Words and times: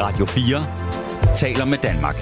Radio 0.00 0.26
4 0.26 0.66
taler 1.36 1.64
med 1.64 1.78
Danmark. 1.78 2.16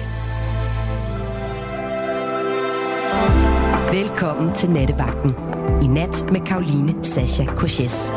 Velkommen 3.91 4.55
til 4.55 4.69
Nattevagten. 4.69 5.35
I 5.83 5.87
nat 5.87 6.25
med 6.31 6.41
Karoline 6.45 7.05
Sasha 7.05 7.45
Koches. 7.45 8.11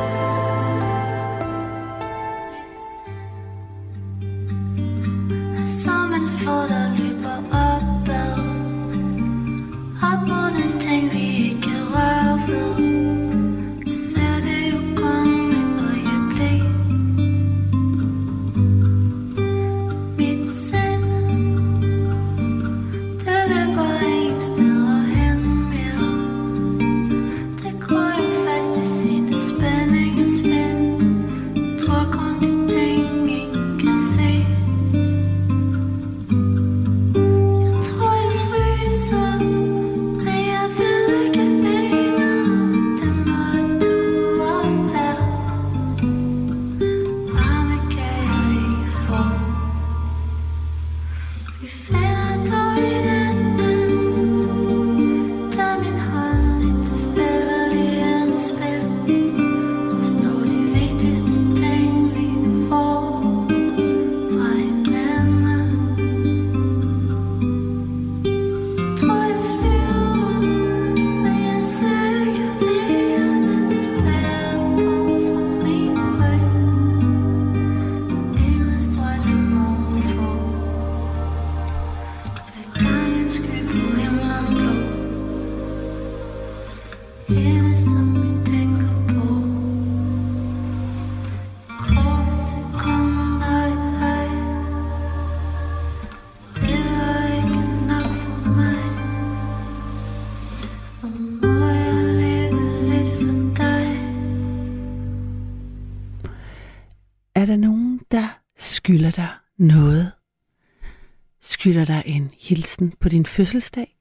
Din 113.10 113.26
fødselsdag? 113.26 113.96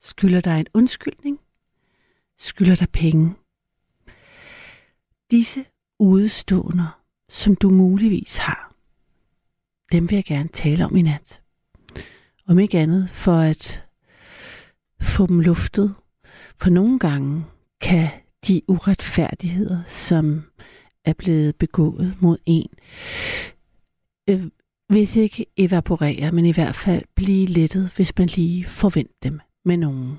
Skylder 0.00 0.40
dig 0.40 0.60
en 0.60 0.66
undskyldning? 0.74 1.40
Skylder 2.38 2.74
dig 2.74 2.88
penge? 2.88 3.34
Disse 5.30 5.64
udstående, 5.98 6.88
som 7.28 7.56
du 7.56 7.70
muligvis 7.70 8.36
har, 8.36 8.74
dem 9.92 10.10
vil 10.10 10.16
jeg 10.16 10.24
gerne 10.24 10.48
tale 10.48 10.84
om 10.84 10.96
i 10.96 11.02
nat. 11.02 11.42
Om 12.46 12.58
ikke 12.58 12.78
andet 12.78 13.10
for 13.10 13.36
at 13.36 13.84
få 15.00 15.26
dem 15.26 15.40
luftet. 15.40 15.94
For 16.56 16.70
nogle 16.70 16.98
gange 16.98 17.44
kan 17.80 18.08
de 18.48 18.62
uretfærdigheder, 18.68 19.82
som 19.86 20.44
er 21.04 21.12
blevet 21.12 21.56
begået 21.56 22.16
mod 22.20 22.38
en, 22.46 22.68
øh, 24.28 24.46
hvis 24.90 25.16
ikke 25.16 25.46
evaporere, 25.56 26.32
men 26.32 26.46
i 26.46 26.52
hvert 26.52 26.74
fald 26.74 27.02
blive 27.14 27.46
lettet, 27.46 27.92
hvis 27.96 28.18
man 28.18 28.28
lige 28.28 28.64
forventer 28.64 29.14
dem 29.22 29.40
med 29.64 29.76
nogen. 29.76 30.18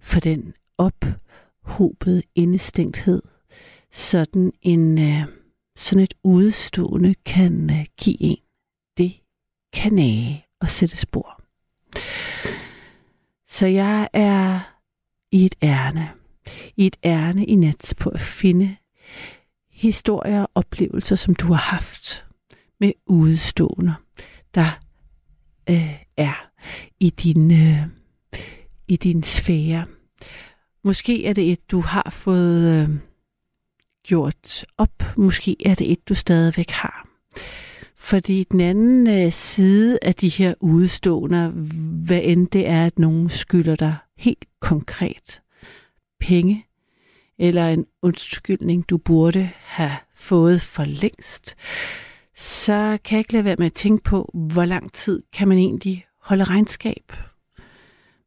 For 0.00 0.20
den 0.20 0.54
ophobede 0.78 2.22
indestængthed, 2.34 3.22
sådan 3.92 4.52
en 4.62 4.98
øh, 4.98 5.22
sådan 5.76 6.02
et 6.02 6.14
udstående 6.22 7.14
kan 7.26 7.70
øh, 7.70 7.86
give 8.00 8.22
en, 8.22 8.36
det 8.96 9.20
kan 9.72 9.92
nage 9.92 10.46
og 10.60 10.68
sætte 10.68 10.96
spor. 10.96 11.42
Så 13.46 13.66
jeg 13.66 14.08
er 14.12 14.60
i 15.30 15.46
et 15.46 15.54
ærne, 15.62 16.10
i 16.76 16.86
et 16.86 16.96
ærne 17.04 17.44
i 17.44 17.56
nat 17.56 17.94
på 18.00 18.10
at 18.10 18.20
finde 18.20 18.76
historier 19.70 20.42
og 20.42 20.50
oplevelser, 20.54 21.16
som 21.16 21.34
du 21.34 21.46
har 21.46 21.76
haft 21.76 22.24
med 22.82 22.92
udstående, 23.06 23.94
der 24.54 24.80
øh, 25.70 25.94
er 26.16 26.50
i 27.00 27.10
din, 27.10 27.50
øh, 27.50 27.86
i 28.88 28.96
din 28.96 29.22
sfære. 29.22 29.86
Måske 30.84 31.26
er 31.26 31.32
det 31.32 31.52
et, 31.52 31.70
du 31.70 31.80
har 31.80 32.10
fået 32.12 32.82
øh, 32.82 32.88
gjort 34.02 34.64
op. 34.78 35.02
Måske 35.16 35.56
er 35.64 35.74
det 35.74 35.92
et, 35.92 36.08
du 36.08 36.14
stadigvæk 36.14 36.70
har. 36.70 37.08
Fordi 37.96 38.44
den 38.44 38.60
anden 38.60 39.06
øh, 39.06 39.32
side 39.32 39.98
af 40.02 40.14
de 40.14 40.28
her 40.28 40.54
udstående, 40.60 41.48
hvad 42.06 42.20
end 42.24 42.48
det 42.48 42.68
er, 42.68 42.86
at 42.86 42.98
nogen 42.98 43.28
skylder 43.28 43.76
dig 43.76 43.96
helt 44.16 44.44
konkret 44.60 45.40
penge, 46.20 46.66
eller 47.38 47.68
en 47.68 47.86
undskyldning, 48.02 48.88
du 48.90 48.98
burde 48.98 49.50
have 49.56 49.96
fået 50.14 50.62
for 50.62 50.84
længst, 50.84 51.56
så 52.42 52.98
kan 53.04 53.16
jeg 53.16 53.20
ikke 53.20 53.32
lade 53.32 53.44
være 53.44 53.56
med 53.58 53.66
at 53.66 53.72
tænke 53.72 54.04
på, 54.04 54.30
hvor 54.34 54.64
lang 54.64 54.92
tid 54.92 55.22
kan 55.32 55.48
man 55.48 55.58
egentlig 55.58 56.06
holde 56.20 56.44
regnskab 56.44 57.12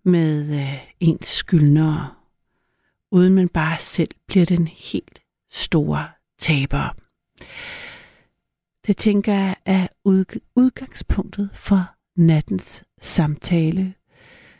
med 0.03 0.59
øh, 0.59 0.87
ens 0.99 1.27
skyldnere, 1.27 2.13
uden 3.11 3.35
man 3.35 3.49
bare 3.49 3.77
selv 3.79 4.09
bliver 4.27 4.45
den 4.45 4.67
helt 4.67 5.21
store 5.51 6.07
taber. 6.39 6.95
Det 8.87 8.97
tænker 8.97 9.33
jeg 9.33 9.55
er 9.65 9.87
udgangspunktet 10.55 11.49
for 11.53 11.95
nattens 12.15 12.83
samtale, 13.01 13.93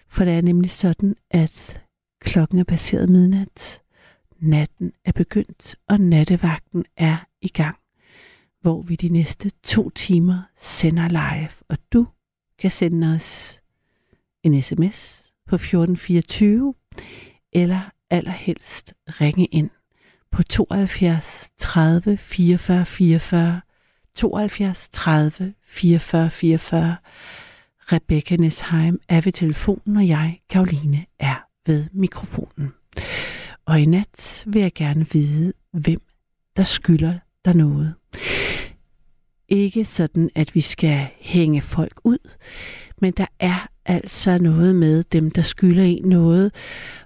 for 0.09 0.25
det 0.25 0.33
er 0.33 0.41
nemlig 0.41 0.71
sådan, 0.71 1.15
at 1.31 1.81
klokken 2.21 2.59
er 2.59 2.63
passeret 2.63 3.09
midnat, 3.09 3.81
natten 4.39 4.93
er 5.05 5.11
begyndt, 5.11 5.75
og 5.89 5.99
nattevagten 5.99 6.85
er 6.97 7.17
i 7.41 7.47
gang, 7.47 7.77
hvor 8.65 8.81
vi 8.81 8.95
de 8.95 9.09
næste 9.09 9.51
to 9.63 9.89
timer 9.89 10.41
sender 10.57 11.07
live, 11.07 11.49
og 11.69 11.77
du 11.93 12.07
kan 12.59 12.71
sende 12.71 13.15
os 13.15 13.61
en 14.43 14.61
sms 14.61 15.29
på 15.47 15.55
1424, 15.55 16.73
eller 17.53 17.81
allerhelst 18.09 18.93
ringe 19.07 19.45
ind 19.45 19.69
på 20.31 20.43
72 20.43 21.49
30 21.57 22.17
44 22.17 22.85
44, 22.85 23.61
72 24.15 24.89
30 24.89 25.53
44 25.63 26.31
44. 26.31 26.95
Rebecca 27.91 28.35
Nesheim 28.35 28.99
er 29.09 29.21
ved 29.21 29.31
telefonen, 29.31 29.97
og 29.97 30.07
jeg, 30.07 30.39
Karoline, 30.49 31.05
er 31.19 31.47
ved 31.65 31.85
mikrofonen. 31.93 32.73
Og 33.65 33.79
i 33.79 33.85
nat 33.85 34.43
vil 34.47 34.61
jeg 34.61 34.73
gerne 34.73 35.05
vide, 35.13 35.53
hvem 35.71 36.01
der 36.57 36.63
skylder 36.63 37.19
der 37.45 37.53
noget. 37.53 37.93
Ikke 39.49 39.85
sådan, 39.85 40.29
at 40.35 40.55
vi 40.55 40.61
skal 40.61 41.07
hænge 41.19 41.61
folk 41.61 41.99
ud, 42.03 42.17
men 43.01 43.13
der 43.13 43.25
er 43.39 43.67
altså 43.85 44.37
noget 44.37 44.75
med 44.75 45.03
dem, 45.03 45.31
der 45.31 45.41
skylder 45.41 45.83
en 45.83 46.05
noget. 46.05 46.51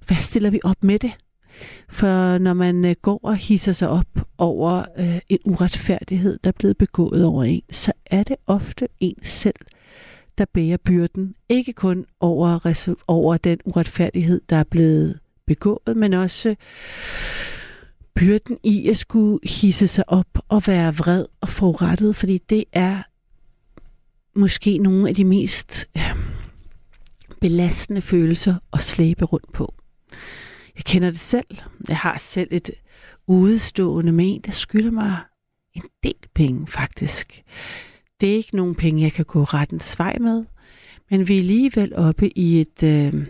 Hvad 0.08 0.18
stiller 0.18 0.50
vi 0.50 0.60
op 0.64 0.84
med 0.84 1.00
det? 1.00 1.12
For 1.90 2.38
når 2.38 2.54
man 2.54 2.86
øh, 2.86 2.96
går 3.02 3.20
og 3.24 3.36
hisser 3.36 3.72
sig 3.72 3.90
op 3.90 4.08
over 4.38 4.84
øh, 5.00 5.20
en 5.30 5.40
uretfærdighed, 5.46 6.40
der 6.44 6.48
er 6.48 6.56
blevet 6.60 6.78
begået 6.78 7.26
over 7.26 7.44
en, 7.44 7.62
så 7.72 7.92
er 8.06 8.24
det 8.24 8.36
ofte 8.48 8.88
en 9.00 9.24
selv, 9.24 9.56
der 10.38 10.46
bærer 10.54 10.78
byrden. 10.78 11.36
Ikke 11.50 11.74
kun 11.74 12.06
over, 12.20 12.74
over 13.08 13.38
den 13.38 13.60
uretfærdighed, 13.66 14.42
der 14.50 14.56
er 14.56 14.64
blevet 14.64 15.20
begået, 15.48 15.98
men 15.98 16.14
også 16.14 16.56
byrden 18.20 18.58
i 18.64 18.90
at 18.90 18.98
skulle 18.98 19.40
hisse 19.44 19.88
sig 19.88 20.10
op 20.10 20.40
og 20.50 20.64
være 20.68 20.96
vred 20.96 21.26
og 21.42 21.50
forurettet, 21.50 22.16
fordi 22.16 22.38
det 22.38 22.64
er 22.74 23.04
måske 24.40 24.78
nogle 24.78 25.10
af 25.10 25.16
de 25.16 25.26
mest 25.26 25.90
øh, 25.98 26.16
belastende 27.42 28.02
følelser 28.02 28.56
at 28.74 28.84
slæbe 28.84 29.26
rundt 29.26 29.54
på. 29.54 29.74
Jeg 30.76 30.84
kender 30.84 31.10
det 31.10 31.20
selv. 31.20 31.58
Jeg 31.88 31.98
har 31.98 32.18
selv 32.18 32.48
et 32.52 32.72
udstående 33.28 34.12
med 34.12 34.26
en, 34.36 34.42
der 34.42 34.52
skylder 34.52 34.92
mig 34.92 35.18
en 35.74 35.84
del 36.04 36.30
penge, 36.36 36.68
faktisk. 36.68 37.44
Det 38.22 38.32
er 38.32 38.36
ikke 38.36 38.56
nogen 38.56 38.76
penge, 38.76 39.04
jeg 39.04 39.14
kan 39.14 39.26
gå 39.26 39.44
rettens 39.44 40.00
vej 40.00 40.18
med, 40.20 40.46
men 41.10 41.28
vi 41.28 41.36
er 41.36 41.40
alligevel 41.40 41.96
oppe 41.96 42.38
i 42.38 42.62
et 42.62 42.84
øh, 42.84 43.26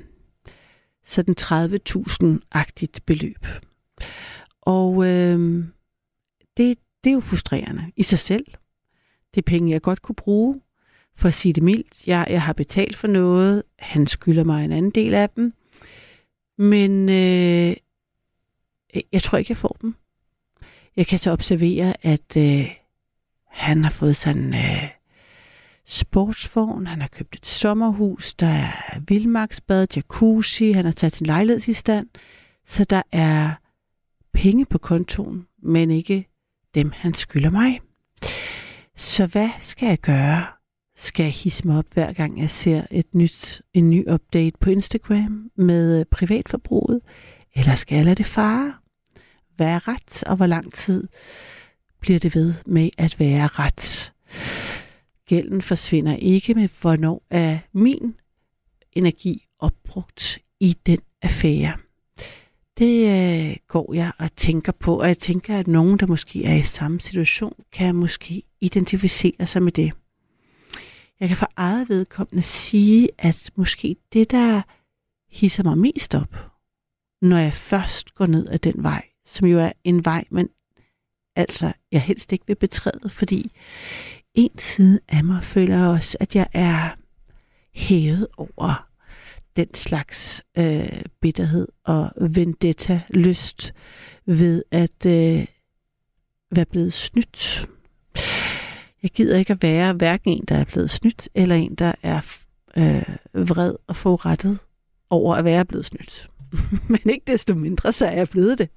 sådan 1.06 1.36
30.000-agtigt 1.42 3.00
beløb. 3.06 3.46
Og 4.70 5.08
øh, 5.08 5.66
det, 6.58 6.78
det 7.04 7.10
er 7.10 7.14
jo 7.14 7.20
frustrerende 7.20 7.92
i 7.96 8.04
sig 8.04 8.20
selv. 8.20 8.46
Det 9.36 9.42
er 9.42 9.52
penge, 9.52 9.72
jeg 9.72 9.82
godt 9.82 10.02
kunne 10.02 10.16
bruge, 10.16 10.62
for 11.16 11.28
at 11.28 11.34
sige 11.34 11.54
det 11.54 11.64
mildt. 11.64 12.08
Jeg, 12.08 12.28
jeg 12.30 12.42
har 12.42 12.54
betalt 12.54 12.96
for 12.96 13.08
noget, 13.08 13.64
han 13.80 14.08
skylder 14.08 14.44
mig 14.44 14.66
en 14.66 14.72
anden 14.72 14.92
del 14.92 15.14
af 15.14 15.30
dem, 15.30 15.54
men 16.58 17.10
øh, 17.10 17.76
jeg 19.12 19.22
tror 19.22 19.38
ikke, 19.38 19.52
jeg 19.52 19.58
får 19.58 19.78
dem. 19.82 19.96
Jeg 20.96 21.08
kan 21.08 21.20
så 21.20 21.32
observere, 21.32 21.94
at 22.06 22.38
øh, 22.38 22.72
han 23.46 23.84
har 23.84 23.92
fået 23.92 24.16
sådan 24.16 24.44
en 24.44 24.56
øh, 24.56 24.90
sportsvogn, 25.86 26.88
han 26.88 27.02
har 27.02 27.08
købt 27.08 27.36
et 27.36 27.46
sommerhus, 27.46 28.34
der 28.34 28.48
er 28.48 29.00
vildmarksbad, 29.08 29.88
jacuzzi, 29.96 30.72
han 30.72 30.86
har 30.86 30.92
taget 30.92 31.16
sin 31.16 31.28
lejlighed 31.28 31.68
i 31.68 31.74
stand, 31.74 32.08
så 32.66 32.84
der 32.84 33.02
er 33.12 33.54
penge 34.34 34.66
på 34.66 34.78
kontoen, 34.78 35.48
men 35.64 35.92
ikke 35.92 36.28
dem, 36.76 36.92
han 36.96 37.14
skylder 37.14 37.50
mig. 37.50 37.80
Så 38.96 39.26
hvad 39.26 39.50
skal 39.60 39.88
jeg 39.88 40.00
gøre? 40.00 40.46
Skal 40.96 41.24
jeg 41.24 41.34
hisse 41.34 41.68
mig 41.68 41.78
op, 41.78 41.86
hver 41.94 42.14
gang 42.14 42.40
jeg 42.40 42.50
ser 42.50 42.84
et 42.92 43.16
nyt, 43.16 43.62
en 43.74 43.90
ny 43.90 44.10
update 44.10 44.58
på 44.60 44.70
Instagram 44.70 45.52
med 45.56 46.00
øh, 46.00 46.06
privatforbruget? 46.06 47.02
Eller 47.56 47.76
skal 47.76 47.96
jeg 47.96 48.06
lade 48.06 48.16
det 48.16 48.26
fare? 48.26 48.74
Hvad 49.56 49.68
er 49.68 49.88
ret, 49.88 50.24
og 50.24 50.36
hvor 50.36 50.46
lang 50.46 50.74
tid 50.74 51.08
bliver 52.00 52.20
det 52.20 52.36
ved 52.36 52.54
med 52.66 52.90
at 52.98 53.20
være 53.20 53.48
ret? 53.48 54.14
Gælden 55.26 55.62
forsvinder 55.62 56.16
ikke 56.16 56.54
med, 56.54 56.70
hvornår 56.82 57.24
er 57.30 57.60
min 57.74 58.16
energi 58.92 59.48
opbrugt 59.60 60.40
i 60.60 60.78
den 60.86 61.00
affære. 61.22 61.78
Det 62.80 63.08
øh, 63.50 63.58
går 63.68 63.94
jeg 63.94 64.12
og 64.20 64.36
tænker 64.36 64.72
på, 64.72 65.00
og 65.00 65.08
jeg 65.08 65.18
tænker, 65.18 65.58
at 65.58 65.68
nogen, 65.68 66.00
der 66.00 66.06
måske 66.06 66.46
er 66.46 66.56
i 66.56 66.64
samme 66.64 67.00
situation, 67.00 67.54
kan 67.72 67.96
måske 67.96 68.44
identificere 68.62 69.46
sig 69.46 69.64
med 69.64 69.72
det. 69.72 69.94
Jeg 71.20 71.28
kan 71.28 71.38
for 71.38 71.52
eget 71.56 71.90
vedkommende 71.90 72.42
sige, 72.42 73.10
at 73.18 73.52
måske 73.56 73.96
det, 74.14 74.32
der 74.32 74.62
hisser 75.30 75.64
mig 75.64 75.78
mest 75.78 76.16
op, 76.16 76.52
når 77.22 77.38
jeg 77.38 77.54
først 77.54 78.16
går 78.16 78.26
ned 78.26 78.50
ad 78.50 78.60
den 78.60 78.84
vej, 78.84 79.04
som 79.26 79.48
jo 79.48 79.60
er 79.60 79.72
en 79.84 80.06
vej, 80.06 80.24
men 80.30 80.50
altså 81.36 81.74
jeg 81.92 82.02
helst 82.02 82.32
ikke 82.32 82.48
vil 82.48 82.56
betræde, 82.56 83.10
fordi 83.10 83.52
en 84.34 84.60
side 84.60 85.00
af 85.08 85.24
mig 85.24 85.44
føler 85.44 85.88
også, 85.88 86.18
at 86.20 86.36
jeg 86.36 86.48
er 86.54 86.90
hævet 87.74 88.28
over 88.38 88.89
den 89.60 89.74
slags 89.74 90.44
øh, 90.58 91.02
bitterhed 91.22 91.68
og 91.84 92.12
vendetta-lyst 92.22 93.74
ved 94.26 94.64
at 94.72 95.06
øh, 95.06 95.46
være 96.52 96.66
blevet 96.66 96.94
snydt. 96.94 97.70
Jeg 99.04 99.12
gider 99.12 99.38
ikke 99.38 99.54
at 99.54 99.64
være 99.64 99.94
hverken 99.94 100.32
en, 100.32 100.46
der 100.48 100.56
er 100.56 100.64
blevet 100.64 100.90
snydt, 100.90 101.30
eller 101.36 101.56
en, 101.56 101.76
der 101.76 101.94
er 102.04 102.22
øh, 102.78 103.16
vred 103.48 103.76
og 103.88 103.96
forurettet 103.96 104.60
over 105.10 105.36
at 105.36 105.46
være 105.46 105.66
blevet 105.66 105.86
snydt. 105.86 106.30
Men 106.90 107.00
ikke 107.10 107.32
desto 107.32 107.56
mindre, 107.56 107.94
så 107.94 108.06
er 108.06 108.12
jeg 108.18 108.30
blevet 108.30 108.58
det. 108.58 108.70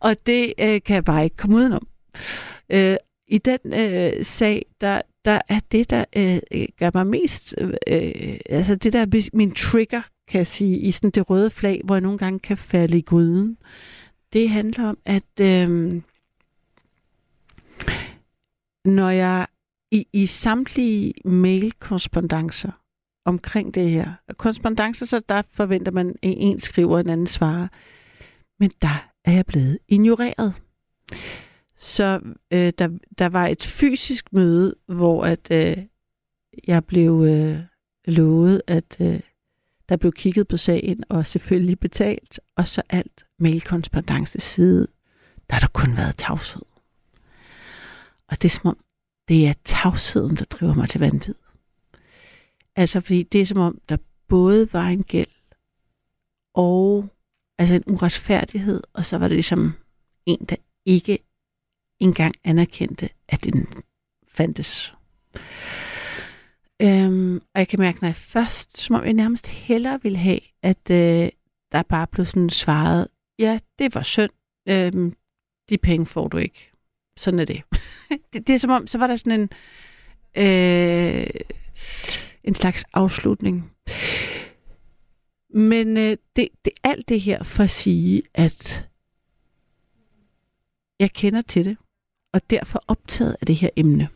Og 0.00 0.26
det 0.26 0.54
øh, 0.58 0.80
kan 0.82 0.94
jeg 0.94 1.04
bare 1.04 1.24
ikke 1.24 1.36
komme 1.36 1.56
udenom. 1.56 1.86
Øh, 2.70 2.96
I 3.28 3.38
den 3.38 3.58
øh, 3.72 4.24
sag, 4.24 4.66
der, 4.80 5.02
der 5.24 5.40
er 5.48 5.60
det, 5.72 5.90
der 5.90 6.04
øh, 6.16 6.38
øh 6.52 6.66
gør 6.78 6.90
mig 6.94 7.06
mest, 7.06 7.54
øh, 7.58 7.74
øh, 7.88 8.36
altså 8.48 8.74
det 8.74 8.92
der 8.92 9.00
er 9.00 9.30
min 9.32 9.54
trigger, 9.54 10.02
kan 10.28 10.38
jeg 10.38 10.46
sige, 10.46 10.78
i 10.78 10.90
sådan 10.90 11.10
det 11.10 11.30
røde 11.30 11.50
flag, 11.50 11.80
hvor 11.84 11.94
jeg 11.94 12.02
nogle 12.02 12.18
gange 12.18 12.38
kan 12.38 12.56
falde 12.56 12.98
i 12.98 13.02
gryden. 13.02 13.58
Det 14.32 14.50
handler 14.50 14.88
om, 14.88 14.98
at 15.04 15.40
øh, 15.40 16.02
når 18.84 19.10
jeg 19.10 19.46
i, 19.90 20.06
i 20.12 20.26
samtlige 20.26 21.14
mailkorrespondencer 21.24 22.70
omkring 23.24 23.74
det 23.74 23.90
her, 23.90 24.12
korrespondencer, 24.36 25.06
så 25.06 25.20
der 25.28 25.42
forventer 25.50 25.92
man, 25.92 26.08
at 26.08 26.14
en 26.22 26.60
skriver, 26.60 26.98
en 26.98 27.10
anden 27.10 27.26
svarer, 27.26 27.68
men 28.60 28.70
der 28.82 29.10
er 29.24 29.32
jeg 29.32 29.46
blevet 29.46 29.78
ignoreret. 29.88 30.54
Så 31.76 32.20
øh, 32.50 32.72
der, 32.78 32.98
der 33.18 33.26
var 33.26 33.46
et 33.46 33.62
fysisk 33.62 34.32
møde, 34.32 34.74
hvor 34.86 35.24
at 35.24 35.50
øh, 35.50 35.84
jeg 36.66 36.84
blev 36.84 37.22
øh, 37.22 37.58
lovet, 38.04 38.62
at 38.66 38.96
øh, 39.00 39.20
der 39.88 39.96
blev 39.96 40.12
kigget 40.12 40.48
på 40.48 40.56
sagen 40.56 41.04
og 41.08 41.26
selvfølgelig 41.26 41.78
betalt, 41.78 42.40
og 42.56 42.68
så 42.68 42.82
alt 42.90 43.26
mailkorrespondence 43.38 44.40
side, 44.40 44.86
der 45.50 45.54
har 45.54 45.60
der 45.60 45.68
kun 45.68 45.96
været 45.96 46.16
tavshed. 46.16 46.62
Og 48.28 48.42
det 48.42 48.44
er 48.44 48.50
som 48.60 48.68
om, 48.68 48.78
det 49.28 49.46
er 49.46 49.54
tavsheden, 49.64 50.36
der 50.36 50.44
driver 50.44 50.74
mig 50.74 50.88
til 50.88 51.00
vanvid. 51.00 51.34
Altså, 52.76 53.00
fordi 53.00 53.22
det 53.22 53.40
er 53.40 53.46
som 53.46 53.58
om, 53.58 53.80
der 53.88 53.96
både 54.28 54.72
var 54.72 54.88
en 54.88 55.02
gæld 55.02 55.28
og 56.54 57.08
altså 57.58 57.74
en 57.74 57.82
uretfærdighed, 57.86 58.82
og 58.92 59.04
så 59.04 59.18
var 59.18 59.28
det 59.28 59.34
ligesom 59.34 59.72
en, 60.26 60.44
der 60.48 60.56
ikke 60.84 61.18
engang 62.04 62.34
anerkendte, 62.44 63.08
at 63.28 63.44
den 63.44 63.66
fandtes. 64.28 64.94
Øhm, 66.82 67.36
og 67.36 67.58
jeg 67.58 67.68
kan 67.68 67.80
mærke, 67.80 67.98
når 68.00 68.08
jeg 68.08 68.16
først, 68.16 68.78
som 68.78 68.96
om 68.96 69.04
jeg 69.04 69.12
nærmest 69.12 69.46
hellere 69.48 70.02
ville 70.02 70.18
have, 70.18 70.40
at 70.62 70.90
øh, 70.90 71.28
der 71.72 71.82
bare 71.82 72.06
blev 72.06 72.26
sådan 72.26 72.50
svaret, 72.50 73.08
ja, 73.38 73.58
det 73.78 73.94
var 73.94 74.02
synd, 74.02 74.30
øhm, 74.68 75.16
de 75.70 75.78
penge 75.78 76.06
får 76.06 76.28
du 76.28 76.36
ikke. 76.36 76.70
Sådan 77.16 77.40
er 77.40 77.44
det. 77.44 77.62
det. 78.32 78.46
Det 78.46 78.54
er 78.54 78.58
som 78.58 78.70
om, 78.70 78.86
så 78.86 78.98
var 78.98 79.06
der 79.06 79.16
sådan 79.16 79.40
en, 79.40 79.50
øh, 80.36 81.26
en 82.44 82.54
slags 82.54 82.84
afslutning. 82.92 83.70
Men 85.54 85.96
øh, 85.96 86.16
det, 86.36 86.48
det, 86.64 86.72
alt 86.84 87.08
det 87.08 87.20
her 87.20 87.42
for 87.42 87.62
at 87.62 87.70
sige, 87.70 88.22
at 88.34 88.84
jeg 91.00 91.12
kender 91.12 91.42
til 91.42 91.64
det, 91.64 91.76
og 92.34 92.50
derfor 92.50 92.84
optaget 92.88 93.36
af 93.40 93.46
det 93.46 93.56
her 93.56 93.68
emne. 93.76 94.08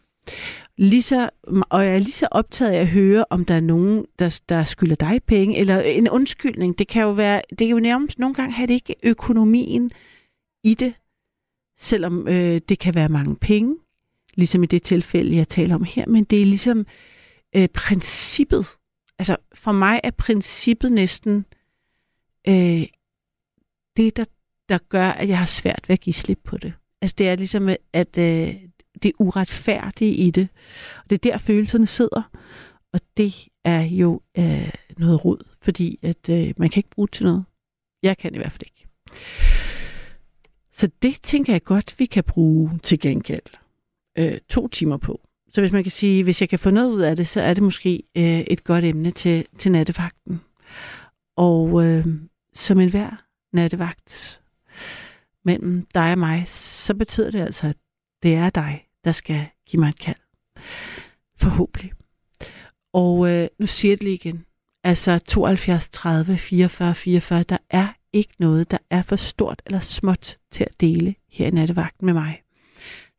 Lige 0.77 1.03
så, 1.03 1.31
og 1.71 1.85
jeg 1.85 1.95
er 1.95 1.99
lige 1.99 2.13
så 2.13 2.29
optaget 2.31 2.73
af 2.73 2.81
at 2.81 2.89
høre, 2.89 3.25
om 3.31 3.45
der 3.45 3.55
er 3.55 3.61
nogen, 3.61 4.07
der, 4.19 4.41
der 4.49 4.65
skylder 4.65 4.95
dig 4.95 5.23
penge, 5.27 5.59
eller 5.59 5.81
en 5.81 6.09
undskyldning. 6.09 6.79
Det 6.79 6.89
kan 6.89 7.03
jo 7.03 7.11
være, 7.11 7.43
det 7.51 7.59
kan 7.59 7.69
jo 7.69 7.81
nærmest 7.81 8.19
nogle 8.19 8.35
gange 8.35 8.53
have 8.53 8.67
det 8.67 8.75
ikke 8.75 8.95
økonomien 9.03 9.91
i 10.65 10.75
det, 10.75 10.95
selvom 11.79 12.29
øh, 12.29 12.61
det 12.69 12.79
kan 12.79 12.95
være 12.95 13.09
mange 13.09 13.37
penge, 13.37 13.77
ligesom 14.35 14.63
i 14.63 14.67
det 14.67 14.83
tilfælde, 14.83 15.37
jeg 15.37 15.49
taler 15.49 15.75
om 15.75 15.85
her, 15.85 16.07
men 16.07 16.25
det 16.25 16.43
er 16.43 16.47
ligesom 16.47 16.87
øh, 17.57 17.69
princippet. 17.69 18.67
Altså 19.19 19.37
for 19.55 19.73
mig 19.73 20.01
er 20.05 20.11
princippet 20.11 20.93
næsten 20.93 21.47
øh, 22.49 22.83
det, 23.97 24.17
der, 24.17 24.25
der 24.69 24.79
gør, 24.89 25.09
at 25.09 25.29
jeg 25.29 25.39
har 25.39 25.47
svært 25.47 25.89
ved 25.89 25.95
at 25.95 26.01
give 26.01 26.15
slip 26.15 26.41
på 26.45 26.57
det. 26.57 26.73
Altså 27.03 27.15
det 27.19 27.29
er 27.29 27.37
ligesom, 27.37 27.69
at 27.93 28.19
øh, 28.19 28.55
det 29.03 29.13
uretfærdige 29.19 30.15
i 30.15 30.31
det. 30.31 30.49
Og 31.05 31.11
det 31.11 31.27
er 31.27 31.31
der, 31.31 31.39
følelserne 31.39 31.87
sidder. 31.87 32.31
Og 32.93 33.01
det 33.17 33.49
er 33.65 33.81
jo 33.81 34.21
øh, 34.39 34.73
noget 34.99 35.25
rod, 35.25 35.39
fordi 35.63 35.99
at 36.03 36.29
øh, 36.29 36.55
man 36.57 36.69
kan 36.69 36.81
ikke 36.81 36.91
bruge 36.91 37.07
det 37.07 37.13
til 37.13 37.25
noget. 37.27 37.45
Jeg 38.03 38.19
kan 38.19 38.35
i 38.35 38.39
hvert 38.39 38.53
fald 38.53 38.63
ikke. 38.63 38.87
Så 40.73 40.91
det 41.03 41.23
tænker 41.23 41.53
jeg 41.53 41.63
godt, 41.63 41.95
vi 41.99 42.07
kan 42.07 42.25
bruge 42.25 42.79
til 42.83 43.01
gengæld 43.01 43.57
øh, 44.19 44.39
to 44.49 44.69
timer 44.69 44.97
på. 44.97 45.21
Så 45.51 45.61
hvis 45.61 45.73
man 45.73 45.83
kan 45.83 45.91
sige, 45.91 46.25
hvis 46.25 46.41
jeg 46.41 46.49
kan 46.49 46.59
få 46.59 46.71
noget 46.71 46.93
ud 46.93 47.01
af 47.01 47.17
det, 47.17 47.29
så 47.29 47.41
er 47.41 47.55
det 47.55 47.63
måske 47.63 48.03
øh, 48.17 48.41
et 48.41 48.65
godt 48.65 48.85
emne 48.85 49.11
til, 49.11 49.47
til 49.59 49.73
nattevagten. 49.73 50.41
Og 51.37 51.87
øh, 51.87 52.07
som 52.55 52.81
enhver 52.81 53.25
nattevagt 53.53 54.38
mellem 55.49 55.87
dig 55.95 56.13
og 56.13 56.19
mig, 56.19 56.45
så 56.49 56.95
betyder 56.95 57.31
det 57.31 57.41
altså, 57.41 57.67
at 57.67 57.77
det 58.23 58.35
er 58.35 58.51
dig, 58.51 58.89
der 59.05 59.13
skal 59.13 59.47
give 59.67 59.81
mig 59.81 59.89
et 59.89 59.99
kald. 59.99 60.17
Forhåbentlig. 61.37 61.93
Og 62.93 63.31
øh, 63.31 63.49
nu 63.59 63.67
siger 63.67 63.93
jeg 63.93 63.99
det 63.99 64.05
lige 64.05 64.15
igen. 64.15 64.45
Altså 64.85 65.19
72, 65.19 65.89
30, 65.89 66.39
44, 66.39 66.95
44, 66.95 67.43
der 67.43 67.59
er 67.71 67.89
ikke 68.13 68.33
noget, 68.39 68.71
der 68.71 68.79
er 68.91 69.03
for 69.03 69.17
stort 69.17 69.63
eller 69.67 69.81
småt 69.81 70.39
til 70.51 70.65
at 70.65 70.81
dele 70.81 71.15
her 71.31 71.47
i 71.47 71.51
nattevagten 71.51 72.07
med 72.07 72.15
mig. 72.15 72.43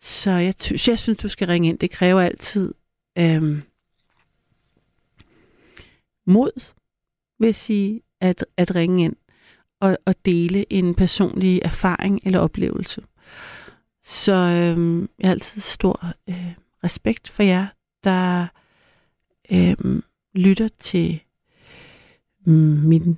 Så 0.01 0.31
jeg, 0.31 0.53
jeg 0.88 1.00
synes, 1.00 1.17
du 1.21 1.27
skal 1.27 1.48
ringe 1.48 1.69
ind. 1.69 1.79
Det 1.79 1.91
kræver 1.91 2.21
altid 2.21 2.74
øhm, 3.17 3.62
mod, 6.27 6.74
vil 7.39 7.48
jeg 7.48 7.55
sige, 7.55 8.01
at, 8.21 8.45
at 8.57 8.75
ringe 8.75 9.03
ind 9.03 9.15
at, 9.81 9.98
at 10.05 10.25
dele 10.25 10.74
en 10.74 10.95
personlig 10.95 11.62
erfaring 11.63 12.21
eller 12.24 12.39
oplevelse. 12.39 13.01
Så 14.03 14.33
øh, 14.33 15.07
jeg 15.19 15.27
har 15.27 15.31
altid 15.31 15.62
stor 15.62 16.13
øh, 16.29 16.53
respekt 16.83 17.29
for 17.29 17.43
jer, 17.43 17.67
der 18.03 18.48
øh, 19.51 20.01
lytter 20.36 20.67
til 20.79 21.21
øh, 22.48 22.53
min, 22.53 23.17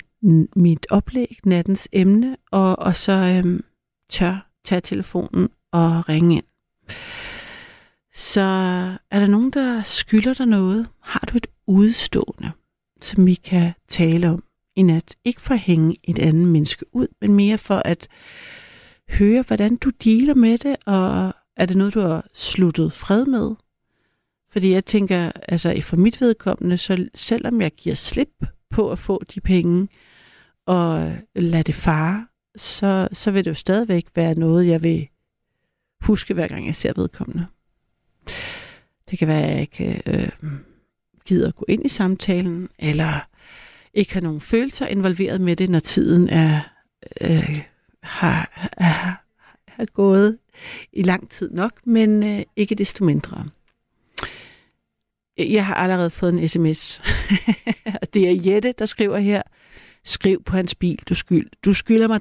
mit 0.56 0.88
oplæg, 0.90 1.38
nattens 1.46 1.88
emne, 1.92 2.38
og, 2.52 2.80
og 2.80 2.96
så 2.96 3.42
øh, 3.46 3.60
tør 4.10 4.52
tage 4.66 4.82
telefonen 4.82 5.50
og 5.72 6.10
ringe 6.10 6.36
ind. 6.36 6.46
Så 8.14 8.42
er 9.12 9.20
der 9.20 9.28
nogen, 9.28 9.52
der 9.52 9.84
skylder 9.84 10.34
dig 10.34 10.46
noget? 10.46 10.88
Har 11.02 11.20
du 11.20 11.38
et 11.38 11.48
udstående, 11.68 12.52
som 13.02 13.26
vi 13.26 13.34
kan 13.34 13.74
tale 13.88 14.30
om 14.30 14.44
i 14.76 14.82
nat? 14.82 15.16
Ikke 15.26 15.42
for 15.42 15.54
at 15.54 15.60
hænge 15.60 15.98
et 16.04 16.20
andet 16.20 16.48
menneske 16.48 16.86
ud, 16.92 17.08
men 17.22 17.34
mere 17.34 17.58
for 17.58 17.82
at 17.86 18.08
høre, 19.10 19.44
hvordan 19.48 19.76
du 19.76 19.90
dealer 20.04 20.34
med 20.34 20.58
det, 20.58 20.76
og 20.86 21.34
er 21.58 21.66
det 21.66 21.78
noget, 21.78 21.94
du 21.94 22.00
har 22.00 22.28
sluttet 22.34 22.94
fred 22.94 23.26
med? 23.26 23.56
Fordi 24.50 24.72
jeg 24.72 24.86
tænker, 24.86 25.32
altså 25.48 25.82
for 25.82 25.98
mit 25.98 26.22
vedkommende, 26.22 26.78
så 26.78 27.08
selvom 27.16 27.62
jeg 27.62 27.72
giver 27.72 27.96
slip 27.96 28.46
på 28.70 28.92
at 28.92 29.00
få 29.00 29.24
de 29.36 29.42
penge, 29.42 29.88
og 30.66 31.14
lade 31.36 31.64
det 31.64 31.76
fare, 31.76 32.28
så, 32.56 33.08
så 33.12 33.32
vil 33.32 33.46
det 33.46 33.50
jo 33.50 33.56
stadigvæk 33.56 34.08
være 34.16 34.36
noget, 34.36 34.68
jeg 34.68 34.84
vil 34.84 35.08
huske, 36.02 36.34
hver 36.34 36.48
gang 36.48 36.66
jeg 36.66 36.76
ser 36.76 36.94
vedkommende. 36.96 37.46
Det 39.10 39.20
kan 39.20 39.28
være, 39.28 39.44
at 39.44 39.52
jeg 39.52 39.62
ikke 39.62 40.02
øh, 40.06 40.52
gider 41.26 41.48
at 41.48 41.56
gå 41.56 41.66
ind 41.68 41.86
i 41.86 41.90
samtalen, 41.90 42.70
eller 42.80 43.28
ikke 43.94 44.14
have 44.14 44.24
nogen 44.24 44.42
følelser 44.42 44.88
involveret 44.88 45.42
med 45.42 45.56
det, 45.56 45.70
når 45.70 45.80
tiden 45.80 46.30
er, 46.30 46.62
øh, 47.22 47.62
har, 48.04 48.70
er, 48.78 49.16
har 49.68 49.86
gået 49.94 50.38
i 50.94 51.02
lang 51.02 51.30
tid 51.30 51.52
nok, 51.52 51.72
men 51.84 52.24
øh, 52.24 52.46
ikke 52.56 52.76
desto 52.76 53.04
mindre. 53.06 53.46
Jeg 55.38 55.66
har 55.66 55.74
allerede 55.74 56.10
fået 56.10 56.34
en 56.34 56.50
sms. 56.50 57.02
det 58.14 58.30
er 58.30 58.52
Jette, 58.52 58.74
der 58.80 58.86
skriver 58.86 59.18
her. 59.18 59.42
Skriv 60.04 60.44
på 60.44 60.56
hans 60.56 60.76
bil, 60.76 61.00
du, 61.10 61.16
skyld. 61.16 61.50
du 61.66 61.74
skylder 61.74 62.08
mig 62.08 62.20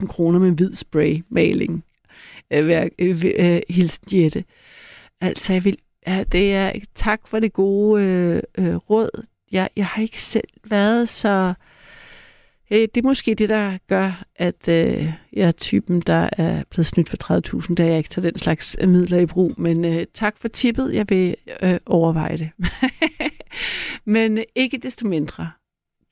30.000 0.00 0.06
kroner 0.06 0.38
med 0.38 0.50
hvid 0.50 0.74
spray 0.74 1.22
maling. 1.28 1.84
Øh, 2.50 2.86
øh, 2.98 3.24
øh 3.38 3.60
hilsen 3.68 4.04
Jette. 4.12 4.44
Altså, 5.20 5.52
jeg 5.52 5.64
vil, 5.64 5.76
ja, 6.06 6.24
det 6.32 6.54
er 6.54 6.72
tak 6.94 7.28
for 7.28 7.38
det 7.38 7.52
gode 7.52 8.02
øh, 8.04 8.42
øh, 8.58 8.76
råd. 8.76 9.24
Jeg, 9.52 9.70
jeg 9.76 9.86
har 9.86 10.02
ikke 10.02 10.22
selv 10.22 10.48
været 10.64 11.08
så... 11.08 11.54
Øh, 12.70 12.78
det 12.78 12.96
er 12.96 13.06
måske 13.06 13.34
det, 13.34 13.48
der 13.48 13.78
gør, 13.86 14.24
at 14.36 14.68
øh, 14.68 15.12
jeg 15.32 15.48
er 15.48 15.52
typen, 15.52 16.00
der 16.00 16.28
er 16.32 16.62
blevet 16.70 16.86
snydt 16.86 17.08
for 17.08 17.62
30.000, 17.68 17.74
da 17.74 17.86
jeg 17.86 17.98
ikke 17.98 18.10
tager 18.10 18.30
den 18.30 18.38
slags 18.38 18.76
øh, 18.80 18.88
midler 18.88 19.18
i 19.18 19.26
brug. 19.26 19.54
Men 19.56 19.84
øh, 19.84 20.06
tak 20.14 20.38
for 20.38 20.48
tippet. 20.48 20.94
Jeg 20.94 21.06
vil 21.08 21.36
øh, 21.62 21.78
overveje 21.86 22.38
det. 22.38 22.50
Men 24.04 24.38
øh, 24.38 24.44
ikke 24.54 24.78
desto 24.78 25.06
mindre. 25.06 25.50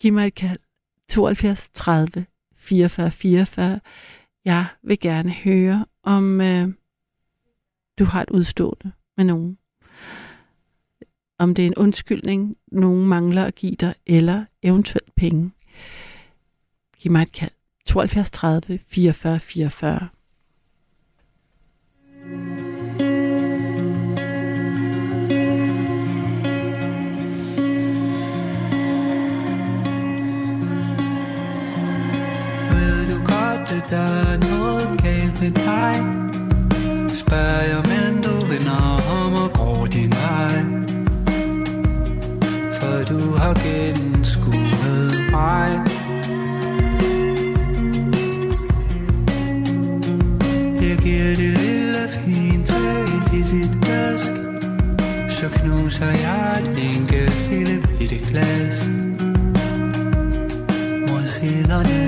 Giv 0.00 0.12
mig 0.12 0.26
et 0.26 0.34
kald. 0.34 0.58
72 1.08 1.70
30 1.74 2.26
44 2.56 3.10
44. 3.10 3.80
Jeg 4.44 4.66
vil 4.82 4.98
gerne 4.98 5.30
høre, 5.30 5.86
om 6.02 6.40
øh, 6.40 6.68
du 7.98 8.04
har 8.04 8.22
et 8.22 8.30
udstående 8.30 8.92
med 9.16 9.24
nogen. 9.24 9.58
Om 11.38 11.54
det 11.54 11.62
er 11.62 11.66
en 11.66 11.74
undskyldning, 11.74 12.56
nogen 12.72 13.08
mangler 13.08 13.44
at 13.44 13.54
give 13.54 13.74
dig, 13.74 13.94
eller 14.06 14.44
eventuelt 14.62 15.14
penge. 15.16 15.50
Giv 16.98 17.12
mig 17.12 17.22
et 17.22 17.32
kald. 17.32 17.50
72 17.86 18.30
30 18.30 18.78
44 18.88 19.40
44. 19.40 20.08
At 33.68 33.90
der 33.90 33.98
er 33.98 34.38
noget 34.38 35.02
galt 35.02 35.40
med 35.40 35.50
dig? 35.50 35.94
Spørger 37.08 37.62
jeg, 37.62 37.82
men 37.92 38.22
du 38.22 38.44
vender 38.44 39.00
om 39.10 39.32
og 39.32 39.55
du 43.08 43.32
har 43.36 43.54
gennemskuet 43.54 45.30
mig. 45.30 45.68
Jeg 50.80 50.98
giver 50.98 51.36
det 51.36 51.52
lille 51.58 52.08
fint 52.08 52.70
i 53.32 53.42
dit 53.50 53.88
vask 53.88 54.30
Så 55.30 55.48
knuser 55.48 56.10
jeg 56.10 56.60
et 56.60 56.96
enkelt 56.96 57.50
lille 57.50 57.82
bitte 57.98 58.18
glas 58.18 58.88
mod 61.08 61.26
siderne 61.26 62.05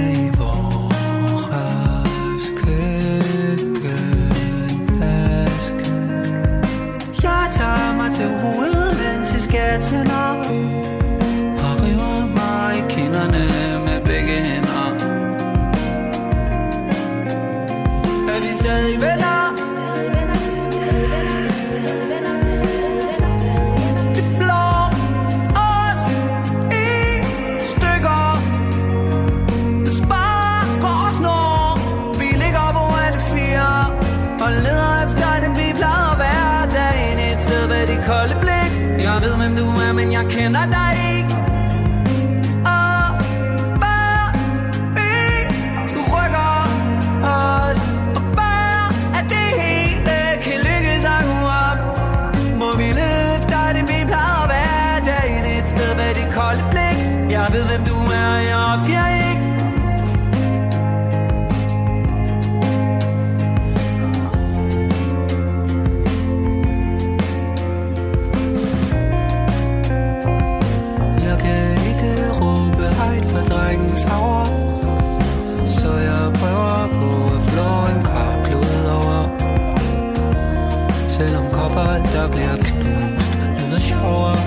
der 82.18 82.28
bliver 82.28 82.56
knust. 82.56 83.30
Lyder 83.58 83.80
sjovere. 83.80 84.42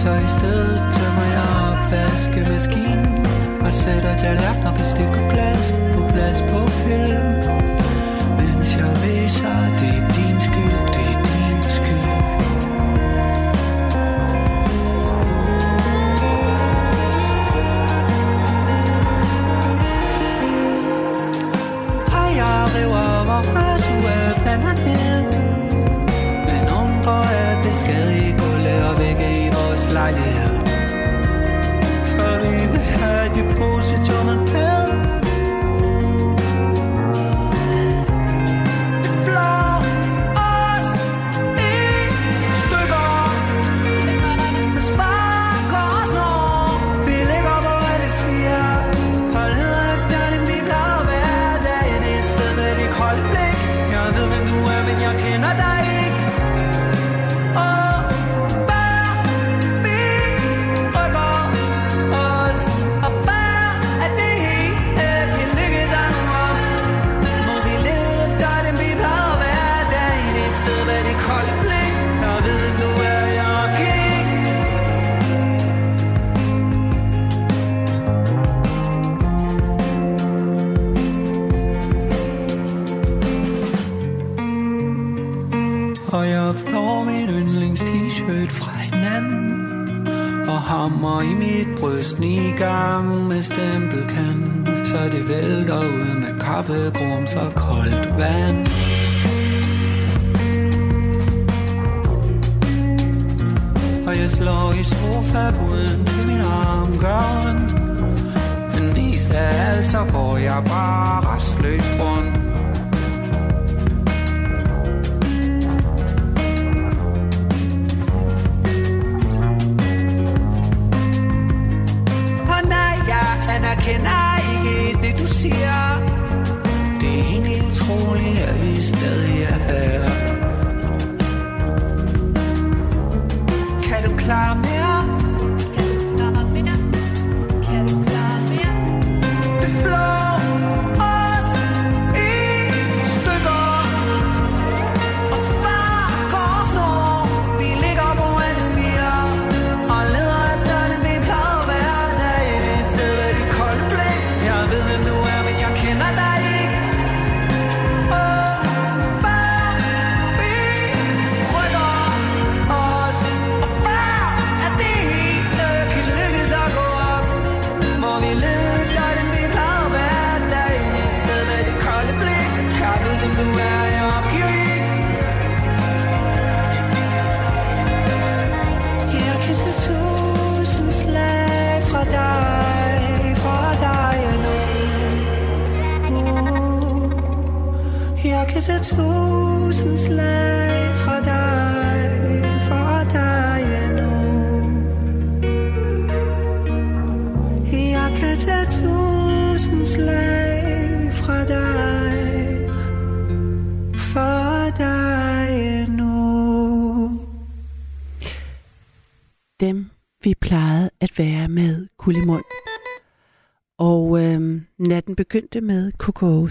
Så 0.00 0.10
i 0.26 0.28
stedet 0.36 0.78
tømmer 0.96 1.26
jeg 1.36 1.48
opvaskemaskinen 1.70 3.26
Og 3.60 3.72
sætter 3.72 4.16
tallerkener, 4.16 4.72
bestik 4.72 5.12
og 5.20 5.30
glas 5.30 5.74
på 5.94 6.00
plads 6.12 6.38
på 6.50 6.60
hylden. 6.82 7.28
Mens 8.38 8.68
jeg 8.80 8.92
viser, 9.04 9.58
det 9.80 9.92
er 10.00 10.08
din 10.16 10.36
skyld, 10.46 10.80
det 10.96 11.06
er 11.14 11.18
din 11.28 11.62
skyld. 11.76 12.10
Og 22.18 22.28
jeg 22.40 22.56
river 22.74 23.24
vores 23.28 23.84
ugeplaner 23.96 24.74
ned. 24.86 25.19
Men 25.19 25.19
vores 30.00 30.12
lejlighed 30.12 30.56
For 32.10 32.32
vi 32.50 32.66
vil 32.72 32.80
have 32.80 33.34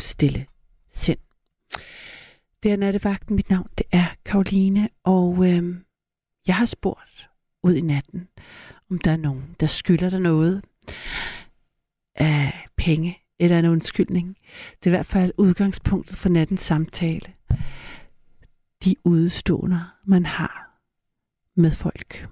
stille 0.02 0.46
sind. 0.90 1.20
Det 2.64 2.72
er 2.72 2.78
nattevagten. 2.78 3.36
Mit 3.36 3.50
navn 3.50 3.68
det 3.78 3.86
er 3.92 4.06
Karoline, 4.26 4.90
og 5.04 5.50
øh, 5.50 5.76
jeg 6.48 6.56
har 6.56 6.66
spurgt 6.66 7.30
ud 7.64 7.74
i 7.74 7.82
natten, 7.82 8.28
om 8.92 9.00
der 9.00 9.12
er 9.12 9.18
nogen, 9.18 9.56
der 9.60 9.68
skylder 9.68 10.10
dig 10.10 10.20
noget 10.20 10.64
af 12.16 12.66
penge 12.78 13.20
eller 13.40 13.60
en 13.60 13.66
undskyldning. 13.66 14.38
Det 14.84 14.86
er 14.86 14.90
i 14.90 14.96
hvert 14.98 15.06
fald 15.06 15.34
udgangspunktet 15.38 16.18
for 16.18 16.30
nattens 16.30 16.62
samtale. 16.62 17.34
De 18.84 18.96
udstående, 19.04 19.86
man 20.06 20.26
har 20.26 20.82
med 21.56 21.72
folk. 21.72 22.28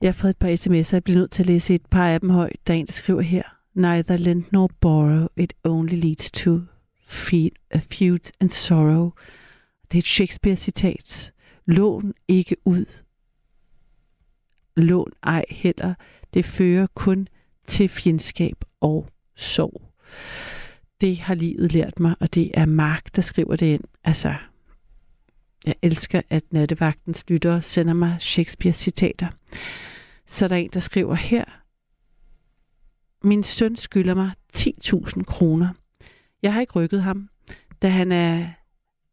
Jeg 0.00 0.08
har 0.08 0.12
fået 0.12 0.30
et 0.30 0.38
par 0.38 0.48
sms'er, 0.48 0.94
jeg 0.94 1.04
bliver 1.04 1.18
nødt 1.18 1.30
til 1.30 1.42
at 1.42 1.46
læse 1.46 1.74
et 1.74 1.86
par 1.86 2.08
af 2.08 2.20
dem 2.20 2.30
højt. 2.30 2.56
Der 2.66 2.74
er 2.74 2.78
en, 2.78 2.86
der 2.86 2.92
skriver 2.92 3.20
her. 3.20 3.57
Neither 3.78 4.16
lend 4.16 4.44
nor 4.50 4.70
borrow, 4.80 5.28
it 5.36 5.54
only 5.64 5.96
leads 5.96 6.30
to 6.30 6.62
feud, 7.06 7.52
uh, 7.74 7.78
a 7.78 7.80
feud 7.80 8.30
and 8.40 8.50
sorrow. 8.50 9.12
Det 9.92 9.98
er 9.98 10.02
et 10.02 10.04
Shakespeare-citat. 10.04 11.32
Lån 11.66 12.14
ikke 12.28 12.56
ud. 12.64 12.84
Lån 14.76 15.12
ej 15.22 15.44
heller. 15.50 15.94
Det 16.34 16.44
fører 16.44 16.86
kun 16.94 17.28
til 17.66 17.88
fjendskab 17.88 18.64
og 18.80 19.08
sorg. 19.36 19.82
Det 21.00 21.18
har 21.18 21.34
livet 21.34 21.72
lært 21.72 22.00
mig, 22.00 22.14
og 22.20 22.34
det 22.34 22.50
er 22.54 22.66
Mark, 22.66 23.16
der 23.16 23.22
skriver 23.22 23.56
det 23.56 23.66
ind. 23.66 23.84
Altså, 24.04 24.34
jeg 25.66 25.74
elsker, 25.82 26.22
at 26.30 26.42
nattevagtens 26.50 27.24
lyttere 27.28 27.62
sender 27.62 27.94
mig 27.94 28.16
Shakespeare-citater. 28.20 29.28
Så 30.26 30.44
er 30.44 30.48
der 30.48 30.56
en, 30.56 30.70
der 30.72 30.80
skriver 30.80 31.14
her. 31.14 31.44
Min 33.22 33.42
søn 33.42 33.76
skylder 33.76 34.14
mig 34.14 34.30
10.000 34.56 35.22
kroner. 35.22 35.68
Jeg 36.42 36.52
har 36.52 36.60
ikke 36.60 36.72
rykket 36.72 37.02
ham, 37.02 37.28
da 37.82 37.88
han 37.88 38.12
er 38.12 38.48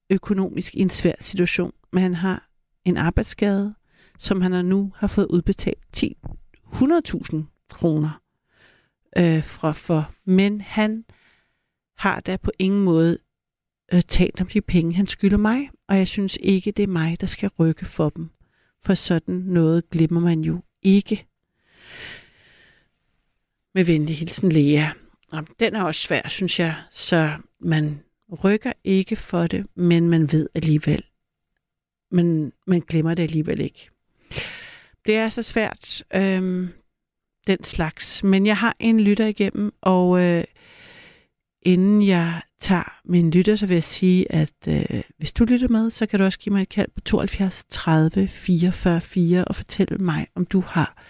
økonomisk 0.09 0.75
i 0.75 0.79
en 0.79 0.89
svær 0.89 1.15
situation, 1.19 1.73
men 1.93 2.03
han 2.03 2.13
har 2.13 2.49
en 2.85 2.97
arbejdsskade, 2.97 3.75
som 4.19 4.41
han 4.41 4.65
nu 4.65 4.93
har 4.95 5.07
fået 5.07 5.27
udbetalt 5.27 6.03
100.000 6.73 7.35
kroner 7.69 8.21
øh, 9.17 9.43
fra 9.43 9.71
for. 9.71 10.11
Men 10.25 10.61
han 10.61 11.05
har 11.97 12.19
da 12.19 12.37
på 12.37 12.51
ingen 12.59 12.83
måde 12.83 13.17
øh, 13.93 14.01
talt 14.01 14.41
om 14.41 14.47
de 14.47 14.61
penge, 14.61 14.95
han 14.95 15.07
skylder 15.07 15.37
mig, 15.37 15.69
og 15.87 15.97
jeg 15.97 16.07
synes 16.07 16.37
ikke, 16.41 16.71
det 16.71 16.83
er 16.83 16.87
mig, 16.87 17.21
der 17.21 17.27
skal 17.27 17.49
rykke 17.59 17.85
for 17.85 18.09
dem. 18.09 18.29
For 18.83 18.93
sådan 18.93 19.35
noget 19.35 19.89
glemmer 19.89 20.19
man 20.19 20.41
jo 20.41 20.63
ikke. 20.81 21.25
Med 23.75 23.83
venlig 23.83 24.17
hilsen, 24.17 24.51
Lea. 24.51 24.89
Og 25.31 25.47
den 25.59 25.75
er 25.75 25.83
også 25.83 26.01
svær, 26.01 26.27
synes 26.27 26.59
jeg, 26.59 26.75
så 26.91 27.31
man 27.59 27.99
rykker 28.43 28.71
ikke 28.83 29.15
for 29.15 29.47
det, 29.47 29.65
men 29.75 30.09
man 30.09 30.31
ved 30.31 30.49
alligevel. 30.55 31.03
Men 32.11 32.51
man 32.67 32.79
glemmer 32.79 33.13
det 33.13 33.23
alligevel 33.23 33.59
ikke. 33.59 33.89
Det 35.05 35.15
er 35.15 35.29
så 35.29 35.43
svært, 35.43 36.03
øhm, 36.15 36.69
den 37.47 37.63
slags. 37.63 38.23
Men 38.23 38.45
jeg 38.45 38.57
har 38.57 38.75
en 38.79 38.99
lytter 38.99 39.25
igennem, 39.25 39.73
og 39.81 40.21
øh, 40.23 40.43
inden 41.61 42.07
jeg 42.07 42.41
tager 42.61 42.99
min 43.05 43.31
lytter, 43.31 43.55
så 43.55 43.65
vil 43.65 43.75
jeg 43.75 43.83
sige, 43.83 44.31
at 44.31 44.67
øh, 44.67 45.01
hvis 45.17 45.33
du 45.33 45.45
lytter 45.45 45.67
med, 45.67 45.89
så 45.89 46.05
kan 46.05 46.19
du 46.19 46.25
også 46.25 46.39
give 46.39 46.53
mig 46.53 46.61
et 46.61 46.69
kald 46.69 46.89
på 46.95 47.01
72 47.01 47.65
30 47.69 48.27
44 48.27 49.01
4 49.01 49.45
og 49.45 49.55
fortælle 49.55 49.97
mig, 49.97 50.27
om 50.35 50.45
du 50.45 50.59
har 50.59 51.03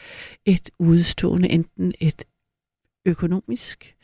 et 0.45 0.69
udstående, 0.79 1.49
enten 1.49 1.93
et 1.99 2.23
økonomisk, 3.05 3.95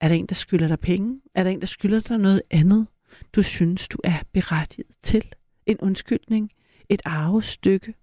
er 0.00 0.08
der 0.08 0.14
en, 0.14 0.26
der 0.26 0.34
skylder 0.34 0.68
dig 0.68 0.80
penge, 0.80 1.20
er 1.34 1.42
der 1.42 1.50
en, 1.50 1.60
der 1.60 1.66
skylder 1.66 2.00
dig 2.00 2.18
noget 2.18 2.42
andet, 2.50 2.86
du 3.32 3.42
synes, 3.42 3.88
du 3.88 3.98
er 4.04 4.18
berettiget 4.32 4.86
til, 5.02 5.22
en 5.66 5.78
undskyldning, 5.80 6.50
et 6.88 7.02
arvestykke. 7.04 7.94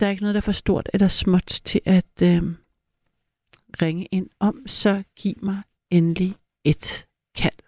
Der 0.00 0.06
er 0.06 0.10
ikke 0.10 0.22
noget, 0.22 0.34
der 0.34 0.40
er 0.40 0.42
for 0.42 0.52
stort 0.52 0.88
eller 0.94 1.08
småt 1.08 1.60
til 1.64 1.80
at 1.84 2.22
øh, 2.22 2.42
ringe 3.82 4.06
ind 4.10 4.30
om, 4.40 4.62
så 4.66 5.02
giv 5.16 5.34
mig 5.42 5.62
endelig 5.90 6.34
et 6.64 7.06
kald. 7.36 7.58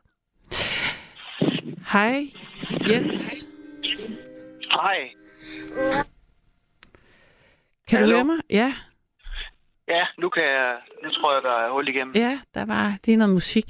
Hej, 1.92 2.30
Jens, 2.88 3.46
Hej. 4.70 5.10
kan 7.88 7.98
Hallo? 7.98 8.10
du 8.10 8.16
høre 8.16 8.24
mig? 8.24 8.36
Ja, 8.50 8.74
Ja, 9.90 10.06
nu 10.18 10.28
kan 10.28 10.42
jeg... 10.42 10.76
Nu 11.02 11.10
tror 11.10 11.34
jeg, 11.34 11.42
der 11.42 11.50
er 11.64 11.70
hul 11.70 11.88
igennem. 11.88 12.14
ja, 12.14 12.40
der 12.54 12.64
var 12.66 12.98
det 13.04 13.14
er 13.14 13.18
noget 13.18 13.34
musik. 13.34 13.64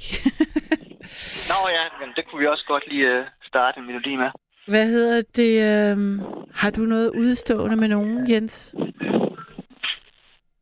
Nå 1.49 1.57
ja, 1.77 1.83
men 1.99 2.13
det 2.15 2.25
kunne 2.25 2.39
vi 2.39 2.47
også 2.47 2.65
godt 2.67 2.87
lige 2.87 3.19
uh, 3.19 3.25
starte 3.43 3.79
en 3.79 3.85
melodi 3.85 4.15
med. 4.15 4.31
Hvad 4.67 4.87
hedder 4.87 5.21
det? 5.35 5.53
øhm, 5.91 6.19
har 6.55 6.71
du 6.71 6.81
noget 6.81 7.09
udstående 7.09 7.75
med 7.75 7.87
nogen, 7.87 8.31
Jens? 8.31 8.75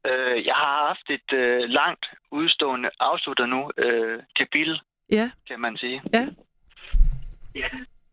Uh, 0.10 0.38
jeg 0.46 0.56
har 0.56 0.88
haft 0.88 1.10
et 1.10 1.30
uh, 1.34 1.70
langt 1.70 2.06
udstående 2.32 2.90
afsluttet 3.00 3.50
nu 3.50 3.62
uh, 3.86 4.18
kapitel, 4.36 4.82
Ja, 5.12 5.32
kan 5.48 5.60
man 5.60 5.78
sige. 5.78 6.02
ja. 6.14 6.28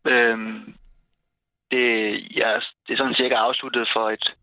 Øhm, 0.06 0.74
det, 1.70 1.86
ja, 2.36 2.50
det 2.86 2.92
er 2.92 2.96
sådan 2.96 3.14
cirka 3.14 3.34
afsluttet 3.34 3.88
for 3.96 4.10
et, 4.10 4.34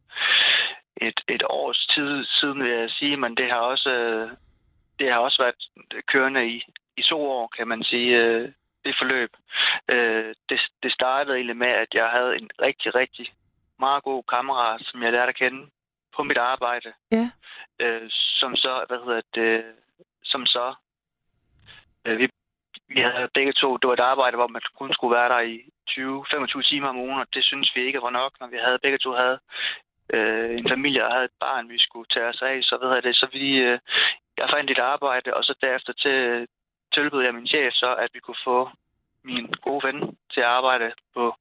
et, 1.01 1.21
et 1.27 1.43
års 1.49 1.87
tid 1.95 2.25
siden, 2.25 2.63
vil 2.63 2.71
jeg 2.71 2.89
sige, 2.89 3.17
men 3.17 3.37
det 3.37 3.51
har 3.51 3.59
også, 3.59 3.89
øh, 3.89 4.31
det 4.99 5.11
har 5.11 5.19
også 5.19 5.41
været 5.43 5.55
kørende 6.07 6.47
i, 6.47 6.63
i 6.97 7.01
to 7.01 7.21
år, 7.31 7.47
kan 7.57 7.67
man 7.67 7.83
sige, 7.83 8.17
øh, 8.17 8.51
det 8.85 8.95
forløb. 8.99 9.29
Øh, 9.91 10.35
det, 10.49 10.59
det 10.83 10.91
startede 10.93 11.35
egentlig 11.35 11.57
med, 11.57 11.67
at 11.67 11.87
jeg 11.93 12.09
havde 12.09 12.37
en 12.37 12.49
rigtig, 12.61 12.95
rigtig 12.95 13.33
meget 13.79 14.03
god 14.03 14.23
kammerat, 14.23 14.81
som 14.83 15.03
jeg 15.03 15.11
lærte 15.11 15.29
at 15.29 15.35
kende 15.35 15.69
på 16.15 16.23
mit 16.23 16.37
arbejde. 16.37 16.93
Ja. 17.11 17.31
Øh, 17.79 18.09
som 18.09 18.55
så, 18.55 18.85
hvad 18.87 18.97
hedder 19.05 19.21
det, 19.35 19.63
som 20.23 20.45
så, 20.45 20.75
øh, 22.05 22.17
vi 22.19 22.29
vi 22.87 23.01
havde 23.01 23.29
begge 23.33 23.53
to, 23.53 23.77
det 23.77 23.87
var 23.87 23.93
et 23.93 24.09
arbejde, 24.13 24.37
hvor 24.37 24.47
man 24.47 24.61
kun 24.79 24.93
skulle 24.93 25.15
være 25.15 25.29
der 25.29 25.39
i 25.39 25.55
20-25 25.89 26.69
timer 26.69 26.89
om 26.89 26.97
ugen, 26.97 27.19
og 27.19 27.27
det 27.33 27.43
synes 27.43 27.75
vi 27.75 27.81
ikke 27.87 28.01
var 28.01 28.09
nok, 28.09 28.31
når 28.39 28.47
vi 28.47 28.57
havde 28.65 28.79
begge 28.83 28.97
to 28.97 29.11
havde 29.11 29.39
øh, 30.13 30.57
en 30.57 30.69
familie 30.69 31.05
og 31.05 31.11
havde 31.11 31.25
et 31.25 31.39
barn, 31.39 31.69
vi 31.69 31.79
skulle 31.79 32.07
tage 32.13 32.25
os 32.25 32.41
af, 32.41 32.63
så 32.63 32.77
ved 32.81 32.93
jeg 32.93 33.03
det. 33.03 33.15
Så 33.15 33.27
vi, 33.31 33.57
øh, 33.57 33.79
jeg 34.37 34.49
fandt 34.49 34.71
et 34.71 34.79
arbejde, 34.79 35.33
og 35.33 35.43
så 35.43 35.53
derefter 35.61 35.93
til, 35.93 36.47
tilbød 36.93 37.23
jeg 37.23 37.33
min 37.33 37.47
chef 37.47 37.73
så, 37.73 37.95
at 37.95 38.09
vi 38.13 38.19
kunne 38.19 38.43
få 38.43 38.69
min 39.23 39.47
gode 39.61 39.87
ven 39.87 40.17
til 40.33 40.41
at 40.41 40.53
arbejde 40.59 40.91
på 41.13 41.35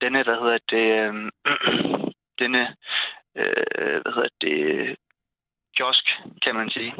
denne, 0.00 0.22
hvad 0.22 0.36
hedder 0.42 0.58
det, 0.74 0.88
øh, 1.02 1.30
denne, 2.40 2.76
øh, 3.36 4.02
hvad 4.02 4.12
hedder 4.14 4.34
det, 4.40 4.96
kiosk, 5.76 6.06
kan 6.42 6.54
man 6.54 6.70
sige. 6.70 6.94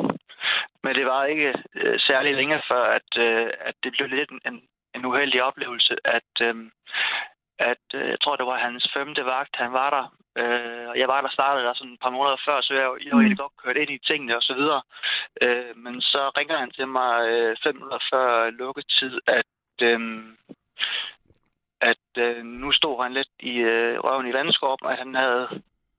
Men 0.83 0.95
det 0.95 1.07
var 1.07 1.25
ikke 1.25 1.55
øh, 1.75 2.01
særlig 2.01 2.35
længe 2.35 2.63
før, 2.69 2.85
at, 2.85 3.19
øh, 3.19 3.51
at 3.61 3.75
det 3.83 3.93
blev 3.93 4.09
lidt 4.09 4.31
en, 4.31 4.41
en, 4.47 4.63
en 4.95 5.05
uheldig 5.05 5.43
oplevelse, 5.43 5.97
at, 6.05 6.33
øh, 6.41 6.55
at 7.71 7.85
øh, 7.95 8.09
jeg 8.13 8.21
tror, 8.21 8.37
det 8.37 8.47
var 8.47 8.59
hans 8.59 8.85
femte 8.95 9.25
vagt, 9.25 9.55
han 9.57 9.73
var 9.73 9.91
der. 9.97 10.07
Øh, 10.41 10.89
og 10.91 10.99
jeg 10.99 11.09
var 11.09 11.21
der 11.21 11.31
startede 11.31 11.65
der 11.67 11.75
sådan 11.75 11.93
et 11.93 12.01
par 12.01 12.17
måneder 12.17 12.37
før, 12.47 12.61
så 12.61 12.75
jeg, 12.75 12.87
jeg 13.05 13.13
var 13.13 13.21
egentlig 13.21 13.39
godt 13.39 13.61
kørt 13.63 13.77
ind 13.77 13.91
i 13.91 14.07
tingene 14.09 14.37
og 14.37 14.43
så 14.43 14.55
videre. 14.55 14.83
Øh, 15.43 15.77
men 15.77 16.01
så 16.01 16.23
ringer 16.39 16.59
han 16.59 16.71
til 16.71 16.89
mig 16.89 17.13
øh, 17.29 17.57
fem 17.65 17.75
minutter 17.75 17.99
før 18.13 18.51
lukketid, 18.51 19.15
at, 19.27 19.53
øh, 19.83 20.01
at 21.81 22.09
øh, 22.19 22.45
nu 22.45 22.73
stod 22.73 23.03
han 23.03 23.13
lidt 23.13 23.33
i 23.41 23.55
øh, 23.73 23.99
røven 24.05 24.27
i 24.27 24.33
vandskorpen, 24.33 24.89
at 24.89 24.99
han 24.99 25.15
havde 25.15 25.49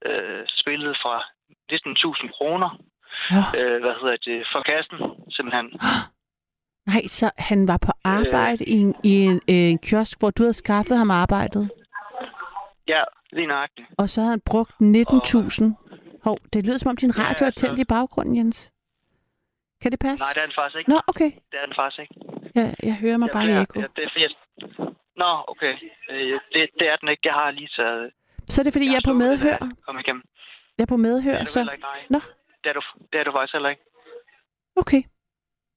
øh, 0.06 0.44
spillet 0.48 0.98
fra 1.04 1.16
19.000 1.72 2.38
kroner 2.38 2.70
Nå. 3.32 3.42
øh, 3.60 3.82
hvad 3.82 3.96
hedder 4.02 4.18
det, 4.26 4.48
for 4.52 4.62
kassen, 4.62 5.00
simpelthen. 5.36 5.68
Nej, 6.86 7.08
så 7.08 7.32
han 7.38 7.68
var 7.68 7.78
på 7.78 7.92
arbejde 8.04 8.64
i 8.66 8.72
en, 8.74 8.96
i 9.04 9.10
en, 9.22 9.36
øh, 9.50 9.56
en 9.56 9.78
kiosk, 9.80 10.20
hvor 10.20 10.30
du 10.30 10.44
havde 10.44 10.54
skaffet 10.54 10.98
ham 10.98 11.12
arbejdet, 11.12 11.70
Ja, 12.88 13.04
lige 13.32 13.48
nøjagtigt. 13.48 13.88
og 13.98 14.10
så 14.10 14.22
havde 14.22 14.30
han 14.32 14.42
brugt 14.46 14.72
19.000. 14.82 15.64
Hov, 16.24 16.38
det 16.54 16.66
lyder 16.66 16.78
som 16.78 16.90
om 16.90 16.98
din 16.98 17.14
Ja, 17.18 17.22
radio 17.24 17.44
er 17.44 17.46
altså- 17.46 17.66
tændt 17.68 17.80
i 17.80 17.84
baggrunden, 17.86 18.36
Jens. 18.38 18.72
Kan 19.82 19.92
det 19.92 20.00
passe? 20.00 20.26
Nej, 20.26 20.34
det 20.34 20.42
er 20.42 20.46
den 20.46 20.56
faktisk 20.56 20.78
ikke. 20.80 20.90
Nå, 20.90 20.98
okay. 21.08 21.32
Det 21.52 21.58
er 21.62 21.66
den 21.66 21.76
faktisk 21.76 22.00
ikke. 22.02 22.16
Ja, 22.56 22.74
jeg 22.84 22.96
hører 22.96 23.18
mig 23.18 23.30
bare 23.34 23.46
i 23.46 23.50
ja, 23.50 23.62
ekko. 23.62 23.80
ja, 23.80 23.88
det 23.96 24.04
er 24.04 24.10
fordi, 24.14 24.24
jeg... 24.28 24.32
Nå, 25.16 25.30
okay. 25.48 25.74
Øh, 26.10 26.40
det, 26.54 26.70
det 26.80 26.88
er 26.92 26.96
den 27.02 27.10
ikke. 27.10 27.22
Jeg 27.26 27.34
har 27.34 27.52
lige 27.52 27.70
taget... 27.78 28.12
Så 28.48 28.62
er 28.62 28.64
det, 28.64 28.74
fordi 28.74 28.86
jeg 28.86 28.96
er 29.04 29.08
på 29.10 29.14
det, 29.14 29.18
medhør. 29.26 29.58
jeg 29.62 29.72
Kom 29.88 30.00
igennem. 30.00 30.24
Jeg 30.78 30.84
er 30.84 30.88
på 30.88 30.94
Det 30.94 31.00
medhør, 31.08 31.34
er 31.34 31.40
du 31.44 31.52
så... 31.56 31.60
ikke, 31.60 31.82
nej. 31.82 32.00
Nå. 32.10 32.20
Det 32.64 32.70
er 32.70 32.74
du, 32.74 32.82
det 33.12 33.20
er 33.20 33.24
du 33.24 33.32
faktisk 33.32 33.54
heller 33.54 33.70
ikke. 33.70 33.84
Okay. 34.76 35.02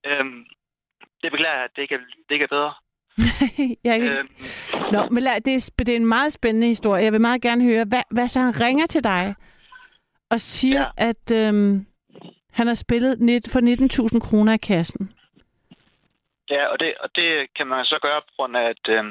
Øhm, 0.06 0.44
det 1.22 1.32
beklager 1.32 1.54
jeg, 1.54 1.64
at 1.64 1.70
det 1.76 1.82
ikke 1.82 1.94
er, 1.94 1.98
det 1.98 2.34
ikke 2.34 2.42
er 2.42 2.54
bedre. 2.56 2.74
jeg 3.88 4.00
kan... 4.00 4.08
Øhm, 4.12 4.28
Nå, 4.92 5.08
men 5.10 5.22
lad, 5.22 5.40
det, 5.40 5.54
er, 5.54 5.74
det 5.78 5.88
er 5.88 5.96
en 5.96 6.06
meget 6.06 6.32
spændende 6.32 6.66
historie. 6.66 7.04
Jeg 7.04 7.12
vil 7.12 7.20
meget 7.20 7.42
gerne 7.42 7.64
høre, 7.64 7.84
hvad, 7.88 8.02
hvad 8.10 8.28
så 8.28 8.40
han 8.40 8.60
ringer 8.60 8.86
til 8.86 9.04
dig 9.04 9.34
og 10.30 10.40
siger, 10.40 10.80
ja. 10.80 11.10
at 11.10 11.30
øhm, 11.32 11.86
han 12.52 12.66
har 12.66 12.74
spillet 12.74 13.20
net, 13.20 13.44
for 13.52 13.60
19.000 13.60 14.28
kroner 14.28 14.52
i 14.52 14.66
kassen. 14.72 15.12
Ja, 16.50 16.66
og 16.66 16.80
det, 16.80 16.94
og 17.00 17.08
det 17.14 17.30
kan 17.56 17.66
man 17.66 17.84
så 17.84 17.98
gøre 18.02 18.20
på 18.20 18.32
grund 18.36 18.56
af, 18.56 18.64
at, 18.74 18.84
øh, 18.88 19.04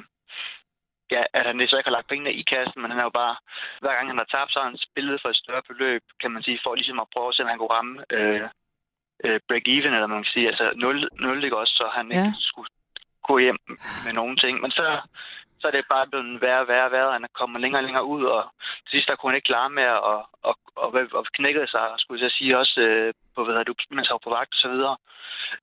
ja, 1.11 1.23
at 1.33 1.45
han 1.45 1.67
så 1.67 1.77
ikke 1.77 1.89
har 1.89 1.97
lagt 1.97 2.09
pengene 2.09 2.33
i 2.33 2.43
kassen, 2.53 2.81
men 2.81 2.91
han 2.91 2.99
har 2.99 3.07
jo 3.09 3.19
bare, 3.23 3.35
hver 3.81 3.93
gang 3.95 4.07
han 4.07 4.17
har 4.17 4.29
tabt, 4.31 4.51
så 4.51 4.59
har 4.59 4.69
han 4.69 4.85
spillet 4.87 5.21
for 5.21 5.29
et 5.29 5.41
større 5.43 5.63
beløb, 5.69 6.03
kan 6.21 6.31
man 6.31 6.43
sige, 6.43 6.59
for 6.63 6.75
ligesom 6.75 6.99
at 6.99 7.11
prøve 7.13 7.29
at 7.29 7.35
se, 7.35 7.43
om 7.43 7.49
han 7.49 7.59
kunne 7.59 7.75
ramme 7.77 7.95
øh, 8.11 8.41
øh, 9.27 9.39
break-even, 9.49 9.93
eller 9.95 10.07
man 10.07 10.23
kan 10.23 10.33
sige, 10.33 10.47
altså 10.47 10.71
0, 10.75 11.09
0 11.19 11.43
ikke 11.43 11.57
også, 11.57 11.73
så 11.73 11.85
han 11.97 12.11
Ja. 12.11 12.15
ikke 12.17 12.33
skulle 12.39 12.69
gå 13.29 13.37
hjem 13.37 13.59
med 14.05 14.13
nogen 14.13 14.37
ting. 14.37 14.61
Men 14.61 14.71
så, 14.71 14.85
så 15.59 15.67
er 15.67 15.71
det 15.71 15.85
bare 15.95 16.07
blevet 16.07 16.41
værre, 16.41 16.67
værre, 16.67 16.91
værre, 16.91 17.13
han 17.13 17.23
er 17.23 17.37
kommet 17.39 17.61
længere 17.61 17.79
og 17.79 17.83
længere 17.87 18.05
ud, 18.05 18.23
og 18.23 18.43
til 18.83 18.91
sidst 18.91 19.07
der 19.07 19.15
kunne 19.15 19.31
han 19.31 19.35
ikke 19.37 19.51
klare 19.53 19.69
med 19.69 19.83
at 19.83 19.99
og, 20.11 20.19
og, 20.49 20.55
og, 20.75 20.89
og 21.13 21.25
knækkede 21.37 21.67
sig, 21.67 21.85
skulle 21.97 22.23
jeg 22.23 22.31
sige, 22.31 22.57
også 22.57 22.81
øh, 22.81 23.13
på, 23.35 23.43
hvad 23.43 23.65
du, 23.65 23.73
mens 23.89 24.07
han 24.07 24.13
var 24.17 24.25
på 24.27 24.35
vagt 24.37 24.53
og 24.55 24.59
så 24.63 24.69
videre. 24.69 24.97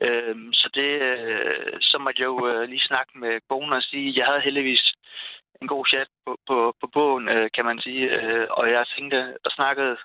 Øhm, 0.00 0.52
så 0.52 0.68
det, 0.74 0.90
øh, 1.10 1.72
så 1.80 1.98
måtte 1.98 2.20
jeg 2.22 2.26
jo 2.26 2.48
øh, 2.48 2.68
lige 2.68 2.88
snakke 2.90 3.12
med 3.18 3.40
konen 3.48 3.72
og 3.72 3.82
sige, 3.82 4.18
jeg 4.18 4.26
havde 4.26 4.40
heldigvis 4.40 4.84
en 5.62 5.68
god 5.68 5.86
chat 5.86 6.08
på, 6.26 6.36
på, 6.48 6.74
på 6.80 6.86
bogen, 6.86 7.28
øh, 7.28 7.50
kan 7.54 7.64
man 7.64 7.80
sige, 7.80 8.04
øh, 8.22 8.46
og 8.50 8.70
jeg 8.70 8.86
tænkte 8.96 9.36
og 9.44 9.50
snakkede 9.50 9.96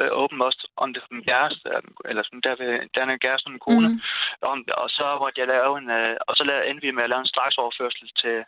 øh, 0.00 0.10
åbent 0.22 0.42
også 0.42 0.68
om 0.76 0.94
det 0.94 1.02
min 1.10 1.24
kæreste, 1.24 1.68
øh, 1.68 1.82
eller 2.10 2.22
sådan 2.22 2.40
der, 2.40 2.54
der 2.94 3.00
er 3.00 3.06
en 3.06 3.26
kæreste 3.26 3.46
og 3.46 3.50
min 3.50 3.66
kone, 3.68 3.88
mm. 3.88 4.00
om 4.42 4.64
og 4.82 4.90
så 4.90 5.06
måtte 5.20 5.40
jeg 5.40 5.48
lave 5.48 5.78
en, 5.78 5.90
øh, 5.90 6.16
og 6.28 6.36
så 6.36 6.44
lavede, 6.44 6.66
endte 6.66 6.86
vi 6.86 6.90
med 6.90 7.04
at 7.04 7.10
lave 7.10 7.20
en 7.20 7.32
straksoverførsel 7.34 8.08
til, 8.20 8.44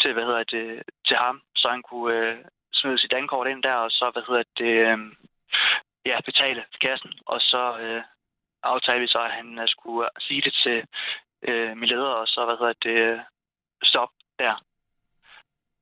til, 0.00 0.12
hvad 0.12 0.24
hedder 0.24 0.44
det, 0.44 0.82
til 1.06 1.16
ham, 1.16 1.42
så 1.56 1.68
han 1.68 1.82
kunne 1.82 2.14
øh, 2.16 2.36
smide 2.74 2.98
sit 2.98 3.10
dankort 3.10 3.46
ind 3.48 3.62
der, 3.62 3.74
og 3.74 3.90
så, 3.90 4.10
hvad 4.12 4.22
hedder 4.28 4.44
det, 4.58 4.74
øh, 4.88 4.98
ja, 6.06 6.20
betale 6.20 6.64
kassen, 6.80 7.12
og 7.26 7.40
så 7.40 7.78
øh, 7.78 8.02
aftalte 8.62 9.00
vi 9.00 9.06
så, 9.06 9.18
at 9.18 9.30
han 9.30 9.58
øh, 9.58 9.68
skulle 9.68 10.08
sige 10.20 10.42
det 10.42 10.54
til 10.62 10.78
øh, 11.42 11.76
min 11.76 11.88
leder, 11.88 12.14
og 12.22 12.28
så, 12.28 12.44
hvad 12.44 12.56
hedder 12.60 12.76
det, 12.82 12.98
øh, 13.12 13.20
stop 13.82 14.10
der. 14.38 14.54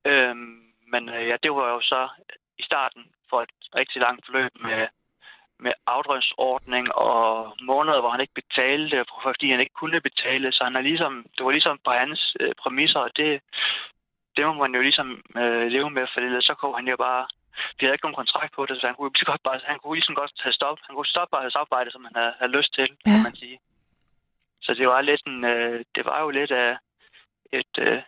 Øhm, 0.05 0.61
men 0.87 1.09
øh, 1.09 1.27
ja, 1.27 1.35
det 1.43 1.51
var 1.51 1.69
jo 1.69 1.81
så 1.81 2.09
i 2.57 2.63
starten 2.63 3.14
for 3.35 3.41
et 3.47 3.55
rigtig 3.79 3.99
langt 4.05 4.25
forløb 4.25 4.51
med, 4.67 4.87
med 5.63 5.73
afdrønsordning 5.95 6.85
og 6.95 7.21
måneder, 7.71 7.99
hvor 8.01 8.11
han 8.13 8.23
ikke 8.23 8.39
betalte, 8.41 9.05
fordi 9.23 9.51
han 9.51 9.59
ikke 9.63 9.79
kunne 9.81 10.07
betale. 10.09 10.51
Så 10.51 10.61
han 10.67 10.75
er 10.75 10.87
ligesom, 10.89 11.13
det 11.35 11.45
var 11.45 11.51
ligesom 11.51 11.77
på 11.85 11.91
hans 11.91 12.21
øh, 12.39 12.53
præmisser, 12.61 12.99
og 13.07 13.11
det, 13.17 13.29
det 14.35 14.41
må 14.45 14.53
man 14.53 14.75
jo 14.75 14.81
ligesom 14.81 15.09
øh, 15.41 15.65
leve 15.75 15.89
med, 15.97 16.05
for 16.07 16.19
ellers 16.19 16.45
så 16.49 16.53
kunne 16.53 16.75
han 16.79 16.87
jo 16.87 16.97
bare... 17.07 17.23
Vi 17.77 17.81
havde 17.85 17.95
ikke 17.95 18.05
nogen 18.05 18.21
kontrakt 18.21 18.51
på 18.55 18.65
det, 18.65 18.75
så 18.77 18.87
han 18.87 18.95
kunne, 18.95 19.11
lige 19.13 19.31
godt 19.31 19.43
bare, 19.43 19.59
han 19.71 19.79
kunne 19.79 19.95
ligesom 19.95 20.15
godt 20.15 20.33
tage 20.41 20.57
stop. 20.59 20.77
Han 20.85 20.95
kunne 20.95 21.13
stoppe 21.13 21.37
hans 21.45 21.55
arbejde, 21.63 21.91
som 21.91 22.05
han 22.07 22.15
havde, 22.15 22.33
havde 22.39 22.55
lyst 22.57 22.73
til, 22.73 22.87
ja. 23.05 23.11
Kan 23.11 23.23
man 23.23 23.35
sige. 23.35 23.57
Så 24.65 24.73
det 24.73 24.87
var 24.87 25.01
lidt 25.01 25.23
en, 25.31 25.43
øh, 25.43 25.85
det 25.95 26.05
var 26.05 26.21
jo 26.21 26.29
lidt 26.29 26.51
af 26.51 26.77
et, 27.59 27.73
øh, 27.79 28.01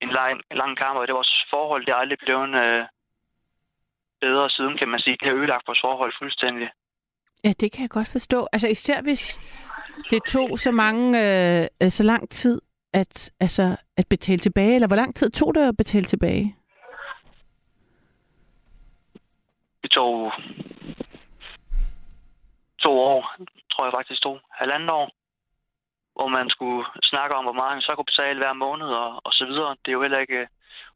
en, 0.00 0.10
lang, 0.18 0.40
en 0.50 0.56
lang 0.56 0.76
kamp, 0.78 0.96
og 0.98 1.06
det 1.06 1.14
vores 1.14 1.44
forhold, 1.50 1.86
det 1.86 1.92
er 1.92 2.02
aldrig 2.02 2.18
blevet 2.18 2.54
øh, 2.64 2.84
bedre 4.20 4.50
siden, 4.50 4.78
kan 4.78 4.88
man 4.88 5.00
sige. 5.00 5.16
Det 5.20 5.28
har 5.28 5.34
ødelagt 5.34 5.66
vores 5.66 5.80
forhold 5.80 6.12
fuldstændig. 6.18 6.68
Ja, 7.44 7.52
det 7.60 7.72
kan 7.72 7.82
jeg 7.82 7.90
godt 7.90 8.08
forstå. 8.12 8.48
Altså 8.52 8.68
især 8.68 9.02
hvis 9.02 9.40
det 10.10 10.22
tog 10.24 10.58
så 10.58 10.70
mange, 10.70 11.04
øh, 11.24 11.66
øh, 11.82 11.90
så 11.90 12.02
lang 12.04 12.30
tid 12.30 12.60
at, 12.92 13.30
altså, 13.40 13.76
at 13.96 14.06
betale 14.10 14.38
tilbage, 14.38 14.74
eller 14.74 14.88
hvor 14.88 14.96
lang 14.96 15.14
tid 15.14 15.30
tog 15.30 15.54
det 15.54 15.68
at 15.68 15.76
betale 15.76 16.04
tilbage? 16.04 16.56
Det 19.82 19.90
tog 19.90 20.32
to 22.78 22.92
år, 22.98 23.34
tror 23.72 23.84
jeg 23.84 23.92
faktisk 23.92 24.22
tog. 24.22 24.40
Halvandet 24.50 24.90
år, 24.90 25.10
hvor 26.14 26.28
man 26.28 26.50
skulle 26.50 26.84
snakke 27.02 27.34
om, 27.36 27.44
hvor 27.44 27.52
meget 27.52 27.74
man 27.74 27.82
så 27.82 27.94
kunne 27.94 28.12
betale 28.12 28.38
hver 28.38 28.52
måned 28.52 28.86
og, 28.86 29.20
og 29.26 29.32
så 29.32 29.44
videre. 29.46 29.76
Det 29.82 29.88
er 29.88 29.92
jo 29.98 30.02
heller 30.02 30.18
ikke 30.18 30.48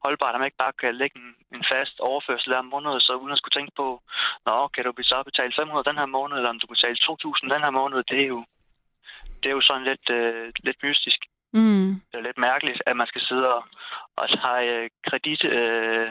holdbart, 0.04 0.34
at 0.34 0.40
man 0.40 0.48
ikke 0.50 0.62
bare 0.64 0.78
kan 0.82 0.94
lægge 0.94 1.16
en, 1.22 1.30
en 1.56 1.64
fast 1.72 1.96
overførsel 2.00 2.48
hver 2.52 2.62
måned, 2.62 3.00
så 3.00 3.12
uden 3.22 3.32
at 3.32 3.38
skulle 3.38 3.56
tænke 3.56 3.72
på, 3.76 3.86
nå, 4.46 4.56
kan 4.74 4.84
du 4.84 4.92
så 5.02 5.22
betale 5.22 5.52
500 5.56 5.88
den 5.90 5.98
her 6.00 6.06
måned, 6.16 6.36
eller 6.36 6.50
om 6.50 6.58
du 6.58 6.66
kan 6.66 6.76
betale 6.78 6.98
2.000 7.08 7.54
den 7.54 7.64
her 7.66 7.70
måned, 7.80 7.98
det 8.10 8.18
er 8.24 8.28
jo, 8.34 8.40
det 9.40 9.48
er 9.48 9.56
jo 9.58 9.60
sådan 9.68 9.88
lidt, 9.90 10.06
øh, 10.10 10.52
lidt 10.66 10.80
mystisk. 10.82 11.20
Mm. 11.52 11.90
Det 12.08 12.16
er 12.18 12.28
lidt 12.28 12.38
mærkeligt, 12.38 12.82
at 12.86 12.96
man 12.96 13.06
skal 13.06 13.22
sidde 13.28 13.54
og, 13.54 13.62
og 14.16 14.26
tage 14.28 14.90
kredit 15.08 15.44
øh, 15.44 16.08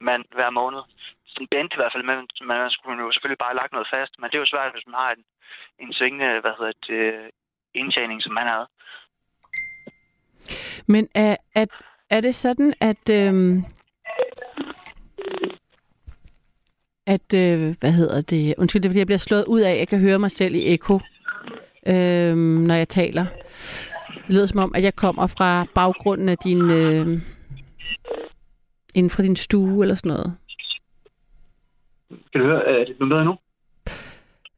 mand 0.00 0.24
hver 0.36 0.50
måned. 0.50 0.82
Sådan 1.26 1.46
bent 1.50 1.72
i 1.72 1.76
hvert 1.76 1.92
fald, 1.92 2.04
men 2.04 2.16
man 2.42 2.70
skulle 2.70 3.02
jo 3.02 3.12
selvfølgelig 3.12 3.44
bare 3.46 3.58
lagt 3.60 3.72
noget 3.72 3.88
fast. 3.94 4.12
Men 4.18 4.26
det 4.30 4.34
er 4.34 4.44
jo 4.44 4.52
svært, 4.52 4.72
hvis 4.72 4.86
man 4.86 5.00
har 5.02 5.10
en, 5.10 5.24
en 5.78 5.92
svingende, 5.92 6.40
hvad 6.40 6.54
hedder 6.58 6.72
det, 6.88 7.30
indtjening, 7.74 8.22
som 8.22 8.32
man 8.32 8.46
havde. 8.46 8.66
Men 10.86 11.08
er, 11.14 11.36
er, 11.54 11.66
er 12.12 12.20
det 12.20 12.34
sådan, 12.34 12.74
at... 12.80 13.08
Øhm, 13.10 13.64
at, 17.06 17.34
øh, 17.34 17.74
hvad 17.80 17.92
hedder 17.92 18.20
det, 18.20 18.54
undskyld, 18.58 18.82
det 18.82 18.88
er 18.88 18.90
fordi, 18.90 18.98
jeg 18.98 19.06
bliver 19.06 19.18
slået 19.18 19.44
ud 19.44 19.60
af, 19.60 19.70
at 19.70 19.78
jeg 19.78 19.88
kan 19.88 20.00
høre 20.00 20.18
mig 20.18 20.30
selv 20.30 20.54
i 20.54 20.74
eko, 20.74 20.94
øh, 21.86 22.36
når 22.36 22.74
jeg 22.74 22.88
taler. 22.88 23.26
Det 24.26 24.34
lyder 24.34 24.46
som 24.46 24.60
om, 24.60 24.74
at 24.74 24.82
jeg 24.82 24.96
kommer 24.96 25.26
fra 25.26 25.66
baggrunden 25.74 26.28
af 26.28 26.36
din, 26.44 26.70
øh, 26.70 27.20
inden 28.94 29.10
fra 29.10 29.22
din 29.22 29.36
stue 29.36 29.84
eller 29.84 29.94
sådan 29.94 30.08
noget. 30.08 30.36
Kan 32.32 32.40
du 32.40 32.46
høre, 32.46 32.64
er 32.64 32.84
det 32.84 32.96
noget 33.00 33.10
bedre 33.10 33.24
nu? 33.24 33.36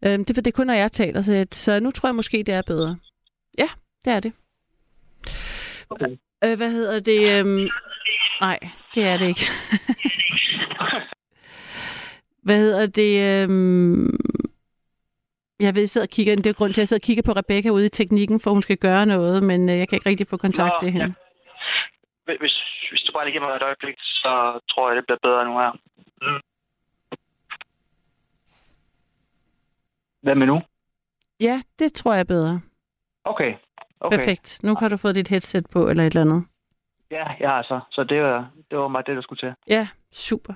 Øh, 0.02 0.18
det, 0.18 0.36
det 0.36 0.46
er 0.46 0.50
kun, 0.52 0.66
når 0.66 0.74
jeg 0.74 0.92
taler, 0.92 1.22
så, 1.22 1.46
så 1.52 1.80
nu 1.80 1.90
tror 1.90 2.08
jeg 2.08 2.14
måske, 2.14 2.42
det 2.42 2.54
er 2.54 2.62
bedre. 2.62 2.96
Ja, 3.58 3.68
det 4.04 4.12
er 4.12 4.20
det. 4.20 4.32
Okay. 5.90 6.16
Øh, 6.44 6.57
hvad 6.57 6.70
hedder 6.70 7.00
det? 7.00 7.40
Øhm, 7.40 7.68
nej, 8.40 8.59
det 8.94 9.02
er 9.09 9.16
det 9.18 9.26
ikke. 9.28 9.46
hvad 12.46 12.59
hedder 12.59 12.87
det? 12.87 13.12
Øhm, 13.30 14.18
jeg 15.61 15.74
ved, 15.74 15.83
jeg 15.83 15.88
sidder 15.88 16.07
og 16.07 16.11
kigger, 16.11 16.37
det 16.37 16.46
er 16.46 16.52
grund 16.52 16.74
til, 16.74 16.80
at 16.80 16.83
jeg 16.83 16.88
sidder 16.88 17.02
og 17.02 17.07
kigger 17.09 17.22
på 17.22 17.33
Rebecca 17.33 17.68
ude 17.70 17.87
i 17.87 17.96
teknikken, 17.98 18.40
for 18.40 18.50
hun 18.50 18.62
skal 18.62 18.76
gøre 18.76 19.07
noget, 19.07 19.42
men 19.42 19.68
øh, 19.68 19.78
jeg 19.78 19.88
kan 19.88 19.96
ikke 19.96 20.09
rigtig 20.09 20.28
få 20.28 20.37
kontakt 20.37 20.74
Nå, 20.74 20.78
til 20.80 20.90
hende. 20.90 21.14
Ja. 22.26 22.37
Hvis, 22.42 22.57
hvis 22.90 23.02
du 23.07 23.12
bare 23.12 23.24
lige 23.24 23.33
giver 23.33 23.46
mig 23.46 23.57
et 23.57 23.62
øjeblik, 23.62 23.96
så 23.98 24.61
tror 24.70 24.88
jeg, 24.88 24.96
det 24.96 25.07
bliver 25.07 25.18
bedre 25.22 25.44
nu 25.44 25.59
her. 25.59 25.72
Mm. 26.22 26.40
Hvad 30.22 30.35
med 30.35 30.46
nu? 30.46 30.62
Ja, 31.40 31.62
det 31.78 31.92
tror 31.92 32.12
jeg 32.12 32.20
er 32.20 32.24
bedre. 32.24 32.61
Okay. 33.24 33.54
Okay. 34.00 34.16
Perfekt. 34.16 34.61
Nu 34.62 34.74
har 34.74 34.88
du 34.88 34.96
fået 34.96 35.14
dit 35.14 35.28
headset 35.28 35.66
på, 35.72 35.88
eller 35.88 36.02
et 36.02 36.07
eller 36.16 36.20
andet. 36.20 36.44
Ja, 37.11 37.24
jeg 37.40 37.50
har 37.50 37.62
så. 37.62 37.80
Så 37.90 38.04
det 38.04 38.22
var, 38.22 38.50
det 38.70 38.78
var 38.78 38.88
mig 38.88 39.07
det, 39.07 39.16
der 39.16 39.22
skulle 39.22 39.40
til. 39.40 39.54
Ja, 39.68 39.88
super. 40.12 40.54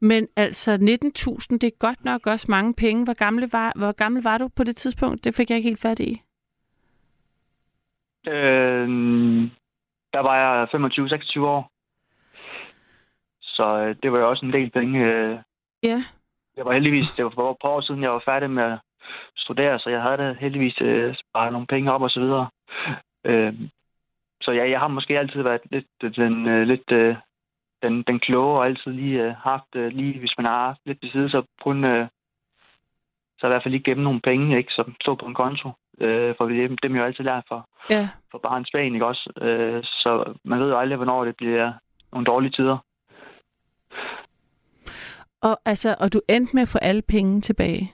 Men 0.00 0.28
altså 0.36 0.70
19.000, 0.72 0.78
det 1.58 1.64
er 1.64 1.78
godt 1.78 2.04
nok 2.04 2.26
også 2.26 2.46
mange 2.50 2.74
penge. 2.74 3.04
Hvor 3.04 3.14
gammel 3.14 3.48
var, 3.52 3.72
hvor 3.76 3.92
gammel 3.92 4.22
var 4.22 4.38
du 4.38 4.48
på 4.56 4.64
det 4.64 4.76
tidspunkt? 4.76 5.24
Det 5.24 5.34
fik 5.34 5.50
jeg 5.50 5.56
ikke 5.56 5.68
helt 5.68 5.80
fat 5.80 6.00
i. 6.00 6.22
Øh, 8.28 8.88
der 10.12 10.20
var 10.20 10.36
jeg 10.36 10.68
25-26 10.74 11.40
år. 11.40 11.70
Så 13.42 13.76
øh, 13.78 13.96
det 14.02 14.12
var 14.12 14.18
jo 14.18 14.28
også 14.30 14.46
en 14.46 14.52
del 14.52 14.70
penge. 14.70 15.04
Øh, 15.04 15.38
Ja. 15.82 16.04
jeg 16.56 16.64
var 16.64 16.72
heldigvis, 16.72 17.10
det 17.16 17.24
var 17.24 17.30
for 17.34 17.50
et 17.50 17.56
par 17.62 17.68
år 17.68 17.80
siden, 17.80 18.02
jeg 18.02 18.10
var 18.10 18.22
færdig 18.24 18.50
med 18.50 18.62
at 18.64 18.78
studere, 19.36 19.78
så 19.78 19.90
jeg 19.90 20.02
havde 20.02 20.16
da 20.16 20.36
heldigvis 20.40 20.80
øh, 20.80 21.14
sparet 21.14 21.52
nogle 21.52 21.66
penge 21.66 21.92
op 21.92 22.02
og 22.02 22.10
så 22.10 22.20
videre. 22.20 22.48
Øh, 23.24 23.54
så 24.42 24.52
ja, 24.52 24.70
jeg 24.70 24.80
har 24.80 24.88
måske 24.88 25.18
altid 25.18 25.42
været 25.42 25.60
lidt 25.70 26.16
den, 26.16 26.46
øh, 26.48 26.66
lidt, 26.66 26.92
øh, 26.92 27.16
den, 27.82 28.02
den 28.02 28.18
kloge 28.20 28.58
og 28.58 28.66
altid 28.66 28.92
lige 28.92 29.22
øh, 29.22 29.34
haft, 29.34 29.76
øh, 29.76 29.92
lige 29.92 30.18
hvis 30.18 30.34
man 30.38 30.46
har 30.46 30.66
haft 30.66 30.80
lidt 30.86 31.00
til 31.00 31.10
side, 31.10 31.30
så 31.30 31.42
kun 31.62 31.84
øh, 31.84 32.08
så 33.38 33.46
i 33.46 33.50
hvert 33.50 33.62
fald 33.62 33.72
lige 33.72 33.84
gemme 33.84 34.04
nogle 34.04 34.20
penge, 34.20 34.56
ikke, 34.58 34.72
som 34.72 34.94
stod 35.00 35.16
på 35.16 35.26
en 35.26 35.34
konto. 35.34 35.70
Øh, 36.00 36.34
for 36.36 36.44
det, 36.48 36.82
dem 36.82 36.94
er 36.94 36.98
jo 36.98 37.04
altid 37.04 37.24
lært 37.24 37.44
for, 37.48 37.68
Ja. 37.90 38.08
for 38.30 38.38
barns 38.38 38.70
ben, 38.72 38.94
ikke 38.94 39.06
også? 39.06 39.32
Øh, 39.40 39.82
så 39.84 40.34
man 40.44 40.60
ved 40.60 40.68
jo 40.70 40.78
aldrig, 40.78 40.96
hvornår 40.96 41.24
det 41.24 41.36
bliver 41.36 41.72
nogle 42.12 42.26
dårlige 42.26 42.50
tider. 42.50 42.78
Og, 45.40 45.60
altså, 45.64 45.96
og 46.00 46.12
du 46.12 46.20
endte 46.28 46.54
med 46.54 46.62
at 46.62 46.68
få 46.68 46.78
alle 46.78 47.02
penge 47.02 47.40
tilbage. 47.40 47.92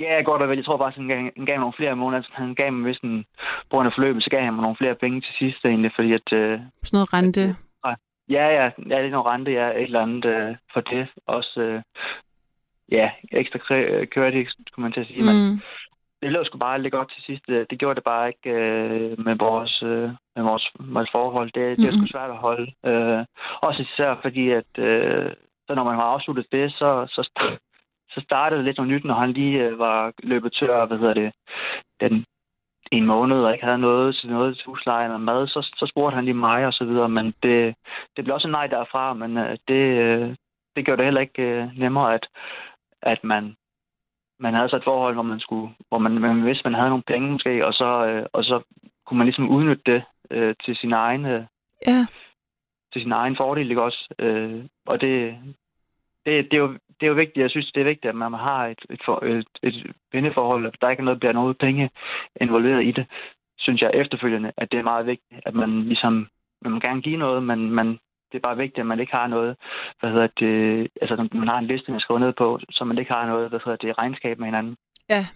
Ja, 0.00 0.22
godt 0.24 0.42
og 0.42 0.48
vel. 0.48 0.56
Jeg 0.58 0.64
tror 0.64 0.78
faktisk, 0.78 0.98
han 0.98 1.08
gav, 1.08 1.30
han 1.36 1.46
gav 1.46 1.58
nogle 1.60 1.72
flere 1.76 1.96
måneder. 1.96 2.16
Altså, 2.18 2.32
han 2.34 2.54
gav 2.54 2.72
mig, 2.72 2.82
hvis 2.82 2.98
en 2.98 3.24
af 3.72 3.92
forløbet, 3.94 4.22
så 4.24 4.30
gav 4.30 4.42
han 4.44 4.54
mig 4.54 4.62
nogle 4.62 4.76
flere 4.76 4.94
penge 4.94 5.20
til 5.20 5.34
sidst 5.38 5.64
egentlig, 5.64 5.92
fordi 5.94 6.12
at... 6.12 6.32
Øh, 6.32 6.60
Sådan 6.82 6.96
noget 6.96 7.12
rente. 7.14 7.56
ja, 8.30 8.46
ja, 8.58 8.64
ja, 8.64 8.70
det 9.02 9.06
er 9.06 9.10
noget 9.10 9.26
rente, 9.26 9.50
ja, 9.52 9.68
et 9.68 9.82
eller 9.82 10.00
andet 10.02 10.24
øh, 10.24 10.56
for 10.72 10.80
det. 10.80 11.08
Også, 11.26 11.60
øh, 11.60 11.82
ja, 12.92 13.10
ekstra 13.32 13.58
credit, 14.14 14.48
skulle 14.68 14.82
man 14.82 14.92
til 14.92 15.00
at 15.00 15.06
sige. 15.06 15.20
Mm. 15.20 15.26
Men 15.26 15.50
Mm. 15.50 15.60
det 16.22 16.32
lå 16.32 16.44
sgu 16.44 16.58
bare 16.58 16.82
lidt 16.82 16.92
godt 16.92 17.12
til 17.14 17.22
sidst. 17.22 17.44
Øh, 17.48 17.66
Det 17.70 17.78
gjorde 17.78 17.94
det 17.94 18.04
bare 18.04 18.28
ikke 18.28 18.50
øh, 18.50 19.24
med, 19.24 19.34
vores, 19.38 19.82
øh, 19.82 20.08
med 20.36 20.42
vores, 20.42 20.70
vores 20.80 21.10
forhold. 21.12 21.50
Det, 21.52 21.78
det 21.78 21.86
er 21.88 21.92
sgu 21.92 22.06
svært 22.06 22.30
at 22.30 22.36
holde. 22.36 22.72
Øh, 22.86 23.24
også 23.62 23.82
især 23.82 24.18
fordi, 24.22 24.50
at 24.50 24.72
øh, 24.78 25.30
så 25.66 25.74
når 25.74 25.84
man 25.84 25.94
har 25.94 26.02
afsluttet 26.02 26.46
det, 26.52 26.72
så, 26.72 27.06
så, 27.08 27.30
så 28.16 28.20
startede 28.24 28.62
lidt 28.62 28.76
noget 28.76 28.92
nyt, 28.92 29.04
når 29.04 29.14
han 29.14 29.32
lige 29.32 29.64
øh, 29.64 29.78
var 29.78 30.12
løbet 30.22 30.52
tør, 30.52 30.86
hvad 30.86 30.98
hedder 30.98 31.14
det, 31.14 31.32
den 32.00 32.24
en 32.92 33.06
måned, 33.06 33.36
og 33.36 33.52
ikke 33.52 33.64
havde 33.64 33.78
noget 33.78 34.16
til 34.16 34.30
noget 34.30 34.56
til 34.56 34.66
husleje 34.66 35.04
eller 35.04 35.18
mad, 35.18 35.46
så, 35.46 35.60
så 35.76 35.86
spurgte 35.86 36.14
han 36.14 36.24
lige 36.24 36.34
mig 36.34 36.66
og 36.66 36.72
så 36.72 36.84
videre, 36.84 37.08
men 37.08 37.34
det, 37.42 37.74
det 38.16 38.24
blev 38.24 38.34
også 38.34 38.48
en 38.48 38.52
nej 38.52 38.66
derfra, 38.66 39.14
men 39.14 39.36
øh, 39.38 39.56
det, 39.68 39.82
øh, 40.04 40.36
det 40.76 40.84
gjorde 40.84 40.98
det 40.98 41.06
heller 41.06 41.20
ikke 41.20 41.42
øh, 41.42 41.78
nemmere, 41.78 42.14
at, 42.14 42.26
at 43.02 43.24
man, 43.24 43.56
man 44.40 44.54
havde 44.54 44.68
så 44.68 44.76
et 44.76 44.84
forhold, 44.84 45.14
hvor 45.14 45.22
man 45.22 45.40
skulle, 45.40 45.74
hvor 45.88 45.98
man, 45.98 46.12
man 46.12 46.46
vidste, 46.46 46.64
man 46.64 46.74
havde 46.74 46.88
nogle 46.88 47.10
penge 47.12 47.30
måske, 47.30 47.66
og 47.66 47.72
så, 47.72 48.06
øh, 48.06 48.26
og 48.32 48.44
så 48.44 48.62
kunne 49.06 49.18
man 49.18 49.26
ligesom 49.26 49.50
udnytte 49.50 49.92
det 49.92 50.02
øh, 50.30 50.54
til 50.64 50.76
sin 50.76 50.92
egen, 50.92 51.24
øh, 51.24 51.44
Ja. 51.86 52.06
til 52.92 53.02
sin 53.02 53.12
egen 53.12 53.36
fordel, 53.36 53.70
ikke 53.70 53.82
også? 53.82 54.14
Øh, 54.18 54.64
og 54.86 55.00
det, 55.00 55.38
det, 56.26 56.50
det, 56.50 56.56
er 56.56 56.60
jo, 56.60 56.72
det 56.72 57.02
er 57.02 57.06
jo 57.06 57.14
vigtigt, 57.14 57.42
jeg 57.42 57.50
synes, 57.50 57.72
det 57.72 57.80
er 57.80 57.84
vigtigt, 57.92 58.08
at 58.08 58.14
man 58.14 58.32
har 58.32 58.66
et, 58.66 58.82
et, 58.90 59.00
for, 59.04 59.24
et, 59.24 59.46
et 59.62 59.92
venneforhold, 60.12 60.66
at 60.66 60.76
der 60.80 60.90
ikke 60.90 61.00
er 61.00 61.04
noget, 61.04 61.20
bliver 61.20 61.32
noget 61.32 61.58
penge 61.58 61.90
involveret 62.40 62.84
i 62.84 62.90
det, 62.90 63.06
synes 63.58 63.80
jeg 63.82 63.90
efterfølgende, 63.94 64.52
at 64.56 64.72
det 64.72 64.78
er 64.78 64.90
meget 64.92 65.06
vigtigt, 65.06 65.40
at 65.46 65.54
man 65.54 65.82
ligesom, 65.82 66.28
man 66.62 66.72
må 66.72 66.80
gerne 66.80 67.02
give 67.02 67.16
noget, 67.16 67.42
men 67.42 67.70
man, 67.70 67.88
det 68.32 68.36
er 68.36 68.48
bare 68.48 68.56
vigtigt, 68.56 68.78
at 68.78 68.86
man 68.86 69.00
ikke 69.00 69.12
har 69.12 69.26
noget, 69.26 69.56
hvad 70.00 70.10
hedder 70.10 70.28
det, 70.40 70.88
altså 71.00 71.28
man 71.32 71.48
har 71.48 71.58
en 71.58 71.66
liste, 71.66 71.90
man 71.90 72.00
skriver 72.00 72.20
ned 72.20 72.32
på, 72.32 72.58
så 72.70 72.84
man 72.84 72.98
ikke 72.98 73.12
har 73.12 73.26
noget, 73.26 73.48
hvad 73.48 73.60
hedder 73.64 73.76
det, 73.76 73.98
regnskab 73.98 74.38
med 74.38 74.46
hinanden. 74.46 74.76
Ja. 75.10 75.26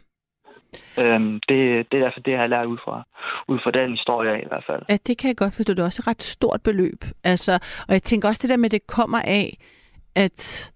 Øhm, 0.98 1.40
det, 1.48 1.92
det 1.92 1.98
er 1.98 2.04
derfor 2.04 2.20
det, 2.20 2.32
jeg 2.32 2.40
har 2.40 2.46
lært 2.46 2.66
ud 2.66 2.78
fra, 2.84 3.02
ud 3.48 3.58
fra 3.62 3.70
den 3.70 3.90
historie 3.90 4.42
i 4.42 4.48
hvert 4.48 4.64
fald. 4.66 4.82
Ja, 4.88 4.96
det 5.06 5.18
kan 5.18 5.28
jeg 5.28 5.36
godt 5.36 5.54
forstå. 5.56 5.72
Det 5.72 5.78
er 5.78 5.84
også 5.84 6.02
et 6.02 6.08
ret 6.08 6.22
stort 6.22 6.60
beløb. 6.62 7.04
Altså, 7.24 7.52
og 7.88 7.92
jeg 7.92 8.02
tænker 8.02 8.28
også 8.28 8.42
det 8.42 8.50
der 8.50 8.56
med, 8.56 8.64
at 8.64 8.70
det 8.70 8.86
kommer 8.86 9.22
af, 9.24 9.56
at 10.16 10.72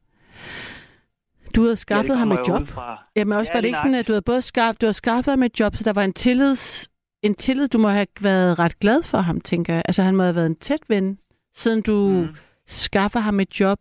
du 1.57 1.63
havde 1.63 1.77
skaffet 1.77 2.11
det 2.11 2.19
ham 2.19 2.33
et 2.33 2.39
jo 2.39 2.53
job. 2.53 2.63
ud 2.63 2.67
Fra, 2.67 3.05
Jamen 3.17 3.39
også, 3.39 3.51
Ja, 3.53 3.57
var 3.57 3.61
det 3.61 3.69
ikke 3.69 3.79
sådan, 3.79 3.95
at 3.95 4.09
du 4.09 4.13
havde 4.13 4.23
både 4.23 4.43
skaffet, 4.43 4.81
du 4.81 4.87
havde 4.87 4.95
skaffet 4.95 5.33
ham 5.33 5.43
et 5.43 5.61
job, 5.61 5.77
så 5.77 5.85
der 5.85 5.93
var 5.93 6.05
en 6.05 6.13
tillids, 6.13 6.91
en 7.23 7.35
tillid, 7.35 7.69
du 7.69 7.79
må 7.79 7.89
have 7.89 8.07
været 8.21 8.59
ret 8.59 8.79
glad 8.79 9.03
for 9.03 9.19
ham, 9.19 9.41
tænker 9.41 9.75
jeg. 9.75 9.83
Altså, 9.85 10.03
han 10.03 10.17
må 10.17 10.23
have 10.23 10.35
været 10.35 10.47
en 10.47 10.57
tæt 10.57 10.81
ven, 10.89 11.19
siden 11.55 11.83
du 11.83 12.09
mm. 12.09 12.29
Skaffer 12.67 13.21
ham 13.21 13.41
et 13.41 13.61
job, 13.61 13.79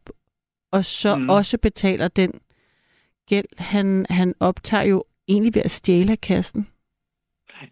og 0.71 0.85
så 0.85 1.15
mm. 1.15 1.29
Også 1.29 1.57
betaler 1.57 2.07
den 2.07 2.31
gæld, 3.27 3.45
han, 3.57 4.05
han 4.09 4.33
optager 4.39 4.83
jo 4.83 5.03
egentlig 5.27 5.55
ved 5.55 5.61
at 5.61 5.71
stjæle 5.71 6.11
af 6.11 6.21
kassen. 6.21 6.67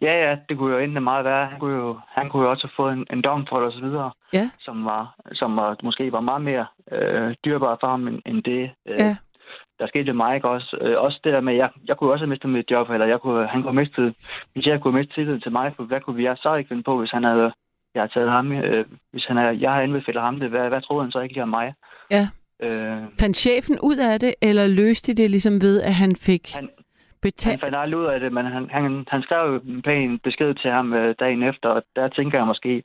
Ja, 0.01 0.29
ja, 0.29 0.37
det 0.49 0.57
kunne 0.57 0.73
jo 0.73 0.79
endelig 0.79 1.03
meget 1.03 1.25
være. 1.25 1.45
Han 1.47 1.59
kunne 1.59 1.75
jo, 1.75 1.99
han 2.07 2.29
kunne 2.29 2.43
jo 2.43 2.49
også 2.49 2.67
have 2.67 2.73
fået 2.83 2.93
en, 2.93 3.05
en 3.13 3.21
dom 3.21 3.45
for 3.49 3.57
det 3.57 3.65
og 3.67 3.73
så 3.73 3.81
videre, 3.81 4.11
Ja. 4.33 4.49
som, 4.59 4.85
var, 4.85 5.15
som 5.33 5.55
var, 5.55 5.77
måske 5.83 6.11
var 6.11 6.19
meget 6.21 6.41
mere 6.41 6.65
øh, 6.91 7.35
dyrbar 7.45 7.77
for 7.79 7.87
ham, 7.87 8.07
end, 8.07 8.19
end 8.25 8.43
det, 8.43 8.71
øh, 8.87 8.99
Ja. 8.99 9.15
der 9.79 9.87
skete 9.87 10.05
med 10.05 10.13
mig. 10.13 10.35
Ikke? 10.35 10.49
Også, 10.49 10.77
øh, 10.81 11.01
også 11.01 11.19
det 11.23 11.33
der 11.33 11.41
med, 11.41 11.53
jeg, 11.55 11.69
jeg 11.87 11.97
kunne 11.97 12.11
også 12.11 12.23
have 12.25 12.29
mistet 12.29 12.49
mit 12.49 12.71
job, 12.71 12.89
eller 12.89 13.05
jeg 13.05 13.19
kunne, 13.19 13.47
han 13.47 13.61
kunne 13.61 13.71
have 13.73 13.81
mistet, 13.83 14.15
hvis 14.53 14.65
jeg 14.65 14.81
kunne 14.81 14.91
have 14.93 14.99
mistet 14.99 15.15
tillid 15.15 15.39
til 15.39 15.51
mig, 15.51 15.73
for 15.75 15.83
hvad 15.83 16.01
kunne 16.01 16.23
jeg 16.23 16.37
så 16.37 16.55
ikke 16.55 16.67
finde 16.67 16.83
på, 16.83 16.97
hvis 16.99 17.11
han 17.11 17.23
havde, 17.23 17.51
jeg 17.93 18.01
havde 18.01 18.13
taget 18.13 18.31
ham, 18.31 18.51
øh, 18.51 18.85
hvis 19.11 19.25
han 19.25 19.37
havde, 19.37 19.57
jeg 19.61 19.71
havde 19.71 19.83
anbefalet 19.83 20.21
ham 20.21 20.39
det, 20.39 20.49
hvad, 20.49 20.69
hvad 20.69 20.81
troede 20.81 21.03
han 21.03 21.11
så 21.11 21.19
ikke 21.19 21.33
lige 21.35 21.43
om 21.43 21.49
mig? 21.49 21.73
Ja. 22.11 22.27
Øh, 22.63 22.97
Fandt 23.19 23.37
chefen 23.37 23.79
ud 23.79 23.97
af 23.97 24.19
det, 24.19 24.33
eller 24.41 24.67
løste 24.67 25.13
de 25.13 25.21
det 25.21 25.29
ligesom 25.31 25.61
ved, 25.61 25.81
at 25.81 25.93
han 25.93 26.15
fik 26.15 26.53
Han- 26.53 26.69
han 27.51 27.59
fandt 27.59 27.75
aldrig 27.75 27.99
ud 27.99 28.05
af 28.05 28.19
det, 28.19 28.33
men 28.33 28.45
han, 28.45 28.69
han, 28.69 29.05
han 29.07 29.21
skrev 29.21 29.61
en 29.65 29.81
pæn 29.81 30.19
besked 30.19 30.53
til 30.55 30.71
ham 30.71 30.93
øh, 30.93 31.15
dagen 31.19 31.43
efter, 31.43 31.69
og 31.69 31.83
der 31.95 32.07
tænker 32.07 32.37
jeg 32.37 32.47
måske, 32.47 32.83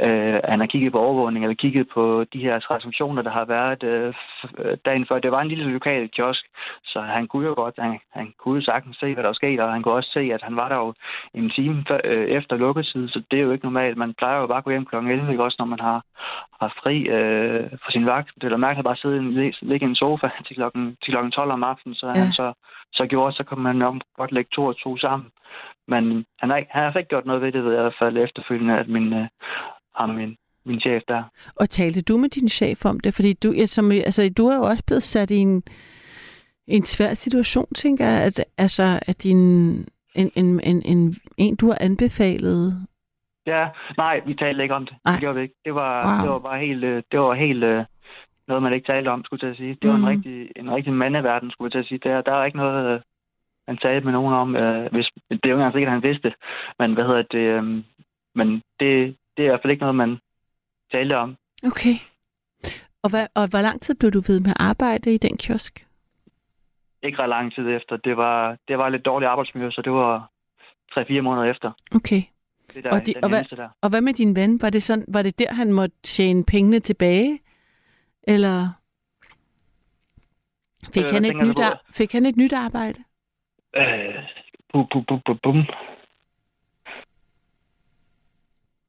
øh, 0.00 0.40
han 0.44 0.60
har 0.60 0.66
kigget 0.66 0.92
på 0.92 0.98
overvågning, 1.00 1.44
eller 1.44 1.54
kigget 1.54 1.88
på 1.94 2.24
de 2.32 2.38
her 2.38 2.58
transaktioner, 2.58 3.22
der 3.22 3.30
har 3.30 3.44
været 3.44 3.82
øh, 3.82 4.14
øh, 4.58 4.76
dagen 4.84 5.06
før. 5.06 5.18
Det 5.18 5.30
var 5.32 5.40
en 5.40 5.48
lille 5.48 5.72
lokal 5.72 6.08
kiosk, 6.08 6.44
så 6.84 7.00
han 7.00 7.26
kunne 7.28 7.46
jo 7.46 7.54
godt, 7.54 7.74
han, 7.78 8.00
han 8.12 8.34
kunne 8.38 8.58
jo 8.58 8.64
sagtens 8.64 8.96
se, 8.96 9.14
hvad 9.14 9.22
der 9.22 9.28
var 9.28 9.34
sket, 9.42 9.60
og 9.60 9.72
han 9.72 9.82
kunne 9.82 9.94
også 9.94 10.10
se, 10.12 10.20
at 10.20 10.42
han 10.42 10.56
var 10.56 10.68
der 10.68 10.76
jo 10.76 10.94
en 11.34 11.50
time 11.50 11.84
før, 11.88 12.00
øh, 12.04 12.26
efter 12.28 12.56
lukketid, 12.56 13.08
så 13.08 13.22
det 13.30 13.38
er 13.38 13.42
jo 13.42 13.52
ikke 13.52 13.64
normalt. 13.66 13.96
Man 13.96 14.14
plejer 14.14 14.40
jo 14.40 14.46
bare 14.46 14.58
at 14.58 14.64
gå 14.64 14.70
hjem 14.70 14.86
kl. 14.86 14.96
11, 14.96 15.30
ikke 15.30 15.44
også, 15.44 15.56
når 15.58 15.66
man 15.66 15.80
har, 15.80 16.02
har 16.60 16.72
fri 16.82 16.96
øh, 17.08 17.70
fra 17.82 17.90
sin 17.90 18.06
vagt. 18.06 18.30
Det 18.40 18.52
er 18.52 18.56
mærkeligt 18.56 18.84
bare 18.84 18.92
at 18.92 18.98
sidde 18.98 19.46
i- 19.46 19.54
ligge 19.62 19.86
i 19.86 19.88
en 19.88 19.94
sofa 19.94 20.28
til 20.46 20.56
klokken, 20.56 20.96
til 21.02 21.12
klokken 21.12 21.30
12 21.32 21.50
om 21.50 21.64
aftenen, 21.64 21.94
så 21.94 22.06
Ja. 22.06 22.12
han 22.12 22.32
så 22.32 22.52
så 22.92 23.06
gjorde, 23.06 23.32
så 23.36 23.44
kan 23.44 23.58
man 23.58 23.76
nok 23.76 23.94
godt 24.16 24.32
lægge 24.32 24.50
to 24.54 24.64
og 24.64 24.76
to 24.76 24.96
sammen. 24.96 25.28
Men 25.88 26.24
han 26.38 26.50
har, 26.50 26.56
ikke, 26.56 26.70
han 26.72 26.80
har 26.80 26.86
altså 26.86 26.98
ikke 26.98 27.08
gjort 27.08 27.26
noget 27.26 27.42
ved 27.42 27.52
det, 27.52 27.64
ved 27.64 27.72
jeg 27.72 27.80
i 27.80 27.82
hvert 27.82 27.94
fald 27.98 28.16
efterfølgende, 28.18 28.78
at 28.78 28.88
min, 28.88 29.12
øh, 29.12 29.26
ham, 29.96 30.08
min, 30.10 30.36
min 30.66 30.80
chef 30.80 31.02
der. 31.08 31.22
Og 31.56 31.70
talte 31.70 32.02
du 32.02 32.16
med 32.18 32.28
din 32.28 32.48
chef 32.48 32.84
om 32.84 33.00
det? 33.00 33.14
Fordi 33.14 33.32
du, 33.32 33.52
ja, 33.52 33.66
som, 33.66 33.90
altså, 33.90 34.30
du 34.36 34.46
er 34.46 34.56
jo 34.56 34.62
også 34.62 34.84
blevet 34.86 35.02
sat 35.02 35.30
i 35.30 35.36
en, 35.36 35.62
en 36.66 36.84
svær 36.84 37.14
situation, 37.14 37.66
tænker 37.74 38.06
jeg. 38.06 38.22
At, 38.22 38.44
altså, 38.58 39.00
at 39.06 39.22
din, 39.22 39.38
en, 40.14 40.30
en, 40.36 40.60
en, 40.64 40.82
en, 40.84 41.14
en, 41.38 41.56
du 41.56 41.66
har 41.66 41.78
anbefalet... 41.80 42.86
Ja, 43.46 43.68
nej, 43.96 44.20
vi 44.26 44.34
talte 44.34 44.62
ikke 44.62 44.74
om 44.74 44.86
det. 44.86 44.94
Nej. 45.04 45.12
Det 45.12 45.20
gjorde 45.20 45.36
vi 45.36 45.42
ikke. 45.42 45.54
Det 45.64 45.74
var, 45.74 46.06
Wow. 46.14 46.22
det 46.22 46.30
var 46.30 46.38
bare 46.38 46.58
helt, 46.66 46.84
øh, 46.84 47.02
det 47.12 47.20
var 47.20 47.34
helt 47.34 47.64
øh, 47.64 47.84
noget, 48.48 48.62
man 48.62 48.72
ikke 48.72 48.86
talte 48.92 49.08
om, 49.08 49.24
skulle 49.24 49.46
jeg 49.46 49.56
til 49.56 49.62
at 49.62 49.66
sige. 49.66 49.78
Det 49.82 49.90
var 49.90 49.96
Mhm. 49.96 50.04
en 50.04 50.10
rigtig, 50.10 50.50
en 50.56 50.70
rigtig 50.74 50.92
mandeverden, 50.92 51.50
skulle 51.50 51.66
jeg 51.66 51.72
til 51.72 51.78
at 51.78 51.86
sige. 52.00 52.10
Der, 52.10 52.20
der 52.22 52.32
er 52.32 52.44
ikke 52.44 52.56
noget, 52.58 52.94
øh, 52.94 53.00
han 53.68 53.76
talte 53.78 54.04
med 54.04 54.12
nogen 54.12 54.34
om. 54.34 54.56
Øh, 54.56 54.90
hvis, 54.92 55.06
det 55.30 55.40
er 55.44 55.48
jo 55.48 55.48
ikke 55.48 55.52
engang 55.52 55.72
sikkert, 55.74 55.88
at 55.94 56.00
han 56.00 56.08
vidste. 56.10 56.34
Men 56.78 56.94
hvad 56.94 57.04
hedder 57.04 57.22
det? 57.22 57.38
Øh, 57.38 57.62
men 58.34 58.48
det, 58.80 59.16
det 59.36 59.42
er 59.42 59.44
i 59.44 59.48
hvert 59.48 59.60
fald 59.62 59.70
ikke 59.70 59.80
noget, 59.80 59.94
man 59.96 60.18
talte 60.92 61.16
om. 61.18 61.36
Okay. 61.66 61.94
Og, 63.02 63.10
hvad, 63.10 63.26
og 63.34 63.48
hvor 63.50 63.60
lang 63.60 63.80
tid 63.80 63.94
blev 63.94 64.10
du 64.10 64.20
ved 64.26 64.40
med 64.40 64.50
at 64.50 64.56
arbejde 64.60 65.14
i 65.14 65.18
den 65.18 65.36
kiosk? 65.36 65.86
Ikke 67.02 67.18
ret 67.18 67.28
lang 67.28 67.54
tid 67.54 67.68
efter. 67.68 67.96
Det 67.96 68.16
var, 68.16 68.56
det 68.68 68.78
var 68.78 68.88
lidt 68.88 69.04
dårligt 69.04 69.28
arbejdsmiljø, 69.28 69.70
så 69.70 69.82
det 69.82 69.92
var 69.92 70.30
3-4 70.98 71.20
måneder 71.20 71.50
efter. 71.50 71.72
Okay. 71.94 72.22
Det 72.74 72.84
der, 72.84 72.90
Og 72.90 73.06
de- 73.06 73.14
og 73.22 73.28
hvad- 73.28 73.44
der. 73.56 73.68
Og 73.82 73.88
hvad 73.90 74.00
med 74.00 74.12
din 74.12 74.36
ven? 74.36 74.62
Var 74.62 74.70
det, 74.70 74.82
sådan, 74.82 75.04
var 75.08 75.22
det 75.22 75.38
der, 75.38 75.52
han 75.52 75.72
måtte 75.72 75.96
tjene 76.02 76.44
pengene 76.44 76.80
tilbage? 76.80 77.38
Eller 78.22 78.68
fik, 80.94 81.04
Øh, 81.04 81.10
han, 81.10 81.24
et 81.24 81.36
nyt, 81.36 81.56
fik 81.90 82.12
han 82.12 82.26
et 82.26 82.36
nyt 82.36 82.52
arbejde? 82.52 83.04
Øh, 83.76 84.14
bu, 84.72 84.86
bu, 84.92 85.00
bu, 85.08 85.16
bu, 85.26 85.34
bum. 85.42 85.66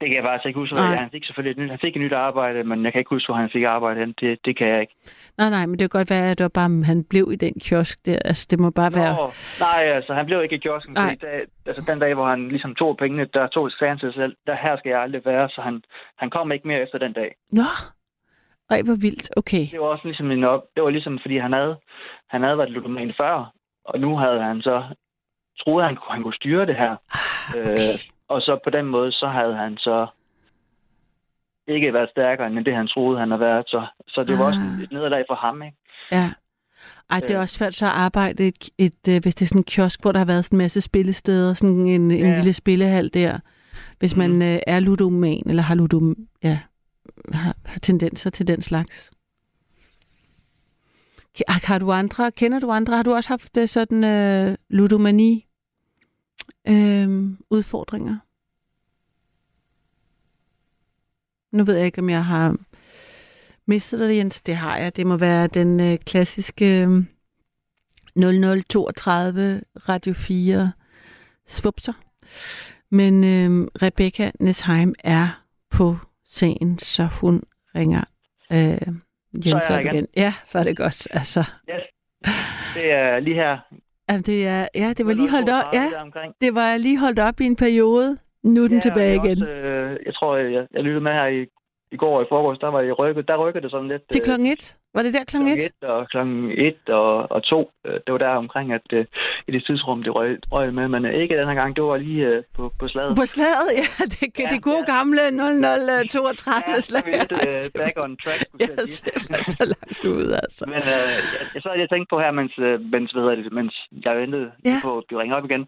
Det 0.02 0.10
kan 0.10 0.16
jeg 0.16 0.24
faktisk 0.24 0.46
ikke 0.46 0.60
huske. 0.60 0.76
Nej. 0.76 0.96
Han 0.96 1.10
fik 1.12 1.26
selvfølgelig 1.26 1.64
et 1.64 1.70
han 1.70 1.80
fik 1.80 1.96
et 1.96 2.02
nyt 2.02 2.14
arbejde, 2.14 2.64
men 2.64 2.86
jeg 2.86 2.92
kan 2.92 3.00
ikke 3.00 3.10
huske, 3.10 3.28
hvor 3.28 3.36
han 3.36 3.50
fik 3.50 3.64
arbejde 3.64 4.00
hen. 4.00 4.14
Det, 4.22 4.46
det 4.46 4.58
kan 4.58 4.68
jeg 4.68 4.82
ikke. 4.82 4.96
Nej, 5.38 5.50
nej, 5.50 5.66
men 5.66 5.80
det 5.80 5.92
kan 5.92 6.00
godt 6.00 6.10
være, 6.10 6.32
at 6.32 6.38
det 6.38 6.44
var 6.44 6.50
bare, 6.60 6.84
han 6.84 7.04
blev 7.04 7.30
i 7.34 7.36
den 7.36 7.54
kiosk 7.54 8.06
der. 8.06 8.20
Altså, 8.26 8.48
det 8.52 8.60
må 8.60 8.70
bare 8.70 8.96
være... 8.96 9.16
Nå, 9.16 9.32
nej, 9.60 9.84
altså 9.84 10.14
han 10.14 10.26
blev 10.26 10.44
ikke 10.44 10.56
i 10.56 10.60
kiosken. 10.60 10.94
Nej. 10.94 11.18
Da, 11.22 11.28
altså 11.66 11.92
den 11.92 12.00
dag, 12.00 12.14
hvor 12.14 12.28
han 12.28 12.48
ligesom 12.48 12.76
tog 12.76 12.98
pengene, 12.98 13.26
der 13.34 13.48
tog 13.48 13.72
sagde 13.72 13.98
til 13.98 14.00
sig 14.00 14.14
selv, 14.14 14.36
der 14.48 14.56
her 14.56 14.78
skal 14.78 14.90
jeg 14.90 15.02
aldrig 15.02 15.26
være, 15.26 15.50
så 15.50 15.62
han, 15.62 15.84
han 16.16 16.30
kom 16.30 16.52
ikke 16.52 16.68
mere 16.68 16.82
efter 16.82 16.98
den 16.98 17.14
dag. 17.14 17.36
Nå, 17.52 17.70
Ej, 18.70 18.82
hvor 18.86 18.96
vildt. 19.02 19.30
Okay. 19.38 19.66
Det 19.72 19.80
var 19.80 19.86
også 19.86 20.08
ligesom 20.08 20.32
en 20.32 20.44
op, 20.44 20.64
det 20.76 20.84
var 20.84 20.90
ligesom, 20.90 21.20
fordi 21.22 21.38
han 21.38 21.54
havde, 21.54 21.76
han 22.28 22.44
havde 22.44 22.58
været 22.58 22.72
ludoman 22.72 23.14
før, 23.18 23.54
og 23.86 24.00
nu 24.00 24.18
havde 24.18 24.42
han 24.44 24.62
så 24.62 24.84
troede, 25.60 25.86
han, 25.88 25.98
han 26.12 26.24
kunne 26.24 26.34
styre 26.34 26.66
det 26.66 26.76
her. 26.76 26.96
Ah, 27.14 27.58
Øh, 27.60 27.72
okay. 27.72 27.98
Og 28.28 28.42
så 28.42 28.60
på 28.64 28.70
den 28.70 28.86
måde, 28.86 29.12
så 29.12 29.28
havde 29.28 29.56
han 29.56 29.78
så 29.78 30.08
ikke 31.68 31.94
været 31.94 32.10
stærkere 32.10 32.48
end 32.48 32.66
det, 32.66 32.76
han 32.76 32.88
troede, 32.88 33.20
han 33.20 33.32
havde 33.32 33.40
været. 33.42 33.66
Så, 33.68 33.86
så 34.08 34.24
det 34.24 34.40
var 34.40 34.46
også 34.46 34.60
Ah. 34.60 34.82
et 34.84 34.92
nederlag 34.92 35.24
for 35.30 35.36
ham, 35.36 35.62
ikke? 35.62 35.78
Ja. 36.12 36.32
Ej, 37.10 37.20
det 37.20 37.32
er 37.32 37.36
Øh. 37.38 37.42
også 37.42 37.56
svært 37.56 37.74
så 37.76 37.86
at 37.86 37.92
arbejde 37.92 38.44
i 38.46 38.48
et, 38.48 38.70
et, 38.78 39.08
øh, 39.16 39.22
hvis 39.22 39.36
det 39.36 39.46
er 39.46 39.48
sådan 39.48 39.60
en 39.60 39.64
kiosk, 39.64 40.02
hvor 40.02 40.12
der 40.12 40.20
har 40.20 40.26
været 40.26 40.46
sådan 40.46 40.58
en 40.58 40.64
masse 40.64 40.82
spillesteder, 40.82 41.54
sådan 41.54 41.76
en, 41.88 42.12
en 42.12 42.12
Ja. 42.12 42.36
lille 42.36 42.54
spillehal 42.54 43.14
der. 43.14 43.40
Hvis 44.00 44.16
man 44.16 44.42
øh, 44.42 44.60
er 44.68 44.80
ludoman, 44.80 45.44
eller 45.46 45.64
har 45.64 45.76
ludom, 45.76 46.16
ja, 46.44 46.60
har, 47.34 47.56
har 47.66 47.80
tendenser 47.80 48.30
til 48.30 48.48
den 48.48 48.62
slags. 48.62 49.12
Har, 51.48 51.68
har 51.68 51.80
du 51.80 51.92
andre, 51.92 52.32
kender 52.32 52.60
du 52.60 52.72
andre, 52.72 52.96
har 52.96 53.04
du 53.04 53.14
også 53.14 53.30
haft 53.30 53.58
øh, 53.58 53.68
sådan 53.68 54.04
øh, 54.04 54.58
ludomani 54.70 55.48
øh, 56.68 57.30
udfordringer? 57.50 58.18
Nu 61.52 61.64
ved 61.64 61.76
jeg 61.76 61.86
ikke, 61.86 62.00
om 62.00 62.10
jeg 62.10 62.26
har 62.26 62.56
mistet 63.66 64.00
dig, 64.00 64.18
Jens. 64.18 64.42
Det 64.42 64.56
har 64.56 64.78
jeg. 64.78 64.96
Det 64.96 65.08
må 65.08 65.18
være 65.18 65.48
den 65.48 65.80
øh, 65.80 65.98
klassiske 65.98 66.82
øh, 66.82 67.04
0032 68.16 69.62
Radio 69.90 70.14
4 70.14 70.72
svupser. 71.48 71.94
Men 72.90 73.24
øh, 73.24 73.68
Rebecca 73.82 74.32
Nesheim 74.40 74.94
er 75.04 75.44
på 75.70 75.98
sagen, 76.26 76.80
så 76.80 77.06
hun 77.06 77.44
ringer 77.76 78.04
øh, 78.52 78.96
Jens 79.46 79.70
er 79.70 79.74
op 79.76 79.80
igen. 79.82 79.94
igen. 79.96 80.08
Ja, 80.18 80.34
var 80.54 80.64
det 80.64 80.78
godt. 80.78 81.08
Altså, 81.12 81.40
Yes. 81.70 81.84
Det 82.76 82.92
er 82.92 83.20
lige 83.20 83.36
her. 83.36 83.58
jamen, 84.10 84.22
det 84.22 84.48
er, 84.48 84.68
ja, 84.76 84.94
det 84.98 85.06
var 85.06 85.14
lige 85.14 85.30
holdt 85.30 85.50
op. 85.50 85.74
Ja, 85.74 85.86
det 86.42 86.56
var 86.56 86.78
lige 86.78 87.00
holdt 87.00 87.20
op 87.20 87.42
i 87.42 87.46
en 87.46 87.56
periode. 87.56 88.18
Nu 88.44 88.64
er 88.64 88.68
den 88.68 88.78
Ja, 88.78 88.82
tilbage 88.82 89.16
igen. 89.16 89.42
Også, 89.42 89.52
øh, 89.54 90.00
jeg 90.06 90.14
tror, 90.14 90.38
jeg, 90.38 90.68
jeg 90.74 90.84
lyttede 90.84 91.02
med 91.04 91.12
her 91.12 91.26
i, 91.26 91.46
i 91.96 91.98
går 92.04 92.14
og 92.18 92.24
i 92.24 92.32
forgårs, 92.34 92.60
der 92.64 92.68
var 92.76 92.82
I 92.82 92.92
rykket, 93.02 93.28
der 93.28 93.38
rykkede 93.44 93.64
det 93.64 93.72
sådan 93.72 93.88
lidt. 93.94 94.04
Til 94.12 94.20
øh, 94.22 94.26
klokken 94.28 94.48
et? 94.54 94.66
Var 94.96 95.04
det 95.04 95.14
der 95.14 95.24
klokken 95.32 95.50
et? 95.54 95.66
et 95.66 95.84
og 95.96 96.10
klokken 96.12 96.52
1 96.52 96.90
og, 97.02 97.32
og 97.32 97.44
2. 97.44 97.72
Øh, 97.88 97.94
Det 98.06 98.10
var 98.14 98.18
der 98.26 98.30
omkring, 98.44 98.68
at 98.74 98.88
øh, 98.94 99.06
i 99.48 99.52
det 99.52 99.62
tidsrum, 99.68 100.04
det 100.04 100.16
røg, 100.16 100.30
røg 100.56 100.74
med, 100.74 100.88
men 100.88 101.06
øh, 101.06 101.14
ikke 101.22 101.38
den 101.40 101.48
her 101.48 101.56
gang, 101.62 101.76
det 101.76 101.84
var 101.84 101.98
lige 101.98 102.44
på, 102.56 102.64
på 102.80 102.88
slaget. 102.88 103.12
På 103.22 103.26
slaget, 103.34 103.70
ja. 103.82 103.88
Det, 104.14 104.40
Ja, 104.40 104.48
det 104.54 104.64
gode 104.64 104.84
ja. 104.88 104.94
gamle 104.96 105.22
0032 105.32 106.64
Ja, 106.76 106.80
slag. 106.90 107.04
lidt 107.06 107.32
øh, 107.32 107.80
back 107.80 107.96
on 108.04 108.18
track, 108.24 108.42
Jeg 108.60 108.70
sige. 108.78 108.88
simpelthen 108.88 109.44
så 109.58 109.64
langt 109.76 110.06
ud, 110.16 110.28
altså. 110.44 110.64
Men 110.66 110.80
jeg, 110.92 111.00
jeg, 111.54 111.62
så 111.62 111.68
havde 111.70 111.82
jeg 111.84 111.90
tænkt 111.90 112.08
på 112.10 112.18
her, 112.24 112.32
mens, 112.40 112.54
mens, 112.94 113.12
hvad 113.12 113.22
hedder 113.24 113.36
det, 113.36 113.54
mens 113.60 113.74
jeg 114.06 114.14
ventede 114.22 114.48
Ja. 114.66 114.70
ja. 114.70 114.80
på 114.88 114.92
at 114.98 115.04
blive 115.08 115.20
ringet 115.22 115.38
op 115.38 115.46
igen. 115.50 115.64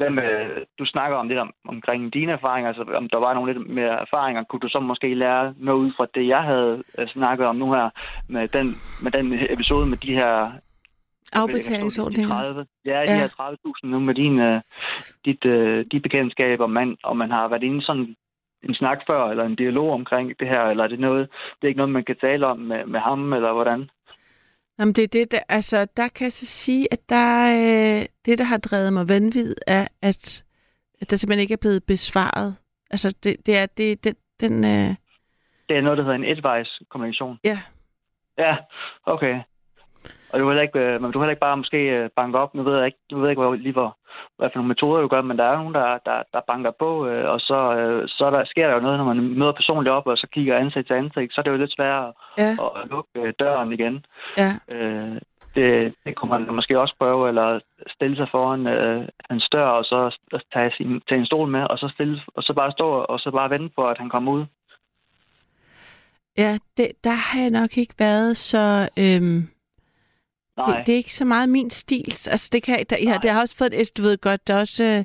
Hvem, 0.00 0.18
øh, 0.18 0.48
du 0.78 0.84
snakker 0.86 1.16
om 1.16 1.28
lidt 1.28 1.38
om, 1.38 1.50
omkring 1.68 2.12
dine 2.14 2.32
erfaringer, 2.32 2.68
altså 2.68 2.84
om 3.00 3.08
der 3.08 3.18
var 3.18 3.34
nogle 3.34 3.52
lidt 3.52 3.70
mere 3.70 4.00
erfaringer. 4.00 4.44
Kunne 4.44 4.60
du 4.60 4.68
så 4.68 4.80
måske 4.80 5.14
lære 5.14 5.54
noget 5.56 5.78
ud 5.80 5.92
fra 5.96 6.06
det, 6.14 6.26
jeg 6.28 6.42
havde 6.42 6.82
øh, 6.98 7.08
snakket 7.08 7.46
om 7.46 7.56
nu 7.56 7.72
her, 7.72 7.90
med 8.28 8.48
den, 8.48 8.66
med 9.02 9.10
den 9.12 9.26
episode 9.50 9.86
med 9.86 9.98
de 9.98 10.14
her 10.14 10.52
Afbetalingsordninger. 11.32 12.34
De 12.34 12.40
30, 12.42 12.66
ja, 12.84 12.90
de 12.90 13.12
Ja. 13.12 13.18
her 13.18 13.28
30.000 13.28 13.88
nu 13.88 13.98
med 13.98 14.14
din, 14.14 14.38
øh, 14.40 14.60
dit, 15.24 15.44
øh, 15.44 15.84
de 15.92 16.00
bekendtskaber, 16.00 16.66
man, 16.66 16.96
og 17.04 17.16
man 17.16 17.30
har 17.30 17.48
været 17.48 17.62
inde 17.62 17.82
sådan 17.82 18.16
en 18.62 18.74
snak 18.74 18.98
før, 19.12 19.30
eller 19.30 19.44
en 19.44 19.56
dialog 19.56 19.92
omkring 19.92 20.40
det 20.40 20.48
her, 20.48 20.62
eller 20.62 20.84
er 20.84 20.88
det 20.88 21.00
noget, 21.00 21.28
det 21.56 21.62
er 21.62 21.68
ikke 21.68 21.78
noget, 21.78 21.92
man 21.92 22.04
kan 22.04 22.16
tale 22.20 22.46
om 22.46 22.58
med, 22.58 22.86
med 22.86 23.00
ham, 23.00 23.32
eller 23.32 23.52
hvordan? 23.52 23.90
Jamen, 24.80 24.94
det 24.94 25.04
er 25.04 25.08
det, 25.08 25.32
der, 25.32 25.40
altså, 25.48 25.86
der 25.96 26.08
kan 26.08 26.24
jeg 26.24 26.32
så 26.32 26.46
sige, 26.46 26.88
at 26.92 26.98
der, 27.08 27.52
øh, 27.52 28.06
det, 28.26 28.38
der 28.38 28.44
har 28.44 28.58
drevet 28.58 28.92
mig 28.92 29.08
vanvid, 29.08 29.54
er, 29.66 29.86
at, 30.02 30.44
at 31.00 31.10
der 31.10 31.16
simpelthen 31.16 31.42
ikke 31.42 31.52
er 31.54 31.64
blevet 31.64 31.84
besvaret. 31.84 32.56
Altså, 32.90 33.16
det, 33.24 33.36
det 33.46 33.58
er 33.58 33.66
det, 33.66 34.04
den, 34.04 34.14
den 34.40 34.64
øh, 34.64 34.94
Det 35.68 35.76
er 35.76 35.80
noget, 35.80 35.98
der 35.98 36.04
hedder 36.04 36.16
en 36.16 36.24
etvejskommunikation. 36.24 37.38
ja, 37.44 37.60
Ja, 38.38 38.56
okay. 39.06 39.40
Og 40.30 40.38
du 40.38 40.48
heller 40.48 40.62
ikke, 40.62 40.78
øh, 40.78 41.02
men 41.02 41.10
du 41.10 41.18
vil 41.18 41.24
heller 41.24 41.36
ikke 41.36 41.48
bare 41.48 41.56
måske 41.56 41.78
øh, 41.78 42.10
banke 42.16 42.38
op. 42.38 42.54
Nu 42.54 42.62
ved 42.62 42.76
jeg 42.76 42.86
ikke, 42.86 42.98
nu 43.12 43.18
ved 43.18 43.26
jeg 43.26 43.32
ikke 43.32 43.42
hvor, 43.42 43.54
lige 43.54 43.72
hvor, 43.72 43.96
hvad 44.38 44.48
for 44.50 44.58
nogle 44.58 44.68
metoder 44.68 45.00
du 45.00 45.08
gør, 45.08 45.22
men 45.22 45.38
der 45.38 45.44
er 45.44 45.56
nogen, 45.56 45.74
der, 45.74 45.98
der, 46.08 46.22
der 46.32 46.40
banker 46.46 46.72
på, 46.78 47.06
øh, 47.06 47.30
og 47.32 47.40
så, 47.40 47.58
så 48.08 48.30
der, 48.30 48.44
sker 48.44 48.66
der 48.66 48.74
jo 48.74 48.80
noget, 48.80 48.98
når 48.98 49.04
man 49.04 49.38
møder 49.38 49.52
personligt 49.52 49.92
op, 49.92 50.06
og 50.06 50.16
så 50.16 50.26
kigger 50.32 50.58
ansigt 50.58 50.86
til 50.86 50.94
ansigt, 50.94 51.34
så 51.34 51.40
er 51.40 51.42
det 51.42 51.50
jo 51.50 51.56
lidt 51.56 51.74
sværere 51.74 52.12
ja, 52.38 52.50
at, 52.64 52.70
at 52.82 52.88
lukke 52.90 53.32
døren 53.32 53.72
igen. 53.72 54.04
ja. 54.38 54.52
Øh, 54.68 55.20
det, 55.54 55.94
det 56.04 56.16
kunne 56.16 56.30
man 56.30 56.54
måske 56.54 56.80
også 56.80 56.94
prøve, 56.98 57.28
eller 57.28 57.60
stille 57.86 58.16
sig 58.16 58.28
foran 58.30 58.66
øh, 58.66 59.08
hans 59.30 59.48
dør, 59.52 59.66
og 59.66 59.84
så 59.84 60.16
tage, 60.52 60.72
sin, 60.76 61.00
tage 61.08 61.18
en 61.18 61.26
stol 61.26 61.48
med, 61.48 61.62
og 61.62 61.78
så, 61.78 61.88
stille, 61.94 62.20
og 62.34 62.42
så 62.42 62.52
bare 62.52 62.72
stå 62.72 62.88
og 62.90 63.20
så 63.20 63.30
bare 63.30 63.50
vente 63.50 63.74
på, 63.76 63.88
at 63.88 63.98
han 63.98 64.08
kommer 64.08 64.32
ud. 64.32 64.44
Ja, 66.38 66.58
det, 66.76 66.88
der 67.04 67.10
har 67.10 67.40
jeg 67.40 67.50
nok 67.50 67.78
ikke 67.78 67.94
været 67.98 68.36
så... 68.36 68.88
Øhm, 68.98 69.48
Nej. 70.66 70.76
det, 70.78 70.86
det 70.86 70.92
er 70.92 70.96
ikke 70.96 71.14
så 71.14 71.24
meget 71.24 71.48
min 71.48 71.70
stil. 71.70 72.14
Altså, 72.30 72.48
det 72.52 72.62
kan, 72.62 72.84
der, 72.90 72.96
ja, 73.02 73.18
det 73.22 73.30
har 73.30 73.40
også 73.40 73.56
fået 73.56 73.80
et, 73.80 73.96
du 73.96 74.02
ved 74.02 74.18
godt, 74.20 74.46
der 74.48 74.54
er 74.54 74.58
også... 74.60 74.84
Øh, 74.84 75.04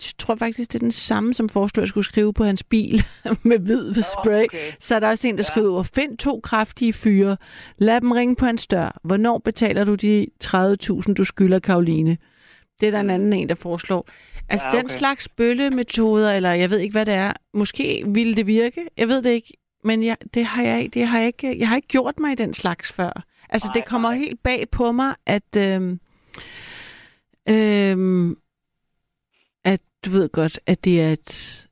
jeg 0.00 0.10
tror 0.18 0.34
faktisk, 0.34 0.72
det 0.72 0.78
er 0.78 0.78
den 0.80 0.92
samme, 0.92 1.34
som 1.34 1.48
jeg 1.76 1.88
skulle 1.88 2.04
skrive 2.04 2.32
på 2.32 2.44
hans 2.44 2.62
bil 2.62 3.02
med 3.42 3.58
hvid 3.58 3.94
spray. 4.02 4.44
okay. 4.44 4.72
Så 4.80 4.94
er 4.94 5.00
der 5.00 5.08
også 5.08 5.28
en, 5.28 5.34
der 5.38 5.44
Ja. 5.48 5.52
skriver, 5.52 5.82
find 5.82 6.18
to 6.18 6.40
kraftige 6.44 6.92
fyre, 6.92 7.36
lad 7.78 8.00
dem 8.00 8.12
ringe 8.12 8.36
på 8.36 8.46
hans 8.46 8.66
dør. 8.66 9.00
Hvornår 9.04 9.38
betaler 9.38 9.84
du 9.84 9.94
de 9.94 10.26
30.000, 10.44 11.14
du 11.14 11.24
skylder 11.24 11.58
Karoline? 11.58 12.16
Det 12.80 12.86
er 12.86 12.90
der 12.90 13.00
en 13.00 13.10
anden 13.10 13.32
en, 13.32 13.48
der 13.48 13.54
foreslår. 13.54 14.08
Altså 14.48 14.68
Ja, 14.72 14.76
den 14.76 14.84
okay. 14.84 14.94
slags 14.94 15.28
bøllemetoder, 15.28 16.32
eller 16.32 16.52
jeg 16.52 16.70
ved 16.70 16.78
ikke, 16.78 16.92
hvad 16.92 17.06
det 17.06 17.14
er. 17.14 17.32
Måske 17.54 18.02
ville 18.06 18.34
det 18.36 18.46
virke, 18.46 18.80
jeg 18.96 19.08
ved 19.08 19.22
det 19.22 19.30
ikke. 19.30 19.52
Men 19.84 20.02
jeg, 20.02 20.16
det 20.34 20.44
har 20.44 20.62
jeg, 20.62 20.88
det 20.94 21.06
har 21.06 21.18
jeg, 21.18 21.26
ikke, 21.26 21.58
jeg 21.58 21.68
har 21.68 21.76
ikke 21.76 21.88
gjort 21.88 22.18
mig 22.18 22.32
i 22.32 22.34
den 22.34 22.54
slags 22.54 22.92
før. 22.92 23.24
Altså 23.50 23.68
Nej, 23.68 23.74
det 23.74 23.84
kommer 23.86 24.08
nej. 24.10 24.18
helt 24.18 24.42
bag 24.42 24.64
på 24.72 24.92
mig, 24.92 25.14
at, 25.26 25.56
øhm, 25.58 26.00
øhm, 27.48 28.36
at 29.64 29.80
du 30.04 30.10
ved 30.10 30.28
godt, 30.28 30.60
at 30.66 30.84
det 30.84 31.02
er 31.02 31.12
et, 31.12 31.66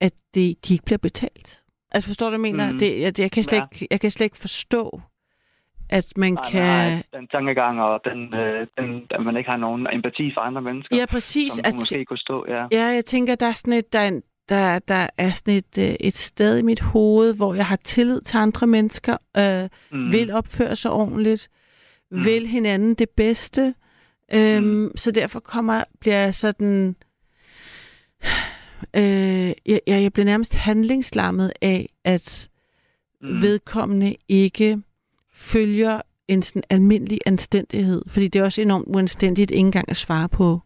at 0.00 0.12
det, 0.34 0.66
de 0.68 0.72
ikke 0.74 0.84
bliver 0.84 0.98
betalt. 0.98 1.62
Altså 1.90 2.08
forstår 2.08 2.26
du, 2.30 2.36
hvad 2.36 2.48
jeg 2.48 2.52
mener? 2.56 2.70
Mhm. 2.70 2.78
Det, 2.78 3.00
jeg, 3.00 3.18
jeg, 3.20 3.30
kan 3.30 3.44
slet 3.44 3.58
Ja. 3.58 3.64
ikke, 3.72 3.86
jeg 3.90 4.00
kan 4.00 4.10
slet 4.10 4.24
ikke 4.24 4.36
forstå, 4.38 5.00
at 5.90 6.12
man 6.16 6.32
Nej, 6.32 6.50
kan... 6.50 6.62
har 6.62 7.02
den 7.18 7.28
tankegang, 7.28 7.80
og 7.82 8.00
den, 8.04 8.34
øh, 8.34 8.66
den, 8.78 9.06
at 9.10 9.22
man 9.22 9.36
ikke 9.36 9.50
har 9.50 9.56
nogen 9.56 9.86
empati 9.92 10.30
for 10.34 10.40
andre 10.40 10.62
mennesker, 10.62 10.96
Ja, 10.96 11.06
præcis. 11.06 11.52
som 11.52 11.62
At, 11.64 11.74
måske 11.74 12.04
kunne 12.04 12.18
stå. 12.18 12.44
Ja. 12.48 12.66
ja, 12.72 12.84
jeg 12.84 13.04
tænker, 13.04 13.34
der 13.34 13.46
er 13.46 13.52
sådan 13.52 13.72
et, 13.72 13.92
der, 13.92 13.98
er 13.98 14.08
en- 14.08 14.22
der, 14.48 14.78
der 14.78 15.06
er 15.18 15.32
sådan 15.32 15.54
et, 15.54 15.78
øh, 15.78 15.94
et 16.00 16.16
sted 16.16 16.58
i 16.58 16.62
mit 16.62 16.80
hoved, 16.80 17.34
hvor 17.34 17.54
jeg 17.54 17.66
har 17.66 17.76
tillid 17.76 18.20
til 18.20 18.36
andre 18.36 18.66
mennesker, 18.66 19.16
øh, 19.36 19.68
mm. 19.92 20.12
vil 20.12 20.32
opføre 20.32 20.76
sig 20.76 20.90
ordentligt, 20.90 21.48
mm. 22.10 22.24
Vil 22.24 22.46
hinanden 22.46 22.94
det 22.94 23.10
bedste. 23.10 23.74
Øhm, 24.34 24.64
mm. 24.64 24.96
Så 24.96 25.10
derfor 25.10 25.40
kommer, 25.40 25.84
bliver 26.00 26.16
jeg 26.16 26.34
sådan... 26.34 26.96
Øh, 28.96 29.52
jeg, 29.66 29.80
jeg 29.86 30.02
jeg 30.02 30.12
bliver 30.12 30.24
nærmest 30.24 30.54
handlingslammet 30.54 31.52
af, 31.62 31.88
at 32.04 32.50
mm. 33.20 33.42
vedkommende 33.42 34.16
ikke 34.28 34.82
følger 35.32 36.00
en 36.28 36.42
sådan 36.42 36.62
almindelig 36.70 37.18
anstændighed. 37.26 38.02
Fordi 38.06 38.28
det 38.28 38.38
er 38.38 38.44
også 38.44 38.62
enormt 38.62 38.84
uanstændigt 38.88 39.50
ikke 39.50 39.60
engang 39.60 39.88
at 39.88 39.96
svare 39.96 40.28
på. 40.28 40.60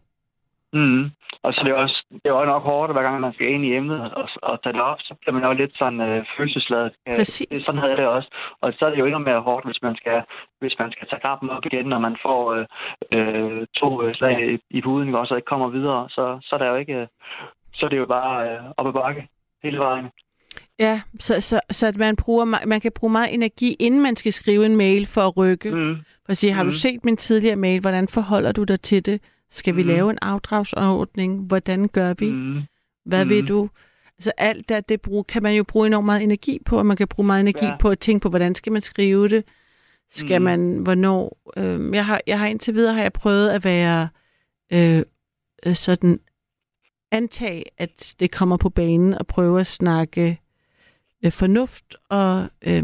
Mm. 0.73 1.09
Og 1.47 1.53
så 1.53 1.59
er 1.61 1.63
det 1.65 1.73
også, 1.73 1.97
det 2.11 2.25
er 2.29 2.39
jo 2.39 2.45
nok 2.45 2.63
hårdt, 2.63 2.91
hver 2.93 3.01
gang 3.07 3.21
man 3.21 3.33
skal 3.33 3.47
ind 3.53 3.65
i 3.65 3.75
emnet 3.75 4.01
og, 4.19 4.29
og 4.49 4.63
tage 4.63 4.73
det 4.73 4.81
op, 4.81 4.99
så 5.07 5.13
bliver 5.19 5.33
man 5.33 5.43
jo 5.43 5.53
lidt 5.61 5.73
sådan 5.77 6.01
øh, 6.01 6.25
følelsesladet. 6.37 6.93
Øh, 7.07 7.15
Præcis. 7.15 7.47
Det, 7.51 7.61
sådan 7.65 7.79
havde 7.79 7.91
jeg 7.93 7.97
det 7.97 8.07
også. 8.07 8.29
Og 8.61 8.73
så 8.77 8.85
er 8.85 8.89
det 8.89 8.99
jo 8.99 9.05
endnu 9.05 9.19
mere 9.19 9.41
hårdt, 9.47 9.65
hvis 9.65 9.81
man 9.81 9.95
skal, 9.95 10.17
hvis 10.59 10.75
man 10.79 10.91
skal 10.91 11.07
tage 11.07 11.19
kampen 11.27 11.49
op 11.49 11.65
igen, 11.65 11.85
når 11.85 11.99
man 11.99 12.15
får 12.25 12.39
øh, 12.55 12.65
øh, 13.15 13.67
to 13.81 14.03
øh, 14.03 14.15
slag 14.15 14.35
i, 14.53 14.57
i 14.77 14.81
huden, 14.81 15.15
også, 15.15 15.33
og 15.33 15.37
ikke 15.37 15.51
kommer 15.53 15.69
videre. 15.69 16.09
Så, 16.09 16.39
så 16.43 16.55
er 16.55 16.59
der 16.59 16.67
jo 16.69 16.75
ikke, 16.75 16.93
øh, 16.93 17.07
så 17.73 17.85
er 17.85 17.89
det 17.89 17.97
jo 17.97 18.05
bare 18.05 18.49
øh, 18.49 18.59
op 18.77 18.87
ad 18.87 18.93
bakke 18.93 19.27
hele 19.63 19.77
vejen. 19.79 20.05
Ja, 20.79 21.01
så, 21.19 21.41
så, 21.41 21.61
så 21.71 21.87
at 21.87 21.97
man, 21.97 22.15
bruger, 22.15 22.45
man 22.45 22.81
kan 22.81 22.91
bruge 22.99 23.11
meget 23.11 23.33
energi, 23.33 23.75
inden 23.79 24.01
man 24.01 24.15
skal 24.15 24.33
skrive 24.33 24.65
en 24.65 24.75
mail 24.75 25.05
for 25.07 25.21
at 25.21 25.37
rykke. 25.37 25.71
Mm. 25.75 25.95
For 26.25 26.31
at 26.31 26.37
sige, 26.37 26.53
har 26.53 26.63
du 26.63 26.67
Mm. 26.67 26.81
set 26.85 27.05
min 27.05 27.17
tidligere 27.17 27.55
mail? 27.55 27.81
Hvordan 27.81 28.07
forholder 28.07 28.51
du 28.51 28.63
dig 28.63 28.81
til 28.81 29.05
det? 29.05 29.21
Skal 29.51 29.75
vi 29.75 29.81
Mm. 29.83 29.87
lave 29.87 30.09
en 30.11 30.17
afdragsordning? 30.21 31.41
Hvordan 31.45 31.87
gør 31.87 32.13
vi? 32.13 32.31
Mm. 32.31 32.61
Hvad 33.05 33.25
Mm. 33.25 33.29
vil 33.29 33.47
du? 33.47 33.69
Altså 34.17 34.31
alt 34.37 34.69
der, 34.69 34.79
det 34.79 35.01
brug, 35.01 35.27
kan 35.27 35.43
man 35.43 35.55
jo 35.55 35.63
bruge 35.63 35.87
enormt 35.87 36.05
meget 36.05 36.23
energi 36.23 36.59
på, 36.65 36.77
og 36.77 36.85
man 36.85 36.97
kan 36.97 37.07
bruge 37.07 37.25
meget 37.25 37.39
energi 37.41 37.65
ja. 37.65 37.71
Ja. 37.71 37.77
på 37.77 37.89
at 37.89 37.99
tænke 37.99 38.23
på, 38.23 38.29
hvordan 38.29 38.55
skal 38.55 38.71
man 38.71 38.81
skrive 38.81 39.27
det? 39.27 39.43
Skal 40.11 40.39
Mm. 40.39 40.43
man, 40.43 40.77
hvornår? 40.77 41.37
Øh, 41.57 41.93
jeg, 41.95 42.05
har, 42.05 42.21
jeg 42.27 42.39
har 42.39 42.47
indtil 42.47 42.73
videre 42.75 42.93
har 42.93 43.01
jeg 43.01 43.13
prøvet 43.13 43.49
at 43.49 43.63
være 43.63 44.09
øh, 44.73 45.01
øh, 45.65 45.75
sådan, 45.75 46.19
antage, 47.11 47.63
at 47.77 48.15
det 48.19 48.31
kommer 48.31 48.57
på 48.57 48.69
banen, 48.69 49.13
og 49.13 49.27
prøve 49.27 49.59
at 49.59 49.67
snakke 49.67 50.39
øh, 51.25 51.31
fornuft 51.31 51.95
og 52.09 52.47
øh, 52.67 52.83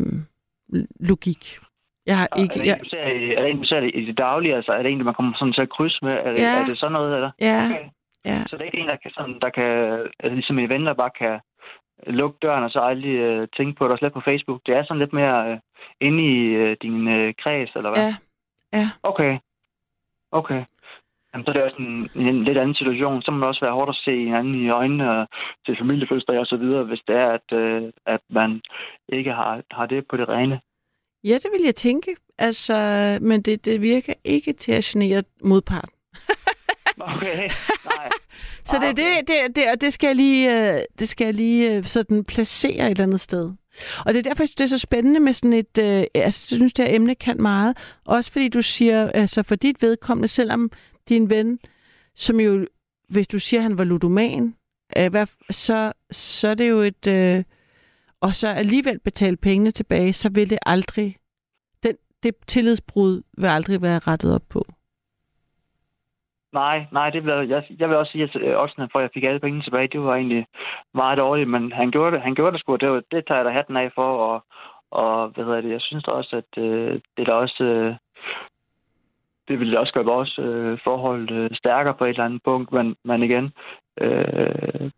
logik. 1.00 1.58
Jeg 2.06 2.18
har 2.18 2.28
ikke... 2.38 2.54
er, 2.60 2.64
det 2.64 2.94
Jeg, 2.94 3.12
en, 3.16 3.22
i- 3.22 3.34
er 3.34 3.42
det 3.42 3.50
en, 3.52 3.60
du 3.60 3.66
ser 3.66 3.80
i 3.82 4.06
det 4.06 4.18
daglige? 4.18 4.56
Altså, 4.56 4.72
er 4.72 4.84
det 4.84 4.92
en, 4.92 5.04
man 5.06 5.14
kommer 5.14 5.34
sådan 5.40 5.54
til 5.54 5.62
at 5.62 5.70
krydse 5.70 6.00
med? 6.02 6.12
Er 6.14 6.32
det, 6.32 6.40
Ja. 6.40 6.62
er 6.62 6.66
det 6.66 6.80
sådan 6.80 6.94
noget, 6.94 7.14
eller? 7.16 7.32
ja, 7.42 7.66
Okay. 7.66 7.86
ja. 8.26 8.44
Så 8.48 8.56
det 8.56 8.62
er 8.62 8.66
ikke 8.66 8.78
en, 8.80 8.88
der 8.88 8.96
kan, 8.96 9.12
sådan, 9.12 9.40
der 9.42 9.50
kan 9.50 9.64
altså, 10.20 10.36
ligesom 10.36 10.60
en 10.60 10.70
ven, 10.70 10.86
der 10.86 10.94
bare 10.94 11.10
kan 11.20 11.40
lukke 12.08 12.38
døren 12.42 12.64
og 12.64 12.72
så 12.72 12.80
aldrig 12.80 13.10
øh, 13.16 13.48
tænke 13.58 13.74
på 13.78 13.84
det 13.86 13.92
og 13.92 13.98
slet 13.98 14.14
på 14.14 14.22
Facebook. 14.26 14.62
Det 14.66 14.76
er 14.76 14.84
sådan 14.84 15.00
lidt 15.00 15.14
mere 15.14 15.52
øh, 15.52 15.58
inde 16.02 16.24
i 16.24 16.38
øh, 16.62 16.78
din 16.82 17.08
øh, 17.08 17.34
kreds, 17.44 17.72
eller 17.76 17.90
hvad? 17.90 18.04
Ja, 18.04 18.16
ja. 18.80 18.90
Okay. 19.04 19.38
Okay. 20.32 20.64
Jamen, 21.34 21.46
så 21.46 21.52
er 21.52 21.54
det 21.54 21.64
også 21.64 21.78
en, 21.80 22.10
en 22.16 22.44
lidt 22.44 22.58
anden 22.58 22.76
situation. 22.76 23.22
Så 23.22 23.32
må 23.32 23.40
det 23.40 23.48
også 23.48 23.62
være 23.66 23.74
hårdt 23.74 23.90
at 23.90 23.96
se 23.96 24.24
hinanden 24.24 24.56
i 24.56 24.70
øjnene 24.70 25.12
og 25.12 25.28
til 25.66 25.78
familiefødselsdag 25.78 26.40
og 26.40 26.46
så 26.46 26.58
videre, 26.58 26.84
hvis 26.84 27.02
det 27.08 27.16
er, 27.16 27.28
at, 27.28 27.58
øh, 27.58 27.84
at 28.06 28.20
man 28.30 28.62
ikke 29.10 29.32
har, 29.34 29.62
har 29.72 29.86
det 29.86 30.08
på 30.08 30.18
det 30.18 30.30
rene. 30.30 30.60
Ja, 31.24 31.34
det 31.34 31.52
vil 31.58 31.62
jeg 31.66 31.76
tænke. 31.76 32.16
Altså, 32.38 32.74
men 33.22 33.42
det, 33.42 33.66
det 33.66 33.82
virker 33.82 34.14
ikke 34.24 34.54
til 34.54 34.72
at 34.72 34.84
genere 34.84 35.24
modparten. 35.44 35.90
Okay. 37.00 37.38
Nej. 37.86 38.10
Så 38.66 38.78
det 38.80 38.88
er 38.88 38.94
det, 38.94 39.28
det, 39.28 39.56
det, 39.56 39.72
og 39.72 39.82
det 39.82 39.94
skal 39.94 40.08
jeg 40.08 40.16
lige, 40.16 40.74
øh, 40.74 40.82
det 41.00 41.10
skal 41.10 41.26
jeg 41.26 41.34
lige 41.34 41.76
øh, 41.76 41.86
sådan 41.86 42.24
placere 42.24 42.86
et 42.86 42.92
eller 42.92 43.04
andet 43.04 43.20
sted. 43.20 43.52
Og 44.06 44.14
det 44.14 44.18
er 44.18 44.24
derfor, 44.24 44.44
det 44.44 44.62
er 44.62 44.68
så 44.68 44.78
spændende 44.78 45.20
med 45.20 45.34
sådan 45.34 45.54
et, 45.54 45.78
øh, 45.80 46.04
altså, 46.14 46.16
jeg 46.16 46.34
synes, 46.34 46.74
det 46.74 46.88
her 46.88 46.96
emne 46.96 47.16
kan 47.16 47.42
meget. 47.42 47.78
Også 48.06 48.32
fordi 48.32 48.48
du 48.48 48.62
siger, 48.62 49.12
altså 49.12 49.44
for 49.44 49.56
dit 49.56 49.82
vedkommende, 49.82 50.28
selvom 50.28 50.72
din 51.10 51.30
ven, 51.30 51.60
som 52.16 52.40
jo, 52.40 52.66
hvis 53.10 53.28
du 53.28 53.40
siger, 53.40 53.62
han 53.62 53.78
var 53.78 53.84
ludoman, 53.84 54.56
øh, 54.98 55.10
hvad, 55.10 55.28
så, 55.52 55.94
så 56.12 56.48
er 56.48 56.54
det 56.54 56.70
jo 56.70 56.80
et, 56.80 57.08
øh, 57.08 57.44
og 58.26 58.32
så 58.42 58.48
alligevel 58.48 59.00
betale 59.00 59.38
pengene 59.38 59.72
tilbage, 59.72 60.14
så 60.14 60.30
vil 60.36 60.50
det 60.50 60.60
aldrig, 60.66 61.16
den, 61.84 61.96
det 62.24 62.36
tillidsbrud 62.48 63.24
vil 63.38 63.48
aldrig 63.48 63.82
være 63.82 64.00
rettet 64.00 64.36
op 64.36 64.48
på. 64.54 64.62
Nej, 66.54 66.86
nej, 66.92 67.10
det 67.10 67.26
vil, 67.26 67.50
jeg, 67.50 67.64
jeg 67.80 67.90
vil 67.90 67.98
også 67.98 68.12
sige, 68.12 68.24
at 68.24 68.36
øh, 68.36 68.62
oddsene 68.62 68.90
for, 68.92 69.00
jeg 69.00 69.10
fik 69.14 69.24
alle 69.24 69.40
pengene 69.40 69.64
tilbage, 69.64 69.88
det 69.88 70.02
var 70.02 70.16
egentlig 70.16 70.46
meget 70.94 71.18
dårligt, 71.18 71.50
men 71.50 71.72
han 71.72 71.92
gjorde 71.92 72.16
det, 72.16 72.22
han 72.22 72.36
gjorde 72.36 72.52
det 72.52 72.60
sgu, 72.60 72.76
det, 72.76 72.90
var, 72.90 73.02
det 73.12 73.26
tager 73.28 73.38
jeg 73.38 73.46
da 73.46 73.52
hatten 73.52 73.78
af 73.78 73.92
for, 73.96 74.18
og, 74.28 74.46
og 74.92 75.28
hvad 75.28 75.46
hedder 75.46 75.62
det, 75.62 75.72
jeg 75.72 75.82
synes 75.82 76.04
da 76.04 76.12
også, 76.12 76.36
at 76.36 76.64
øh, 76.64 76.94
det 76.94 77.22
er 77.22 77.26
da 77.26 77.34
også, 77.34 77.64
øh, 77.64 77.96
det 79.48 79.60
ville 79.60 79.74
da 79.74 79.80
også 79.80 79.94
gøre 79.94 80.06
vores 80.16 80.40
øh, 80.40 80.80
forhold 80.84 81.32
øh, 81.32 81.50
stærkere 81.54 81.94
på 81.94 82.06
et 82.06 82.10
eller 82.10 82.26
andet 82.26 82.44
punkt, 82.44 82.72
men, 82.72 82.96
men 83.04 83.24
igen, 83.24 83.54
øh, 84.02 84.92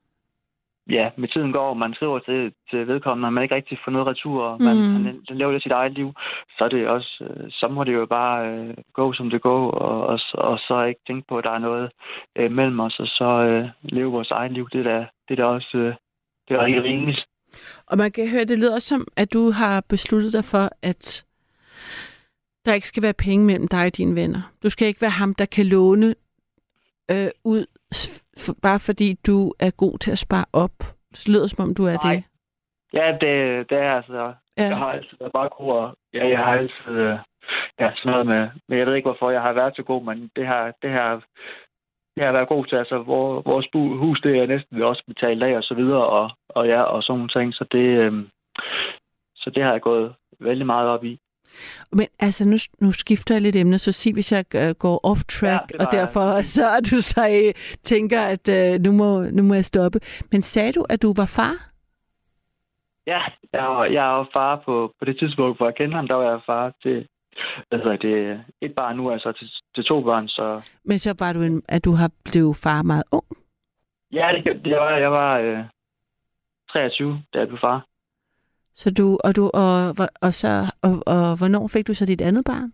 ja, 0.89 1.09
med 1.17 1.27
tiden 1.27 1.51
går, 1.51 1.69
og 1.69 1.77
man 1.77 1.93
skriver 1.93 2.19
til, 2.19 2.53
til 2.69 2.87
vedkommende, 2.87 3.27
og 3.27 3.33
man 3.33 3.43
ikke 3.43 3.55
rigtig 3.55 3.77
får 3.85 3.91
noget 3.91 4.07
retur, 4.07 4.43
og 4.43 4.61
man, 4.61 4.75
Mm. 4.77 4.93
han, 4.93 5.21
han 5.27 5.37
lever 5.37 5.51
lidt 5.51 5.63
sit 5.63 5.71
eget 5.71 5.93
liv, 5.93 6.13
så 6.57 6.63
er 6.63 6.69
det 6.69 6.87
også, 6.87 7.11
øh, 7.29 7.45
så 7.51 7.67
må 7.67 7.83
det 7.83 7.93
jo 7.93 8.05
bare 8.05 8.49
øh, 8.49 8.73
gå, 8.93 9.13
som 9.13 9.29
det 9.29 9.41
går, 9.41 9.71
og, 9.71 10.07
og, 10.07 10.19
og 10.33 10.59
så 10.59 10.83
ikke 10.83 11.01
tænke 11.07 11.27
på, 11.29 11.37
at 11.37 11.43
der 11.43 11.51
er 11.51 11.59
noget 11.59 11.91
øh, 12.35 12.51
mellem 12.51 12.79
os, 12.79 12.99
og 12.99 13.07
så 13.07 13.29
øh, 13.49 13.69
leve 13.83 14.11
vores 14.11 14.31
eget 14.31 14.51
liv. 14.51 14.69
Det 14.73 14.79
er 14.79 14.83
da, 14.91 15.05
det 15.27 15.39
er 15.39 15.43
da 15.43 15.45
også 15.45 15.77
øh, 15.77 15.93
det 16.47 16.55
er 16.55 16.65
rigtig 16.65 16.83
rimeligt. 16.83 17.25
Og 17.87 17.97
man 17.97 18.11
kan 18.11 18.29
høre, 18.29 18.45
det 18.45 18.57
lyder 18.57 18.79
som, 18.79 19.07
at 19.17 19.33
du 19.33 19.51
har 19.51 19.81
besluttet 19.89 20.33
dig 20.33 20.43
for, 20.43 20.69
at 20.81 21.25
der 22.65 22.73
ikke 22.73 22.87
skal 22.87 23.03
være 23.03 23.13
penge 23.13 23.45
mellem 23.45 23.67
dig 23.67 23.85
og 23.85 23.97
dine 23.97 24.15
venner. 24.15 24.41
Du 24.63 24.69
skal 24.69 24.87
ikke 24.87 25.01
være 25.01 25.09
ham, 25.11 25.35
der 25.35 25.45
kan 25.45 25.65
låne 25.65 26.15
øh, 27.11 27.27
ud, 27.43 27.65
bare 28.61 28.79
fordi 28.79 29.13
du 29.27 29.53
er 29.59 29.71
god 29.77 29.97
til 29.97 30.11
at 30.11 30.17
spare 30.17 30.45
op. 30.53 30.75
Det 31.11 31.27
lyder 31.29 31.47
som 31.47 31.63
om, 31.69 31.75
du 31.75 31.83
er 31.83 31.97
Nej. 32.03 32.13
det. 32.15 32.23
Ja, 32.93 33.07
det, 33.21 33.69
det 33.69 33.77
er 33.77 33.91
altså, 33.95 34.13
jeg 34.57 34.69
Ja. 34.71 34.75
har 34.75 34.91
altid 34.91 35.17
været 35.19 35.31
bare 35.31 35.49
god, 35.57 35.71
og 35.73 35.95
ja, 36.13 36.27
jeg 36.27 36.37
har 36.37 36.53
altid, 36.57 36.87
øh, 36.87 37.17
ja, 37.79 37.91
sådan 37.95 38.11
noget 38.11 38.27
med, 38.27 38.49
men 38.67 38.79
jeg 38.79 38.87
ved 38.87 38.95
ikke, 38.95 39.07
hvorfor 39.09 39.29
jeg 39.31 39.41
har 39.41 39.53
været 39.53 39.75
så 39.75 39.83
god, 39.83 40.03
men 40.03 40.31
det 40.35 40.47
har, 40.47 40.73
det 40.81 40.89
har, 40.91 41.11
det 42.15 42.17
har 42.21 42.25
jeg 42.25 42.33
været 42.33 42.47
god 42.47 42.65
til, 42.65 42.75
altså, 42.75 42.97
hvor, 42.97 43.41
vores 43.41 43.67
hus, 43.99 44.21
det 44.21 44.37
er 44.37 44.47
næsten 44.47 44.81
også 44.81 45.03
betalt 45.07 45.43
af, 45.43 45.57
og 45.57 45.63
så 45.63 45.73
videre, 45.73 46.05
og, 46.05 46.29
og 46.49 46.67
ja, 46.67 46.81
og 46.81 47.03
sådan 47.03 47.17
nogle 47.19 47.29
ting, 47.29 47.53
så 47.53 47.65
det, 47.71 47.87
øh, 48.03 48.13
så 49.35 49.49
det 49.49 49.63
har 49.63 49.71
jeg 49.71 49.81
gået 49.81 50.15
vældig 50.39 50.65
meget 50.65 50.89
op 50.89 51.03
i. 51.03 51.19
Men 51.91 52.07
altså, 52.19 52.47
nu, 52.47 52.57
nu 52.79 52.91
skifter 52.91 53.35
jeg 53.35 53.41
lidt 53.41 53.55
emne, 53.55 53.77
så 53.77 53.91
sig, 53.91 54.13
hvis 54.13 54.31
jeg 54.31 54.45
øh, 54.55 54.75
går 54.79 54.99
off 55.03 55.21
track, 55.23 55.71
Ja, 55.73 55.85
og 55.85 55.91
derfor 55.91 56.41
så 56.55 56.65
er 56.65 56.79
du 56.79 57.01
så 57.01 57.21
øh, 57.21 57.53
tænker, 57.83 58.21
at 58.21 58.45
øh, 58.49 58.81
nu, 58.81 58.91
må, 58.91 59.23
nu 59.23 59.43
må 59.43 59.53
jeg 59.53 59.65
stoppe. 59.65 59.99
Men 60.31 60.41
sagde 60.41 60.71
du, 60.73 60.85
at 60.89 61.01
du 61.01 61.13
var 61.17 61.25
far? 61.37 61.55
Ja, 63.07 63.21
jeg 63.53 63.63
var, 63.63 63.85
jeg 63.85 64.03
var 64.03 64.29
far 64.33 64.61
på, 64.65 64.93
på 64.99 65.05
det 65.05 65.19
tidspunkt, 65.19 65.57
hvor 65.57 65.65
jeg 65.65 65.75
kendte 65.75 65.95
ham, 65.95 66.07
der 66.07 66.15
var 66.15 66.31
jeg 66.31 66.41
far 66.45 66.73
til, 66.83 67.07
hvad 67.69 67.79
hedder 67.79 67.97
det, 67.97 68.43
et 68.61 68.75
barn 68.75 68.95
nu, 68.97 69.11
altså 69.11 69.31
til, 69.31 69.47
til 69.75 69.83
to 69.83 70.01
børn, 70.01 70.27
så 70.27 70.61
Men 70.85 70.99
så 70.99 71.15
var 71.19 71.33
du 71.33 71.41
en, 71.41 71.63
at 71.69 71.85
du 71.85 71.91
har 71.91 72.11
blevet 72.31 72.55
far 72.63 72.81
meget 72.81 73.03
ung. 73.11 73.25
ja, 74.11 74.27
det, 74.35 74.65
det 74.65 74.75
var, 74.75 74.97
jeg 74.97 75.11
var 75.11 75.37
øh, 75.39 75.63
23, 76.71 77.23
da 77.33 77.39
jeg 77.39 77.47
blev 77.47 77.59
far. 77.59 77.85
Så 78.75 78.91
du, 78.91 79.17
og, 79.23 79.35
du, 79.35 79.51
og, 79.53 79.95
og, 80.21 80.33
så, 80.33 80.71
og, 80.81 81.03
og 81.05 81.37
hvornår 81.37 81.67
fik 81.67 81.87
du 81.87 81.93
så 81.93 82.05
dit 82.05 82.21
andet 82.21 82.45
barn? 82.45 82.73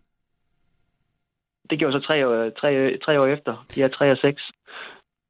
Det 1.70 1.80
gjorde 1.80 2.00
så 2.00 2.08
tre 2.08 2.28
år, 2.28 2.50
tre, 2.50 2.98
tre 3.06 3.22
år 3.22 3.28
efter. 3.28 3.66
De 3.76 3.84
er 3.84 3.88
tre 3.88 4.12
og 4.12 4.18
seks. 4.18 4.42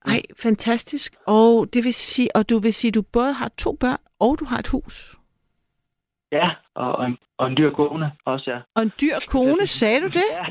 Ej, 0.06 0.22
fantastisk. 0.38 1.16
Og 1.28 1.68
det 1.74 1.84
vil 1.84 1.94
sige, 1.94 2.36
og 2.36 2.50
du 2.50 2.60
vil 2.60 2.74
sige, 2.74 2.90
at 2.90 2.96
du 2.96 3.02
både 3.02 3.34
har 3.34 3.52
to 3.58 3.78
børn, 3.80 3.98
og 4.20 4.40
du 4.40 4.46
har 4.46 4.58
et 4.58 4.68
hus. 4.68 5.16
Ja, 6.32 6.50
og, 6.76 6.92
og, 6.96 7.06
en, 7.06 7.18
og 7.38 7.48
en 7.48 7.58
dyr 7.58 7.72
kone 7.72 8.12
også, 8.26 8.52
ja. 8.52 8.60
Og 8.76 8.84
en 8.84 8.92
dyr 9.02 9.16
kone, 9.28 9.66
sagde 9.68 10.02
du 10.02 10.08
det? 10.08 10.24
Ja, 10.32 10.46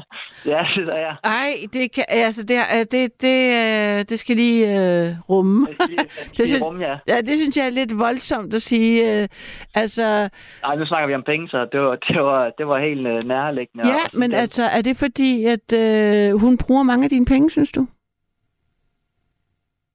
ja 0.51 0.67
det 0.77 0.89
er 0.89 0.97
jeg. 0.99 1.17
Ej, 1.25 1.51
det, 1.73 1.93
kan, 1.95 2.05
altså, 2.09 2.43
det, 2.43 2.57
er- 2.57 2.85
det, 2.91 3.23
det, 3.23 3.39
øh, 3.55 4.05
det 4.09 4.19
skal 4.19 4.37
lige 4.37 4.67
øh, 4.67 5.15
rumme. 5.29 5.67
Jeg 5.69 5.77
siger, 5.89 5.97
jeg 6.03 6.07
Det 6.29 6.37
siger 6.37 6.47
synes- 6.47 6.63
rum, 6.63 6.81
ja. 6.81 6.99
Ja, 7.09 7.21
det 7.21 7.37
synes 7.39 7.57
jeg 7.57 7.67
er 7.67 7.71
lidt 7.71 7.99
voldsomt 7.99 8.55
at 8.55 8.63
sige. 8.63 9.23
Øh, 9.23 9.29
altså, 9.75 10.29
Nej, 10.63 10.77
nu 10.77 10.87
snakker 10.87 11.07
vi 11.07 11.15
om 11.15 11.23
penge, 11.23 11.49
så 11.49 11.69
det 11.73 11.81
var, 11.81 11.97
det 11.97 12.23
var, 12.23 12.51
det 12.59 12.67
var 12.69 12.79
helt 12.79 13.07
øh, 13.07 13.19
nærliggende. 13.27 13.87
ja, 13.87 13.95
Og- 14.13 14.19
men 14.19 14.33
altså, 14.33 14.63
er 14.65 14.83
det 14.83 14.97
fordi, 14.97 15.45
at 15.45 15.73
øh, 15.73 16.41
hun 16.41 16.59
bruger 16.59 16.83
mange 16.83 17.05
af 17.05 17.11
dine 17.11 17.27
penge, 17.27 17.51
synes 17.51 17.73
du? 17.73 17.87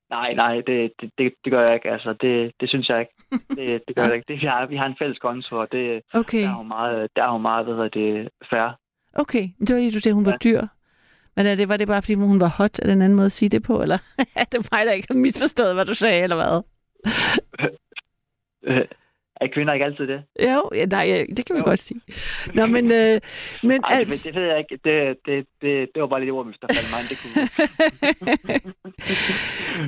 Nej, 0.09 0.33
nej, 0.33 0.55
det, 0.55 0.91
det, 1.01 1.11
det, 1.17 1.33
det 1.43 1.51
gør 1.53 1.59
jeg 1.61 1.73
ikke. 1.73 1.89
Altså, 1.91 2.13
det, 2.21 2.51
det 2.59 2.69
synes 2.69 2.89
jeg 2.89 2.99
ikke. 2.99 3.14
Det, 3.49 3.81
det 3.87 3.95
gør 3.95 4.03
jeg 4.03 4.15
ikke. 4.15 4.25
Det, 4.27 4.41
vi, 4.41 4.45
har, 4.45 4.65
vi 4.65 4.75
har 4.75 4.85
en 4.85 4.95
fælles 4.99 5.19
konto, 5.19 5.55
og 5.59 5.67
det, 5.71 6.01
Okay. 6.13 6.41
der 6.41 6.49
er 6.49 6.57
jo 6.57 6.63
meget, 6.63 7.09
der 7.15 7.23
er 7.23 7.31
jo 7.31 7.37
meget 7.37 7.65
hvad 7.75 7.89
det, 7.89 8.29
fair 8.49 8.77
Okay, 9.13 9.49
men 9.57 9.67
det 9.67 9.75
var 9.75 9.81
lige, 9.81 9.91
du 9.91 9.99
sagde, 9.99 10.13
hun 10.15 10.25
var 10.25 10.31
Ja. 10.31 10.37
dyr. 10.43 10.61
Men 11.35 11.45
er 11.45 11.55
det, 11.55 11.69
var 11.69 11.77
det 11.77 11.87
bare, 11.87 12.01
fordi 12.01 12.13
hun 12.13 12.39
var 12.39 12.47
hot? 12.47 12.79
Er 12.79 12.83
det 12.83 12.93
en 12.93 13.01
anden 13.01 13.15
måde 13.15 13.25
at 13.25 13.31
sige 13.31 13.49
det 13.49 13.63
på? 13.63 13.81
Eller 13.81 13.97
er 14.41 14.43
det 14.43 14.67
mig, 14.71 14.85
der 14.85 14.91
ikke 14.91 15.07
har 15.09 15.15
misforstået, 15.19 15.73
hvad 15.73 15.85
du 15.85 15.95
sagde, 15.95 16.23
eller 16.23 16.35
hvad? 16.35 16.61
Øh, 19.45 19.49
er 19.49 19.53
kvinder 19.53 19.73
ikke 19.73 19.85
altid 19.85 20.07
det? 20.07 20.23
Jo, 20.43 20.69
ja, 20.75 20.85
nej, 20.85 21.25
det 21.37 21.45
kan 21.45 21.55
vi 21.55 21.59
Jo. 21.59 21.65
godt 21.65 21.79
sige. 21.79 22.01
Nå, 22.53 22.65
men, 22.65 22.85
øh, 22.91 23.19
men 23.63 23.81
Ej, 23.83 23.89
det, 23.89 23.99
altså... 23.99 24.29
det 24.29 24.35
ved 24.41 24.47
jeg 24.47 24.57
ikke. 24.59 24.77
Det, 24.83 25.17
det, 25.25 25.45
det, 25.61 25.89
det 25.93 26.01
var 26.01 26.07
bare 26.07 26.19
lidt 26.19 26.31
ord, 26.31 26.45
hvis 26.45 26.57
der 26.61 26.67
faldt 26.73 26.91
mig. 26.93 27.01
Det 27.09 27.17
kunne... 27.21 27.35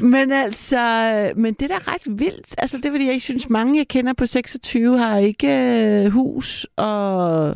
men 0.15 0.31
altså, 0.31 0.77
men 1.35 1.53
det 1.53 1.71
er 1.71 1.79
da 1.79 1.91
ret 1.93 2.19
vildt. 2.19 2.55
Altså, 2.57 2.77
det 2.77 2.85
er 2.85 2.91
fordi, 2.91 3.07
jeg 3.07 3.21
synes, 3.21 3.49
mange, 3.49 3.77
jeg 3.77 3.87
kender 3.87 4.13
på 4.13 4.25
26, 4.25 4.97
har 4.97 5.17
ikke 5.17 5.47
øh, 5.47 6.11
hus, 6.11 6.67
og... 6.77 7.47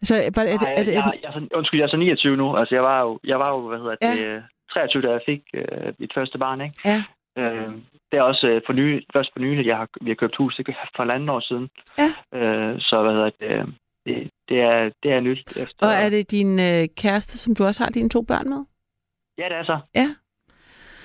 Altså, 0.00 0.14
er, 0.16 0.20
er, 0.20 0.42
er, 0.42 0.58
Nej, 0.62 0.74
er, 0.76 0.84
det, 0.84 0.92
jeg, 0.92 1.12
jeg, 1.22 1.30
så, 1.32 1.48
undskyld, 1.54 1.80
jeg 1.80 1.86
er 1.86 1.90
så 1.90 1.96
29 1.96 2.36
nu. 2.36 2.56
Altså, 2.56 2.74
jeg 2.74 2.82
var 2.82 3.00
jo, 3.02 3.18
jeg 3.24 3.38
var 3.38 3.50
jo 3.54 3.68
hvad 3.68 3.78
hedder 3.78 3.96
Ja. 4.02 4.10
det, 4.34 4.42
23, 4.72 5.02
da 5.02 5.10
jeg 5.10 5.20
fik 5.26 5.42
øh, 5.54 5.92
mit 5.98 6.12
første 6.14 6.38
barn, 6.38 6.60
ikke? 6.60 6.74
Ja. 6.84 7.02
Øh, 7.38 7.68
det 8.12 8.18
er 8.18 8.22
også 8.22 8.46
øh, 8.48 8.62
for 8.66 8.72
ny, 8.72 9.02
først 9.12 9.30
for 9.32 9.40
nylig, 9.40 9.66
jeg 9.66 9.76
har, 9.76 9.88
vi 10.00 10.10
har 10.10 10.14
købt 10.14 10.36
hus. 10.36 10.56
Det 10.56 10.66
for 10.66 11.02
halvandet 11.02 11.30
år 11.30 11.40
siden. 11.40 11.68
Ja. 11.98 12.10
Øh, 12.38 12.80
så 12.80 13.02
hvad 13.02 13.12
hedder 13.12 13.30
det, 13.40 13.56
øh, 13.58 13.66
det, 14.06 14.30
det, 14.48 14.60
er, 14.60 14.90
det 15.02 15.12
er 15.12 15.20
nyt. 15.20 15.56
Efter, 15.56 15.86
og 15.86 15.92
er 15.92 16.08
det 16.10 16.30
din 16.30 16.58
øh, 16.60 16.88
kæreste, 16.96 17.38
som 17.38 17.54
du 17.54 17.64
også 17.64 17.82
har 17.84 17.90
dine 17.90 18.08
to 18.08 18.22
børn 18.22 18.48
med? 18.48 18.64
Ja, 19.38 19.44
det 19.48 19.56
er 19.56 19.64
så. 19.64 19.78
Ja. 19.94 20.08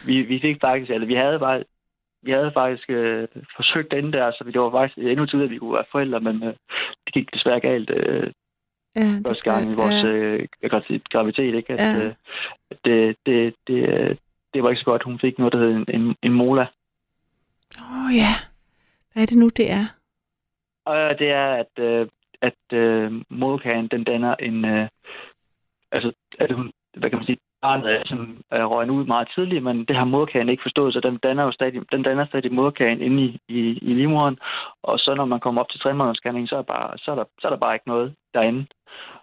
Vi, 0.05 0.21
vi 0.21 0.39
fik 0.41 0.57
faktisk, 0.61 0.91
eller 0.91 1.07
vi 1.07 1.13
havde 1.15 1.39
bare, 1.39 1.63
vi 2.23 2.31
havde 2.31 2.51
faktisk 2.53 2.89
øh, 2.89 3.27
forsøgt 3.55 3.93
inden 3.93 4.13
der, 4.13 4.31
så 4.31 4.43
det 4.53 4.61
var 4.61 4.71
faktisk 4.71 4.97
endnu 4.97 5.25
tidligere, 5.25 5.45
at 5.49 5.51
vi 5.51 5.57
kunne 5.57 5.73
være 5.73 5.91
forældre, 5.91 6.19
men 6.19 6.43
øh, 6.43 6.53
det 7.05 7.13
gik 7.13 7.33
desværre 7.33 7.59
galt 7.59 7.89
øh, 7.89 8.31
Ja, 8.95 9.01
det 9.01 9.27
første 9.27 9.51
gang 9.51 9.71
i 9.71 9.75
vores 9.75 10.03
ja. 10.03 10.07
øh, 10.07 10.47
gravid- 10.65 11.07
graviditet, 11.11 11.55
ikke? 11.55 11.73
At, 11.73 11.79
Ja. 11.79 12.05
øh, 12.05 12.13
det, 12.85 13.15
det, 13.25 13.55
det, 13.67 13.89
øh, 13.89 14.15
det 14.53 14.63
var 14.63 14.69
ikke 14.69 14.79
så 14.79 14.85
godt. 14.85 15.03
Hun 15.03 15.19
fik 15.19 15.37
noget, 15.39 15.53
der 15.53 15.59
hed 15.59 15.69
en, 15.71 15.85
en, 16.01 16.15
en 16.23 16.33
mola. 16.33 16.65
Åh 17.79 18.05
oh, 18.05 18.15
ja. 18.15 18.33
Hvad 19.13 19.23
er 19.23 19.27
det 19.27 19.37
nu, 19.37 19.49
det 19.57 19.71
er? 19.71 19.85
Og 20.85 21.19
det 21.19 21.29
er, 21.31 21.53
at, 21.53 21.83
øh, 21.83 22.07
at 22.41 22.77
øh, 22.77 23.21
moderkagen, 23.29 23.87
den 23.87 24.03
danner 24.03 24.35
en... 24.35 24.65
Øh, 24.65 24.87
altså, 25.91 26.11
at 26.39 26.51
hun, 26.51 26.71
hvad 26.97 27.09
kan 27.09 27.19
man 27.19 27.25
sige, 27.25 27.37
barnet 27.61 27.91
er 27.91 28.03
sådan, 28.05 28.37
er 28.51 28.89
ud 28.89 29.05
meget 29.05 29.27
tidligt, 29.35 29.63
men 29.63 29.85
det 29.85 29.95
har 29.95 30.05
moderkagen 30.05 30.49
ikke 30.49 30.63
forstået, 30.63 30.93
så 30.93 30.99
den 30.99 31.17
danner 31.17 31.43
jo 31.43 31.51
stadig, 31.51 31.81
den 31.91 32.03
danner 32.03 32.25
stadig 32.25 32.53
moderkagen 32.53 33.01
inde 33.01 33.23
i, 33.23 33.39
i, 33.47 33.59
i 33.59 33.93
livmoderen. 33.93 34.37
Og 34.83 34.99
så 34.99 35.13
når 35.15 35.25
man 35.25 35.39
kommer 35.39 35.61
op 35.61 35.69
til 35.69 35.79
tre 35.79 35.93
månedersscanning, 35.93 36.49
så 36.49 36.55
er, 36.57 36.61
bare, 36.61 36.97
så, 36.97 37.11
er 37.11 37.15
der, 37.15 37.23
så 37.39 37.47
er 37.47 37.51
der 37.51 37.57
bare 37.57 37.75
ikke 37.75 37.87
noget 37.87 38.15
derinde. 38.33 38.65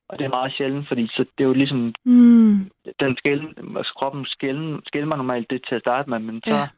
Og 0.09 0.18
det 0.18 0.24
er 0.24 0.28
meget 0.28 0.53
sjældent, 0.57 0.88
fordi 0.88 1.07
så 1.07 1.24
det 1.38 1.44
er 1.44 1.49
jo 1.49 1.53
ligesom, 1.53 1.94
Mm. 2.05 2.70
den 3.01 3.16
altså 3.76 3.92
kroppen 3.99 4.26
skælder 4.26 5.16
normalt 5.16 5.51
det 5.51 5.64
til 5.68 5.74
at 5.74 5.80
starte 5.80 6.11
med, 6.11 6.18
men 6.18 6.42
så 6.46 6.55
Ja. 6.55 6.68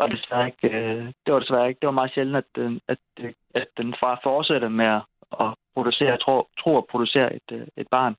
Var 0.00 0.06
det 0.06 0.18
desværre 0.18 0.46
ikke, 0.46 0.68
øh, 0.76 1.04
det 1.24 1.34
var 1.34 1.40
desværre 1.40 1.68
ikke, 1.68 1.80
det 1.80 1.86
var 1.86 2.00
meget 2.00 2.14
sjældent, 2.14 2.36
at 2.36 2.44
den, 2.56 2.80
at, 2.88 2.98
at 3.54 3.68
den 3.76 3.94
far 4.00 4.20
fortsætter 4.22 4.68
med 4.68 4.86
at, 4.86 5.02
at 5.40 5.54
producere, 5.74 6.16
tro, 6.16 6.48
tro 6.60 6.78
at 6.78 6.86
producere 6.90 7.36
et, 7.36 7.48
øh, 7.52 7.66
et 7.76 7.88
barn. 7.90 8.16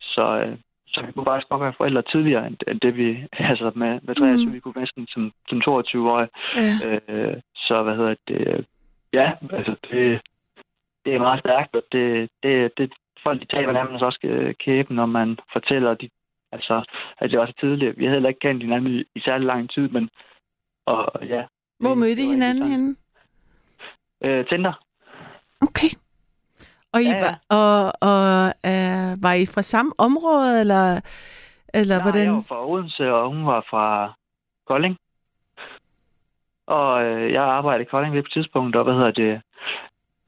Så, 0.00 0.24
øh, 0.44 0.56
så 0.86 1.02
vi 1.06 1.12
kunne 1.12 1.24
faktisk 1.24 1.48
godt 1.48 1.62
være 1.62 1.80
forældre 1.80 2.02
tidligere, 2.02 2.46
end, 2.46 2.56
end 2.68 2.80
det 2.80 2.96
vi, 2.96 3.08
altså 3.50 3.72
med, 3.74 4.00
med 4.02 4.14
23, 4.14 4.46
Mm. 4.46 4.52
vi 4.54 4.60
kunne 4.60 4.80
næsten 4.80 5.06
som, 5.06 5.32
som 5.48 5.58
22-årige. 5.68 6.30
Ja. 6.56 7.00
Øh, 7.08 7.36
så 7.56 7.82
hvad 7.82 7.96
hedder 7.96 8.14
det, 8.28 8.48
øh, 8.48 8.64
ja, 9.12 9.32
altså 9.52 9.74
det, 9.90 10.20
det 11.04 11.14
er 11.14 11.18
meget 11.18 11.40
stærkt, 11.40 11.76
og 11.76 11.82
det, 11.92 12.30
det, 12.42 12.78
det 12.78 12.92
folk 13.22 13.40
de 13.40 13.46
taber 13.46 13.72
nærmest 13.72 14.04
også 14.04 14.18
øh, 14.24 14.54
kæben, 14.54 14.96
når 14.96 15.06
man 15.06 15.38
fortæller, 15.52 15.94
de, 15.94 16.08
altså, 16.52 16.84
at 17.18 17.30
det 17.30 17.38
var 17.38 17.46
så 17.46 17.52
tidligt. 17.60 17.98
Vi 17.98 18.04
havde 18.04 18.16
heller 18.16 18.28
ikke 18.28 18.46
kendt 18.46 18.62
hinanden 18.62 18.94
i, 18.94 19.04
i 19.14 19.20
særlig 19.20 19.46
lang 19.46 19.70
tid, 19.70 19.88
men 19.88 20.10
og, 20.86 21.26
ja. 21.26 21.44
Hvor 21.80 21.94
mødte 21.94 22.22
I 22.22 22.26
hinanden 22.26 22.66
henne? 22.70 22.96
Øh, 24.24 24.46
Tinder. 24.46 24.72
Okay. 25.60 25.88
Og, 26.92 27.02
I 27.02 27.04
Ja, 27.04 27.16
ja. 27.16 27.24
var, 27.24 27.40
og, 27.58 27.92
og 28.00 28.46
øh, 28.46 29.22
var 29.22 29.32
I 29.32 29.46
fra 29.46 29.62
samme 29.62 29.92
område, 29.98 30.60
eller, 30.60 31.00
eller 31.74 31.96
Nej, 31.96 32.02
hvordan? 32.02 32.24
jeg 32.24 32.32
var 32.34 32.44
fra 32.48 32.68
Odense, 32.70 33.12
og 33.14 33.28
hun 33.30 33.46
var 33.46 33.66
fra 33.70 34.12
Kolding. 34.66 34.96
Og 36.66 37.04
øh, 37.04 37.32
jeg 37.32 37.42
arbejdede 37.42 37.82
i 37.82 37.90
Kolding 37.90 38.14
lidt 38.14 38.26
på 38.26 38.30
tidspunkt, 38.32 38.76
og 38.76 38.84
hvad 38.84 38.94
hedder 38.94 39.10
det? 39.10 39.40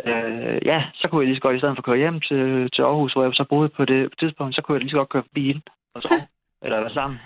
Øh, 0.05 0.59
ja, 0.67 0.85
så 0.95 1.09
kunne 1.09 1.21
jeg 1.21 1.27
lige 1.27 1.37
så 1.37 1.43
godt, 1.43 1.57
i 1.57 1.59
stedet 1.59 1.77
for 1.77 1.81
at 1.81 1.85
køre 1.85 1.97
hjem 1.99 2.21
til, 2.21 2.71
til 2.75 2.83
Aarhus, 2.83 3.13
hvor 3.13 3.23
jeg 3.23 3.33
så 3.35 3.45
boede 3.45 3.69
på 3.69 3.85
det 3.85 4.13
tidspunkt, 4.19 4.55
så 4.55 4.63
kunne 4.63 4.75
jeg 4.75 4.81
lige 4.81 4.91
så 4.91 4.97
godt 4.97 5.09
køre 5.09 5.23
forbi 5.23 5.47
hende 5.47 5.63
og 5.95 6.03
sove. 6.03 6.21
eller 6.65 6.81
være 6.81 6.95
sammen. 6.95 7.19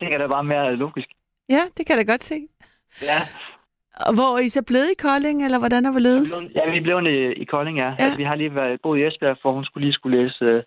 Det 0.00 0.08
kan 0.10 0.20
da 0.20 0.26
bare 0.26 0.44
mere 0.44 0.76
logisk. 0.76 1.08
Ja, 1.48 1.62
det 1.76 1.86
kan 1.86 1.96
jeg 1.96 2.06
da 2.06 2.12
godt 2.12 2.24
se. 2.24 2.38
Ja, 3.02 3.20
Og 4.06 4.14
hvor 4.14 4.30
er 4.36 4.38
I 4.38 4.48
så 4.48 4.62
blevet 4.66 4.90
i 4.92 5.00
Kolding, 5.02 5.44
eller 5.44 5.58
hvordan 5.58 5.84
er 5.84 5.90
vi 5.90 5.94
hvorledes? 5.94 6.34
blev, 6.38 6.50
ja, 6.54 6.70
vi 6.70 6.80
blev 6.80 6.98
i, 7.06 7.32
i 7.32 7.44
Kolding, 7.44 7.78
ja. 7.78 7.84
Ja. 7.88 7.94
Altså, 7.98 8.16
vi 8.16 8.22
har 8.24 8.34
lige 8.34 8.54
været, 8.54 8.80
boet 8.82 8.98
i 8.98 9.04
Esbjerg, 9.06 9.38
for 9.42 9.52
hun 9.52 9.64
skulle 9.64 9.84
lige 9.86 9.92
skulle 9.94 10.22
læse... 10.22 10.44
Øh, 10.44 10.62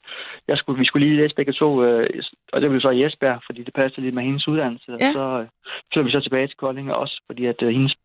jeg 0.47 0.57
skulle, 0.57 0.79
vi 0.79 0.85
skulle 0.85 1.07
lige 1.07 1.17
læse 1.21 1.35
begge 1.35 1.53
to, 1.53 1.83
øh, 1.83 2.23
og 2.53 2.61
det 2.61 2.69
blev 2.69 2.81
så 2.81 2.89
i 2.89 3.03
Esbjerg, 3.05 3.41
fordi 3.45 3.63
det 3.63 3.73
passede 3.73 4.01
lidt 4.01 4.15
med 4.15 4.23
hendes 4.23 4.47
uddannelse. 4.47 4.91
Ja. 4.91 4.95
Og 4.95 5.13
så 5.13 5.23
øh, 5.41 5.47
flyttede 5.93 6.05
vi 6.05 6.11
så 6.11 6.19
tilbage 6.19 6.47
til 6.47 6.57
Kolding, 6.57 6.93
også 6.93 7.21
fordi 7.27 7.45
at 7.45 7.61
øh, 7.61 7.69
hendes 7.69 7.95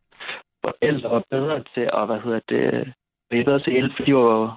forældre 0.64 1.10
var 1.10 1.22
bedre 1.30 1.64
til 1.74 1.90
at, 1.98 2.06
hvad 2.06 2.20
hedder 2.24 2.40
det, 2.48 2.92
være 3.30 3.44
bedre 3.44 3.60
til 3.60 3.72
hjælp, 3.72 3.92
for 3.96 4.04
de 4.04 4.14
var 4.14 4.20
jo- 4.20 4.50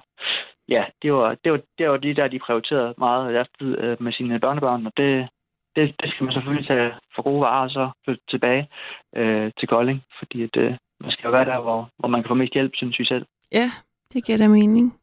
ja, 0.68 0.84
det 1.02 1.12
var, 1.12 1.36
det 1.44 1.52
var, 1.52 1.60
det 1.78 1.88
var 1.90 1.96
lige 1.96 2.14
der, 2.14 2.28
de 2.28 2.38
prioriterede 2.38 2.94
meget 2.98 3.26
af 3.26 3.32
deres 3.32 3.48
tid 3.58 3.78
øh, 3.78 4.02
med 4.02 4.12
sine 4.12 4.40
børnebørn, 4.40 4.86
og 4.86 4.92
det, 4.96 5.28
det, 5.76 5.94
det 6.00 6.10
skal 6.10 6.24
man 6.24 6.32
selvfølgelig 6.32 6.66
tage 6.68 6.92
for 7.14 7.22
gode 7.22 7.40
varer, 7.40 7.62
og 7.64 7.70
så 7.70 7.90
flytte 8.04 8.22
tilbage 8.30 8.68
øh, 9.16 9.50
til 9.58 9.68
Kolding, 9.68 10.00
fordi 10.18 10.42
at, 10.42 10.56
øh, 10.56 10.72
man 11.00 11.10
skal 11.10 11.24
jo 11.24 11.30
være 11.30 11.44
der, 11.44 11.60
hvor, 11.60 11.90
hvor 11.98 12.08
man 12.08 12.22
kan 12.22 12.28
få 12.28 12.34
mest 12.34 12.52
hjælp, 12.54 12.72
synes 12.74 12.98
vi 12.98 13.04
selv. 13.04 13.26
Ja, 13.52 13.70
det 14.12 14.24
giver 14.24 14.38
da 14.38 14.48
mening. 14.48 14.96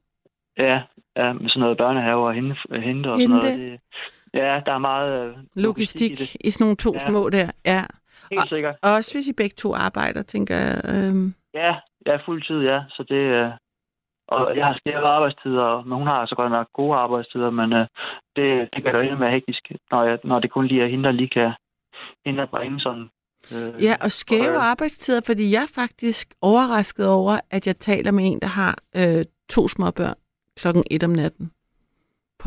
Ja, 0.57 0.81
ja 1.17 1.33
med 1.33 1.49
sådan 1.49 1.59
noget 1.59 1.77
børnehave 1.77 2.27
og 2.27 2.33
hente, 2.33 2.55
hente 2.71 3.07
og 3.11 3.19
Hente. 3.19 3.41
sådan 3.41 3.57
noget. 3.59 3.71
Det, 3.71 3.79
ja, 4.33 4.61
der 4.65 4.73
er 4.73 4.77
meget 4.77 5.27
øh, 5.29 5.35
Logistik 5.55 6.11
i 6.11 6.15
det. 6.15 6.35
i 6.39 6.51
sådan 6.51 6.63
nogle 6.63 6.75
to 6.75 6.93
Ja. 6.93 6.99
små 7.09 7.29
der. 7.29 7.51
Ja. 7.65 7.81
Helt 8.31 8.49
sikkert. 8.49 8.75
Og 8.81 8.91
også 8.93 9.15
hvis 9.17 9.27
I 9.27 9.33
begge 9.33 9.53
to 9.57 9.73
arbejder, 9.75 10.21
tænker 10.23 10.55
jeg. 10.55 10.81
Øhm, 10.85 11.33
Ja, 11.53 11.75
ja, 12.05 12.15
fuldtid, 12.25 12.59
ja. 12.61 12.83
Så 12.89 13.03
det, 13.09 13.15
øh, 13.15 13.49
og 14.27 14.57
jeg 14.57 14.65
har 14.65 14.75
skæve 14.77 15.07
arbejdstider, 15.07 15.83
men 15.83 15.97
hun 15.97 16.07
har 16.07 16.25
så 16.25 16.35
godt 16.35 16.51
nok 16.51 16.67
gode 16.73 16.95
arbejdstider, 16.97 17.49
men 17.49 17.73
øh, 17.73 17.87
det, 18.35 18.69
det 18.73 18.83
gør 18.83 18.91
det 18.91 19.01
endnu 19.01 19.17
mere 19.19 19.31
hektisk, 19.31 19.71
når, 19.91 20.03
jeg, 20.03 20.19
når 20.23 20.39
det 20.39 20.51
kun 20.51 20.67
lige 20.67 20.83
er 20.83 20.87
hende, 20.87 21.03
der 21.03 21.11
lige 21.11 21.29
kan 21.29 21.51
hende, 22.25 22.39
der 22.39 22.45
bringe 22.45 22.79
sådan. 22.79 23.09
Øh, 23.53 23.83
ja, 23.83 23.95
og 24.01 24.11
skæve 24.11 24.57
øh, 24.57 24.69
arbejdstider, 24.71 25.21
fordi 25.25 25.51
jeg 25.51 25.61
er 25.61 25.73
faktisk 25.75 26.33
overrasket 26.41 27.09
over, 27.09 27.39
at 27.51 27.67
jeg 27.67 27.75
taler 27.75 28.11
med 28.11 28.25
en, 28.31 28.39
der 28.39 28.47
har 28.47 28.77
øh, 28.95 29.25
to 29.49 29.67
små 29.67 29.91
børn 29.91 30.15
klokken 30.57 30.83
et 30.91 31.03
om 31.03 31.09
natten 31.09 31.51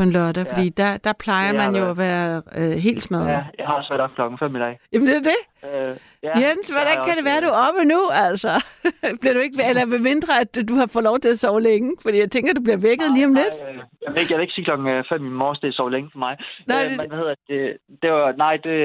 på 0.00 0.04
en 0.08 0.12
lørdag, 0.18 0.44
Ja. 0.46 0.50
fordi 0.52 0.68
der, 0.82 0.90
der 1.06 1.12
plejer 1.24 1.52
man 1.62 1.70
jo 1.80 1.86
været- 1.92 1.92
at 1.92 2.42
være 2.56 2.72
øh, 2.72 2.76
helt 2.86 3.02
smadret. 3.06 3.28
Ja, 3.36 3.42
jeg 3.58 3.66
har 3.68 3.74
også 3.80 3.90
været 3.92 4.02
op 4.06 4.12
klokken 4.18 4.38
5 4.38 4.56
i 4.56 4.58
dag. 4.66 4.74
Jamen 4.92 5.06
det 5.08 5.16
er 5.20 5.26
det. 5.32 5.40
Øh, 5.68 5.92
ja, 6.26 6.32
Jens, 6.42 6.66
hvordan 6.76 6.96
kan 7.06 7.14
det 7.18 7.24
være, 7.30 7.40
du 7.46 7.50
er 7.54 7.58
oppe 7.68 7.80
nu, 7.94 8.00
altså? 8.28 8.52
bliver 9.20 9.34
du 9.36 9.40
ikke, 9.46 9.56
eller 9.70 9.84
med 9.94 9.98
mindre, 10.10 10.32
at 10.42 10.50
du 10.70 10.74
har 10.80 10.88
fået 10.94 11.04
lov 11.10 11.18
til 11.24 11.28
at 11.34 11.38
sove 11.44 11.60
længe? 11.70 11.90
Fordi 12.04 12.16
jeg 12.24 12.30
tænker, 12.30 12.50
du 12.54 12.62
bliver 12.66 12.80
vækket 12.88 13.08
lige 13.16 13.26
om 13.30 13.34
lidt. 13.42 13.54
Nej, 13.60 13.70
øh, 13.70 13.76
jeg, 14.04 14.10
vil 14.12 14.20
ikke, 14.22 14.32
jeg 14.32 14.38
vil 14.38 14.44
ikke 14.46 14.54
sige 14.56 14.64
klokken 14.68 14.86
5 15.08 15.26
i 15.26 15.34
morges, 15.42 15.58
det 15.62 15.68
er 15.68 15.72
så 15.82 15.88
længe 15.94 16.08
for 16.12 16.18
mig. 16.26 16.34
Nej, 16.72 16.82
øh, 16.84 16.90
men 16.98 17.06
hvad 17.10 17.18
hedder 17.22 17.34
det? 17.50 17.62
Det 18.02 18.10
var, 18.16 18.26
nej, 18.44 18.54
det, 18.66 18.76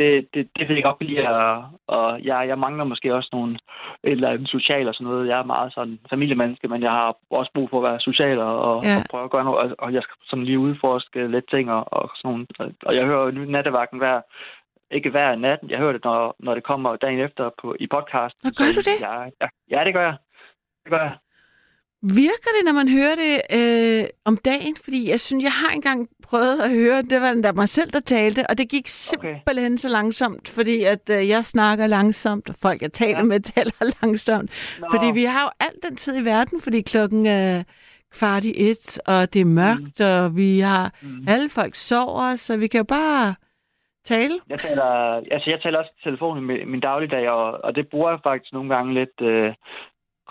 det, 0.00 0.12
det, 0.34 0.48
det 0.56 0.68
vil 0.68 0.74
jeg 0.74 0.84
godt 0.84 1.02
lide, 1.02 1.28
og, 1.28 1.64
og 1.96 2.22
jeg, 2.24 2.48
jeg 2.48 2.58
mangler 2.58 2.84
måske 2.84 3.14
også 3.14 3.28
nogle, 3.32 3.58
eller 4.02 4.28
andet 4.30 4.48
social 4.48 4.88
og 4.88 4.94
sådan 4.94 5.06
noget. 5.10 5.28
Jeg 5.28 5.38
er 5.38 5.52
meget 5.54 5.72
sådan 5.74 5.98
familiemenneske, 6.10 6.68
men 6.68 6.82
jeg 6.82 6.90
har 6.90 7.16
også 7.30 7.50
brug 7.54 7.70
for 7.70 7.78
at 7.78 7.90
være 7.90 8.00
social 8.00 8.38
og, 8.38 8.54
og, 8.68 8.84
Ja. 8.84 8.96
og 8.98 9.02
prøve 9.10 9.24
at 9.24 9.30
gøre 9.30 9.44
noget, 9.44 9.58
og, 9.70 9.76
og 9.78 9.92
jeg 9.94 10.02
skal 10.02 10.16
sådan 10.30 10.44
lige 10.44 10.58
udforske 10.58 11.26
lidt 11.34 11.50
ting 11.50 11.72
og, 11.72 11.92
og 11.92 12.10
sådan 12.16 12.28
nogle. 12.30 12.46
Og- 12.58 12.72
Og 12.86 12.96
jeg 12.96 13.04
hører 13.04 13.24
jo 13.24 13.30
nattevagten 13.30 13.98
hver, 13.98 14.20
ikke 14.90 15.10
hver 15.10 15.34
nat, 15.34 15.58
jeg 15.68 15.78
hører 15.78 15.92
det, 15.92 16.04
når, 16.04 16.36
når 16.38 16.54
det 16.54 16.62
kommer 16.64 16.96
dagen 16.96 17.18
efter 17.20 17.50
på, 17.62 17.76
i 17.80 17.86
podcast. 17.86 18.36
Nå, 18.44 18.50
gør 18.58 18.64
du 18.76 18.80
det? 18.90 18.96
Ja, 19.06 19.14
ja, 19.40 19.48
ja, 19.70 19.84
det 19.84 19.94
gør 19.94 20.02
jeg. 20.02 20.16
Det 20.84 20.90
gør 20.92 20.98
jeg. 21.08 21.14
Virker 22.02 22.50
det, 22.56 22.64
når 22.64 22.72
man 22.72 22.88
hører 22.88 23.14
det 23.24 23.34
øh, 23.58 24.04
om 24.24 24.36
dagen? 24.36 24.76
Fordi 24.84 25.10
jeg 25.10 25.20
synes, 25.20 25.44
jeg 25.44 25.52
har 25.52 25.70
engang 25.74 26.08
prøvet 26.22 26.60
at 26.60 26.70
høre, 26.70 27.02
det 27.02 27.20
var 27.20 27.32
den 27.32 27.44
der 27.44 27.52
mig 27.52 27.68
selv, 27.68 27.90
der 27.90 28.00
talte, 28.00 28.44
og 28.50 28.58
det 28.58 28.68
gik 28.70 28.88
simpelthen 28.88 29.78
så 29.78 29.88
langsomt, 29.88 30.48
fordi 30.48 30.84
at 30.84 31.10
øh, 31.10 31.28
jeg 31.28 31.44
snakker 31.44 31.86
langsomt, 31.86 32.48
og 32.48 32.54
folk, 32.62 32.82
jeg 32.82 32.92
taler 32.92 33.18
Ja. 33.18 33.22
med, 33.24 33.40
taler 33.54 33.92
langsomt. 34.02 34.50
Nå. 34.80 34.86
Fordi 34.90 35.06
vi 35.14 35.24
har 35.24 35.42
jo 35.44 35.50
al 35.60 35.72
den 35.90 35.96
tid 35.96 36.22
i 36.22 36.24
verden, 36.24 36.60
fordi 36.60 36.80
klokken 36.80 37.26
er 37.26 37.62
kvart 38.12 38.44
i 38.44 38.70
et, 38.70 39.00
og 39.06 39.34
det 39.34 39.40
er 39.40 39.44
mørkt, 39.44 40.00
og 40.00 40.36
vi 40.36 40.60
har 40.60 40.92
Mm. 41.02 41.24
alle 41.28 41.48
folk 41.48 41.74
sover, 41.74 42.36
så 42.36 42.56
vi 42.56 42.66
kan 42.66 42.78
jo 42.78 42.84
bare 42.84 43.34
tale. 44.04 44.34
Jeg 44.48 44.58
taler, 44.60 44.84
altså 45.34 45.50
jeg 45.50 45.60
taler 45.62 45.78
også 45.78 45.90
i 45.98 46.02
telefon 46.08 46.38
i 46.38 46.40
min, 46.40 46.70
min 46.70 46.80
dagligdag, 46.80 47.28
og, 47.30 47.64
og 47.64 47.74
det 47.74 47.88
bruger 47.90 48.10
jeg 48.10 48.18
faktisk 48.22 48.52
nogle 48.52 48.74
gange 48.74 48.94
lidt 48.94 49.20
øh, 49.22 49.52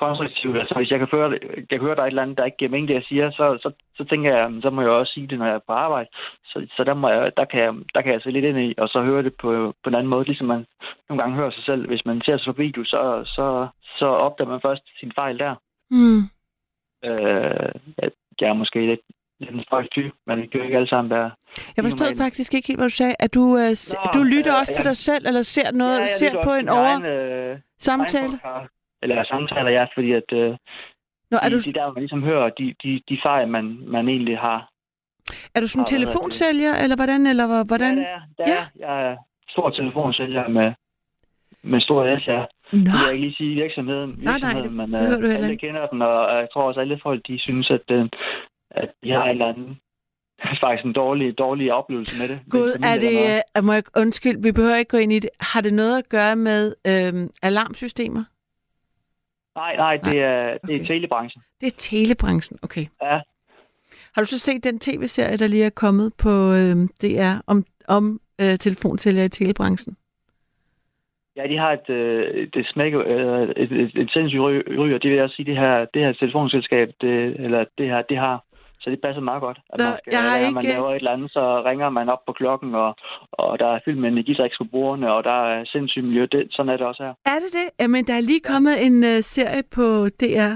konstruktivt. 0.03 0.57
Altså, 0.57 0.75
hvis 0.77 0.91
jeg 0.91 0.99
kan, 0.99 1.07
føre, 1.13 1.29
jeg 1.57 1.77
kan 1.79 1.85
høre, 1.87 1.95
der 1.95 2.01
er 2.01 2.05
et 2.05 2.15
eller 2.15 2.21
andet, 2.21 2.37
der 2.37 2.45
ikke 2.45 2.57
giver 2.57 2.71
mening, 2.71 2.87
det 2.87 2.93
jeg 2.93 3.07
siger, 3.09 3.31
så, 3.31 3.45
så, 3.63 3.69
så 3.97 4.03
tænker 4.09 4.29
jeg, 4.37 4.45
så 4.61 4.69
må 4.69 4.81
jeg 4.81 4.91
også 4.91 5.13
sige 5.13 5.27
det, 5.27 5.39
når 5.39 5.45
jeg 5.45 5.55
er 5.55 5.67
på 5.67 5.73
arbejde. 5.73 6.09
Så, 6.45 6.67
så 6.75 6.83
der, 6.83 6.93
må 6.93 7.09
jeg, 7.09 7.31
der, 7.37 7.45
kan 7.45 7.59
jeg, 7.65 7.73
der 7.95 8.01
kan 8.01 8.13
jeg 8.13 8.21
se 8.21 8.31
lidt 8.31 8.45
ind 8.45 8.59
i, 8.59 8.73
og 8.77 8.87
så 8.89 9.01
høre 9.01 9.23
det 9.23 9.33
på, 9.41 9.73
på 9.83 9.89
en 9.89 9.95
anden 9.95 10.13
måde, 10.13 10.25
ligesom 10.25 10.47
man 10.47 10.65
nogle 11.09 11.21
gange 11.21 11.35
hører 11.35 11.51
sig 11.51 11.63
selv. 11.63 11.87
Hvis 11.87 12.05
man 12.05 12.21
ser 12.25 12.37
sig 12.37 12.55
på 12.55 12.61
video, 12.61 12.83
så, 12.83 13.01
så, 13.25 13.67
så 13.99 14.05
opdager 14.05 14.49
man 14.49 14.61
først 14.61 14.83
sin 14.99 15.11
fejl 15.15 15.39
der. 15.39 15.55
Mm. 15.91 16.21
Øh, 17.05 17.71
jeg 18.41 18.49
er 18.49 18.53
måske 18.53 18.85
lidt, 18.85 19.01
lidt 19.39 19.55
en 19.55 19.63
spøjs 19.67 19.89
type, 19.91 20.11
men 20.27 20.41
vi 20.41 20.47
kan 20.47 20.59
jo 20.59 20.65
ikke 20.65 20.77
alle 20.77 20.89
sammen 20.89 21.09
være... 21.09 21.31
Jeg 21.75 21.83
forstod 21.83 22.05
normale. 22.05 22.23
faktisk 22.25 22.53
ikke 22.53 22.67
helt, 22.67 22.79
hvad 22.79 22.89
du 22.89 22.95
sagde. 23.01 23.15
At 23.19 23.33
du, 23.33 23.43
øh, 23.57 23.71
Nå, 23.93 24.11
du 24.13 24.21
lytter 24.33 24.53
øh, 24.55 24.59
også 24.59 24.73
til 24.73 24.83
ja. 24.85 24.89
dig 24.89 24.97
selv, 24.97 25.27
eller 25.27 25.41
ser 25.41 25.71
noget, 25.71 25.99
Ja, 25.99 26.05
ser 26.05 26.43
på 26.43 26.51
en 26.53 26.65
til 26.65 26.69
over 26.69 26.95
egen, 26.95 27.05
øh, 27.05 27.59
samtale? 27.79 28.39
egen. 28.43 28.67
Eller 29.03 29.23
samtaler, 29.23 29.71
ja, 29.71 29.85
fordi 29.95 30.11
at 30.11 30.29
øh, 30.33 30.49
Nå, 31.31 31.37
er 31.43 31.49
de, 31.49 31.55
du, 31.55 31.61
de 31.65 31.73
der, 31.73 31.93
man 31.93 32.01
ligesom 32.01 32.23
hører, 32.23 32.49
de, 32.49 32.75
de, 32.83 33.01
de 33.09 33.19
fejl, 33.25 33.47
man, 33.47 33.65
man 33.87 34.07
egentlig 34.07 34.37
har. 34.37 34.69
er 35.55 35.59
du 35.61 35.67
sådan 35.67 35.81
en 35.81 35.85
telefonsælger, 35.95 36.73
eller 36.83 36.95
hvordan? 36.95 37.27
Eller 37.27 37.47
hvor- 37.47 37.63
hvordan? 37.63 37.97
Ja, 37.97 38.03
det 38.37 38.43
er, 38.43 38.45
det 38.45 38.51
Ja. 38.53 38.57
er. 38.59 38.65
Jeg 38.87 39.11
er 39.11 39.15
stor 39.49 39.69
telefonsælger 39.69 40.47
med, 40.47 40.73
med 41.63 41.81
stor 41.81 42.19
S, 42.19 42.27
ja. 42.27 42.45
Nå, 42.73 42.77
Jeg 42.77 42.93
vil 43.05 43.13
ikke 43.13 43.27
lige 43.27 43.35
sige 43.35 43.55
virksomheden, 43.55 44.09
nej, 44.17 44.33
virksomheden 44.33 44.63
det 44.79 44.89
men 44.89 44.91
behøver 44.91 45.21
du 45.21 45.27
øh, 45.27 45.33
alle 45.35 45.51
ikke. 45.51 45.67
kender 45.67 45.87
den, 45.87 46.01
og 46.01 46.35
jeg 46.41 46.47
tror 46.53 46.63
også, 46.63 46.79
alle 46.79 46.99
folk, 47.03 47.21
de 47.27 47.39
synes, 47.39 47.69
at, 47.71 47.85
øh, 47.91 48.05
at 48.71 48.89
de 49.03 49.11
har 49.11 49.23
en 49.23 49.29
eller 49.29 49.45
anden 49.47 49.79
faktisk 50.63 50.85
en 50.85 50.93
dårlig, 50.93 51.37
dårlig 51.37 51.73
oplevelse 51.73 52.19
med 52.21 52.27
det. 52.29 52.39
Gud, 52.49 52.69
er 52.91 52.97
det... 53.05 53.15
Uh, 53.59 53.65
må 53.65 53.73
jeg, 53.73 53.83
undskyld, 53.97 54.43
vi 54.43 54.51
behøver 54.51 54.75
ikke 54.75 54.89
gå 54.89 54.97
ind 54.97 55.11
i 55.13 55.19
det. 55.19 55.29
Har 55.39 55.61
det 55.61 55.73
noget 55.73 55.97
at 55.97 56.09
gøre 56.09 56.35
med 56.35 56.75
øhm, 56.87 57.29
alarmsystemer? 57.43 58.23
Nej, 59.59 59.75
nej, 59.75 59.97
det 59.97 60.21
er, 60.21 60.51
det 60.51 60.59
okay. 60.63 60.81
er 60.81 60.85
telebranchen. 60.85 61.41
Det 61.61 61.67
er 61.67 61.77
telebranchen, 61.77 62.59
okay. 62.61 62.85
Ja. 63.01 63.19
Har 64.13 64.21
du 64.21 64.25
så 64.25 64.39
set 64.39 64.63
den 64.63 64.79
tv-serie, 64.79 65.37
der 65.37 65.47
lige 65.47 65.65
er 65.65 65.69
kommet 65.69 66.13
på 66.17 66.53
øhm, 66.53 66.87
DR 67.01 67.35
om, 67.47 67.65
om 67.87 68.21
øh, 68.41 68.57
telefonsælgere 68.57 69.25
i 69.25 69.29
telebranchen? 69.29 69.97
Ja, 71.35 71.47
de 71.47 71.57
har 71.57 71.71
et, 71.71 71.89
øh, 71.89 72.47
det 72.53 72.67
smække, 72.67 72.97
øh, 72.97 73.49
et, 73.63 73.71
et, 73.71 73.91
et 73.95 74.09
sindssygt 74.13 74.41
ry, 74.41 74.53
ry, 74.79 74.93
og 74.93 75.03
det 75.03 75.11
vil 75.11 75.17
jeg 75.17 75.29
sige, 75.29 75.45
det 75.45 75.57
her, 75.57 75.85
det 75.93 76.01
her 76.01 76.13
telefonselskab, 76.13 76.89
det, 77.01 77.35
eller 77.39 77.65
det 77.77 77.85
her, 77.85 78.01
det 78.01 78.17
har, 78.17 78.43
så 78.89 78.91
det 78.95 79.01
passer 79.01 79.21
meget 79.21 79.41
godt. 79.41 79.59
At 79.73 79.79
Nå, 79.79 79.85
man 79.85 79.93
skal, 80.01 80.11
jeg 80.11 80.21
har 80.23 80.39
når 80.41 80.51
man 80.51 80.63
ikke- 80.63 80.73
laver 80.73 80.89
et 80.89 80.95
eller 80.95 81.11
andet, 81.11 81.31
så 81.31 81.43
ringer 81.69 81.89
man 81.89 82.09
op 82.09 82.23
på 82.27 82.33
klokken, 82.33 82.75
og, 82.75 82.89
og 83.31 83.59
der 83.59 83.67
er 83.75 83.79
fyldt 83.85 83.99
med 84.01 84.09
energidriks 84.11 84.57
på 84.57 84.63
bordene, 84.71 85.07
og 85.13 85.23
der 85.23 85.37
er 85.53 85.65
sindssygt 85.65 86.05
miljø. 86.05 86.23
Det, 86.31 86.47
sådan 86.51 86.69
er 86.73 86.77
det 86.77 86.85
også 86.91 87.03
her. 87.03 87.13
Er 87.33 87.39
det 87.43 87.51
det? 87.59 87.67
Jamen, 87.81 88.05
der 88.07 88.13
er 88.13 88.21
lige 88.31 88.39
kommet 88.53 88.85
en 88.85 89.03
øh, 89.03 89.19
serie 89.35 89.63
på 89.77 89.85
DR. 90.21 90.53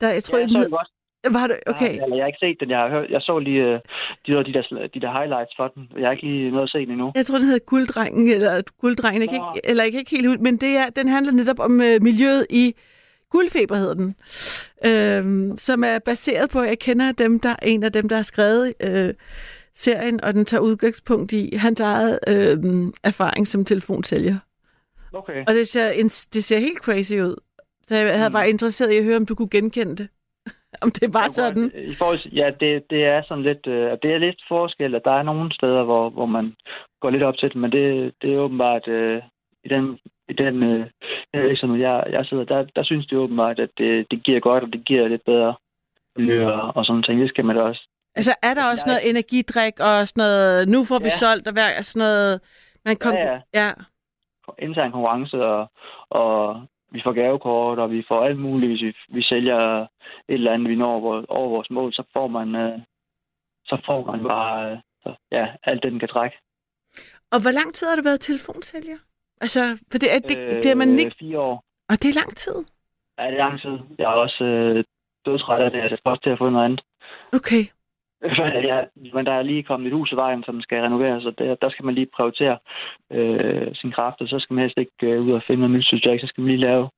Der, 0.00 0.08
jeg 0.16 0.22
tror, 0.24 0.38
ja, 0.38 0.42
ja, 0.44 0.48
jeg 0.48 0.56
så 0.56 0.60
det 0.64 0.70
godt. 0.70 0.90
var 1.38 1.46
det? 1.46 1.58
Okay. 1.72 1.94
Ja, 1.96 2.02
eller 2.04 2.16
jeg 2.16 2.24
har 2.24 2.32
ikke 2.32 2.44
set 2.46 2.56
den. 2.60 2.70
Jeg, 2.70 2.78
har 2.78 2.88
hørt, 2.88 3.10
jeg 3.10 3.20
så 3.22 3.38
lige 3.38 3.62
øh, 3.62 3.80
de, 4.26 4.32
der, 4.32 4.42
de, 4.42 4.52
der, 4.52 4.62
de 4.94 5.00
der 5.00 5.12
highlights 5.18 5.52
for 5.56 5.68
den. 5.74 5.82
Jeg 5.98 6.06
har 6.06 6.12
ikke 6.12 6.26
lige 6.26 6.50
noget 6.50 6.62
at 6.68 6.70
se 6.70 6.78
den 6.78 6.90
endnu. 6.90 7.12
Jeg 7.14 7.26
tror, 7.26 7.36
den 7.38 7.46
hedder 7.46 7.64
Gulddrengen, 7.72 8.28
eller 8.36 8.62
Gulddrengen, 8.80 9.22
jeg 9.22 9.28
kan 9.28 9.38
ikke, 9.42 9.68
eller 9.70 9.82
jeg 9.84 9.92
kan 9.92 9.98
ikke 10.00 10.16
helt 10.16 10.26
ud, 10.26 10.38
men 10.38 10.56
det 10.56 10.72
er, 10.82 10.86
den 10.98 11.08
handler 11.08 11.32
netop 11.32 11.58
om 11.60 11.80
øh, 11.80 12.02
miljøet 12.02 12.46
i 12.50 12.74
Guldfeber 13.30 13.76
hedder 13.76 13.94
den, 13.94 14.14
øhm, 14.86 15.56
som 15.58 15.84
er 15.84 15.98
baseret 15.98 16.50
på, 16.50 16.62
jeg 16.62 16.78
kender 16.78 17.12
dem, 17.12 17.40
der 17.40 17.56
en 17.62 17.82
af 17.82 17.92
dem, 17.92 18.08
der 18.08 18.16
har 18.16 18.22
skrevet 18.22 18.74
øh, 18.82 19.14
serien, 19.74 20.24
og 20.24 20.34
den 20.34 20.44
tager 20.44 20.60
udgangspunkt 20.60 21.32
i 21.32 21.56
hans 21.56 21.80
eget 21.80 22.18
øh, 22.28 22.56
erfaring 23.04 23.48
som 23.48 23.64
telefonsælger. 23.64 24.36
Okay. 25.12 25.44
Og 25.48 25.54
det 25.54 25.68
ser, 25.68 25.90
en, 25.90 26.08
det 26.08 26.44
ser 26.44 26.58
helt 26.58 26.78
crazy 26.78 27.12
ud. 27.14 27.36
Så 27.86 27.96
jeg 27.96 28.16
havde 28.18 28.28
Mm. 28.28 28.32
bare 28.32 28.48
interesseret 28.50 28.92
i 28.92 28.96
at 28.96 29.04
høre, 29.04 29.16
om 29.16 29.26
du 29.26 29.34
kunne 29.34 29.48
genkende 29.50 29.96
det. 29.96 30.08
om 30.84 30.90
det 30.90 31.14
var 31.14 31.28
sådan. 31.28 31.62
godt- 31.62 31.74
I 31.74 31.94
forhold 31.94 32.18
til, 32.22 32.34
ja, 32.34 32.50
det, 32.60 32.82
det 32.90 33.04
er 33.04 33.22
sådan 33.28 33.44
lidt, 33.44 33.66
øh, 33.66 33.90
det 34.02 34.10
er 34.14 34.18
lidt 34.18 34.40
forskel, 34.48 34.94
at 34.94 35.02
der 35.04 35.10
er 35.18 35.22
nogle 35.22 35.54
steder, 35.54 35.84
hvor, 35.84 36.10
hvor 36.10 36.26
man 36.26 36.54
går 37.00 37.10
lidt 37.10 37.22
op 37.22 37.36
til 37.36 37.48
det, 37.48 37.56
men 37.56 37.72
det, 37.72 38.12
det 38.22 38.34
er 38.34 38.38
åbenbart, 38.38 38.88
øh, 38.88 39.22
i 39.64 39.68
den, 39.68 39.98
i 40.28 40.32
den 40.32 40.62
øh, 40.62 40.86
virksomhed, 41.32 41.78
jeg, 41.80 42.04
jeg 42.10 42.26
sidder, 42.26 42.44
der, 42.44 42.62
der 42.76 42.82
synes 42.84 43.06
det 43.06 43.18
åbenbart, 43.18 43.58
at 43.58 43.70
det, 43.78 44.06
det 44.10 44.22
giver 44.24 44.40
godt, 44.40 44.64
og 44.64 44.72
det 44.72 44.84
giver 44.84 45.08
lidt 45.08 45.24
bedre 45.24 45.54
miljø 46.16 46.46
og, 46.50 46.76
og 46.76 46.84
sådan 46.84 47.02
ting. 47.02 47.20
Det 47.20 47.28
skal 47.28 47.44
man 47.44 47.56
da 47.56 47.62
også. 47.62 47.88
Altså, 48.14 48.34
er 48.42 48.54
der 48.54 48.64
også 48.72 48.84
Jeg- 48.86 48.90
noget 48.92 49.10
energidrik 49.10 49.80
og 49.80 50.08
sådan 50.08 50.20
noget, 50.20 50.68
nu 50.68 50.84
får 50.84 50.98
vi 50.98 51.04
Ja. 51.14 51.20
solgt, 51.24 51.46
og 51.46 51.52
hver, 51.52 51.82
sådan 51.82 52.00
noget, 52.06 52.40
man 52.84 52.96
kom, 52.96 53.14
Ja, 53.14 53.32
ja. 53.32 53.40
ja. 53.54 53.70
intern 54.58 54.92
konkurrence, 54.92 55.44
og, 55.44 55.70
og 56.10 56.62
vi 56.90 57.00
får 57.04 57.12
gavekort, 57.12 57.78
og 57.78 57.90
vi 57.90 58.04
får 58.08 58.24
alt 58.24 58.38
muligt. 58.38 58.70
Hvis 58.72 58.82
vi, 58.82 58.96
vi 59.16 59.22
sælger 59.22 59.80
et 59.82 59.88
eller 60.28 60.52
andet, 60.52 60.68
vi 60.70 60.74
når 60.76 60.92
over, 60.94 61.24
over 61.28 61.48
vores 61.48 61.70
mål, 61.70 61.92
så 61.92 62.02
får 62.12 62.26
man, 62.28 62.54
øh, 62.54 62.78
så 63.66 63.80
får 63.86 64.04
man 64.10 64.22
bare 64.24 64.80
øh, 65.06 65.12
ja, 65.32 65.46
alt 65.62 65.82
det, 65.82 65.92
den 65.92 65.98
kan 66.00 66.08
trække. 66.08 66.36
Og 67.32 67.42
hvor 67.42 67.50
lang 67.50 67.74
tid 67.74 67.86
har 67.88 67.96
du 67.96 68.02
været 68.02 68.20
telefonsælger? 68.20 68.98
Altså, 69.40 69.60
for 69.90 69.98
det, 69.98 70.08
er- 70.14 70.28
det 70.30 70.36
bliver 70.62 70.74
man 70.74 70.98
ikke... 70.98 71.16
Fire 71.18 71.40
år. 71.40 71.64
Og 71.90 71.94
det 72.02 72.08
er 72.10 72.20
lang 72.20 72.36
tid. 72.36 72.58
Ja, 73.18 73.24
det 73.26 73.34
er 73.34 73.44
lang 73.46 73.60
tid. 73.60 73.78
Jeg 73.98 74.04
er 74.04 74.16
også 74.26 74.44
øh, 74.44 74.84
dødsret 75.26 75.62
af 75.64 75.70
det. 75.70 75.78
Jeg 75.78 75.86
skal 75.98 76.10
også 76.10 76.22
til 76.22 76.30
at 76.30 76.38
få 76.38 76.50
noget 76.50 76.64
andet. 76.64 76.80
Okay. 77.32 77.62
ja, 78.70 78.78
men 79.14 79.26
der 79.26 79.32
er 79.32 79.42
lige 79.42 79.62
kommet 79.62 79.86
et 79.86 79.92
hus 79.92 80.12
i 80.12 80.16
vejen, 80.16 80.44
som 80.44 80.60
skal 80.60 80.80
renoveres, 80.82 81.24
og 81.24 81.38
der, 81.38 81.54
der 81.54 81.70
skal 81.70 81.84
man 81.84 81.94
lige 81.94 82.08
prioritere 82.16 82.58
øh, 83.12 83.74
sin 83.74 83.92
kræfter. 83.92 84.26
Så 84.26 84.38
skal 84.38 84.54
man 84.54 84.62
helst 84.62 84.78
ikke 84.78 84.92
øh, 85.02 85.22
ud 85.26 85.32
og 85.32 85.42
finde 85.46 85.60
noget 85.60 85.76
nyt, 85.76 85.86
synes 85.86 86.04
jeg 86.04 86.12
ikke. 86.12 86.22
Så 86.26 86.28
skal 86.28 86.42
man 86.42 86.50
lige 86.50 86.66
lave 86.70 86.88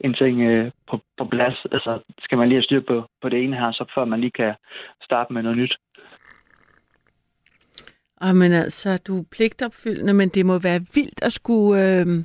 en 0.00 0.14
ting 0.14 0.40
øh, 0.40 0.70
på, 0.90 1.00
på 1.18 1.24
plads. 1.24 1.66
Altså, 1.72 1.98
skal 2.18 2.38
man 2.38 2.48
lige 2.48 2.56
have 2.56 2.62
styr 2.68 2.80
på, 2.80 3.04
på 3.22 3.28
det 3.28 3.44
ene 3.44 3.56
her, 3.56 3.72
så 3.72 3.84
før 3.94 4.04
man 4.04 4.20
lige 4.20 4.30
kan 4.30 4.54
starte 5.02 5.32
med 5.32 5.42
noget 5.42 5.58
nyt. 5.58 5.76
Og 8.20 8.36
men 8.36 8.52
altså, 8.52 8.96
du 8.96 9.18
er 9.18 9.24
pligtopfyldende, 9.32 10.14
men 10.14 10.28
det 10.28 10.46
må 10.46 10.58
være 10.58 10.80
vildt 10.94 11.22
at 11.22 11.32
skulle... 11.32 12.00
Øh... 12.00 12.24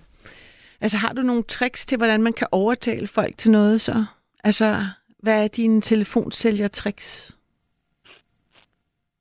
Altså, 0.82 0.98
har 0.98 1.14
du 1.14 1.22
nogle 1.22 1.44
tricks 1.44 1.86
til, 1.86 1.98
hvordan 1.98 2.24
man 2.24 2.34
kan 2.34 2.48
overtale 2.52 3.08
folk 3.08 3.38
til 3.38 3.52
noget 3.52 3.82
så? 3.82 4.06
Altså, 4.44 4.86
hvad 5.20 5.44
er 5.44 5.48
dine 5.48 5.82
telefonsælger-tricks? 5.82 7.36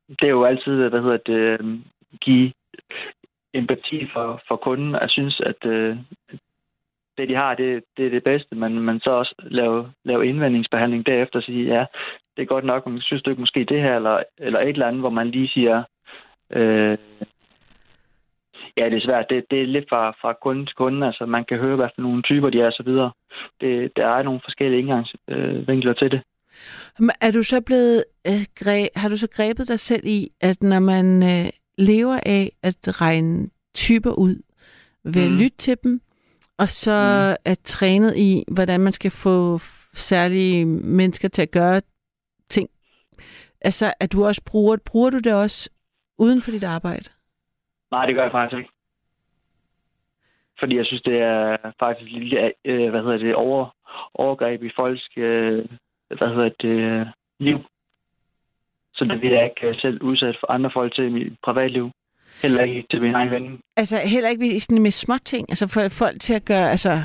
det 0.08 0.26
er 0.26 0.30
jo 0.30 0.44
altid, 0.44 0.88
hvad 0.88 1.02
hedder 1.02 1.16
det, 1.16 1.60
øhm, 1.60 1.84
give 2.20 2.52
empati 3.54 4.08
for, 4.12 4.42
for 4.48 4.56
kunden. 4.56 4.92
Jeg 4.92 5.10
synes, 5.10 5.40
at 5.40 5.66
øh, 5.66 5.96
det, 7.18 7.28
de 7.28 7.34
har, 7.34 7.54
det, 7.54 7.84
det 7.96 8.06
er 8.06 8.10
det 8.10 8.24
bedste, 8.24 8.54
men 8.54 8.80
man 8.80 9.00
så 9.00 9.10
også 9.10 9.34
lave, 9.38 9.92
lave 10.04 10.26
indvendingsbehandling 10.26 11.06
derefter 11.06 11.38
og 11.38 11.42
sige, 11.42 11.74
ja, 11.74 11.84
det 12.36 12.42
er 12.42 12.46
godt 12.46 12.64
nok, 12.64 12.86
men 12.86 13.00
synes 13.00 13.22
du 13.22 13.30
ikke 13.30 13.42
måske 13.42 13.64
det 13.64 13.82
her, 13.82 13.96
eller, 13.96 14.22
eller 14.38 14.60
et 14.60 14.68
eller 14.68 14.86
andet, 14.86 15.02
hvor 15.02 15.10
man 15.10 15.30
lige 15.30 15.48
siger, 15.48 15.82
øh, 16.54 16.98
ja, 18.76 18.84
det 18.90 18.96
er 18.96 19.06
svært. 19.06 19.26
Det, 19.30 19.44
det 19.50 19.62
er 19.62 19.66
lidt 19.66 19.84
fra, 19.88 20.10
fra 20.10 20.32
kunde 20.42 20.66
til 20.66 20.74
kunde. 20.76 21.06
Altså, 21.06 21.26
man 21.26 21.44
kan 21.48 21.58
høre, 21.58 21.76
hvad 21.76 21.88
for 21.94 22.02
nogle 22.02 22.22
typer 22.22 22.50
de 22.50 22.60
er, 22.60 22.66
og 22.66 22.72
så 22.72 22.82
videre. 22.86 23.10
Det, 23.60 23.92
der 23.96 24.06
er 24.06 24.22
nogle 24.22 24.40
forskellige 24.44 24.80
indgangsvinkler 24.80 25.92
til 25.92 26.10
det. 26.10 26.20
Er 27.20 27.30
du 27.30 27.42
så 27.42 27.60
blevet, 27.60 28.04
øh, 28.26 28.42
gre- 28.60 28.92
har 28.96 29.08
du 29.08 29.16
så 29.16 29.28
grebet 29.36 29.68
dig 29.68 29.80
selv 29.80 30.02
i, 30.06 30.28
at 30.40 30.62
når 30.62 30.78
man 30.80 31.22
øh, 31.22 31.50
lever 31.78 32.20
af 32.26 32.50
at 32.62 33.00
regne 33.00 33.48
typer 33.74 34.10
ud, 34.12 34.36
ved 35.04 35.22
at 35.24 35.30
Mhm. 35.30 35.38
lytte 35.40 35.56
til 35.56 35.76
dem, 35.84 36.00
og 36.58 36.68
så 36.68 36.90
Mhm. 36.90 37.36
er 37.52 37.56
trænet 37.64 38.16
i, 38.16 38.44
hvordan 38.52 38.80
man 38.80 38.92
skal 38.92 39.10
få 39.10 39.58
særlige 39.94 40.64
mennesker 40.66 41.28
til 41.28 41.42
at 41.42 41.50
gøre 41.50 41.80
ting. 42.50 42.68
Altså, 43.60 43.92
at 44.00 44.12
du 44.12 44.24
også 44.24 44.42
bruger, 44.46 44.76
bruger 44.86 45.10
du 45.10 45.18
det 45.18 45.34
også 45.34 45.70
uden 46.18 46.42
for 46.42 46.50
dit 46.50 46.64
arbejde? 46.64 47.04
Nej, 47.90 48.06
det 48.06 48.14
gør 48.14 48.22
jeg 48.22 48.32
faktisk 48.32 48.58
ikke. 48.58 48.70
Fordi 50.58 50.76
jeg 50.76 50.86
synes, 50.86 51.02
det 51.02 51.16
er 51.18 51.56
faktisk 51.80 52.06
et 52.06 52.12
lille, 52.22 52.52
øh, 52.64 52.90
hvad 52.90 53.02
hedder 53.02 53.18
det, 53.18 53.34
over, 53.34 53.74
overgreb 54.14 54.62
i 54.62 54.70
folks, 54.76 55.08
øh, 55.16 55.64
hvad 56.18 56.28
hedder 56.34 56.50
det, 56.60 56.68
øh, 56.90 57.06
liv. 57.40 57.58
Så 58.94 59.04
det 59.04 59.20
vil 59.22 59.30
jeg 59.30 59.44
ikke 59.44 59.68
øh, 59.68 59.80
selv 59.80 60.02
udsætte 60.02 60.38
for 60.40 60.50
andre 60.50 60.70
folk 60.74 60.94
til 60.94 61.04
i 61.04 61.08
mit 61.10 61.32
privatliv. 61.44 61.90
Heller 62.42 62.62
ikke 62.62 62.86
til 62.90 63.00
min 63.02 63.14
egen 63.14 63.30
ven. 63.30 63.60
Altså, 63.76 63.98
heller 63.98 64.28
ikke 64.30 64.60
sådan 64.60 64.82
med 64.82 64.90
små 64.90 65.18
ting, 65.24 65.46
altså 65.50 65.66
for 65.68 65.88
folk 65.88 66.20
til 66.20 66.34
at 66.34 66.44
gøre, 66.44 66.70
altså... 66.70 67.02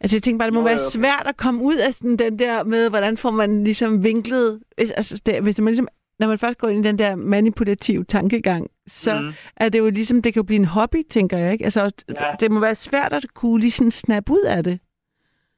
Altså, 0.00 0.16
jeg 0.16 0.22
tænker 0.22 0.38
bare, 0.38 0.46
det 0.46 0.54
må 0.54 0.60
Nå, 0.60 0.64
være 0.66 0.74
okay. 0.74 0.98
svært 1.00 1.26
at 1.26 1.36
komme 1.36 1.62
ud 1.62 1.74
af 1.86 1.92
sådan 1.94 2.16
den 2.16 2.38
der 2.38 2.64
med, 2.64 2.90
hvordan 2.90 3.16
får 3.16 3.30
man 3.30 3.64
ligesom 3.64 4.04
vinklet... 4.04 4.60
hvis- 4.76 4.90
Altså, 4.90 5.22
det, 5.26 5.42
hvis 5.42 5.60
man 5.60 5.66
ligesom, 5.66 5.88
når 6.18 6.28
man 6.28 6.38
først 6.38 6.58
går 6.58 6.68
ind 6.68 6.84
i 6.84 6.88
den 6.88 6.98
der 6.98 7.16
manipulative 7.16 8.04
tankegang, 8.04 8.66
så 8.86 9.20
mm. 9.20 9.32
Er 9.56 9.68
det 9.68 9.78
jo 9.78 9.90
ligesom, 9.90 10.22
det 10.22 10.32
kan 10.32 10.40
jo 10.42 10.46
blive 10.46 10.58
en 10.58 10.64
hobby, 10.64 11.02
tænker 11.10 11.36
jeg, 11.38 11.52
ikke? 11.52 11.64
Altså, 11.64 12.04
Ja. 12.20 12.30
det 12.40 12.50
må 12.50 12.60
være 12.60 12.74
svært 12.74 13.12
at 13.12 13.24
kunne 13.34 13.60
lige 13.60 13.70
sådan 13.70 13.90
snappe 13.90 14.32
ud 14.32 14.44
af 14.56 14.64
det. 14.64 14.78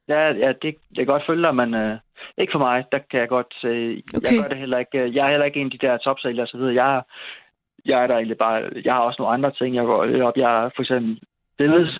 Ja, 0.08 0.20
ja 0.32 0.48
det, 0.62 0.74
jeg 0.96 0.96
kan 0.96 1.06
godt 1.06 1.26
følge 1.26 1.42
dig, 1.42 1.54
men 1.56 1.74
øh, 1.74 1.98
ikke 2.38 2.52
for 2.52 2.58
mig. 2.58 2.84
Der 2.92 2.98
kan 3.10 3.20
jeg 3.20 3.28
godt 3.28 3.54
se, 3.60 4.02
okay. 4.16 4.32
Jeg 4.36 4.42
gør 4.42 4.48
det 4.48 4.58
heller 4.58 4.78
ikke. 4.78 5.14
Jeg 5.16 5.26
er 5.26 5.30
heller 5.30 5.46
ikke 5.46 5.60
en 5.60 5.66
af 5.66 5.70
de 5.78 5.86
der 5.86 5.96
topsælgere 5.96 6.44
og 6.44 6.48
så 6.48 6.56
videre. 6.56 6.74
Jeg, 6.84 7.02
jeg 7.84 8.02
er 8.02 8.06
der 8.06 8.14
egentlig 8.14 8.38
bare, 8.38 8.70
jeg 8.84 8.94
har 8.94 9.00
også 9.00 9.22
nogle 9.22 9.34
andre 9.34 9.52
ting, 9.58 9.74
jeg 9.76 9.84
går 9.84 10.04
lidt 10.04 10.22
op. 10.22 10.36
Jeg 10.36 10.64
er 10.64 10.70
for 10.76 10.82
eksempel 10.82 11.20
billeds, 11.58 11.98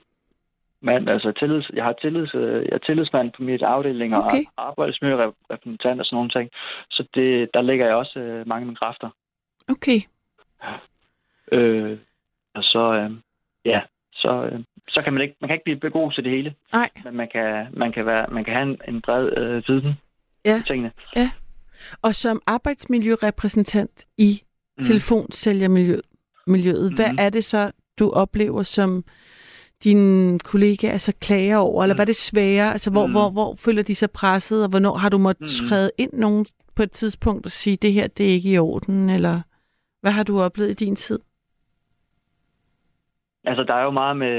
mand, 0.83 1.09
altså 1.11 1.33
tillids, 1.33 1.71
jeg 1.75 1.85
har 1.85 1.93
tillids, 1.93 2.35
øh, 2.35 2.65
jeg 2.65 2.73
er 2.73 2.79
tillidsmand 2.79 3.31
på 3.37 3.43
mit 3.43 3.63
afdeling 3.63 4.17
og 4.17 4.25
Okay. 4.25 4.45
arbejdsmiljørepræsentant 4.57 6.01
og 6.01 6.07
sådan 6.07 6.17
nogle 6.17 6.31
ting. 6.31 6.51
Så 6.91 7.07
det, 7.15 7.51
der 7.55 7.63
lægger 7.63 7.87
jeg 7.87 7.95
også 7.95 8.19
øh, 8.19 8.49
mange 8.49 8.63
af 8.63 8.67
mine 8.67 8.77
kræfter. 8.77 9.11
Okay. 9.69 10.01
Øh, 11.53 11.99
og 12.55 12.63
så, 12.63 12.93
øh, 12.95 13.11
ja, 13.65 13.81
så, 14.13 14.45
øh, 14.53 14.61
så 14.89 15.03
kan 15.05 15.13
man 15.13 15.23
ikke, 15.23 15.37
man 15.41 15.49
kan 15.49 15.55
ikke 15.67 15.79
blive 15.81 15.91
god 15.93 16.13
til 16.13 16.25
det 16.25 16.33
hele, 16.33 16.55
Nej. 16.73 16.91
men 17.05 17.17
man 17.17 17.29
kan, 17.33 17.67
man 17.73 17.93
kan, 17.93 18.07
være, 18.07 18.27
man 18.31 18.45
kan 18.45 18.55
have 18.55 18.63
en, 18.71 18.81
en 18.89 19.01
bred 19.01 19.39
øh, 19.39 19.63
viden 19.69 19.95
Ja. 20.45 20.63
tingene. 20.67 20.93
Og 22.03 22.15
som 22.15 22.43
arbejdsmiljørepræsentant 22.47 24.07
i 24.19 24.43
Mm. 24.79 24.85
telefonsælgermiljøet, 24.85 26.03
miljøet, 26.47 26.95
hvad 26.97 27.09
Mhm. 27.09 27.19
er 27.21 27.31
det 27.31 27.45
så, 27.45 27.73
du 27.99 28.11
oplever, 28.11 28.63
som 28.63 29.05
dine 29.85 30.39
kollegaer 30.39 30.99
så 30.99 31.13
klager 31.21 31.57
over? 31.57 31.83
Eller 31.83 31.95
Mm. 31.95 31.97
hvad 31.97 32.05
er 32.05 32.13
det 32.15 32.17
svære? 32.17 32.73
Altså, 32.73 32.91
hvor, 32.91 33.07
Mm. 33.07 33.13
hvor, 33.13 33.31
hvor 33.31 33.55
føler 33.55 33.83
de 33.83 33.95
sig 33.95 34.11
presset, 34.11 34.65
og 34.65 34.71
hvornår 34.71 34.97
har 34.97 35.09
du 35.09 35.19
måttet 35.19 35.49
Mm. 35.63 35.69
træde 35.69 35.91
ind 35.99 36.13
nogen 36.13 36.47
på 36.77 36.83
et 36.83 36.93
tidspunkt 36.93 37.47
og 37.47 37.51
sige, 37.51 37.77
det 37.77 37.93
her, 37.93 38.07
det 38.07 38.27
er 38.29 38.31
ikke 38.35 38.53
i 38.53 38.59
orden? 38.59 39.11
Eller 39.11 39.41
hvad 40.01 40.13
har 40.13 40.23
du 40.25 40.41
oplevet 40.41 40.71
i 40.71 40.85
din 40.85 40.97
tid? 40.97 41.19
Altså, 43.45 43.63
der 43.65 43.75
er 43.75 43.83
jo 43.83 43.91
meget 43.91 44.17
med 44.17 44.37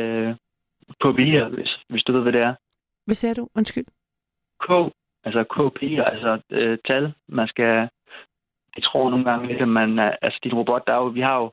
KPI'er, 1.03 1.49
hvis, 1.55 1.77
hvis 1.89 2.03
du 2.03 2.11
ved, 2.13 2.21
hvad 2.21 2.31
det 2.33 2.41
er. 2.41 2.55
Hvad 3.05 3.15
sagde 3.15 3.35
du? 3.35 3.47
Undskyld. 3.55 3.85
K, 4.59 4.69
altså 5.23 5.41
KPI'er, 5.53 6.03
altså 6.13 6.41
øh, 6.49 6.77
tal, 6.87 7.13
man 7.27 7.47
skal... 7.47 7.89
Jeg 8.75 8.83
tror 8.83 9.09
nogle 9.09 9.25
gange 9.25 9.47
lidt, 9.47 9.61
at 9.61 9.67
man... 9.67 9.99
Altså, 9.99 10.39
din 10.43 10.53
robot, 10.53 10.87
der 10.87 10.93
er 10.93 10.97
jo... 10.97 11.05
Vi 11.07 11.21
har 11.21 11.37
jo 11.37 11.51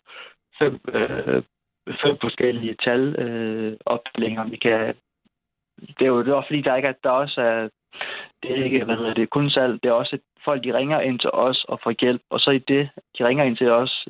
fem, 0.59 0.80
øh, 0.95 1.43
fem 2.03 2.16
forskellige 2.20 2.76
tal 2.84 3.14
øh, 3.18 3.76
opdelinger. 3.86 4.45
Vi 4.45 4.57
kan... 4.57 4.95
Det 5.99 6.03
er 6.03 6.07
jo 6.07 6.22
det 6.24 6.28
er 6.32 6.43
fordi, 6.47 6.61
der 6.61 6.76
ikke 6.76 6.89
er... 6.89 6.93
Der 7.05 7.11
også 7.11 7.41
er... 7.41 7.68
Det 8.43 8.59
er 8.59 8.64
ikke, 8.64 8.84
hvad 8.84 8.97
hedder 8.97 9.14
det, 9.14 9.30
kun 9.30 9.51
salg. 9.51 9.82
Det 9.82 9.89
er 9.89 9.93
også, 9.93 10.16
at 10.16 10.20
folk, 10.45 10.64
de 10.64 10.74
ringer 10.76 11.01
ind 11.01 11.18
til 11.18 11.30
os 11.32 11.64
og 11.64 11.80
får 11.82 11.95
hjælp. 12.01 12.22
Og 12.30 12.41
så 12.41 12.51
i 12.51 12.59
det, 12.59 12.89
de 13.18 13.26
ringer 13.26 13.45
ind 13.45 13.57
til 13.57 13.70
os, 13.70 14.09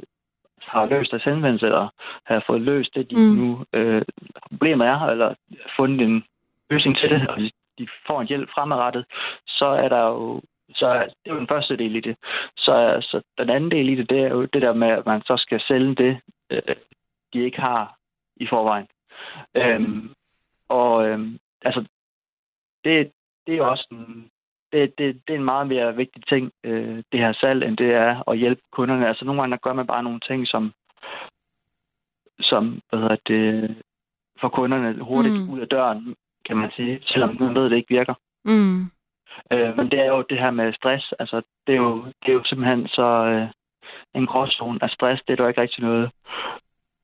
har 0.62 0.87
løst 0.87 1.11
deres 1.11 1.24
henvendelse, 1.24 1.66
eller 1.66 1.89
har 2.24 2.45
fået 2.47 2.61
løst 2.61 2.95
det, 2.95 3.11
de 3.11 3.16
Mm. 3.16 3.37
nu 3.37 3.64
øh, 3.72 4.03
problemet 4.51 4.87
er, 4.87 5.01
eller 5.01 5.35
fundet 5.76 6.01
en 6.01 6.24
løsning 6.70 6.99
til 6.99 7.11
det, 7.11 7.29
og 7.29 7.39
de- 7.39 7.51
får 8.07 8.20
en 8.20 8.26
hjælp 8.26 8.51
fremadrettet, 8.55 9.05
så 9.47 9.66
er 9.66 9.89
der 9.89 10.07
jo 10.07 10.41
så 10.74 10.95
det 11.24 11.31
er 11.31 11.35
jo 11.35 11.39
den 11.39 11.49
første 11.49 11.76
del 11.76 11.97
i 11.97 12.01
det. 12.01 12.16
Så, 12.57 12.99
så 13.01 13.22
den 13.39 13.51
anden 13.51 13.70
del 13.70 13.89
i 13.89 13.95
det, 13.95 14.11
det 14.11 14.20
er 14.20 14.29
jo 14.29 14.45
det 14.45 14.62
der 14.62 14.72
med, 14.72 14.89
at 14.89 15.07
man 15.07 15.22
så 15.22 15.37
skal 15.37 15.61
sælge 15.61 15.95
det, 15.95 16.20
øh, 16.51 16.76
de 17.33 17.45
ikke 17.45 17.61
har 17.61 17.97
i 18.37 18.47
forvejen. 18.47 18.87
Øhm, 19.55 20.11
og 20.68 21.09
øhm, 21.09 21.39
altså, 21.62 21.85
det, 22.85 23.12
det 23.47 23.55
er 23.57 23.62
også 23.62 23.87
en, 23.91 24.31
det, 24.72 24.99
det, 24.99 25.22
det 25.29 25.35
er 25.35 25.39
en 25.39 25.45
meget 25.45 25.66
mere 25.66 25.97
vigtig 25.97 26.26
ting, 26.26 26.53
øh, 26.64 27.03
det 27.12 27.20
her 27.20 27.33
salg, 27.33 27.64
end 27.64 27.76
det 27.76 27.95
er 27.95 28.31
at 28.31 28.39
hjælpe 28.39 28.62
kunderne. 28.72 29.09
Altså 29.09 29.24
nogle 29.24 29.41
gange 29.41 29.53
der 29.53 29.61
gør 29.62 29.72
man 29.72 29.87
bare 29.87 30.03
nogle 30.03 30.20
ting, 30.20 30.47
som, 30.47 30.72
som 32.41 32.81
hvad 32.89 33.01
hedder 33.01 33.16
det, 33.26 33.76
for 34.41 34.49
kunderne 34.49 35.03
hurtigt 35.05 35.35
Mm. 35.35 35.41
mm. 35.41 35.51
ud 35.51 35.61
af 35.61 35.68
døren, 35.68 36.16
kan 36.47 36.57
man 36.57 36.70
sige, 36.76 37.01
selvom 37.03 37.37
man 37.41 37.55
ved, 37.55 37.70
det 37.70 37.76
ikke 37.76 37.95
virker. 37.95 38.14
Mm. 38.45 38.81
Øh, 39.53 39.76
men 39.76 39.91
det 39.91 39.99
er 40.01 40.07
jo 40.07 40.24
det 40.31 40.39
her 40.39 40.51
med 40.51 40.72
stress. 40.72 41.14
Altså, 41.18 41.43
det 41.66 41.72
er 41.72 41.79
jo, 41.79 42.05
det 42.05 42.29
er 42.29 42.33
jo 42.33 42.45
simpelthen 42.45 42.89
så 42.89 43.09
øh, 43.33 43.49
en 44.14 44.26
gråzone 44.26 44.79
af 44.83 44.91
stress. 44.91 45.22
Det 45.22 45.33
er 45.33 45.37
der 45.37 45.49
ikke 45.49 45.61
rigtig 45.61 45.85
noget, 45.85 46.11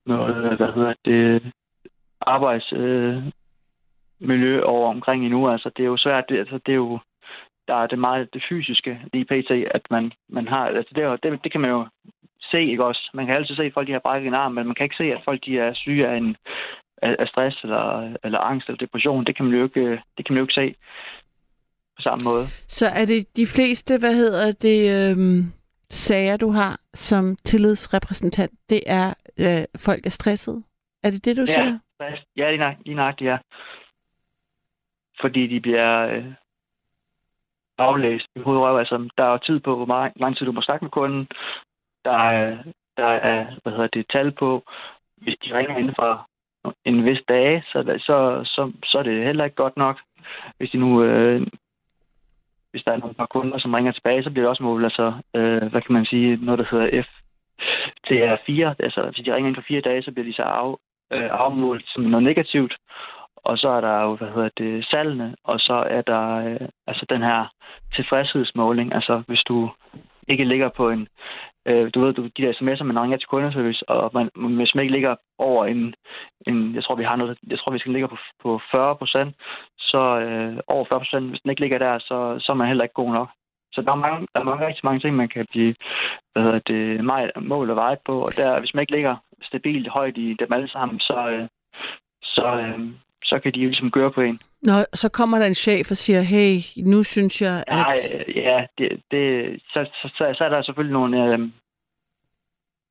noget 0.06 0.36
øh, 0.36 0.56
hvad 0.56 0.72
hedder 0.74 0.94
det, 1.04 1.52
arbejdsmiljø 2.20 3.32
øh, 4.56 4.62
over 4.64 4.88
omkring 4.90 5.24
endnu. 5.24 5.48
Altså, 5.48 5.70
det 5.76 5.82
er 5.82 5.86
jo 5.86 5.96
svært. 5.96 6.24
Det, 6.28 6.38
altså, 6.38 6.58
det 6.66 6.72
er 6.72 6.76
jo, 6.76 6.98
der 7.68 7.74
er 7.74 7.86
det 7.86 7.98
meget 7.98 8.34
det 8.34 8.44
fysiske 8.48 9.00
lige 9.12 9.24
pt, 9.24 9.50
at 9.50 9.82
man, 9.90 10.12
man 10.28 10.48
har, 10.48 10.66
altså 10.66 10.92
det, 10.94 11.04
er 11.04 11.16
det, 11.16 11.44
det 11.44 11.52
kan 11.52 11.60
man 11.60 11.70
jo 11.70 11.86
se, 12.50 12.60
ikke 12.62 12.84
også? 12.84 13.10
Man 13.14 13.26
kan 13.26 13.34
altid 13.34 13.56
se, 13.56 13.62
at 13.62 13.74
folk 13.74 13.86
de 13.86 13.92
har 13.92 13.98
brækket 14.06 14.28
en 14.28 14.34
arm, 14.34 14.52
men 14.52 14.66
man 14.66 14.74
kan 14.74 14.84
ikke 14.84 14.96
se, 14.96 15.04
at 15.04 15.22
folk 15.24 15.40
de 15.46 15.58
er 15.58 15.74
syge 15.74 16.08
af, 16.08 16.16
en, 16.16 16.36
af, 17.02 17.16
af 17.18 17.28
stress 17.28 17.62
eller, 17.62 18.14
eller 18.24 18.38
angst 18.38 18.68
eller 18.68 18.78
depression. 18.78 19.24
Det 19.24 19.36
kan 19.36 19.44
man 19.44 19.54
jo 19.54 19.64
ikke, 19.64 19.80
øh, 19.80 19.98
det 20.16 20.26
kan 20.26 20.34
man 20.34 20.38
jo 20.40 20.44
ikke 20.44 20.60
se 20.62 20.74
på 21.96 22.02
samme 22.02 22.24
måde. 22.24 22.46
Så 22.68 22.86
er 22.86 23.04
det 23.04 23.36
de 23.36 23.46
fleste, 23.46 23.98
hvad 23.98 24.14
hedder 24.14 24.52
det, 24.52 24.80
øhm, 24.96 25.52
sager, 25.90 26.36
du 26.36 26.50
har 26.50 26.80
som 26.94 27.36
tillidsrepræsentant, 27.44 28.52
det 28.70 28.80
er, 28.86 29.14
øh, 29.40 29.64
folk 29.86 30.06
er 30.06 30.10
stressede? 30.10 30.62
Er 31.02 31.10
det 31.10 31.24
det, 31.24 31.36
du 31.36 31.42
Ja. 31.42 31.46
siger? 31.46 31.78
Ja, 32.36 32.50
lige 32.50 32.58
nøjagtigt, 32.58 32.86
lige 32.86 32.96
nøjagtigt, 32.96 33.28
ja. 33.28 33.38
Fordi 35.20 35.46
de 35.46 35.60
bliver 35.60 36.06
øh, 36.06 36.24
aflæst 37.78 38.26
i 38.36 38.40
hovedet 38.40 38.62
og 38.62 38.68
røv. 38.68 38.78
Altså, 38.78 39.08
der 39.18 39.24
er 39.24 39.30
jo 39.30 39.38
tid 39.38 39.60
på, 39.60 39.76
hvor 39.76 39.86
meget, 39.86 40.12
lang 40.16 40.36
tid 40.36 40.46
du 40.46 40.52
må 40.52 40.62
snakke 40.62 40.84
med 40.84 40.90
kunden. 40.90 41.28
Der 42.04 42.18
er, 42.18 42.56
der 42.96 43.06
er 43.06 43.46
hvad 43.62 43.72
hedder 43.72 43.86
det, 43.86 44.06
tal 44.10 44.32
på, 44.32 44.64
hvis 45.16 45.36
de 45.44 45.58
ringer 45.58 45.76
inden 45.76 45.94
for 45.98 46.28
en 46.84 47.04
vis 47.04 47.20
dag, 47.28 47.62
så, 47.66 47.98
så, 47.98 48.40
så, 48.44 48.72
så 48.84 48.98
er 48.98 49.02
det 49.02 49.24
heller 49.24 49.44
ikke 49.44 49.56
godt 49.56 49.76
nok. 49.76 50.00
Hvis 50.58 50.70
de 50.70 50.78
nu... 50.78 51.02
Øh, 51.02 51.46
hvis 52.70 52.82
der 52.84 52.92
er 52.92 52.96
nogle 52.96 53.14
par 53.14 53.26
kunder, 53.26 53.58
som 53.58 53.74
ringer 53.74 53.92
tilbage, 53.92 54.22
så 54.22 54.30
bliver 54.30 54.42
det 54.42 54.50
også 54.50 54.62
målt, 54.62 54.84
altså, 54.84 55.12
øh, 55.34 55.62
hvad 55.70 55.82
kan 55.82 55.92
man 55.92 56.04
sige, 56.04 56.36
noget, 56.36 56.58
der 56.58 56.66
hedder 56.70 57.02
F 57.02 57.06
til 58.06 58.18
er 58.18 58.36
fire, 58.46 58.74
altså 58.78 59.02
hvis 59.02 59.24
de 59.24 59.34
ringer 59.34 59.48
inden 59.48 59.62
for 59.62 59.68
fire 59.68 59.80
dage, 59.80 60.02
så 60.02 60.12
bliver 60.12 60.26
de 60.26 60.34
så 60.34 60.42
af, 60.42 60.74
øh, 61.12 61.30
afmålt 61.30 61.84
som 61.86 62.02
noget 62.02 62.24
negativt. 62.24 62.74
Og 63.36 63.58
så 63.58 63.68
er 63.68 63.80
der 63.80 64.02
jo, 64.02 64.16
hvad 64.16 64.28
hedder 64.28 64.48
det, 64.58 64.86
salgene, 64.90 65.36
og 65.44 65.60
så 65.60 65.74
er 65.90 66.02
der 66.02 66.24
øh, 66.46 66.68
altså 66.86 67.06
den 67.08 67.22
her 67.22 67.52
tilfredshedsmåling. 67.94 68.94
Altså 68.94 69.22
hvis 69.26 69.42
du 69.48 69.70
ikke 70.28 70.44
ligger 70.44 70.68
på 70.68 70.90
en, 70.90 71.08
øh, 71.66 71.90
du 71.94 72.00
ved, 72.00 72.12
du, 72.12 72.22
de 72.22 72.42
der 72.42 72.52
sms'er, 72.52 72.84
man 72.84 73.00
ringer 73.00 73.16
til 73.16 73.28
kundeservice, 73.28 73.88
og 73.88 74.10
man, 74.14 74.30
hvis 74.56 74.74
man 74.74 74.82
ikke 74.82 74.94
ligger 74.94 75.16
over 75.38 75.66
en, 75.66 75.94
en 76.46 76.74
jeg 76.74 76.84
tror, 76.84 76.94
vi 76.94 77.04
har 77.04 77.16
noget, 77.16 77.38
jeg 77.50 77.58
tror, 77.58 77.72
vi 77.72 77.78
skal 77.78 77.92
ligge 77.92 78.08
på, 78.08 78.16
på 78.42 78.60
40 78.70 78.96
procent, 78.96 79.36
så 79.78 80.20
øh, 80.20 80.58
over 80.66 80.84
40 80.88 81.00
procent, 81.00 81.28
hvis 81.28 81.40
den 81.40 81.50
ikke 81.50 81.60
ligger 81.60 81.78
der, 81.78 81.98
så, 81.98 82.36
så 82.40 82.52
er 82.52 82.56
man 82.56 82.68
heller 82.68 82.84
ikke 82.84 83.02
god 83.02 83.12
nok. 83.12 83.28
Så 83.74 83.82
der 83.82 83.92
er, 83.92 84.04
mange, 84.06 84.26
der 84.34 84.40
er 84.40 84.44
mange, 84.44 84.66
rigtig 84.66 84.84
mange 84.84 85.00
ting, 85.00 85.16
man 85.16 85.28
kan 85.28 85.46
blive 85.50 85.74
hvad 86.32 86.42
hedder 86.42 86.58
det, 86.58 87.04
meget, 87.04 87.30
mål 87.40 87.70
og 87.70 87.76
vejet 87.76 87.98
på. 88.06 88.14
Og 88.26 88.36
der, 88.36 88.60
hvis 88.60 88.74
man 88.74 88.82
ikke 88.82 88.92
ligger 88.92 89.16
stabilt 89.42 89.88
højt 89.88 90.16
i 90.18 90.36
dem 90.40 90.52
alle 90.52 90.68
sammen, 90.68 91.00
så, 91.00 91.28
øh, 91.30 91.48
så, 92.22 92.46
øh, 92.62 92.78
så 93.24 93.38
kan 93.42 93.52
de 93.54 93.60
jo 93.60 93.68
ligesom 93.68 93.90
gøre 93.90 94.12
på 94.12 94.20
en. 94.20 94.40
Nå, 94.62 94.72
så 94.92 95.08
kommer 95.08 95.38
der 95.38 95.46
en 95.46 95.54
chef 95.54 95.90
og 95.90 95.96
siger, 95.96 96.20
hey, 96.20 96.52
nu 96.86 97.02
synes 97.02 97.42
jeg, 97.42 97.64
at... 97.66 97.76
Nej, 97.76 97.96
øh, 98.14 98.36
ja, 98.36 98.66
det, 98.78 99.02
det, 99.10 99.22
så, 99.72 99.86
så, 100.02 100.08
så, 100.16 100.34
så 100.38 100.44
er 100.44 100.48
der 100.48 100.62
selvfølgelig 100.62 100.92
nogle... 100.92 101.24
Øh, 101.24 101.38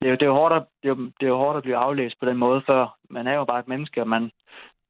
det, 0.02 0.08
er 0.08 0.10
jo, 0.10 0.16
det, 0.16 0.22
er 0.22 0.34
jo 0.34 0.34
hårdt 0.34 0.54
at, 0.54 0.64
det, 0.84 0.90
er 0.90 0.96
jo, 0.96 1.06
det 1.06 1.26
er 1.26 1.34
jo 1.36 1.38
hårdt 1.38 1.58
at 1.58 1.64
blive 1.64 1.78
aflæst 1.78 2.16
på 2.20 2.26
den 2.26 2.38
måde 2.38 2.62
før. 2.68 2.98
Man 3.10 3.28
er 3.28 3.34
jo 3.34 3.46
bare 3.46 3.60
et 3.60 3.68
menneske, 3.68 4.02
og 4.02 4.08
man, 4.08 4.32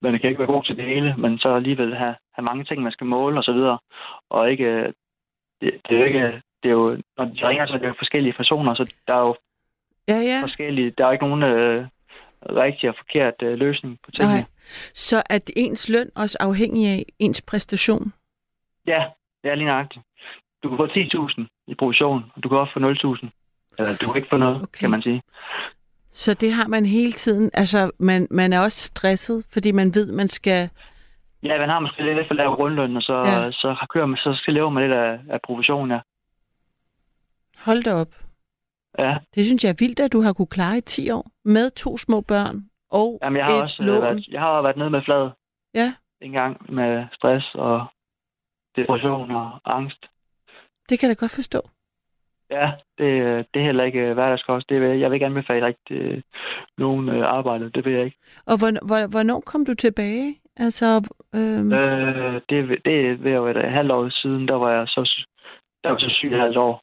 man 0.02 0.20
kan 0.20 0.30
ikke 0.30 0.40
være 0.40 0.54
god 0.54 0.64
til 0.64 0.78
det 0.78 0.86
hele, 0.86 1.16
men 1.18 1.38
så 1.38 1.56
alligevel 1.56 1.96
have, 1.96 2.16
have 2.36 2.46
mange 2.46 2.64
ting, 2.64 2.82
man 2.82 2.92
skal 2.92 3.08
måle 3.08 3.40
og 3.40 3.44
så 3.44 3.54
videre. 3.54 3.78
Og 4.30 4.52
ikke... 4.52 4.94
Det, 5.64 5.82
det 5.90 5.96
er 5.96 6.00
jo 6.00 6.06
ikke... 6.06 6.42
Det 6.64 6.70
er 6.70 6.74
jo, 6.74 7.02
når 7.18 7.26
de 7.26 7.48
ringer, 7.48 7.68
så 7.68 7.74
er 7.74 7.78
det 7.78 7.88
jo 7.88 7.94
forskellige 7.98 8.34
personer, 8.34 8.76
så 8.76 8.94
der 9.08 9.14
er 9.14 9.20
jo 9.20 9.36
Ja, 10.08 10.20
ja. 10.20 10.40
forskellige... 10.42 10.94
Der 10.98 11.08
er 11.08 11.12
ikke 11.12 11.28
nogen 11.28 11.44
øh, 11.44 11.88
rigtig 12.50 12.90
og 12.90 12.96
forkert 12.98 13.34
øh, 13.44 13.54
løsning 13.54 14.00
på 14.06 14.12
tingene. 14.12 14.34
Nej. 14.34 14.46
Så 14.94 15.24
er 15.30 15.40
ens 15.56 15.90
løn 15.90 16.10
også 16.16 16.38
afhængig 16.40 16.88
af 16.88 17.06
ens 17.20 17.42
præstation? 17.42 18.14
Ja, 18.88 19.04
det 19.44 19.52
er 19.52 19.56
lige 19.56 19.68
nøjagtigt. 19.68 20.06
Du 20.64 20.70
kan 20.70 20.78
få 20.78 20.86
10.000 20.86 21.66
i 21.68 21.76
provision, 21.76 22.24
og 22.36 22.44
du 22.44 22.50
kan 22.50 22.58
også 22.58 22.74
få 22.74 22.80
0.000. 22.80 23.30
Eller 23.80 23.98
du 24.02 24.08
kan 24.08 24.16
ikke 24.16 24.30
få 24.30 24.38
noget, 24.38 24.56
okay. 24.56 24.80
kan 24.80 24.90
man 24.90 25.02
sige. 25.02 25.22
Så 26.12 26.34
det 26.34 26.54
har 26.54 26.68
man 26.68 26.86
hele 26.86 27.12
tiden. 27.12 27.52
Altså, 27.54 27.92
man, 28.00 28.28
man 28.32 28.54
er 28.54 28.60
også 28.60 28.84
stresset, 28.84 29.46
fordi 29.54 29.72
man 29.72 29.96
ved, 29.96 30.12
man 30.12 30.28
skal... 30.28 30.70
Ja, 31.44 31.58
man 31.60 31.70
har 31.70 31.80
måske 31.80 32.04
lidt 32.16 32.28
for 32.28 32.34
lav 32.34 32.56
grundløn, 32.56 32.96
og 32.98 33.02
så, 33.02 33.14
Ja. 33.18 33.52
så, 33.52 33.86
kører 33.90 34.06
man, 34.06 34.18
så 34.18 34.34
skal 34.36 34.54
leve 34.54 34.72
man 34.72 34.84
lidt 34.84 34.94
af, 34.98 35.20
af 35.30 35.40
provision, 35.42 35.92
ja. 35.92 36.00
Hold 37.58 37.84
da 37.84 37.94
op. 37.94 38.08
Ja, 39.00 39.18
Det 39.36 39.46
synes 39.46 39.64
jeg 39.64 39.70
er 39.70 39.76
vildt, 39.80 40.00
at 40.00 40.14
du 40.14 40.22
har 40.22 40.34
kunne 40.34 40.48
klare 40.48 40.78
i 40.78 40.82
10 40.82 41.10
år. 41.12 41.32
Med 41.46 41.72
to 41.72 41.98
små 41.98 42.22
børn 42.22 42.70
og 42.92 43.20
Jamen, 43.24 43.38
jeg 43.38 43.46
har 43.46 43.54
et 43.56 43.62
også 43.62 43.78
øh, 43.82 43.88
lån. 43.88 44.02
været, 44.02 44.28
jeg 44.28 44.42
har 44.42 44.62
været 44.62 44.78
nede 44.78 44.90
med 44.90 45.02
flad 45.06 45.30
Ja, 45.74 45.94
en 46.22 46.32
gang 46.32 46.74
med 46.74 47.06
stress 47.14 47.56
og 47.56 47.86
depression 48.76 49.32
og 49.32 49.60
angst. 49.66 50.06
det 50.90 51.00
kan 51.00 51.10
jeg 51.10 51.18
da 51.18 51.20
godt 51.20 51.32
forstå. 51.36 51.62
Ja, 52.50 52.72
det, 52.98 53.08
det 53.54 53.60
er 53.60 53.66
heller 53.66 53.84
ikke 53.84 54.00
øh, 54.00 54.14
hverdagskost. 54.14 54.70
Det 54.70 54.82
vil, 54.82 55.00
jeg 55.00 55.10
vil 55.10 55.16
ikke 55.16 55.26
anbefale 55.26 55.66
rigtig 55.66 55.98
øh, 55.98 56.22
nogen 56.78 57.10
øh, 57.10 57.26
arbejde. 57.38 57.72
Det 57.72 57.86
vil 57.86 57.94
jeg 57.94 58.06
ikke. 58.06 58.18
Og 58.46 58.58
hvor, 58.58 58.86
hvor, 58.88 59.08
hvornår 59.08 59.40
kom 59.40 59.66
du 59.66 59.74
tilbage? 59.74 60.36
Altså, 60.58 60.86
øhm, 61.36 61.74
Øh, 61.74 62.42
det, 62.50 62.60
er 62.60 62.78
det 62.86 62.96
er 63.10 63.16
ved 63.16 63.32
at 63.32 63.66
et 63.66 63.72
halvt 63.72 63.92
år 63.92 64.10
siden, 64.10 64.48
der 64.48 64.54
var 64.54 64.72
jeg 64.72 64.88
så, 64.88 65.26
der 65.84 65.90
var 65.90 65.98
så 66.00 66.10
syg 66.10 66.32
et 66.32 66.40
halvt 66.40 66.58
år. 66.58 66.82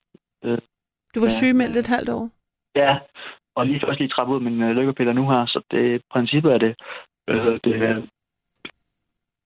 du 1.14 1.20
var 1.20 1.32
ja. 1.32 1.38
sygemeldt 1.40 1.76
et 1.76 1.86
halvt 1.86 2.08
år? 2.08 2.30
Ja, 2.74 2.98
og 3.54 3.66
lige 3.66 3.80
først 3.80 3.98
lige 3.98 4.08
trappet 4.08 4.34
ud 4.34 4.38
af 4.38 4.50
mine 4.50 4.68
øh, 4.68 4.76
lykkepiller 4.76 5.12
nu 5.12 5.30
her, 5.30 5.46
så 5.46 5.62
det 5.70 6.02
princippet 6.10 6.52
er 6.52 6.58
det, 6.58 6.74
øh, 7.28 7.60
det 7.64 7.74
øh, 7.74 8.04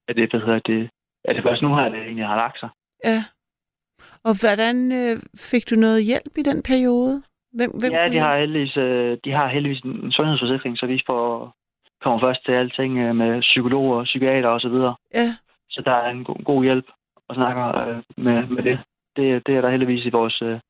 at 0.08 0.16
det, 0.16 0.30
hvad 0.30 0.40
hedder 0.40 0.58
det, 0.58 0.90
at 1.24 1.36
det 1.36 1.44
først 1.44 1.62
nu 1.62 1.76
her, 1.76 1.88
det 1.88 1.98
egentlig 1.98 2.26
har 2.26 2.36
lagt 2.36 2.60
sig. 2.60 2.68
Ja. 3.04 3.24
Og 4.24 4.32
hvordan 4.40 4.92
øh, 4.92 5.16
fik 5.50 5.70
du 5.70 5.74
noget 5.74 6.04
hjælp 6.04 6.38
i 6.38 6.42
den 6.42 6.62
periode? 6.62 7.22
Hvem, 7.52 7.70
hvem 7.80 7.92
ja, 7.92 8.08
de 8.08 8.18
har, 8.18 8.38
heldigvis, 8.38 8.76
øh, 8.76 9.18
de 9.24 9.30
har 9.32 9.48
heldigvis 9.48 9.80
en 9.80 10.12
sundhedsforsikring, 10.12 10.78
så 10.78 10.86
vi 10.86 11.02
får, 11.06 11.54
kommer 12.04 12.20
først 12.20 12.44
til 12.44 12.52
alting 12.52 12.98
øh, 12.98 13.16
med 13.16 13.40
psykologer, 13.40 14.04
psykiater 14.04 14.48
og 14.48 14.60
så 14.60 14.68
videre. 14.68 14.94
Ja. 15.14 15.36
Så 15.70 15.82
der 15.84 15.92
er 15.92 16.10
en 16.10 16.24
god, 16.24 16.44
god 16.44 16.64
hjælp 16.64 16.86
at 17.30 17.36
snakke 17.36 17.60
øh, 17.80 18.02
med, 18.16 18.46
med 18.46 18.62
det. 18.62 18.78
det. 19.16 19.46
Det 19.46 19.56
er 19.56 19.60
der 19.60 19.70
heldigvis 19.70 20.04
i 20.04 20.10
vores, 20.10 20.42
øh, 20.42 20.60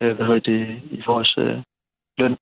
øh, 0.00 0.16
hvad 0.16 0.26
hedder 0.26 0.40
det, 0.40 0.82
i 0.90 1.02
vores 1.06 1.34
øh, 1.38 1.62
løn, 2.18 2.36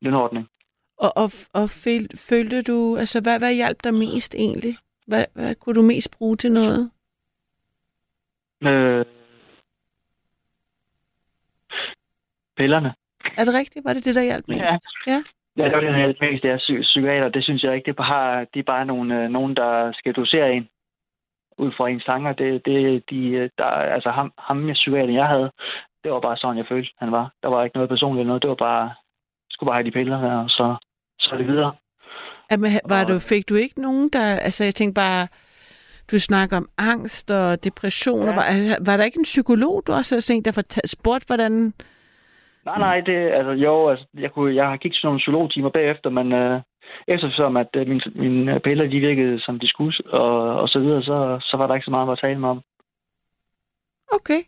lønordning. 0.00 0.48
Og, 0.96 1.12
og, 1.16 1.30
og 1.52 1.70
føl, 1.84 2.08
følte 2.28 2.62
du, 2.62 2.96
altså 2.96 3.20
hvad, 3.20 3.38
hvad 3.38 3.54
hjalp 3.54 3.84
dig 3.84 3.94
mest 3.94 4.34
egentlig? 4.34 4.76
Hvad, 5.06 5.24
hvad 5.34 5.54
kunne 5.54 5.74
du 5.74 5.82
mest 5.82 6.10
bruge 6.18 6.36
til 6.36 6.52
noget? 6.52 6.90
Øh, 8.62 9.04
pillerne. 12.56 12.94
Er 13.36 13.44
det 13.44 13.54
rigtigt? 13.54 13.84
Var 13.84 13.92
det 13.92 14.04
det, 14.04 14.14
der 14.14 14.22
hjalp 14.22 14.48
mest? 14.48 14.62
Ja. 14.62 14.78
Ja. 15.06 15.22
Ja, 15.60 15.68
det 15.68 15.74
var 15.74 15.80
det, 15.80 16.00
jeg 16.00 16.14
mest. 16.20 16.42
Det 16.42 16.50
er 16.50 16.56
psy- 16.58 16.82
psykiater. 16.82 17.28
Det 17.28 17.44
synes 17.44 17.62
jeg 17.62 17.74
ikke, 17.74 17.86
det 17.86 17.98
er 17.98 18.02
bare, 18.04 18.46
de 18.54 18.58
er 18.58 18.62
bare 18.74 18.86
nogle, 18.86 19.24
øh, 19.24 19.28
nogen, 19.30 19.56
der 19.56 19.92
skal 19.92 20.12
dosere 20.12 20.52
en 20.52 20.68
ud 21.58 21.72
fra 21.76 21.88
ens 21.88 22.04
tanker. 22.04 22.32
Det, 22.32 22.64
det, 22.66 23.02
de, 23.10 23.20
øh, 23.28 23.50
der, 23.58 23.64
altså 23.64 24.10
ham, 24.10 24.32
ham 24.38 24.68
jeg 24.68 24.74
psykiater, 24.74 25.14
jeg 25.14 25.26
havde, 25.26 25.50
det 26.04 26.12
var 26.12 26.20
bare 26.20 26.36
sådan, 26.36 26.56
jeg 26.58 26.66
følte, 26.68 26.90
han 26.98 27.12
var. 27.12 27.32
Der 27.42 27.48
var 27.48 27.64
ikke 27.64 27.76
noget 27.76 27.88
personligt 27.88 28.26
noget. 28.26 28.42
Det 28.42 28.48
var 28.48 28.54
bare, 28.68 28.82
jeg 28.82 29.50
skulle 29.50 29.68
bare 29.68 29.76
have 29.76 29.86
de 29.86 29.90
piller 29.90 30.20
der, 30.20 30.36
og 30.44 30.50
så, 30.50 30.76
så 31.20 31.30
er 31.32 31.36
det 31.36 31.46
videre. 31.46 31.72
Jamen, 32.50 32.70
var 32.88 33.04
du, 33.04 33.18
fik 33.18 33.48
du 33.48 33.54
ikke 33.54 33.80
nogen, 33.82 34.08
der... 34.08 34.26
Altså, 34.36 34.64
jeg 34.64 34.74
tænkte 34.74 35.00
bare, 35.00 35.28
du 36.10 36.18
snakker 36.18 36.56
om 36.56 36.68
angst 36.78 37.30
og 37.30 37.64
depression. 37.64 38.26
Ja. 38.26 38.34
Var, 38.34 38.42
altså, 38.42 38.76
var 38.86 38.96
der 38.96 39.04
ikke 39.04 39.18
en 39.18 39.30
psykolog, 39.34 39.82
du 39.86 39.92
også 39.92 40.14
havde 40.14 40.20
set, 40.20 40.44
der 40.44 40.52
fortalte, 40.52 40.88
spurgt, 40.88 41.26
hvordan... 41.26 41.72
Nej, 42.64 42.78
nej, 42.78 43.00
det, 43.06 43.18
altså, 43.38 43.52
jo, 43.52 43.88
altså, 43.88 44.06
jeg, 44.14 44.30
kunne, 44.32 44.54
jeg 44.54 44.66
har 44.68 44.76
kigget 44.76 44.96
sådan 44.96 45.06
nogle 45.08 45.18
psykologtimer 45.18 45.70
bagefter, 45.70 46.10
men 46.10 46.32
øh, 46.32 46.60
eftersom 47.08 47.56
at 47.56 47.68
øh, 47.76 47.86
mine, 47.88 48.00
mine 48.14 48.60
piller, 48.60 48.84
de 48.84 49.00
virkede 49.00 49.40
som 49.40 49.58
de 49.58 49.68
skulle, 49.68 49.94
og, 50.12 50.60
og 50.60 50.68
så 50.68 50.78
videre, 50.78 51.02
så, 51.02 51.38
så 51.42 51.56
var 51.56 51.66
der 51.66 51.74
ikke 51.74 51.84
så 51.84 51.90
meget 51.90 52.12
at 52.12 52.18
tale 52.22 52.38
med 52.40 52.48
om. 52.48 52.60
Okay. 54.12 54.42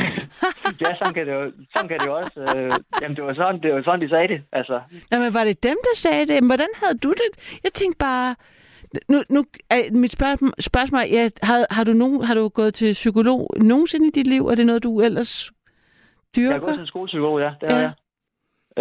ja, 0.82 0.90
sådan 0.98 1.14
kan 1.14 1.26
det 1.26 1.32
jo, 1.32 1.52
sådan 1.72 1.88
kan 1.88 1.98
det 1.98 2.06
jo 2.06 2.16
også. 2.16 2.40
Øh, 2.40 2.72
jamen, 3.02 3.16
det 3.16 3.24
var, 3.24 3.34
sådan, 3.34 3.60
det 3.62 3.74
var 3.74 3.82
sådan, 3.82 4.00
de 4.00 4.08
sagde 4.08 4.28
det. 4.28 4.42
Altså, 4.52 4.80
Nå, 5.10 5.18
men 5.18 5.34
var 5.34 5.44
det 5.44 5.62
dem, 5.62 5.76
der 5.84 5.94
sagde 5.96 6.26
det? 6.26 6.46
Hvordan 6.46 6.68
havde 6.74 6.98
du 6.98 7.10
det? 7.10 7.58
Jeg 7.64 7.72
tænkte 7.72 7.98
bare... 7.98 8.34
Nu, 9.08 9.22
nu 9.28 9.44
er 9.70 9.92
mit 9.92 10.12
spørg- 10.12 10.62
spørgsmål, 10.62 11.00
er, 11.00 11.30
har, 11.42 11.66
har, 11.70 11.84
du 11.84 11.92
nogen, 11.92 12.24
har 12.24 12.34
du 12.34 12.48
gået 12.48 12.74
til 12.74 12.92
psykolog 12.92 13.50
nogensinde 13.56 14.06
i 14.06 14.10
dit 14.10 14.26
liv? 14.26 14.46
Er 14.46 14.54
det 14.54 14.66
noget, 14.66 14.82
du 14.82 15.00
ellers 15.00 15.52
jeg 16.36 16.44
har 16.44 16.52
dyrker? 16.52 16.66
gået 16.66 16.74
til 16.74 16.80
en 16.80 16.86
skolepsykolog, 16.86 17.40
ja, 17.40 17.50
det 17.60 17.68
Ja. 17.70 17.76
jeg. 17.76 17.92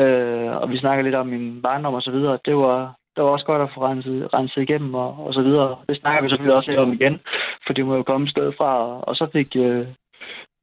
Øh, 0.04 0.52
og 0.62 0.70
vi 0.70 0.76
snakker 0.78 1.04
lidt 1.04 1.16
om 1.16 1.28
min 1.28 1.62
barndom 1.62 1.94
og 1.94 2.02
så 2.02 2.12
videre. 2.12 2.40
Det 2.46 2.56
var, 2.58 2.94
det 3.16 3.24
var 3.24 3.30
også 3.30 3.46
godt 3.46 3.62
at 3.62 3.70
få 3.76 3.86
renset, 3.88 4.34
renset 4.34 4.62
igennem 4.62 4.94
og, 4.96 5.26
og 5.28 5.34
så 5.34 5.42
videre. 5.42 5.76
Det 5.90 5.98
snakker 6.00 6.22
vi 6.22 6.30
selvfølgelig 6.30 6.56
også 6.56 6.70
lidt 6.70 6.80
om 6.80 6.94
igen, 6.94 7.20
for 7.68 7.74
det 7.74 7.86
må 7.86 7.96
jo 7.96 8.04
komme 8.04 8.26
et 8.26 8.32
sted 8.32 8.52
fra. 8.58 8.78
Og, 8.88 9.08
og 9.08 9.16
så 9.16 9.28
fik... 9.34 9.56
Øh, 9.56 9.88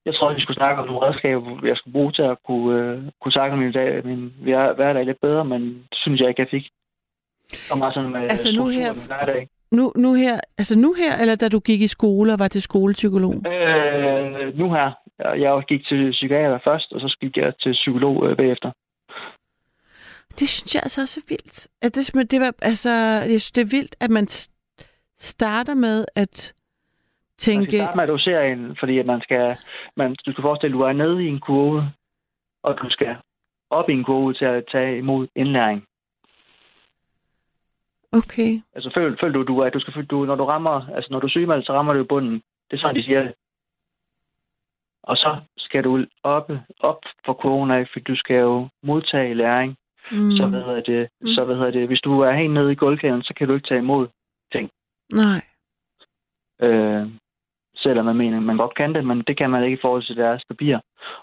jeg 0.06 0.14
tror, 0.16 0.34
vi 0.34 0.40
skulle 0.40 0.56
snakke 0.56 0.80
om 0.82 0.86
nogle 0.86 1.06
redskaber, 1.06 1.66
jeg 1.66 1.76
skulle 1.76 1.92
bruge 1.92 2.12
til 2.12 2.22
at 2.22 2.36
kunne, 2.46 2.80
øh, 2.80 3.02
kunne 3.22 3.32
takle 3.32 3.56
min, 3.58 3.72
dag, 3.72 4.06
min 4.06 4.32
hver- 4.42 4.74
hverdag 4.74 5.04
lidt 5.04 5.20
bedre, 5.20 5.44
men 5.44 5.62
det 5.62 5.98
synes 6.02 6.20
jeg 6.20 6.28
ikke, 6.28 6.40
jeg 6.42 6.48
fik. 6.50 6.66
Så 7.52 7.74
meget 7.74 7.94
sådan 7.94 8.10
med 8.10 8.20
Altså, 8.20 8.48
nu 8.56 8.66
her- 8.68 9.06
hverdag. 9.06 9.48
Nu, 9.72 9.92
nu 9.96 10.14
her, 10.14 10.40
altså 10.58 10.78
nu 10.78 10.94
her, 11.02 11.16
eller 11.20 11.36
da 11.36 11.48
du 11.48 11.58
gik 11.60 11.80
i 11.80 11.86
skole 11.86 12.32
og 12.32 12.38
var 12.38 12.48
til 12.48 12.62
skolepsykolog? 12.62 13.34
Øh, 13.34 14.58
nu 14.58 14.72
her. 14.72 14.90
Jeg 15.18 15.64
gik 15.68 15.86
til 15.86 16.10
psykiater 16.10 16.58
først, 16.64 16.92
og 16.92 17.00
så 17.00 17.16
gik 17.20 17.36
jeg 17.36 17.52
til 17.62 17.72
psykolog 17.72 18.26
øh, 18.26 18.36
bagefter. 18.36 18.70
Det 20.38 20.48
synes 20.48 20.74
jeg 20.74 20.82
altså 20.82 21.00
også 21.00 21.20
er 21.20 21.28
vildt. 21.28 21.68
At 21.82 21.94
det, 21.94 22.30
det 22.30 22.40
var, 22.40 22.54
altså, 22.62 22.90
jeg 23.32 23.40
synes, 23.40 23.52
det 23.52 23.62
er 23.62 23.76
vildt, 23.76 23.96
at 24.00 24.10
man 24.10 24.26
starter 25.16 25.74
med 25.74 26.04
at 26.16 26.18
Man 26.18 27.38
skal 27.38 27.52
tænke... 27.52 27.76
starte 27.76 27.96
med 27.96 28.02
at 28.02 28.08
dosere 28.08 28.52
en, 28.52 28.76
fordi 28.80 28.98
at 28.98 29.06
man 29.06 29.20
skal, 29.20 29.56
man, 29.96 30.16
du 30.26 30.32
skal 30.32 30.42
forestille, 30.42 30.74
at 30.74 30.78
du 30.78 30.82
er 30.82 30.92
nede 30.92 31.24
i 31.24 31.28
en 31.28 31.40
kurve, 31.40 31.92
og 32.62 32.78
du 32.82 32.90
skal 32.90 33.16
op 33.70 33.88
i 33.88 33.92
en 33.92 34.04
kurve 34.04 34.34
til 34.34 34.44
at 34.44 34.64
tage 34.72 34.98
imod 34.98 35.28
indlæring. 35.36 35.84
Okay. 38.12 38.60
Altså 38.74 38.90
føl, 38.94 39.16
føl 39.20 39.34
du, 39.34 39.42
du, 39.42 39.62
at 39.62 39.74
du 39.74 39.80
skal, 39.80 40.04
du, 40.04 40.24
når 40.24 40.34
du 40.34 40.44
rammer, 40.44 40.88
altså 40.94 41.08
når 41.10 41.20
du 41.20 41.26
er 41.26 41.30
sygemeldt, 41.30 41.66
så 41.66 41.72
rammer 41.72 41.92
du 41.92 42.04
bunden. 42.04 42.42
Det 42.70 42.76
er 42.76 42.80
sådan, 42.80 42.96
de 42.96 43.04
siger 43.04 43.22
det. 43.22 43.34
Og 45.08 45.16
så 45.16 45.30
skal 45.58 45.84
du 45.84 46.04
op, 46.22 46.50
op 46.80 47.00
for 47.24 47.32
kurven 47.32 47.70
af, 47.70 47.88
for 47.92 48.00
du 48.00 48.16
skal 48.16 48.36
jo 48.36 48.68
modtage 48.82 49.34
læring. 49.34 49.76
Mm. 50.12 50.30
Så, 50.36 50.46
hvad 50.46 50.62
hedder 50.62 50.80
det, 50.80 51.08
Mm. 51.20 51.28
så 51.28 51.44
hvad 51.44 51.56
hedder 51.56 51.70
det, 51.70 51.86
hvis 51.86 52.00
du 52.00 52.20
er 52.20 52.32
helt 52.32 52.52
nede 52.54 52.72
i 52.72 52.74
gulvkæden, 52.74 53.22
så 53.22 53.34
kan 53.36 53.48
du 53.48 53.54
ikke 53.54 53.68
tage 53.68 53.78
imod 53.80 54.08
Nej. 55.12 55.40
Øh, 56.62 57.06
selvom 57.76 58.04
man 58.04 58.16
mener, 58.16 58.40
man 58.40 58.56
godt 58.56 58.74
kan 58.74 58.94
det, 58.94 59.04
men 59.06 59.20
det 59.20 59.36
kan 59.36 59.50
man 59.50 59.64
ikke 59.64 59.78
i 59.78 59.80
forhold 59.80 60.02
til 60.02 60.16
deres 60.16 60.42
papir. 60.48 60.78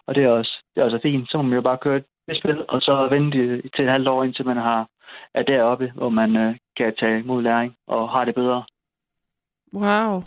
Og 0.06 0.16
det 0.16 0.24
er 0.24 0.30
også, 0.30 0.64
det 0.76 0.82
er 0.82 0.86
også 0.86 1.00
fint. 1.02 1.32
Så 1.32 1.38
må 1.38 1.44
man 1.44 1.54
jo 1.54 1.62
bare 1.62 1.78
køre 1.78 2.02
et 2.28 2.38
spil, 2.38 2.66
og 2.70 2.82
så 2.82 3.08
vente 3.08 3.62
til 3.76 3.86
et 3.86 3.92
halvt 3.92 4.08
år, 4.08 4.24
indtil 4.24 4.46
man 4.46 4.58
har, 4.58 4.88
er 5.34 5.44
deroppe, 5.44 5.92
hvor 5.96 6.10
man 6.10 6.36
øh, 6.36 6.56
kan 6.78 6.96
tage 7.00 7.20
imod 7.20 7.42
læring 7.44 7.76
og 7.88 8.10
har 8.10 8.26
det 8.26 8.36
bedre. 8.36 8.64
Wow. 9.74 10.24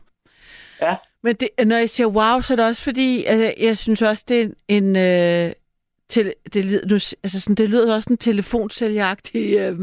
Ja. 0.81 0.97
Men 1.23 1.37
det, 1.37 1.49
når 1.67 1.77
jeg 1.77 1.91
siger 1.91 2.07
wow, 2.07 2.41
så 2.41 2.55
er 2.55 2.57
det 2.57 2.65
også 2.65 2.83
fordi, 2.83 3.25
at 3.25 3.55
jeg, 3.61 3.79
synes 3.79 4.03
også, 4.03 4.25
det 4.29 4.41
er 4.43 4.49
en... 4.69 4.97
Øh, 4.97 5.53
til, 6.09 6.35
det, 6.55 6.65
lyder, 6.65 6.87
nu, 6.87 6.95
altså 7.23 7.41
sådan, 7.41 7.55
det 7.55 7.69
lyder 7.71 7.95
også 7.95 8.11
en 8.11 8.17
telefonsælgeragtig 8.17 9.57
øh, 9.57 9.79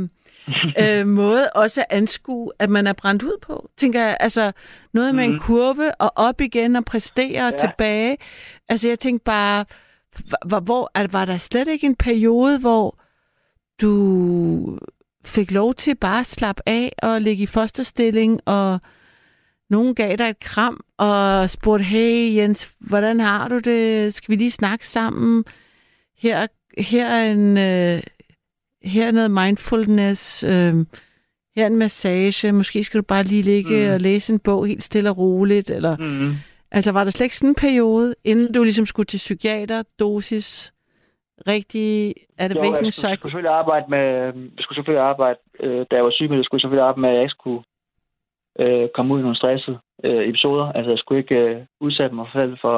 øh, 1.00 1.08
måde 1.08 1.50
også 1.56 1.82
at 1.82 1.98
anskue, 1.98 2.52
at 2.60 2.70
man 2.70 2.88
er 2.88 2.94
brændt 2.94 3.24
ud 3.24 3.38
på. 3.42 3.70
Tænker 3.78 4.02
jeg, 4.02 4.18
altså 4.20 4.52
noget 4.94 5.16
med 5.16 5.24
en 5.24 5.32
Mhm. 5.32 5.40
kurve 5.40 5.96
og 6.02 6.12
op 6.16 6.42
igen 6.42 6.76
og 6.76 6.86
præstere 6.86 7.46
og 7.48 7.54
Ja. 7.62 7.68
tilbage. 7.68 8.18
Altså 8.70 8.88
jeg 8.88 9.00
tænkte 9.00 9.24
bare, 9.24 9.66
hvor, 10.48 10.60
hvor 10.60 10.92
at, 10.96 11.14
var 11.14 11.26
der 11.26 11.38
slet 11.38 11.68
ikke 11.68 11.88
en 11.88 11.96
periode, 11.96 12.60
hvor 12.60 13.00
du 13.82 14.80
fik 15.26 15.52
lov 15.52 15.74
til 15.74 15.96
bare 15.96 16.20
at 16.20 16.26
slappe 16.26 16.62
af 16.66 16.94
og 17.04 17.22
ligge 17.22 17.44
i 17.44 17.46
fosterstilling, 17.46 18.40
og 18.46 18.80
nogen 19.70 19.95
gav 19.95 20.16
dig 20.18 20.30
et 20.30 20.39
kram 20.39 20.82
og 20.97 21.49
spurgte, 21.49 21.84
hey 21.84 22.36
Jens, 22.36 22.76
hvordan 22.80 23.20
har 23.20 23.47
du 23.47 23.59
det? 23.59 24.13
Skal 24.13 24.32
vi 24.32 24.36
lige 24.36 24.51
snakke 24.51 24.88
sammen? 24.88 25.45
Her, 26.18 26.47
her 26.78 27.07
er 27.07 27.32
en... 27.32 27.57
Øh, 27.57 28.03
her 28.84 29.07
er 29.07 29.11
noget 29.11 29.32
mindfulness, 29.32 30.43
øh, 30.43 30.74
her 31.55 31.63
er 31.63 31.68
en 31.68 31.78
massage, 31.78 32.51
måske 32.51 32.84
skal 32.84 32.97
du 32.99 33.05
bare 33.07 33.24
lige 33.24 33.41
ligge 33.43 33.88
Mm. 33.88 33.93
og 33.93 33.99
læse 33.99 34.34
en 34.34 34.39
bog 34.39 34.68
helt 34.68 34.84
stille 34.84 35.09
og 35.09 35.18
roligt, 35.18 35.70
eller, 35.70 35.97
Mm-hmm. 35.97 36.34
altså 36.72 36.91
var 36.91 37.03
der 37.03 37.11
slet 37.11 37.26
ikke 37.26 37.38
sådan 37.38 37.49
en 37.49 37.55
periode, 37.55 38.16
inden 38.24 38.53
du 38.53 38.63
ligesom 38.63 38.86
skulle 38.86 39.05
til 39.05 39.18
psykiater, 39.18 39.84
dosis, 39.99 40.74
rigtig, 41.47 42.13
er 42.38 42.47
det 42.47 42.55
Jo, 42.55 42.59
hvilken 42.61 42.86
jeg 42.86 42.93
skulle, 42.93 43.09
psyko... 43.09 43.20
skulle 43.20 43.32
selvfølgelig 43.32 43.51
arbejde 43.61 43.86
med, 43.89 44.05
jeg 44.55 44.61
skulle 44.63 44.78
selvfølgelig 44.78 45.05
arbejde, 45.13 45.39
øh, 45.63 45.86
da 45.91 45.95
jeg 45.95 46.03
var 46.03 46.11
syg 46.11 46.30
med 46.30 46.38
det, 46.38 46.45
skulle 46.45 46.59
jeg 46.59 46.61
selvfølgelig 46.66 46.84
arbejde 46.88 47.01
med, 47.01 47.09
at 47.09 47.16
jeg 47.16 47.24
ikke 47.24 47.38
skulle 47.39 47.61
øh, 48.60 48.88
komme 48.95 49.14
ud 49.14 49.20
i 49.20 49.22
nogle 49.22 49.36
stressede 49.41 49.78
øh, 50.03 50.30
episoder. 50.30 50.72
Altså, 50.72 50.89
jeg 50.91 50.99
skulle 50.99 51.20
ikke 51.22 51.36
øh, 51.36 51.62
udsætte 51.80 52.16
mig 52.16 52.28
selv 52.34 52.58
for, 52.62 52.78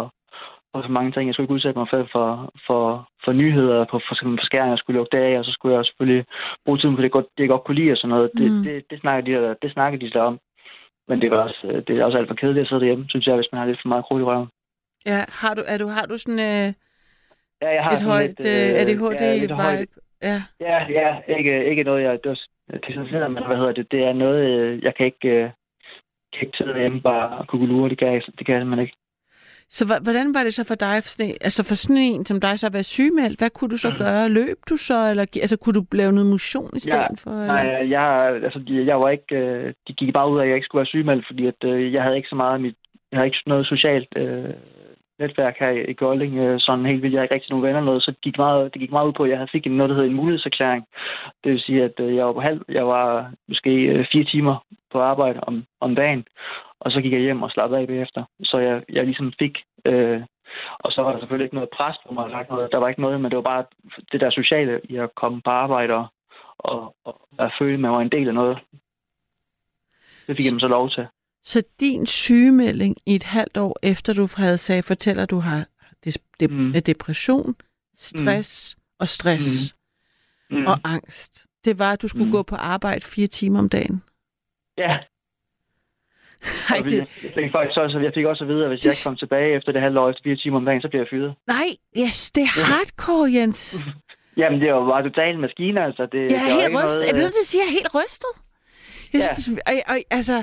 for 0.72 0.82
så 0.82 0.92
mange 0.92 1.12
ting. 1.12 1.28
Jeg 1.28 1.34
skulle 1.34 1.46
ikke 1.46 1.54
udsætte 1.58 1.80
mig 1.80 1.88
selv 1.92 2.08
for, 2.12 2.54
for, 2.68 3.08
for 3.26 3.32
nyheder, 3.32 3.86
på 3.92 4.00
for 4.08 4.14
eksempel 4.16 4.46
skæringer, 4.46 4.74
jeg 4.76 4.78
skulle 4.82 4.98
lukke 4.98 5.18
det 5.18 5.24
af, 5.24 5.40
og 5.40 5.46
så 5.46 5.52
skulle 5.52 5.76
jeg 5.76 5.86
selvfølgelig 5.86 6.26
bruge 6.66 6.78
tiden 6.78 6.96
på 6.96 7.02
det, 7.02 7.12
godt, 7.12 7.26
det 7.38 7.44
jeg 7.44 7.50
godt 7.50 7.64
kunne 7.64 7.80
lide 7.82 7.92
og 7.92 7.98
sådan 7.98 8.10
noget. 8.16 8.30
Det, 8.38 8.52
Mm. 8.52 8.64
det, 8.64 8.84
det, 8.90 9.00
snakker 9.02 9.22
de 9.28 9.32
der, 9.32 9.54
det 9.62 9.72
snakker 9.72 10.00
de 10.00 10.10
der 10.10 10.22
om. 10.22 10.40
Men 11.08 11.22
det, 11.22 11.32
var 11.32 11.38
også, 11.38 11.62
øh, 11.68 11.84
det 11.88 11.98
er 11.98 12.06
også 12.06 12.18
alt 12.18 12.28
for 12.28 12.36
kedeligt 12.36 12.64
at 12.64 12.68
sidde 12.68 12.82
derhjemme, 12.82 13.06
synes 13.10 13.28
jeg, 13.28 13.36
hvis 13.36 13.52
man 13.52 13.60
har 13.60 13.68
lidt 13.68 13.82
for 13.82 13.88
meget 13.90 14.06
krudt 14.06 14.22
i 14.22 14.26
røven. 14.26 14.48
Ja, 15.06 15.26
har 15.30 15.54
du, 15.54 15.62
er 15.68 15.78
du, 15.78 15.88
har 15.88 16.06
du 16.06 16.18
sådan 16.18 16.40
øh, 16.40 16.74
Ja, 17.62 17.70
jeg 17.74 17.84
har 17.84 17.92
et 17.92 18.06
højt 18.06 18.28
lidt, 18.28 18.40
øh, 18.40 18.82
ADHD-vibe? 18.82 19.94
ja, 20.22 20.28
Ja. 20.30 20.42
Ja, 20.60 20.86
ja, 20.90 21.36
ikke, 21.38 21.66
ikke 21.66 21.84
noget, 21.84 22.04
jeg 22.04 22.20
det 22.24 22.36
er 23.16 23.28
men 23.28 23.46
hvad 23.46 23.58
hedder 23.58 23.72
det, 23.72 23.92
det 23.92 24.04
er 24.04 24.14
noget, 24.14 24.46
øh, 24.50 24.84
jeg 24.84 24.96
kan 24.96 25.06
ikke, 25.06 25.28
øh, 25.30 25.50
ikke 26.42 26.58
sidde 26.58 26.80
hjemme 26.80 27.02
bare 27.02 27.38
og 27.38 27.48
kunne 27.48 27.68
lure, 27.68 27.90
det 27.90 27.98
kan 27.98 28.08
jeg, 28.14 28.22
det 28.38 28.46
kan 28.46 28.56
jeg 28.56 28.62
simpelthen 28.62 28.86
ikke. 28.86 28.98
Så 29.70 29.86
hvordan 30.04 30.34
var 30.34 30.44
det 30.44 30.54
så 30.54 30.64
for 30.64 30.76
dig, 30.76 30.96
altså 31.42 31.64
for 31.64 31.76
sådan 31.76 31.98
en 31.98 32.26
som 32.26 32.40
dig, 32.40 32.60
så 32.60 32.68
at 32.68 32.74
være 32.74 32.84
sygemeldt? 32.84 33.40
Hvad 33.40 33.50
kunne 33.50 33.70
du 33.70 33.78
så 33.78 33.92
gøre? 33.98 34.30
Løb 34.30 34.58
du 34.70 34.78
så, 34.78 35.10
eller 35.10 35.26
altså, 35.42 35.58
kunne 35.58 35.74
du 35.74 35.84
lave 35.92 36.12
noget 36.12 36.30
motion 36.30 36.70
i 36.76 36.80
stedet 36.80 36.98
Ja, 36.98 37.24
for? 37.24 37.32
Eller? 37.32 37.46
Nej, 37.46 37.90
jeg, 37.90 38.06
altså, 38.44 38.60
jeg 38.92 39.02
var 39.02 39.10
ikke, 39.10 39.36
øh, 39.36 39.74
de 39.88 39.94
gik 39.94 40.14
bare 40.14 40.30
ud 40.32 40.40
af, 40.40 40.44
at 40.44 40.48
jeg 40.48 40.56
ikke 40.56 40.66
skulle 40.66 40.80
være 40.80 40.94
sygemeldt, 40.94 41.28
fordi 41.28 41.48
at, 41.48 41.64
øh, 41.64 41.94
jeg 41.94 42.04
havde 42.04 42.18
ikke 42.18 42.30
så 42.30 42.36
meget 42.36 42.54
af 42.54 42.60
mit, 42.60 42.76
jeg 43.12 43.18
havde 43.18 43.28
ikke 43.28 43.38
noget 43.46 43.68
socialt 43.68 44.08
øh, 44.16 44.54
netværk 45.20 45.56
her 45.60 45.70
i, 45.70 45.94
Golding, 45.94 46.38
øh, 46.38 46.60
sådan 46.60 46.86
helt 46.86 47.02
vildt. 47.02 47.16
Jeg 47.16 47.24
ikke 47.24 47.36
rigtig 47.36 47.52
nogen 47.52 47.66
venner 47.66 47.82
noget, 47.82 48.04
så 48.04 48.12
det 48.12 48.22
gik 48.22 48.38
meget, 48.38 48.74
det 48.74 48.82
gik 48.82 48.92
meget 48.92 49.08
ud 49.08 49.14
på, 49.14 49.24
at 49.24 49.30
jeg 49.30 49.50
fik 49.52 49.68
en, 49.68 49.78
noget, 49.78 49.90
der 49.90 49.96
hedder 49.96 50.10
en 50.10 50.16
mulighedserklæring. 50.16 50.86
Det 51.44 51.52
vil 51.52 51.62
sige, 51.62 51.84
at 51.84 52.00
øh, 52.00 52.16
jeg 52.16 52.26
var 52.26 52.34
på 52.34 52.42
halv, 52.42 52.62
jeg 52.70 52.88
var 52.88 53.32
måske 53.48 53.72
øh, 53.72 54.06
fire 54.12 54.24
timer 54.24 54.56
på 54.92 55.02
arbejde 55.02 55.40
om, 55.40 55.64
om 55.82 55.96
dagen, 55.96 56.26
Og 56.80 56.92
så 56.92 57.02
gik 57.02 57.14
jeg 57.14 57.22
hjem 57.22 57.44
og 57.44 57.52
slappede 57.52 57.82
af 57.82 57.88
bagefter. 57.88 58.24
Så 58.44 58.58
jeg, 58.58 58.84
jeg 58.90 59.04
ligesom 59.04 59.34
fik... 59.40 59.58
Øh, 59.86 60.22
og 60.80 60.92
så 60.92 61.02
var 61.02 61.12
der 61.12 61.20
selvfølgelig 61.20 61.46
ikke 61.46 61.56
noget 61.56 61.70
pres 61.78 61.98
på 62.08 62.14
mig. 62.14 62.26
eller 62.26 62.44
Noget. 62.50 62.72
Der 62.72 62.78
var 62.78 62.88
ikke 62.88 63.02
noget, 63.02 63.22
men 63.22 63.32
det 63.32 63.36
var 63.36 63.44
bare 63.44 63.64
det 64.12 64.22
der 64.22 64.30
sociale 64.30 64.82
i 64.84 64.96
at 64.98 65.16
komme 65.16 65.42
på 65.42 65.50
arbejde 65.50 65.94
og, 65.94 66.08
og, 66.60 66.96
og 67.06 67.22
at 67.40 67.52
føle, 67.60 67.74
at 67.74 67.80
man 67.80 67.92
var 67.92 68.02
en 68.02 68.12
del 68.12 68.28
af 68.28 68.34
noget. 68.34 68.58
Det 70.28 70.36
fik 70.36 70.46
jeg 70.46 70.52
dem 70.52 70.60
så 70.60 70.68
lov 70.68 70.90
til. 70.90 71.08
Så 71.52 71.64
din 71.80 72.06
sygemelding 72.06 72.96
i 73.06 73.16
et 73.16 73.24
halvt 73.24 73.58
år 73.58 73.78
efter 73.84 74.14
du 74.14 74.28
havde 74.38 74.58
sagt, 74.58 74.86
fortæller, 74.86 75.24
at 75.24 75.30
du 75.30 75.40
har 75.40 75.66
des- 76.08 76.18
de- 76.40 76.48
Mm. 76.48 76.74
depression, 76.86 77.56
stress 77.96 78.76
mm. 78.78 78.82
og 79.00 79.08
stress 79.08 79.76
Mm. 80.50 80.58
mm. 80.58 80.66
og 80.68 80.78
angst. 80.84 81.46
Det 81.66 81.80
var, 81.80 81.92
at 81.94 82.02
du 82.02 82.08
skulle 82.08 82.26
mm. 82.26 82.32
Gå 82.32 82.42
på 82.44 82.56
arbejde 82.56 83.02
fire 83.06 83.28
timer 83.28 83.60
om 83.60 83.70
dagen. 83.70 84.04
Ja, 84.78 84.98
Ej, 86.70 86.78
det, 86.80 86.98
jeg, 86.98 87.08
fik 87.36 87.52
faktisk 87.52 87.78
også, 87.84 88.00
jeg 88.00 88.12
fik 88.16 88.26
også 88.26 88.44
at 88.44 88.48
vide, 88.48 88.64
at 88.64 88.70
hvis 88.72 88.86
jeg 88.86 88.92
ikke 88.94 89.04
kom 89.06 89.16
tilbage 89.18 89.56
efter 89.58 89.72
det 89.72 89.82
halve 89.82 90.00
år 90.00 90.10
efter 90.10 90.22
fire 90.24 90.36
timer 90.36 90.58
om 90.58 90.66
dagen, 90.66 90.82
så 90.82 90.88
bliver 90.90 91.02
jeg 91.04 91.10
fyret. 91.14 91.34
nej, 91.48 91.68
yes, 92.04 92.32
det 92.32 92.44
er 92.44 92.48
hardcore, 92.72 93.30
Jens. 93.36 93.62
Jamen, 94.42 94.62
det 94.62 94.74
var 94.74 94.86
bare 94.94 95.04
totalt 95.10 95.40
maskine, 95.40 95.80
altså. 95.88 96.04
Det, 96.12 96.22
Jeg 96.32 96.38
er 96.38 96.54
var 96.54 96.62
helt 96.62 96.76
rystet. 96.78 97.02
Jeg 97.08 97.14
noget, 97.14 97.14
bliver 97.16 97.16
øh, 97.16 97.22
nødt 97.28 97.34
til 97.38 97.44
at 97.46 97.52
sige, 97.52 97.62
at 97.62 97.66
jeg 97.66 97.72
er 97.74 97.78
helt 97.80 97.92
rystet. 98.00 98.34
Jeg 99.14 99.22
Ja. 99.22 99.42
synes, 99.42 99.60
og, 99.70 99.74
og, 99.92 99.98
altså, 100.20 100.36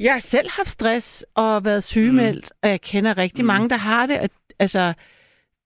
jeg 0.00 0.12
har 0.12 0.20
selv 0.20 0.48
haft 0.50 0.68
stress 0.68 1.26
og 1.34 1.64
været 1.64 1.84
sygemeldt, 1.84 2.50
mm. 2.50 2.58
og 2.62 2.68
jeg 2.68 2.80
kender 2.80 3.18
rigtig 3.18 3.42
mm. 3.42 3.44
Mm. 3.44 3.46
mange, 3.46 3.68
der 3.68 3.76
har 3.76 4.06
det. 4.06 4.20
Og, 4.20 4.28
altså, 4.58 4.92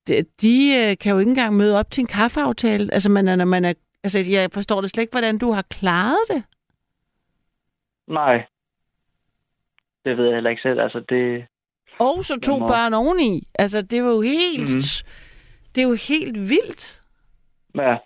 de, 0.07 0.25
de 0.43 0.89
øh, 0.91 0.99
kan 0.99 1.13
jo 1.13 1.19
ikke 1.19 1.29
engang 1.31 1.57
møde 1.57 1.79
op 1.79 1.91
til 1.91 2.01
en 2.01 2.07
kaffeaftale. 2.07 2.95
Altså, 2.95 3.11
man 3.11 3.29
er, 3.29 3.37
når 3.37 3.45
man 3.45 3.65
er, 3.65 3.73
altså, 4.05 4.19
jeg 4.19 4.51
forstår 4.53 4.81
det 4.81 4.91
slet 4.91 5.03
ikke, 5.03 5.13
hvordan 5.13 5.39
du 5.39 5.51
har 5.51 5.63
klaret 5.63 6.29
det. 6.29 6.43
Nej. 8.09 8.47
Det 10.05 10.17
ved 10.17 10.25
jeg 10.25 10.35
heller 10.35 10.51
ikke 10.51 10.63
selv. 10.63 10.81
Altså, 10.81 11.05
det... 11.09 11.47
Og 11.99 12.25
så 12.25 12.41
to 12.41 12.59
må- 12.59 12.67
børn 12.67 12.95
oveni. 12.95 13.49
Altså, 13.55 13.83
det 13.83 14.05
var 14.05 14.11
jo 14.11 14.21
helt... 14.21 14.75
Mhm. 14.75 14.83
Det 15.75 15.83
er 15.83 15.89
jo 15.89 15.95
helt 15.95 16.49
vildt. 16.49 17.03
Ja, 17.75 17.97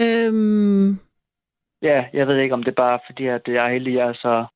Øhm, 0.00 0.98
ja, 1.82 2.04
jeg 2.12 2.26
ved 2.26 2.36
ikke, 2.38 2.54
om 2.54 2.62
det 2.62 2.70
er 2.70 2.82
bare 2.86 2.98
fordi, 3.06 3.26
at 3.26 3.42
jeg 3.46 3.66
er 3.66 3.72
heldig, 3.72 3.94
jeg 3.94 4.08
er 4.08 4.14
så 4.14 4.46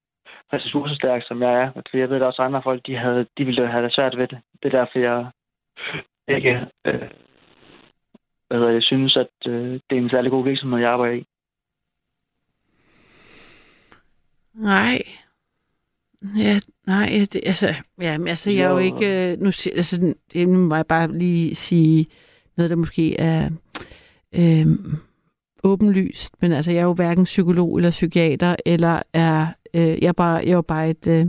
ressourcestærk, 0.53 1.23
som 1.27 1.43
jeg 1.43 1.63
er. 1.63 1.73
For 1.73 1.97
jeg 1.97 2.09
ved, 2.11 2.17
at 2.17 2.23
også 2.23 2.43
andre 2.43 2.63
folk, 2.63 2.87
de, 2.87 2.97
havde, 2.97 3.27
de 3.39 3.45
ville 3.45 3.69
have 3.69 3.85
det 3.85 3.95
svært 3.95 4.17
ved 4.17 4.29
det. 4.29 4.39
Det 4.63 4.75
er 4.75 4.79
derfor, 4.79 4.99
jeg 4.99 5.31
ikke 6.29 6.67
øh, 6.87 7.11
hvad 8.51 8.59
hedder, 8.59 8.73
jeg 8.73 8.83
synes, 8.83 9.17
at 9.17 9.53
øh, 9.53 9.73
det 9.73 9.99
er 9.99 10.03
en 10.03 10.11
særlig 10.11 10.31
god 10.31 10.45
virksomhed, 10.45 10.79
jeg 10.79 10.91
arbejder 10.91 11.15
i. 11.15 11.25
nej. 14.55 15.03
Ja, 16.37 16.61
nej, 16.87 17.27
det, 17.33 17.41
altså, 17.47 17.75
ja, 18.01 18.19
men 18.19 18.29
altså, 18.29 18.51
jeg 18.51 18.65
er 18.65 18.71
jo 18.71 18.79
ikke, 18.79 19.33
øh, 19.33 19.39
nu, 19.39 19.47
altså, 19.47 20.15
det 20.33 20.49
nu 20.49 20.59
må 20.59 20.77
jeg 20.77 20.87
bare 20.87 21.19
lige 21.19 21.55
sige 21.55 22.07
noget, 22.57 22.71
der 22.71 22.77
måske 22.77 23.21
er 23.21 23.51
øh, 24.35 24.67
åbenlyst, 25.65 26.35
men 26.43 26.53
altså, 26.53 26.71
jeg 26.73 26.81
er 26.81 26.85
jo 26.85 26.93
hverken 26.93 27.25
psykolog 27.25 27.77
eller 27.77 27.91
psykiater, 27.91 28.57
eller 28.67 29.03
er, 29.13 29.47
øh, 29.75 29.83
jeg 30.03 30.09
er 30.09 30.13
bare, 30.13 30.35
jeg 30.37 30.49
er 30.51 30.55
jo 30.55 30.63
bare 30.63 30.91
et, 30.91 31.07
øh, 31.07 31.27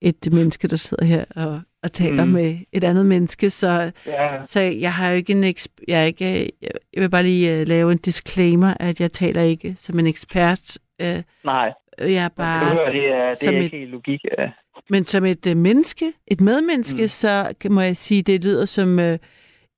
et 0.00 0.32
menneske, 0.32 0.68
der 0.68 0.76
sidder 0.76 1.04
her 1.04 1.24
og, 1.36 1.60
og 1.82 1.92
taler 1.92 2.24
mm. 2.24 2.30
Med 2.30 2.56
et 2.72 2.84
andet 2.84 3.06
menneske, 3.06 3.50
så, 3.50 3.90
Ja, 4.06 4.44
så 4.46 4.60
jeg 4.60 4.92
har 4.94 5.10
jo 5.10 5.16
ikke 5.16 5.32
en 5.32 5.44
eksp- 5.44 5.84
jeg 5.88 6.00
er 6.00 6.04
ikke, 6.04 6.50
jeg 6.62 7.02
vil 7.02 7.10
bare 7.10 7.22
lige 7.22 7.60
øh, 7.60 7.68
lave 7.68 7.92
en 7.92 7.98
disclaimer, 7.98 8.74
at 8.80 9.00
jeg 9.00 9.12
taler 9.12 9.42
ikke 9.42 9.74
som 9.76 9.98
en 9.98 10.06
ekspert, 10.06 10.78
øh, 11.00 11.22
nej. 11.44 11.72
jeg 11.98 12.12
er 12.14 12.28
Bare, 12.28 12.76
bare... 12.76 12.92
det 12.92 13.08
er, 13.12 13.28
det 13.30 13.38
som 13.38 13.54
er 13.54 13.58
et- 13.58 13.64
ikke 13.64 13.76
helt 13.76 13.90
logik. 13.90 14.20
Ja. 14.38 14.46
Men 14.90 15.04
som 15.04 15.24
et 15.24 15.46
øh, 15.46 15.56
menneske, 15.56 16.12
et 16.26 16.40
medmenneske, 16.40 17.02
mm. 17.02 17.08
Så 17.08 17.52
må 17.70 17.80
jeg 17.80 17.96
sige, 17.96 18.22
det 18.22 18.44
lyder 18.44 18.64
som 18.66 18.98
øh, 18.98 19.18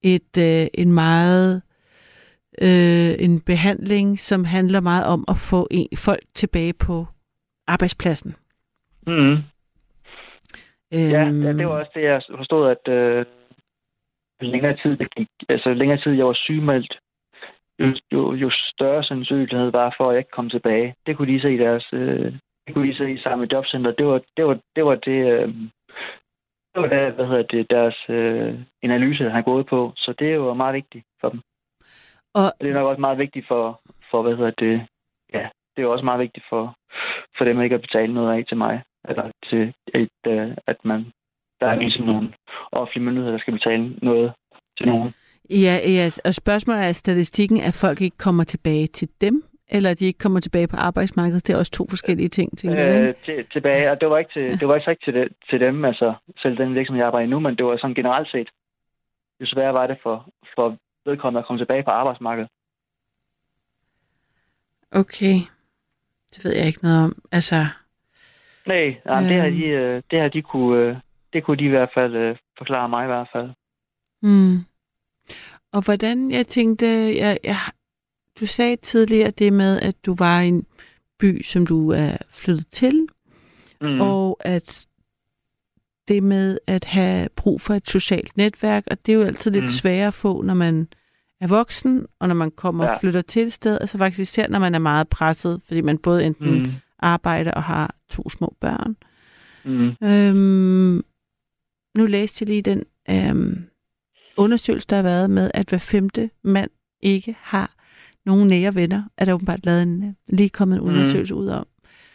et 0.03 0.37
øh, 0.39 0.67
en 0.75 0.93
meget 0.93 1.63
øh, 2.63 3.25
en 3.25 3.41
behandling, 3.41 4.21
som 4.21 4.45
handler 4.45 4.81
meget 4.81 5.07
om 5.07 5.25
at 5.29 5.37
få 5.37 5.69
en, 5.71 5.89
folk 5.97 6.23
tilbage 6.35 6.73
på 6.73 7.07
arbejdspladsen. 7.67 8.35
Mm. 9.07 9.37
Ja, 10.93 11.27
Øhm, 11.27 11.43
ja, 11.43 11.53
det 11.53 11.67
var 11.67 11.79
også 11.81 11.91
det, 11.95 12.03
jeg 12.03 12.23
forstod, 12.37 12.71
at 12.71 12.93
øh, 12.93 13.27
længere 14.41 14.77
tid 14.77 14.97
det 14.97 15.15
gik, 15.15 15.29
altså 15.49 15.75
længere 15.75 16.01
tid 16.01 16.13
jeg 16.13 16.27
var 16.27 16.35
sygemeldt, 16.35 16.99
jo, 17.79 17.87
jo, 18.13 18.35
jo 18.35 18.51
større 18.51 19.05
sandsynlighed 19.05 19.71
var 19.71 19.95
for, 19.97 20.09
at 20.09 20.15
jeg 20.15 20.19
ikke 20.19 20.31
kom 20.31 20.51
tilbage. 20.51 20.95
Det 21.07 21.17
kunne 21.17 21.35
de 21.35 21.41
se 21.41 21.55
i 21.55 21.59
deres, 21.59 21.87
øh, 21.93 22.33
det 22.67 22.75
kunne 22.75 22.89
de 22.89 22.97
se 22.97 23.13
i 23.13 23.23
samme 23.23 23.49
jobcenter. 23.53 23.93
Det 23.93 24.07
var 24.07 24.21
det, 24.37 24.45
var, 24.47 24.59
det, 24.77 24.85
var 24.85 24.95
det, 24.95 25.19
øh, 25.33 25.49
det 26.73 26.83
var 26.83 26.89
det, 26.89 27.15
hvad 27.15 27.27
hedder 27.27 27.43
det, 27.43 27.71
deres 27.71 27.97
øh, 28.09 28.59
analyse 28.83 29.31
har 29.31 29.43
gået 29.43 29.67
på. 29.67 29.93
Så 29.97 30.15
det 30.19 30.35
jo 30.35 30.55
meget 30.55 30.75
vigtigt 30.75 31.05
for 31.21 31.29
dem. 31.29 31.41
Og- 32.35 32.45
Og 32.45 32.53
det 32.61 32.71
er 32.71 32.75
nok 32.75 32.87
også 32.87 33.01
meget 33.01 33.19
vigtigt 33.19 33.47
for, 33.49 33.81
for 34.11 34.23
hvad 34.23 34.37
hedder 34.37 34.51
det, 34.51 34.87
ja, 35.35 35.49
det 35.77 35.83
er 35.85 35.89
også 35.89 36.05
meget 36.05 36.21
vigtigt 36.21 36.47
for, 36.49 36.75
for 37.39 37.45
dem 37.45 37.61
ikke 37.63 37.75
at 37.75 37.81
betale 37.81 38.15
noget 38.15 38.39
af 38.39 38.45
til 38.49 38.57
mig. 38.57 38.83
Eller 39.09 39.31
til, 39.51 39.73
et, 39.95 40.19
øh, 40.27 40.51
at 40.67 40.77
man, 40.85 41.01
der 41.61 41.67
er 41.67 41.75
ligesom 41.75 42.07
nogle 42.07 42.33
offentlige 42.73 43.05
myndigheder, 43.05 43.33
der 43.33 43.39
skal 43.41 43.53
betale 43.53 43.95
noget 44.03 44.33
til 44.79 44.87
nogen. 44.89 45.11
Ja, 45.51 45.77
ja, 45.97 46.09
og 46.25 46.35
spørgsmålet 46.35 46.85
er, 46.89 46.93
statistikken, 46.93 47.61
at 47.61 47.75
folk 47.75 48.01
ikke 48.01 48.17
kommer 48.19 48.45
tilbage 48.45 48.87
til 48.87 49.09
dem, 49.21 49.43
eller 49.69 49.91
at 49.91 49.99
de 50.01 50.07
ikke 50.07 50.19
kommer 50.19 50.41
tilbage 50.41 50.69
på 50.69 50.77
arbejdsmarkedet. 50.77 51.47
Det 51.47 51.55
er 51.55 51.59
også 51.59 51.73
to 51.73 51.87
forskellige 51.91 52.29
ting, 52.29 52.59
tænker 52.59 52.81
jeg. 52.85 53.03
Øh, 53.03 53.09
ikke? 53.09 53.21
til, 53.25 53.47
tilbage, 53.53 53.91
og 53.91 54.01
det 54.01 54.11
var 54.11 54.19
ikke 54.19 54.33
til, 54.33 54.61
det 54.61 54.69
var 54.69 54.75
ikke 54.77 54.91
rigtig 54.91 55.05
til, 55.05 55.15
det, 55.23 55.29
til 55.51 55.61
dem, 55.61 55.85
altså 55.85 56.15
selv 56.43 56.57
den 56.59 56.75
virksomhed, 56.75 57.01
jeg 57.01 57.07
arbejder 57.07 57.27
i 57.27 57.31
nu, 57.31 57.39
men 57.41 57.57
det 57.57 57.65
var 57.67 57.77
sådan 57.77 57.95
generelt 57.95 58.31
set. 58.31 58.49
Jo 59.41 59.47
sværere 59.47 59.75
var 59.75 59.87
det 59.87 59.97
for, 60.03 60.29
for 60.55 60.77
vedkommende 61.07 61.39
at 61.41 61.47
komme 61.47 61.61
tilbage 61.61 61.83
på 61.83 61.91
arbejdsmarkedet. 61.91 62.51
Okay. 64.91 65.35
Det 66.37 66.45
ved 66.45 66.57
jeg 66.57 66.67
ikke 66.67 66.83
noget 66.83 67.05
om. 67.05 67.23
Altså, 67.33 67.67
Nej, 68.67 68.97
nej 69.05 69.21
det, 69.21 69.41
har 69.41 69.47
Øhm. 69.47 69.57
de, 69.57 69.65
øh, 69.65 70.03
det 70.11 70.21
har 70.21 70.29
de 70.29 70.43
kunne, 70.43 70.79
øh, 70.83 70.97
det 71.33 71.45
kunne 71.45 71.57
de 71.57 71.65
i 71.65 71.69
hvert 71.69 71.91
fald 71.95 72.15
øh, 72.17 72.37
forklare 72.59 72.89
mig 72.89 73.05
i 73.05 73.07
hvert 73.07 73.29
fald. 73.33 73.51
Mm. 74.23 74.57
Og 75.73 75.85
hvordan, 75.85 76.31
jeg 76.31 76.47
tænkte, 76.47 76.87
jeg, 77.17 77.39
jeg, 77.45 77.57
du 78.41 78.47
sagde 78.47 78.77
tidligere 78.77 79.31
det 79.31 79.53
med, 79.53 79.81
at 79.81 79.95
du 80.07 80.15
var 80.19 80.41
i 80.41 80.49
en 80.49 80.67
by, 81.19 81.43
som 81.43 81.67
du 81.67 81.91
er 81.91 82.17
flyttet 82.31 82.67
til, 82.67 83.09
mm. 83.81 84.01
og 84.01 84.39
at 84.41 84.87
det 86.09 86.23
med 86.23 86.59
at 86.67 86.85
have 86.85 87.29
brug 87.37 87.61
for 87.61 87.75
et 87.75 87.89
socialt 87.89 88.37
netværk, 88.37 88.85
og 88.91 89.07
det 89.07 89.13
er 89.13 89.17
jo 89.17 89.25
altid 89.25 89.51
lidt 89.51 89.63
Mm. 89.65 89.69
sværere 89.69 90.07
at 90.07 90.15
få, 90.15 90.43
når 90.43 90.55
man 90.55 90.89
er 91.41 91.47
voksen, 91.47 92.07
og 92.21 92.29
når 92.29 92.35
man 92.35 92.51
kommer 92.51 92.85
og 92.85 92.91
Ja. 92.91 92.99
flytter 92.99 93.21
til 93.23 93.43
et 93.43 93.53
sted, 93.53 93.79
altså 93.81 93.99
faktisk 93.99 94.21
især, 94.21 94.49
når 94.49 94.59
man 94.59 94.75
er 94.75 94.79
meget 94.79 95.09
presset, 95.09 95.61
fordi 95.67 95.81
man 95.81 95.99
både 95.99 96.25
enten 96.27 96.51
mm. 96.55 96.59
Mm. 96.65 96.73
arbejder 96.99 97.51
og 97.51 97.63
har 97.63 97.95
to 98.09 98.29
små 98.31 98.57
børn. 98.61 98.97
Mm. 99.65 100.07
Øhm, 100.09 101.05
nu 101.97 102.07
læste 102.07 102.43
jeg 102.43 102.49
lige 102.49 102.63
den 102.63 102.83
øhm, 103.11 103.65
undersøgelse, 104.37 104.87
der 104.91 104.97
har 104.97 105.03
været 105.03 105.31
med, 105.31 105.51
at 105.55 105.69
hver 105.69 105.79
femte 105.79 106.31
mand 106.43 106.71
ikke 107.01 107.37
har 107.41 107.75
nogen 108.27 108.49
nære 108.49 108.75
venner. 108.75 109.03
Er 109.19 109.25
der 109.25 109.33
åbenbart 109.33 109.67
lavet 109.67 109.83
en, 109.83 110.05
øh, 110.05 110.13
lige 110.29 110.49
kommet 110.49 110.77
en 110.77 110.83
Mhm. 110.85 110.91
undersøgelse 110.93 111.35
ud 111.35 111.49
om. 111.49 111.67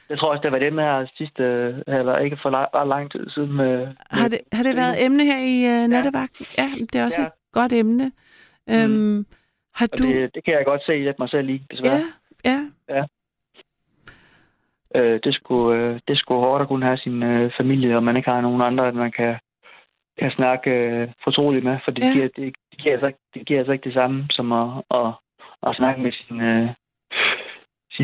Jeg 0.09 0.19
tror 0.19 0.31
også, 0.31 0.41
det 0.41 0.51
var 0.51 0.59
det 0.59 0.73
med 0.73 0.83
her 0.83 1.05
sidste, 1.15 1.43
øh, 1.43 1.75
eller 1.99 2.17
ikke 2.17 2.37
for 2.41 2.49
lang, 2.49 2.87
lang 2.87 3.11
tid 3.11 3.29
siden 3.29 3.53
med... 3.53 3.87
Har 4.11 4.27
det, 4.27 4.39
har 4.53 4.63
det 4.63 4.75
været 4.75 5.05
emne 5.05 5.23
her 5.25 5.39
i 5.53 5.83
uh, 5.83 5.87
nattevagten? 5.89 6.45
Ja, 6.57 6.69
det 6.93 6.95
er 6.95 7.05
også 7.05 7.21
Ja. 7.21 7.27
et 7.27 7.33
godt 7.53 7.73
emne. 7.73 8.11
Øhm, 8.69 9.25
har 9.75 9.87
Og 9.91 9.99
du... 9.99 10.03
det, 10.03 10.35
det 10.35 10.43
kan 10.45 10.53
jeg 10.53 10.65
godt 10.65 10.85
se 10.85 10.91
lidt 11.03 11.19
mig 11.19 11.29
selv 11.29 11.49
i, 11.49 11.61
desværre. 11.71 11.99
Ja, 12.45 12.59
ja. 12.89 13.03
Øh, 14.95 15.19
det, 15.23 15.33
skulle, 15.35 15.79
øh, 15.79 15.99
det 16.07 16.17
skulle 16.17 16.39
hårdt 16.41 16.61
at 16.61 16.67
kunne 16.67 16.85
have 16.85 16.97
sin 16.97 17.23
øh, 17.23 17.51
familie, 17.57 17.95
og 17.95 18.03
man 18.03 18.17
ikke 18.17 18.29
har 18.29 18.41
nogen 18.41 18.61
andre, 18.61 18.87
at 18.87 18.95
man 18.95 19.11
kan, 19.11 19.35
kan 20.19 20.31
snakke 20.31 20.71
øh, 20.71 21.07
fortroligt 21.23 21.63
med, 21.65 21.77
for 21.85 21.91
det, 21.91 22.03
Ja. 22.03 22.07
ja. 22.07 22.13
giver, 22.13 22.27
det, 22.27 22.55
det, 22.71 22.79
giver 22.79 22.93
altså, 22.93 23.07
ikke- 23.07 23.19
det 23.33 23.45
giver 23.47 23.59
altså 23.59 23.71
ikke 23.71 23.83
det 23.85 23.93
samme 23.93 24.25
som 24.29 24.51
at, 24.51 24.69
at, 24.91 25.07
at 25.67 25.75
snakke 25.75 26.01
med 26.01 26.11
sin, 26.11 26.41
øh, 26.41 26.69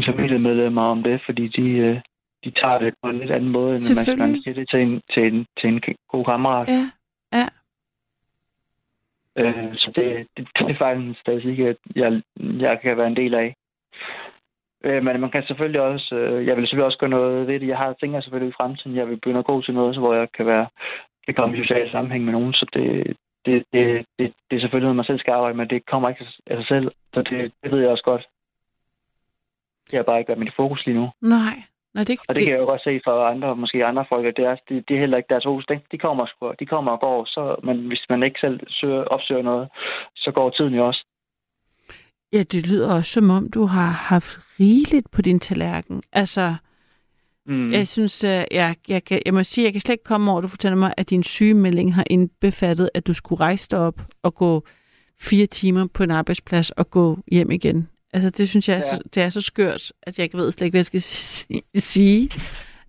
sine 0.04 0.16
familiemedlemmer 0.16 0.82
om 0.82 1.04
det, 1.04 1.22
fordi 1.26 1.48
de, 1.48 1.70
øh, 1.70 2.02
de 2.43 2.52
tager 2.52 2.80
det 2.80 2.93
på 3.04 3.10
en 3.10 3.20
lidt 3.20 3.32
anden 3.32 3.50
måde, 3.50 3.72
end 3.76 3.96
man 3.96 4.06
skal 4.06 4.43
siger 4.43 4.54
det 4.54 4.70
til 4.70 4.82
en, 4.82 5.02
til 5.14 5.24
en, 5.34 5.46
til 5.60 5.70
en 5.70 5.82
god 6.08 6.26
kammerat. 6.26 6.70
ja. 7.34 7.48
Øh, 9.38 9.76
så 9.76 9.91
det, 9.96 10.28
det, 10.38 10.48
det 10.60 10.70
er 10.70 10.78
faktisk 10.78 11.08
en 11.08 11.16
statistik, 11.22 11.60
at 11.60 11.78
jeg, 11.96 12.22
jeg 12.38 12.80
kan 12.82 12.98
være 12.98 13.08
en 13.08 13.16
del 13.16 13.34
af. 13.34 13.56
Øh, 14.84 15.04
men 15.04 15.22
man 15.22 15.32
kan 15.32 15.43
selvfølgelig 15.43 15.82
også, 15.82 16.16
øh, 16.16 16.48
jeg 16.48 16.56
vil 16.56 16.64
selvfølgelig 16.64 16.86
også 16.86 16.98
gøre 16.98 17.10
noget 17.10 17.48
ved 17.48 17.60
det. 17.60 17.68
Jeg 17.68 17.78
har 17.78 17.93
tænkt 17.93 18.24
selvfølgelig 18.24 18.50
i 18.50 18.58
fremtiden, 18.60 18.96
jeg 18.96 19.08
vil 19.08 19.16
begynde 19.16 19.39
at 19.39 19.46
gå 19.46 19.62
til 19.62 19.74
noget, 19.74 19.96
så 19.96 20.00
hvor 20.02 20.14
jeg 20.14 20.28
kan 20.38 20.46
være, 20.46 20.68
kan 21.26 21.34
komme 21.34 21.58
i 21.58 21.62
social 21.62 21.91
sammenhæng 21.91 22.24
med 22.24 22.34
nogen, 22.34 22.54
så 22.54 22.66
det, 22.74 23.18
det, 23.46 23.64
det, 23.74 24.06
det, 24.20 24.34
det 24.50 24.56
er 24.56 24.62
selvfølgelig 24.62 24.86
noget, 24.86 24.96
man 24.96 25.06
selv 25.06 25.20
skal 25.20 25.32
arbejde 25.32 25.58
med. 25.58 25.66
Det 25.66 25.86
kommer 25.86 26.10
ikke 26.10 26.26
af 26.48 26.58
sig 26.58 26.68
selv, 26.68 26.91
så 27.14 27.22
det, 27.22 27.52
det 27.64 27.72
ved 27.72 27.80
jeg 27.80 27.89
også 27.89 28.04
godt. 28.04 28.26
Det 29.91 29.97
har 29.97 30.03
bare 30.03 30.19
ikke 30.19 30.29
været 30.29 30.39
mit 30.39 30.55
fokus 30.55 30.86
lige 30.86 30.97
nu. 30.99 31.09
Nej, 31.21 31.57
Nå, 31.93 32.03
det, 32.03 32.19
Og 32.27 32.36
det 32.36 32.43
kan 32.43 32.51
jeg 32.53 32.59
jo 32.59 32.65
godt 32.65 32.83
se 32.83 33.01
for 33.05 33.25
andre, 33.25 33.55
måske 33.55 33.86
andre 33.86 34.05
folk, 34.09 34.25
at 34.25 34.33
det 34.38 34.45
er, 34.45 34.55
det, 34.69 34.83
det 34.88 34.95
er 34.95 34.99
heller 34.99 35.17
ikke 35.17 35.29
deres 35.29 35.43
hus. 35.45 35.65
De, 35.69 35.79
de, 35.91 35.97
kommer, 35.97 36.25
sgu- 36.25 36.55
de 36.59 36.65
kommer 36.65 36.91
og 36.91 36.99
går, 36.99 37.25
så, 37.25 37.55
men 37.63 37.88
hvis 37.88 38.05
man 38.09 38.23
ikke 38.23 38.39
selv 38.39 38.59
søger, 38.69 39.03
opsøger 39.03 39.41
noget, 39.41 39.67
så 40.15 40.31
går 40.31 40.49
tiden 40.49 40.73
jo 40.73 40.88
også. 40.88 41.05
Ja, 42.33 42.43
det 42.43 42.67
lyder 42.67 42.95
også 42.97 43.11
som 43.11 43.29
om, 43.29 43.51
du 43.51 43.65
har 43.65 43.89
haft 43.91 44.38
rigeligt 44.59 45.11
på 45.11 45.21
din 45.21 45.39
tallerken. 45.39 46.03
Altså, 46.13 46.55
Mm. 47.47 47.71
jeg 47.71 47.88
synes, 47.88 48.23
at 48.23 48.47
jeg, 48.51 48.75
jeg, 48.88 49.03
kan, 49.03 49.21
jeg 49.25 49.33
må 49.33 49.43
sige, 49.43 49.65
jeg 49.65 49.71
kan 49.73 49.81
slet 49.81 49.93
ikke 49.93 50.03
komme 50.03 50.31
over, 50.31 50.38
at 50.38 50.43
du 50.43 50.47
fortæller 50.47 50.77
mig, 50.77 50.93
at 50.97 51.09
din 51.09 51.23
sygemelding 51.23 51.95
har 51.95 52.03
indbefattet, 52.09 52.89
at 52.93 53.07
du 53.07 53.13
skulle 53.13 53.39
rejse 53.39 53.69
dig 53.71 53.79
op 53.79 54.01
og 54.23 54.36
gå 54.36 54.63
fire 55.21 55.45
timer 55.45 55.88
på 55.93 56.03
en 56.03 56.11
arbejdsplads 56.11 56.71
og 56.71 56.89
gå 56.89 57.17
hjem 57.31 57.51
igen. 57.51 57.89
Altså, 58.16 58.30
det 58.30 58.49
synes 58.49 58.68
jeg, 58.70 58.74
er 58.74 58.78
Ja. 58.78 58.82
så, 58.82 59.03
det 59.13 59.24
er 59.24 59.30
så 59.30 59.41
skørt, 59.41 59.91
at 60.03 60.18
jeg 60.18 60.24
ikke 60.24 60.38
ved 60.38 60.51
slet 60.51 60.66
ikke, 60.66 60.74
hvad 60.74 60.80
jeg 60.80 60.86
skal 60.86 61.01
si- 61.01 61.61
sige. 61.76 62.30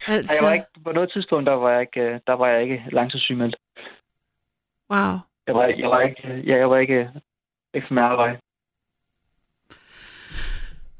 Altså, 0.06 0.34
Jeg 0.40 0.48
var 0.48 0.54
ikke, 0.54 0.66
på 0.84 0.92
noget 0.92 1.10
tidspunkt, 1.12 1.46
der 1.46 1.52
var 1.52 1.70
jeg 1.70 1.80
ikke, 1.80 2.00
øh, 2.00 2.20
der 2.26 2.32
var 2.32 2.48
jeg 2.48 2.62
ikke 2.62 2.82
langtidssygemeldt. 2.92 3.56
wow. 4.90 5.14
Jeg 5.46 5.54
var, 5.54 5.66
jeg 5.66 5.88
var 5.90 6.00
ikke, 6.00 6.42
ja, 6.46 6.56
jeg 6.56 6.70
var 6.70 6.78
ikke, 6.78 7.10
ikke 7.74 7.86
for 7.88 7.94
med 7.94 8.02
arbejde. 8.02 8.38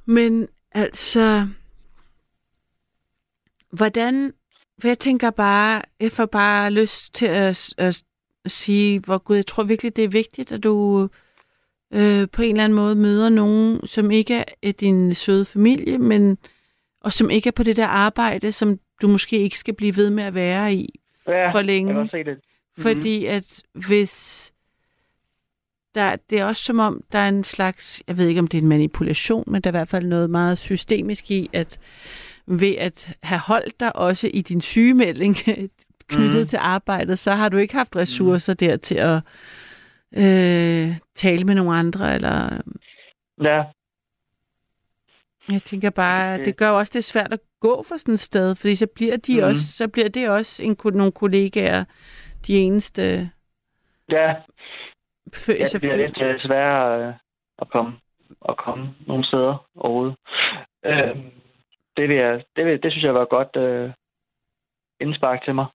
Men 0.04 0.48
altså, 0.72 1.48
hvordan, 3.70 4.32
for 4.80 4.88
jeg 4.88 4.98
tænker 4.98 5.30
bare, 5.30 5.82
jeg 6.00 6.12
får 6.12 6.26
bare 6.26 6.70
lyst 6.70 7.14
til 7.14 7.26
at, 7.26 7.74
at 7.78 8.02
sige, 8.46 9.00
hvor 9.00 9.18
Gud, 9.18 9.36
jeg 9.36 9.46
tror 9.46 9.62
virkelig, 9.64 9.96
det 9.96 10.04
er 10.04 10.08
vigtigt, 10.08 10.52
at 10.52 10.64
du 10.64 11.08
øh, 11.96 12.28
på 12.32 12.42
en 12.42 12.50
eller 12.50 12.64
anden 12.64 12.76
måde 12.76 12.94
møder 12.94 13.28
nogen, 13.28 13.86
som 13.86 14.10
ikke 14.10 14.44
er 14.62 14.72
din 14.72 15.14
søde 15.14 15.44
familie, 15.44 15.98
men 15.98 16.38
og 17.00 17.12
som 17.12 17.30
ikke 17.30 17.48
er 17.48 17.52
på 17.52 17.62
det 17.62 17.76
der 17.76 17.86
arbejde, 17.86 18.52
som 18.52 18.78
du 19.02 19.08
måske 19.08 19.38
ikke 19.38 19.58
skal 19.58 19.74
blive 19.74 19.96
ved 19.96 20.10
med 20.10 20.24
at 20.24 20.34
være 20.34 20.74
i 20.74 21.00
Ja, 21.28 21.50
for 21.50 21.58
jeg 21.58 21.64
længe. 21.66 21.94
godt 21.94 22.10
se 22.10 22.24
det. 22.24 22.38
Fordi 22.78 23.24
at 23.26 23.62
hvis 23.72 24.52
der, 25.94 26.16
det 26.30 26.40
er 26.40 26.44
også 26.44 26.62
som 26.62 26.78
om, 26.78 27.00
der 27.12 27.18
er 27.18 27.28
en 27.28 27.44
slags, 27.44 28.02
jeg 28.08 28.16
ved 28.16 28.28
ikke 28.28 28.40
om 28.40 28.46
det 28.46 28.58
er 28.58 28.62
en 28.62 28.68
manipulation, 28.68 29.44
men 29.46 29.62
der 29.62 29.68
er 29.70 29.72
i 29.72 29.78
hvert 29.78 29.88
fald 29.88 30.06
noget 30.06 30.30
meget 30.30 30.58
systemisk 30.58 31.30
i, 31.30 31.50
at 31.52 31.78
ved 32.46 32.74
at 32.78 33.12
have 33.22 33.38
holdt 33.38 33.80
dig 33.80 33.96
også 33.96 34.30
i 34.34 34.42
din 34.42 34.60
sygemelding 34.60 35.36
knyttet 36.08 36.40
Mhm. 36.40 36.48
til 36.48 36.56
arbejdet, 36.62 37.18
så 37.18 37.32
har 37.32 37.48
du 37.48 37.56
ikke 37.56 37.74
haft 37.74 37.96
ressourcer 37.96 38.54
der 38.54 38.76
til 38.76 38.94
at 38.94 39.20
øh, 40.12 40.96
tale 41.14 41.44
med 41.44 41.54
nogle 41.54 41.76
andre, 41.76 42.14
eller 42.14 42.60
Ja, 43.42 43.64
jeg 45.52 45.62
tænker 45.62 45.90
bare, 45.90 46.34
at 46.34 46.40
Det- 46.46 46.56
gør 46.56 46.70
også 46.70 46.92
det 46.94 47.04
svært 47.04 47.32
at 47.32 47.40
gå 47.60 47.82
for 47.88 47.96
sådan 47.96 48.14
et 48.14 48.20
sted, 48.20 48.54
fordi 48.54 48.74
så 48.74 48.86
bliver 48.94 49.16
de 49.16 49.34
Mhm. 49.34 49.44
også, 49.44 49.72
så 49.72 49.88
bliver 49.88 50.08
det 50.08 50.28
også 50.30 50.62
en, 50.64 50.76
nogle 50.84 51.12
kollegaer, 51.12 51.84
de 52.46 52.58
eneste 52.58 53.30
ja, 54.10 54.34
fø, 55.34 55.52
ja 55.52 55.64
det 55.64 55.80
bliver 55.80 55.96
lidt 55.96 56.22
øh, 56.22 56.40
sværere 56.40 57.08
øh, 57.08 57.14
at 57.58 57.68
komme, 57.70 57.92
at 58.48 58.56
komme 58.56 58.94
nogle 59.06 59.24
steder 59.26 59.66
overhovedet. 59.76 60.16
Øh, 60.84 61.16
det, 61.96 62.08
vil 62.08 62.16
jeg, 62.16 62.44
det, 62.56 62.66
vil, 62.66 62.82
det 62.82 62.92
synes 62.92 63.04
jeg 63.04 63.14
var 63.14 63.24
godt 63.24 63.56
øh, 63.56 63.90
indspark 65.00 65.44
til 65.44 65.54
mig. 65.54 65.66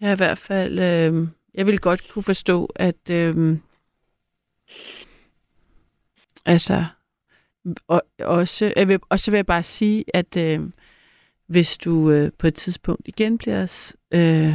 Jeg 0.00 0.08
er 0.10 0.14
i 0.14 0.16
hvert 0.24 0.38
fald, 0.38 0.78
øh, 0.78 1.28
jeg 1.54 1.66
vil 1.66 1.78
godt 1.80 2.08
kunne 2.08 2.22
forstå, 2.22 2.72
at 2.76 3.10
øh, 3.10 3.56
altså, 6.46 6.84
og, 7.88 8.02
også, 8.20 8.72
jeg 8.76 8.88
vil, 8.88 8.98
og 9.08 9.20
så 9.20 9.30
vil 9.30 9.38
jeg 9.38 9.46
bare 9.46 9.62
sige, 9.62 10.04
at 10.14 10.36
øh, 10.36 10.60
hvis 11.46 11.78
du 11.78 12.10
øh, 12.10 12.30
på 12.38 12.46
et 12.46 12.54
tidspunkt 12.54 13.08
igen 13.08 13.38
bliver 13.38 13.94
øh, 14.14 14.54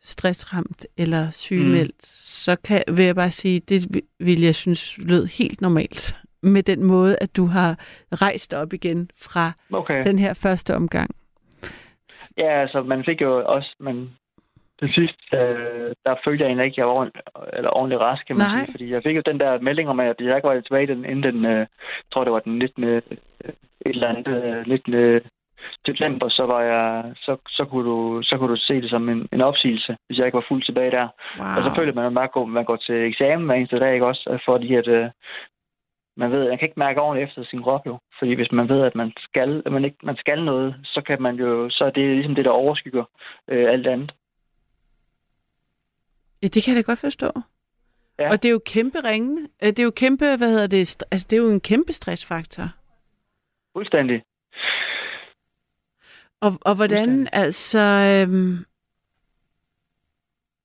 stressramt 0.00 0.86
eller 0.96 1.30
sygemeldt, 1.30 1.94
mm. 1.96 2.08
så 2.12 2.56
kan, 2.64 2.82
vil 2.88 3.04
jeg 3.04 3.14
bare 3.14 3.30
sige, 3.30 3.60
det 3.60 3.94
vi- 3.94 4.02
vil 4.18 4.40
jeg 4.40 4.54
synes 4.54 4.98
lød 4.98 5.26
helt 5.26 5.60
normalt 5.60 6.16
med 6.42 6.62
den 6.62 6.84
måde, 6.84 7.16
at 7.20 7.36
du 7.36 7.46
har 7.46 7.78
rejst 8.12 8.54
op 8.54 8.72
igen 8.72 9.10
fra 9.16 9.52
Okay. 9.72 10.04
den 10.04 10.18
her 10.18 10.34
første 10.34 10.74
omgang. 10.74 11.10
Ja, 12.36 12.60
altså, 12.62 12.82
man 12.82 13.04
fik 13.04 13.20
jo 13.20 13.44
også, 13.46 13.76
men 13.80 14.10
til 14.80 14.88
sidst, 14.94 15.20
øh, 15.32 15.90
der 16.06 16.14
følte 16.24 16.42
jeg 16.42 16.48
egentlig 16.48 16.64
ikke, 16.66 16.74
at 16.74 16.78
jeg 16.78 16.86
var 16.86 16.92
ordentlig, 16.92 17.22
eller 17.52 17.70
ordentlig 17.70 18.00
rask, 18.00 18.26
kan 18.26 18.36
man 18.36 18.46
Nej. 18.46 18.64
sige. 18.64 18.72
Fordi 18.72 18.92
jeg 18.92 19.02
fik 19.02 19.16
jo 19.16 19.22
den 19.30 19.40
der 19.40 19.60
melding 19.60 19.88
om, 19.88 20.00
at 20.00 20.20
jeg 20.20 20.36
ikke 20.36 20.48
var 20.48 20.60
tilbage 20.60 20.86
den, 20.86 21.04
inden 21.04 21.22
den, 21.22 21.44
øh, 21.44 21.58
jeg 21.58 22.10
tror 22.12 22.24
det 22.24 22.32
var 22.32 22.40
den 22.40 22.58
19. 22.58 22.84
øh, 22.84 23.02
et 23.86 23.94
eller 23.94 24.08
andet, 24.08 24.26
øh, 24.28 24.66
19. 24.66 25.20
september, 25.86 26.28
så 26.28 26.46
var 26.46 26.62
jeg, 26.62 27.12
så, 27.16 27.36
så, 27.48 27.64
kunne 27.64 27.88
du, 27.90 28.22
så 28.22 28.36
kunne 28.36 28.50
du 28.50 28.60
se 28.60 28.74
det 28.82 28.90
som 28.90 29.08
en, 29.08 29.28
en 29.32 29.40
opsigelse, 29.40 29.96
hvis 30.06 30.18
jeg 30.18 30.26
ikke 30.26 30.40
var 30.40 30.48
fuldt 30.48 30.64
tilbage 30.64 30.90
der. 30.90 31.08
Wow. 31.38 31.46
Og 31.56 31.62
så 31.62 31.70
føler 31.76 31.94
man 31.94 32.04
jo 32.04 32.10
meget, 32.10 32.30
at 32.36 32.48
man 32.48 32.64
går 32.64 32.76
til 32.76 32.94
eksamen 32.94 33.46
hver 33.46 33.54
eneste 33.54 33.78
dag, 33.78 33.94
ikke 33.94 34.06
også? 34.06 34.40
Fordi 34.44 34.74
at, 34.74 34.88
øh, 34.88 35.10
man 36.16 36.30
ved, 36.32 36.48
man 36.48 36.58
kan 36.58 36.68
ikke 36.68 36.82
mærke 36.86 37.00
ordentligt 37.00 37.28
efter 37.28 37.44
sin 37.44 37.62
krop 37.62 37.86
jo. 37.86 37.98
Fordi 38.18 38.32
hvis 38.34 38.52
man 38.52 38.68
ved, 38.68 38.80
at 38.82 38.94
man 38.94 39.12
skal, 39.18 39.62
at 39.66 39.72
man 39.72 39.84
ikke, 39.84 39.96
man 40.02 40.16
skal 40.16 40.44
noget, 40.44 40.74
så 40.84 41.00
kan 41.06 41.22
man 41.22 41.34
jo, 41.36 41.70
så 41.70 41.84
er 41.84 41.90
det 41.90 42.16
ligesom 42.16 42.34
det, 42.34 42.44
der 42.44 42.50
overskygger 42.50 43.04
øh, 43.48 43.72
alt 43.72 43.86
andet. 43.86 44.12
Ja, 46.42 46.46
det 46.48 46.62
kan 46.64 46.74
jeg 46.74 46.84
da 46.84 46.90
godt 46.90 46.98
forstå. 46.98 47.30
Ja. 48.18 48.30
Og 48.30 48.42
det 48.42 48.48
er 48.48 48.52
jo 48.52 48.60
kæmpe 48.66 48.98
ringende. 49.04 49.42
Øh, 49.62 49.68
Det 49.68 49.78
er 49.78 49.82
jo 49.84 49.90
kæmpe, 49.96 50.24
hvad 50.38 50.50
hedder 50.50 50.66
det, 50.66 51.02
altså 51.12 51.26
det 51.30 51.36
er 51.38 51.42
jo 51.42 51.50
en 51.50 51.60
kæmpe 51.60 51.92
stressfaktor. 51.92 52.64
Fuldstændig. 53.76 54.22
Og, 56.40 56.52
og 56.60 56.74
hvordan, 56.76 57.08
Fuldstændig. 57.08 57.28
altså... 57.32 57.78
Øhm, 57.78 58.64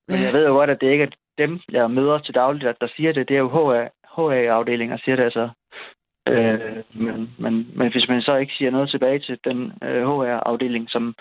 Men 0.08 0.24
jeg 0.26 0.34
ved 0.34 0.46
jo 0.46 0.54
godt, 0.54 0.70
at 0.70 0.82
det 0.82 0.92
ikke 0.92 1.04
er 1.04 1.10
dem, 1.38 1.60
jeg 1.72 1.92
møder 1.92 2.20
til 2.20 2.34
dagligt, 2.36 2.64
der, 2.64 2.74
der 2.82 2.88
siger 2.96 3.12
det. 3.14 3.28
Det 3.28 3.36
er 3.36 3.40
jo 3.40 3.50
HA, 3.50 3.90
HA-afdelinger, 4.16 4.98
siger 4.98 5.16
det 5.16 5.24
altså. 5.24 5.50
Øh, 6.28 6.84
men, 6.94 7.36
men, 7.40 7.68
men 7.76 7.92
hvis 7.92 8.08
man 8.10 8.22
så 8.22 8.36
ikke 8.36 8.54
siger 8.58 8.72
noget 8.72 8.90
tilbage 8.90 9.20
til 9.20 9.40
den 9.44 9.74
øh, 9.84 10.04
HR-afdeling, 10.08 10.90
som 10.90 11.16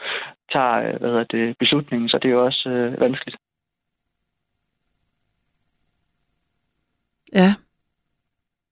tager 0.52 0.74
øh, 0.74 1.00
hvad 1.00 1.10
hedder 1.10 1.24
det, 1.24 1.58
beslutningen, 1.58 2.08
så 2.08 2.18
det 2.18 2.28
er 2.28 2.32
jo 2.32 2.44
også 2.44 2.68
øh, 2.68 3.00
vanskeligt. 3.00 3.36
Ja. 7.32 7.54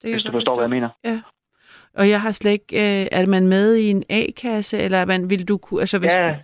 Det 0.03 0.12
Hvis 0.15 0.23
du 0.23 0.32
forstår, 0.32 0.55
hvad 0.55 0.77
jeg 0.77 0.82
forstå. 0.82 1.09
mener. 1.12 1.23
Og 1.95 2.09
jeg 2.09 2.20
har 2.23 2.32
slet 2.32 2.51
ikke... 2.51 3.03
Øh, 3.03 3.07
er 3.12 3.27
man 3.27 3.49
med 3.49 3.77
i 3.77 3.91
en 3.91 4.05
A-kasse, 4.09 4.78
eller 4.78 4.99
er 4.99 5.05
man, 5.05 5.31
vil 5.31 5.49
du 5.49 5.59
kunne... 5.59 5.81
Altså, 5.81 5.99
hvis, 5.99 6.11
Ja, 6.11 6.37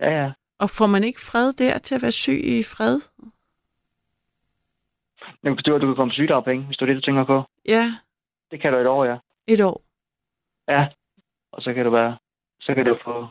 ja, 0.00 0.22
ja. 0.22 0.32
Og 0.58 0.70
får 0.70 0.86
man 0.86 1.04
ikke 1.04 1.20
fred 1.20 1.52
der 1.52 1.78
til 1.78 1.94
at 1.94 2.02
være 2.02 2.12
syg 2.12 2.44
i 2.44 2.62
fred? 2.62 3.00
Men 5.42 5.56
du, 5.56 5.78
du 5.78 5.86
kan 5.86 5.96
komme 5.96 6.12
sygedagpenge, 6.12 6.64
hvis 6.66 6.76
du 6.76 6.84
er 6.84 6.86
det, 6.86 6.96
du 6.96 7.00
tænker 7.00 7.24
på. 7.24 7.42
Ja, 7.68 7.94
Det 8.50 8.60
kan 8.60 8.72
du 8.72 8.78
et 8.78 8.86
år, 8.86 9.04
ja. 9.04 9.16
et 9.46 9.60
år. 9.60 9.82
Ja. 10.68 10.86
Og 11.52 11.62
så 11.62 11.74
kan 11.74 11.84
du 11.84 11.90
være, 11.90 12.16
så 12.60 12.74
kan 12.74 12.86
du 12.86 12.98
få, 13.04 13.26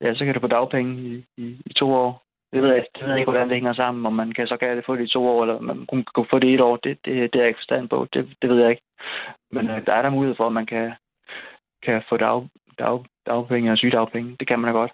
ja, 0.00 0.14
så 0.14 0.24
kan 0.24 0.34
du 0.34 0.40
få 0.40 0.46
dagpenge 0.46 1.02
i, 1.02 1.24
i, 1.36 1.62
i 1.66 1.72
to 1.72 1.92
år. 1.92 2.22
Det 2.54 2.62
ved 2.62 2.72
jeg, 2.72 2.86
det 2.94 3.02
ved 3.02 3.10
jeg 3.10 3.18
ikke, 3.18 3.30
hvordan 3.30 3.48
det 3.48 3.56
hænger 3.56 3.72
sammen, 3.72 4.06
om 4.06 4.12
man 4.12 4.32
kan 4.32 4.46
så 4.46 4.56
kan 4.56 4.76
det 4.76 4.86
få 4.86 4.96
det 4.96 5.04
i 5.04 5.12
to 5.12 5.28
år, 5.28 5.42
eller 5.42 5.60
man 5.60 5.86
kun 5.86 6.04
kan 6.14 6.26
få 6.30 6.38
det 6.38 6.48
i 6.48 6.54
et 6.54 6.60
år. 6.60 6.76
Det, 6.76 6.98
det, 7.04 7.32
det 7.32 7.38
er 7.38 7.42
jeg 7.42 7.48
ikke 7.48 7.58
forstand 7.58 7.88
på. 7.88 8.06
Det, 8.12 8.36
det 8.42 8.50
ved 8.50 8.60
jeg 8.60 8.70
ikke. 8.70 8.82
Men 9.50 9.70
øh, 9.70 9.86
der 9.86 9.92
er 9.92 10.02
der 10.02 10.10
mulighed 10.10 10.36
for, 10.36 10.46
at 10.46 10.52
man 10.52 10.66
kan, 10.66 10.92
kan 11.82 12.02
få 12.08 12.16
dag, 12.16 12.48
dag, 12.78 13.04
dagpenge 13.26 13.72
og 13.72 13.78
sygedagpenge. 13.78 14.36
Det 14.40 14.48
kan 14.48 14.58
man 14.58 14.68
da 14.68 14.78
godt. 14.78 14.92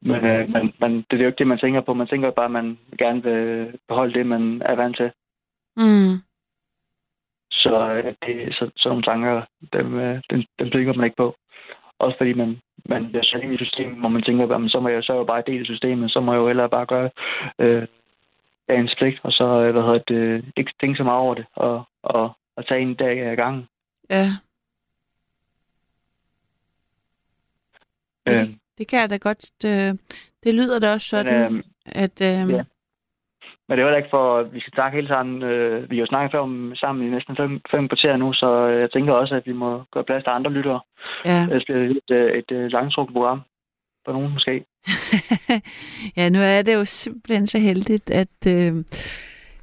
Men, 0.00 0.24
øh, 0.24 0.50
men, 0.50 0.72
men 0.80 1.04
det 1.10 1.16
er 1.16 1.24
jo 1.24 1.26
ikke 1.26 1.38
det, 1.38 1.46
man 1.46 1.58
tænker 1.58 1.80
på. 1.80 1.94
Man 1.94 2.06
tænker 2.06 2.30
bare, 2.30 2.44
at 2.44 2.50
man 2.60 2.78
gerne 2.98 3.22
vil 3.22 3.72
beholde 3.88 4.14
det, 4.14 4.26
man 4.26 4.62
er 4.64 4.74
vant 4.74 4.96
til. 4.96 5.10
Mm. 5.76 6.14
Så, 7.50 7.92
øh, 7.92 8.14
det, 8.26 8.54
så 8.54 8.70
sådan 8.76 8.90
nogle 8.90 9.02
tanker, 9.02 9.42
dem, 9.72 9.98
øh, 9.98 10.20
dem, 10.30 10.44
dem 10.58 10.70
tænker 10.70 10.92
man 10.94 11.04
ikke 11.04 11.16
på. 11.16 11.36
Også 11.98 12.16
fordi 12.18 12.32
man, 12.32 12.60
man 12.84 13.08
bliver 13.08 13.24
sat 13.24 13.42
ind 13.42 13.54
i 13.54 13.56
systemet, 13.56 13.98
hvor 13.98 14.08
man 14.08 14.22
tænker, 14.22 14.46
at 14.46 14.70
så 14.70 14.80
må 14.80 14.88
jeg 14.88 15.02
så 15.02 15.14
jo 15.14 15.24
bare 15.24 15.42
del 15.46 15.64
systemet, 15.64 16.12
så 16.12 16.20
må 16.20 16.32
jeg 16.32 16.38
jo 16.38 16.46
hellere 16.46 16.68
bare 16.68 16.86
gøre 16.86 17.10
øh, 17.58 17.86
dagens 18.68 18.94
pligt, 18.98 19.20
og 19.22 19.32
så 19.32 19.44
øh, 19.44 19.72
hvad 19.72 19.82
hedder 19.82 19.98
det, 20.08 20.44
ikke 20.56 20.72
tænke 20.80 20.96
så 20.96 21.04
meget 21.04 21.20
over 21.20 21.34
det, 21.34 21.46
og, 21.54 21.84
og, 22.02 22.32
og 22.56 22.66
tage 22.66 22.80
en 22.80 22.94
dag 22.94 23.18
ad 23.18 23.36
gangen. 23.36 23.68
Ja, 24.10 24.26
Øh, 28.28 28.48
det 28.78 28.88
kan 28.88 29.00
jeg 29.00 29.10
da 29.10 29.16
godt... 29.16 29.64
Øh, 29.64 29.94
det 30.44 30.54
lyder 30.54 30.78
da 30.78 30.92
også 30.92 31.08
sådan, 31.08 31.52
men, 31.52 31.58
øh, 31.58 31.62
at... 31.86 32.20
Øh, 32.20 32.50
ja. 32.50 32.64
Men 33.68 33.78
det 33.78 33.82
er 33.82 33.86
heller 33.86 34.02
ikke 34.02 34.16
for, 34.18 34.38
at 34.38 34.54
vi 34.54 34.60
skal 34.60 34.72
snakke 34.72 34.96
hele 34.96 35.08
sammen. 35.08 35.42
Øh, 35.42 35.90
vi 35.90 35.96
har 35.96 36.00
jo 36.00 36.06
snakket 36.06 36.32
før 36.32 36.38
om, 36.38 36.72
sammen 36.74 37.06
i 37.06 37.10
næsten 37.10 37.36
fem, 37.36 37.60
fem 37.70 37.88
kvarter 37.88 38.16
nu, 38.16 38.32
så 38.32 38.68
øh, 38.68 38.80
jeg 38.80 38.90
tænker 38.90 39.12
også, 39.12 39.34
at 39.34 39.46
vi 39.46 39.52
må 39.52 39.82
gøre 39.92 40.04
plads 40.04 40.24
til 40.24 40.30
andre 40.30 40.50
lyttere. 40.50 40.80
ja. 41.24 41.46
Bliver 41.46 41.78
det 41.78 41.90
et, 41.90 42.10
øh, 42.10 42.30
et, 42.38 42.50
et 42.50 42.72
langtrukken 42.72 43.14
program 43.14 43.40
for 44.04 44.12
nogen 44.12 44.32
måske. 44.32 44.64
ja, 46.16 46.28
nu 46.28 46.38
er 46.38 46.62
det 46.62 46.74
jo 46.74 46.84
simpelthen 46.84 47.46
så 47.46 47.58
heldigt, 47.58 48.10
at 48.10 48.38
øh, 48.48 48.84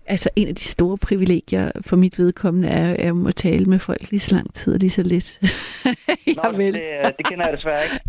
altså 0.05 0.29
en 0.35 0.47
af 0.47 0.55
de 0.55 0.63
store 0.63 0.97
privilegier 0.97 1.71
for 1.81 1.95
mit 1.95 2.19
vedkommende 2.19 2.67
er, 2.69 2.93
at 2.93 3.05
jeg 3.05 3.15
må 3.15 3.31
tale 3.31 3.65
med 3.65 3.79
folk 3.79 4.11
lige 4.11 4.19
så 4.19 4.35
lang 4.35 4.53
tid 4.53 4.73
og 4.73 4.79
lige 4.79 4.89
så 4.89 5.03
lidt. 5.03 5.39
Nå, 6.43 6.51
det, 6.57 6.75
øh, 6.75 7.11
det 7.17 7.25
kender 7.25 7.45
jeg 7.47 7.57
desværre 7.57 7.83
ikke. 7.83 7.99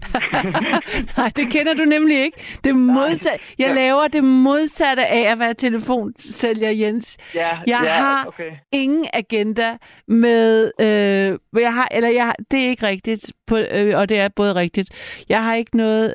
Nej, 1.17 1.33
det 1.37 1.51
kender 1.53 1.75
du 1.75 1.85
nemlig 1.85 2.23
ikke. 2.25 2.39
Det 2.65 2.77
modsatte. 2.77 3.39
Jeg 3.59 3.75
laver 3.75 4.09
det 4.09 4.25
modsatte 4.25 5.07
af 5.07 5.33
at 5.33 5.39
være 5.39 5.55
telefonsælger, 5.55 6.71
Jens. 6.71 7.17
Ja, 7.35 7.49
Jeg 7.49 7.59
ja, 7.67 7.77
har 7.77 8.25
Okay. 8.27 8.51
ingen 8.73 9.07
agenda 9.13 9.77
med, 10.09 10.71
øh, 10.81 11.39
jeg 11.63 11.75
har, 11.75 11.89
eller 11.95 12.09
jeg, 12.09 12.25
har- 12.25 12.37
det 12.51 12.65
er 12.65 12.69
ikke 12.69 12.87
rigtigt, 12.87 13.33
på, 13.47 13.57
øh, 13.57 13.99
og 13.99 14.09
det 14.09 14.19
er 14.19 14.29
både 14.37 14.55
rigtigt. 14.55 15.23
Jeg 15.29 15.45
har 15.45 15.55
ikke 15.55 15.77
noget 15.77 16.13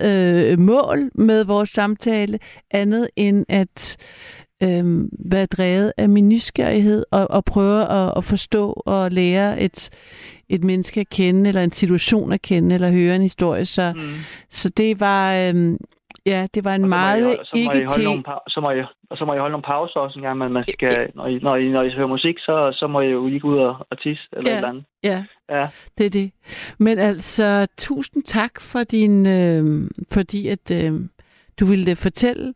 øh, 0.52 0.60
mål 0.60 1.12
med 1.16 1.44
vores 1.46 1.70
samtale, 1.70 2.40
andet 2.72 3.10
end 3.16 3.46
at 3.50 3.98
øh, 4.64 5.08
være 5.32 5.46
drevet 5.46 5.94
af 5.98 6.10
min 6.10 6.30
nysgerrighed 6.30 7.06
og, 7.12 7.32
og 7.32 7.46
prøve 7.46 7.82
at, 7.90 8.14
at 8.18 8.24
forstå 8.24 8.84
og 8.86 9.12
lære 9.12 9.62
et, 9.62 9.90
et 10.50 10.64
menneske 10.64 11.00
at 11.00 11.10
kende, 11.10 11.48
eller 11.48 11.64
en 11.64 11.72
situation 11.72 12.32
at 12.32 12.42
kende, 12.42 12.76
eller 12.76 12.92
høre 12.92 13.16
en 13.16 13.22
historie. 13.22 13.66
Så, 13.66 13.94
Mm. 13.96 14.02
så 14.50 14.70
det 14.70 15.00
var, 15.00 15.34
øh, 15.36 15.78
ja, 16.26 16.48
det 16.54 16.64
var 16.64 16.76
en 16.76 16.84
Og 16.84 16.90
meget 16.90 17.38
I 17.56 17.60
ikke 17.60 17.88
til... 17.96 18.04
nogle 18.04 18.24
så 18.48 18.60
må 18.62 18.72
I, 18.72 18.82
og 19.10 19.18
så 19.18 19.26
må 19.26 19.34
I 19.34 19.38
holde 19.38 19.52
nogle 19.52 19.64
pauser 19.64 20.00
også 20.00 20.20
en 20.20 20.24
gang, 20.24 20.38
men 20.38 20.54
man 20.54 20.64
skal, 20.74 21.12
når 21.16 21.28
I, 21.28 21.40
når 21.40 21.56
I, 21.56 21.70
når 21.70 21.82
I 21.84 21.90
hører 21.96 22.08
musik, 22.08 22.36
så, 22.40 22.70
så 22.74 22.88
må 22.88 23.02
I 23.02 23.08
jo 23.12 23.28
lige 23.28 23.40
gå 23.40 23.48
ud 23.48 23.58
og, 23.58 23.76
og 23.92 24.02
tisse 24.02 24.24
eller 24.34 24.50
Ja. 24.52 24.56
et 24.56 24.58
eller 24.58 24.70
andet. 24.70 24.84
Ja, 25.04 25.24
Ja. 25.50 25.68
det 25.98 26.06
er 26.06 26.10
det. 26.10 26.32
Men 26.78 27.00
altså, 27.00 27.68
tusind 27.78 28.24
tak 28.24 28.62
for 28.62 28.84
din, 28.84 29.26
øh, 29.28 29.90
fordi 30.12 30.48
at 30.48 30.72
øh, 30.72 30.94
du 31.60 31.66
ville 31.66 31.96
fortælle 31.96 32.54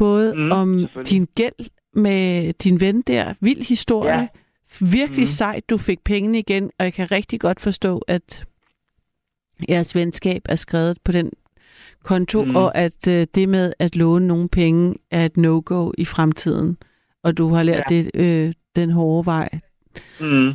både 0.00 0.34
Mm, 0.34 0.52
om 0.52 0.86
din 1.10 1.26
gæld 1.34 1.70
med 1.94 2.52
din 2.52 2.80
ven 2.80 3.02
der. 3.02 3.34
Vild 3.40 3.62
historie. 3.68 4.18
Ja. 4.18 4.26
Virkelig 4.80 5.22
Mm. 5.22 5.26
sejt, 5.26 5.70
du 5.70 5.78
fik 5.78 6.04
pengene 6.04 6.38
igen, 6.38 6.64
og 6.78 6.84
jeg 6.84 6.92
kan 6.94 7.10
rigtig 7.10 7.40
godt 7.40 7.60
forstå, 7.60 7.98
at 7.98 8.44
jeres 9.68 9.94
venskab 9.94 10.42
er 10.48 10.56
skrevet 10.56 10.98
på 11.04 11.12
den 11.12 11.30
konto, 12.04 12.44
Mm. 12.44 12.56
og 12.56 12.76
at 12.76 13.08
øh, 13.08 13.26
det 13.34 13.48
med 13.48 13.72
at 13.78 13.96
låne 13.96 14.26
nogle 14.26 14.48
penge 14.48 14.94
er 15.10 15.24
et 15.24 15.36
no-go 15.36 15.90
i 15.98 16.04
fremtiden, 16.04 16.76
og 17.22 17.38
du 17.38 17.48
har 17.48 17.62
lært 17.62 17.84
Ja. 17.90 17.96
det 17.96 18.10
øh, 18.14 18.52
den 18.76 18.90
hårde 18.90 19.26
vej. 19.26 19.48
Mm. 20.20 20.52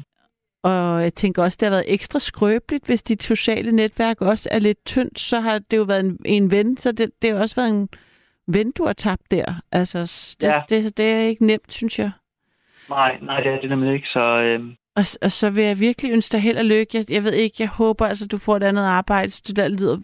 Og 0.63 1.03
jeg 1.03 1.13
tænker 1.13 1.43
også, 1.43 1.57
det 1.59 1.65
har 1.65 1.71
været 1.71 1.93
ekstra 1.93 2.19
skrøbeligt, 2.19 2.85
hvis 2.85 3.03
dit 3.03 3.23
sociale 3.23 3.71
netværk 3.71 4.21
også 4.21 4.49
er 4.51 4.59
lidt 4.59 4.85
tyndt, 4.85 5.19
så 5.19 5.39
har 5.39 5.59
det 5.59 5.77
jo 5.77 5.83
været 5.83 6.05
en, 6.05 6.17
en 6.25 6.51
ven, 6.51 6.77
så 6.77 6.91
det, 6.91 7.11
det 7.21 7.31
har 7.31 7.39
også 7.39 7.55
været 7.55 7.69
en 7.69 7.89
ven, 8.47 8.71
du 8.71 8.85
har 8.85 8.93
tabt 8.93 9.31
der. 9.31 9.61
Altså, 9.71 10.35
det, 10.41 10.47
Ja. 10.47 10.61
det, 10.69 10.97
det 10.97 11.11
er 11.13 11.19
ikke 11.19 11.45
nemt, 11.45 11.73
synes 11.73 11.99
jeg. 11.99 12.11
Nej, 12.89 13.17
nej, 13.21 13.39
det 13.39 13.51
er 13.53 13.59
det 13.61 13.69
nemlig 13.69 13.93
ikke, 13.93 14.07
så... 14.07 14.19
Øhm, 14.19 14.75
Og, 14.95 15.03
og 15.21 15.31
så 15.31 15.49
vil 15.49 15.63
jeg 15.63 15.79
virkelig 15.79 16.11
ønske 16.11 16.31
dig 16.33 16.41
held 16.41 16.57
og 16.57 16.65
lykke. 16.65 16.97
Jeg, 16.97 17.05
jeg 17.11 17.23
ved 17.23 17.33
ikke, 17.33 17.55
jeg 17.59 17.67
håber 17.69 18.05
altså, 18.07 18.27
du 18.27 18.37
får 18.37 18.55
et 18.55 18.63
andet 18.63 18.83
arbejde. 18.85 19.31
så 19.31 19.41
Det 19.47 19.55
der 19.55 19.67
lyder... 19.67 19.97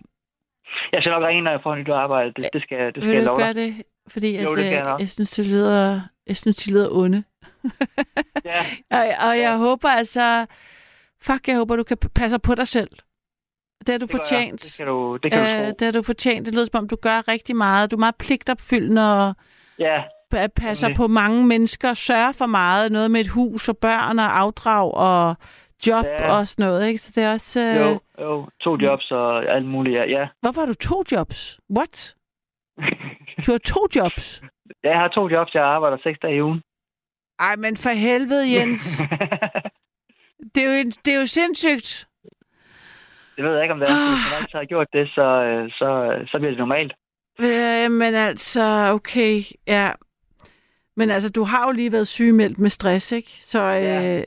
jeg 0.91 1.01
skal 1.01 1.11
nok 1.11 1.23
ringe, 1.23 1.41
når 1.43 1.51
jeg 1.51 1.59
får 1.63 1.73
et 1.73 1.80
nyt 1.80 1.89
arbejde. 1.89 2.34
Det, 2.35 2.49
det 2.53 2.61
skal, 2.61 2.77
det 2.85 2.95
skal 2.95 3.07
Vil 3.07 3.15
jeg 3.15 3.23
love 3.23 3.38
dig. 3.39 3.45
gøre 3.45 3.53
det? 3.53 3.84
Fordi 4.07 4.35
at, 4.35 4.43
Jo, 4.43 4.49
det 4.55 4.65
skal 4.65 4.65
øh, 4.65 4.72
jeg 4.88 4.95
jeg 4.99 5.09
synes, 5.09 5.31
det 5.31 5.47
lyder, 5.47 6.01
jeg 6.27 6.38
synes, 6.38 6.57
det 6.57 6.73
lyder 6.73 6.89
onde. 6.91 7.23
Ja, 8.45 8.61
Og, 8.97 9.27
og 9.30 9.39
jeg 9.39 9.57
håber 9.57 9.89
altså... 9.89 10.45
Fuck, 11.22 11.47
jeg 11.47 11.55
håber, 11.57 11.76
du 11.76 11.84
kan 11.84 11.97
passe 12.15 12.39
på 12.39 12.55
dig 12.55 12.68
selv. 12.68 12.89
Det 13.85 13.89
har 13.89 13.97
du 13.99 14.05
det 14.05 14.11
fortjent. 14.11 14.61
Det, 14.61 14.71
skal 14.71 14.87
du, 14.87 15.17
det 15.23 15.31
kan 15.31 15.41
du 15.43 15.49
Øh, 15.49 15.65
tro. 15.67 15.75
det 15.79 15.81
har 15.85 15.91
du 15.91 16.01
fortjent. 16.03 16.45
Det 16.45 16.53
lyder 16.53 16.65
som 16.65 16.77
om, 16.83 16.87
du 16.87 16.95
gør 16.95 17.27
rigtig 17.27 17.55
meget. 17.55 17.91
Du 17.91 17.95
er 17.95 17.99
meget 17.99 18.15
pligtopfyldende 18.15 19.27
og 19.27 19.35
Ja, 19.79 20.03
passer 20.55 20.87
Nemlig. 20.87 20.97
på 20.97 21.07
mange 21.07 21.47
mennesker, 21.47 21.93
sørger 21.93 22.31
for 22.31 22.45
meget. 22.45 22.91
Noget 22.91 23.11
med 23.11 23.21
et 23.21 23.27
hus 23.27 23.69
og 23.69 23.77
børn 23.77 24.19
og 24.19 24.39
afdrag 24.39 24.93
og 24.93 25.35
job 25.87 26.05
Ja. 26.05 26.31
og 26.31 26.47
sådan 26.47 26.65
noget. 26.65 26.87
Ikke? 26.87 26.97
Så 26.99 27.11
det 27.15 27.23
er 27.23 27.31
også... 27.33 27.59
Øh... 27.65 27.75
jo, 27.75 27.99
jo. 28.25 28.47
To 28.61 28.77
jobs 28.81 29.11
og 29.11 29.55
alt 29.55 29.65
muligt, 29.65 29.95
ja. 29.95 30.03
ja. 30.03 30.27
Hvorfor 30.41 30.61
har 30.61 30.67
du 30.67 30.73
to 30.73 31.03
jobs? 31.11 31.59
What? 31.77 32.15
Du 33.45 33.51
har 33.51 33.57
to 33.59 33.79
jobs? 33.95 34.41
jeg 34.83 34.97
har 34.99 35.07
to 35.07 35.29
jobs, 35.29 35.53
jeg 35.53 35.63
arbejder 35.63 35.97
seks 36.03 36.19
dage 36.21 36.35
i 36.35 36.41
ugen. 36.41 36.61
Ej, 37.39 37.55
men 37.55 37.77
for 37.77 37.89
helvede, 37.89 38.53
Jens. 38.59 38.97
Det 40.55 40.63
er 40.63 40.77
jo, 40.77 40.83
det 41.05 41.13
er 41.15 41.19
jo 41.19 41.25
sindssygt. 41.25 42.07
Det 43.41 43.49
ved 43.49 43.55
jeg 43.55 43.63
ikke, 43.63 43.73
om 43.73 43.80
det 43.80 43.89
er. 43.89 43.93
Hvis 44.11 44.31
man 44.31 44.39
altid 44.41 44.57
har 44.59 44.65
gjort 44.65 44.88
det, 44.93 45.05
så, 45.15 45.27
øh, 45.49 45.69
så, 45.80 45.88
så 46.31 46.38
bliver 46.38 46.51
det 46.51 46.57
normalt. 46.65 46.93
Øh, 47.41 47.91
men 47.91 48.13
altså, 48.15 48.63
okay, 48.97 49.35
ja. 49.68 49.91
Men 50.97 51.09
altså, 51.09 51.30
du 51.31 51.43
har 51.43 51.65
jo 51.65 51.72
lige 51.72 51.91
været 51.91 52.07
sygemeldt 52.07 52.59
med 52.59 52.69
stress, 52.69 53.11
ikke? 53.11 53.30
Så 53.41 53.61
Ja. 53.61 54.18
øh, 54.18 54.23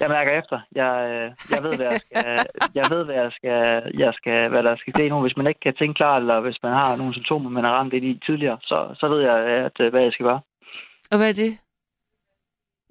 Jeg 0.00 0.08
mærker 0.08 0.32
efter. 0.40 0.60
Jeg, 0.74 0.92
øh, 1.10 1.30
jeg 1.54 1.62
ved, 1.62 1.76
hvad 1.76 1.86
jeg 1.92 2.00
skal, 2.06 2.24
jeg 2.80 2.86
ved, 2.90 3.04
hvad 3.04 3.14
jeg 3.14 3.30
skal, 3.32 3.82
jeg 3.98 4.12
skal, 4.14 4.48
hvad 4.48 4.62
der 4.62 4.76
skal 4.76 4.92
ske 4.96 5.08
nu. 5.08 5.20
Hvis 5.20 5.36
man 5.36 5.46
ikke 5.46 5.60
kan 5.60 5.74
tænke 5.74 5.94
klart, 5.94 6.22
eller 6.22 6.40
hvis 6.40 6.58
man 6.62 6.72
har 6.72 6.96
nogle 6.96 7.14
symptomer, 7.14 7.50
man 7.50 7.64
har 7.64 7.72
ramt 7.72 7.94
ind 7.94 8.04
i 8.04 8.20
tidligere, 8.26 8.58
så, 8.62 8.94
så 9.00 9.08
ved 9.08 9.20
jeg, 9.20 9.36
at, 9.38 9.80
øh, 9.80 9.90
hvad 9.92 10.02
jeg 10.02 10.12
skal 10.12 10.26
gøre. 10.26 10.40
og 11.10 11.16
hvad 11.18 11.28
er 11.28 11.32
det? 11.32 11.58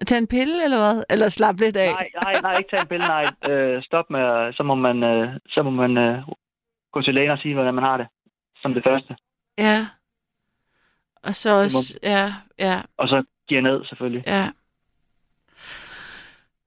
At 0.01 0.07
tage 0.07 0.19
en 0.19 0.27
pille, 0.27 0.63
eller 0.63 0.77
hvad? 0.77 1.03
Eller 1.09 1.29
slappe 1.29 1.61
lidt 1.65 1.77
af? 1.77 1.91
Nej, 1.93 2.09
nej, 2.23 2.41
nej, 2.41 2.57
ikke 2.57 2.69
tage 2.69 2.81
en 2.81 2.87
pille, 2.87 3.05
nej. 3.07 3.25
Øh, 3.49 3.83
stop 3.83 4.09
med, 4.09 4.53
så 4.53 4.63
må 4.63 4.75
man, 4.75 5.03
øh, 5.03 5.39
så 5.47 5.63
må 5.63 5.69
man 5.69 5.97
øh, 5.97 6.23
gå 6.91 7.01
til 7.01 7.13
lægen 7.13 7.31
og 7.31 7.37
sige, 7.37 7.53
hvordan 7.53 7.73
man 7.73 7.83
har 7.83 7.97
det. 7.97 8.07
Som 8.61 8.73
det 8.73 8.83
første. 8.83 9.15
Ja. 9.57 9.87
Og 11.23 11.35
så 11.35 11.49
også, 11.49 11.99
ja, 12.03 12.33
ja, 12.59 12.81
Og 12.97 13.07
så 13.07 13.23
giver 13.47 13.61
ned, 13.61 13.85
selvfølgelig. 13.85 14.23
ja. 14.27 14.49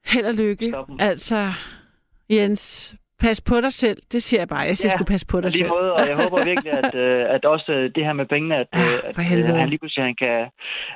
Held 0.05 0.27
og 0.27 0.35
lykke. 0.35 0.69
Stop. 0.69 0.89
Altså, 0.99 1.53
Jens, 2.31 2.95
pas 3.21 3.41
på 3.41 3.61
dig 3.61 3.73
selv. 3.73 3.99
Det 4.13 4.23
siger 4.23 4.41
jeg 4.41 4.49
bare. 4.49 4.61
Jeg 4.61 4.77
siger, 4.77 4.91
Ja, 4.91 4.97
skulle 4.97 5.13
passe 5.15 5.27
på 5.27 5.41
dig 5.41 5.53
selv. 5.53 5.69
måde, 5.69 5.93
og 5.93 6.09
jeg 6.09 6.17
håber 6.17 6.45
virkelig, 6.45 6.73
at, 6.73 6.95
øh, 7.05 7.25
at 7.35 7.45
også 7.45 7.73
øh, 7.73 7.91
det 7.95 8.05
her 8.05 8.13
med 8.13 8.27
pengene, 8.27 8.57
at, 8.57 8.67
Ah, 8.73 8.81
øh, 8.83 8.99
at, 9.05 9.19
øh, 9.19 9.55
han 9.55 9.69
lige 9.69 9.79
pludselig 9.79 10.05
han 10.05 10.17
kan, 10.19 10.37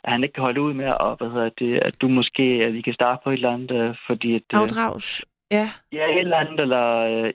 at 0.04 0.12
han 0.12 0.22
ikke 0.24 0.32
kan 0.34 0.42
holde 0.42 0.60
ud 0.62 0.72
med, 0.74 0.86
og 0.86 1.16
hvad 1.18 1.28
hedder 1.34 1.50
det, 1.58 1.78
at 1.88 1.94
du 2.00 2.08
måske, 2.08 2.42
at 2.66 2.72
vi 2.72 2.80
kan 2.80 2.94
starte 2.94 3.20
på 3.24 3.30
et 3.30 3.34
eller 3.34 3.50
andet, 3.54 3.70
øh, 3.70 3.94
fordi 4.06 4.34
at, 4.34 4.42
øh, 4.54 4.60
Afdrags. 4.60 5.22
Ja. 5.50 5.70
ja, 5.92 6.04
et 6.14 6.18
eller 6.18 6.36
andet, 6.36 6.60
eller 6.60 6.84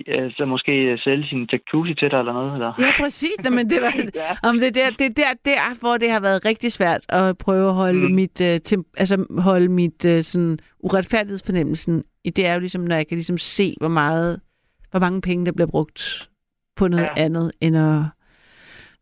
øh, 0.08 0.32
så 0.38 0.46
måske 0.46 0.98
sælge 1.04 1.28
sin 1.28 1.50
jacuzzi 1.52 1.94
til 1.94 2.12
dig, 2.12 2.20
eller 2.20 2.34
noget, 2.34 2.54
eller? 2.54 2.74
ja, 2.80 3.04
præcis. 3.04 3.36
Men 3.52 3.70
det 3.70 3.82
var, 3.82 3.94
ja. 4.24 4.50
Om 4.50 4.56
det, 4.60 4.68
er 4.68 4.72
der, 4.82 4.90
det 5.00 5.06
er 5.06 5.14
der, 5.24 5.34
der, 5.46 5.80
hvor 5.80 5.98
det 5.98 6.12
har 6.12 6.20
været 6.20 6.46
rigtig 6.46 6.72
svært 6.72 7.02
at 7.10 7.38
prøve 7.38 7.68
at 7.68 7.74
holde 7.74 8.08
Mm. 8.08 8.16
mit, 8.16 8.42
uh, 8.42 8.58
tem, 8.64 8.86
altså 8.98 9.26
holde 9.40 9.68
mit 9.68 10.06
uh, 10.06 10.20
sådan 10.22 10.60
uretfærdighedsfornemmelsen. 10.80 12.04
i. 12.24 12.30
Det 12.30 12.48
er 12.48 12.54
jo 12.54 12.60
ligesom, 12.60 12.82
når 12.82 12.96
jeg 12.96 13.08
kan 13.08 13.16
ligesom 13.18 13.38
se, 13.38 13.76
hvor 13.80 13.88
meget, 13.88 14.40
hvor 14.94 15.00
mange 15.00 15.22
penge, 15.22 15.46
der 15.46 15.52
bliver 15.52 15.68
brugt 15.76 16.30
på 16.76 16.88
noget 16.88 17.04
Ja. 17.18 17.24
andet, 17.26 17.52
end 17.62 17.78
at, 17.78 18.00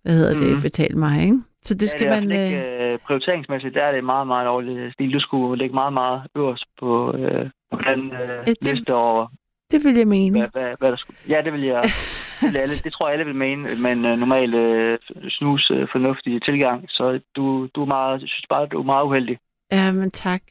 hvad 0.04 0.14
hedder 0.14 0.36
det, 0.38 0.56
Mm. 0.56 0.62
betale 0.62 0.98
mig, 0.98 1.24
ikke? 1.24 1.40
Så 1.64 1.74
det 1.76 1.90
skal 1.90 2.06
ja, 2.06 2.16
det 2.16 2.18
er 2.18 2.22
man... 2.28 2.32
Øh, 2.40 2.46
ikke, 2.46 2.94
øh, 2.94 3.00
prioriteringsmæssigt, 3.00 3.74
der 3.76 3.84
er 3.84 3.92
det 3.92 4.04
meget, 4.04 4.28
meget 4.28 4.46
dårligt 4.46 4.94
stil. 4.94 5.14
Du 5.14 5.20
skulle 5.20 5.60
lægge 5.60 5.74
meget, 5.76 5.94
meget 5.94 6.22
øverst 6.36 6.66
på, 6.80 7.14
øh, 7.18 7.50
på 7.72 7.78
den 7.90 8.12
øh, 8.12 8.46
det- 8.46 8.58
liste 8.62 8.94
over, 8.94 9.28
det 9.72 9.84
vil 9.84 9.96
jeg 9.96 10.08
mene. 10.08 10.40
hvad, 10.40 10.50
hvad, 10.62 10.76
hvad 10.80 10.92
der 10.92 10.98
skulle... 10.98 11.18
Ja, 11.30 11.42
det 11.46 11.54
vil 11.54 11.62
jeg... 11.64 11.84
Alle, 12.64 12.76
det 12.84 12.94
tror 12.94 13.08
jeg, 13.08 13.14
alle 13.14 13.26
vil 13.26 13.36
mene, 13.36 13.76
men 13.76 14.06
øh, 14.06 14.18
normal 14.20 14.54
øh, 14.54 14.98
snus 15.30 15.72
øh, 15.72 15.88
fornuftig 15.92 16.42
tilgang. 16.44 16.86
Så 16.90 17.20
du, 17.36 17.68
du 17.76 17.82
er 17.82 17.86
meget, 17.86 18.20
synes 18.20 18.46
bare, 18.50 18.66
du 18.66 18.80
er 18.80 18.84
meget 18.84 19.06
uheldig. 19.06 19.38
Ja, 19.72 19.92
men 19.92 20.12
tak. 20.12 20.42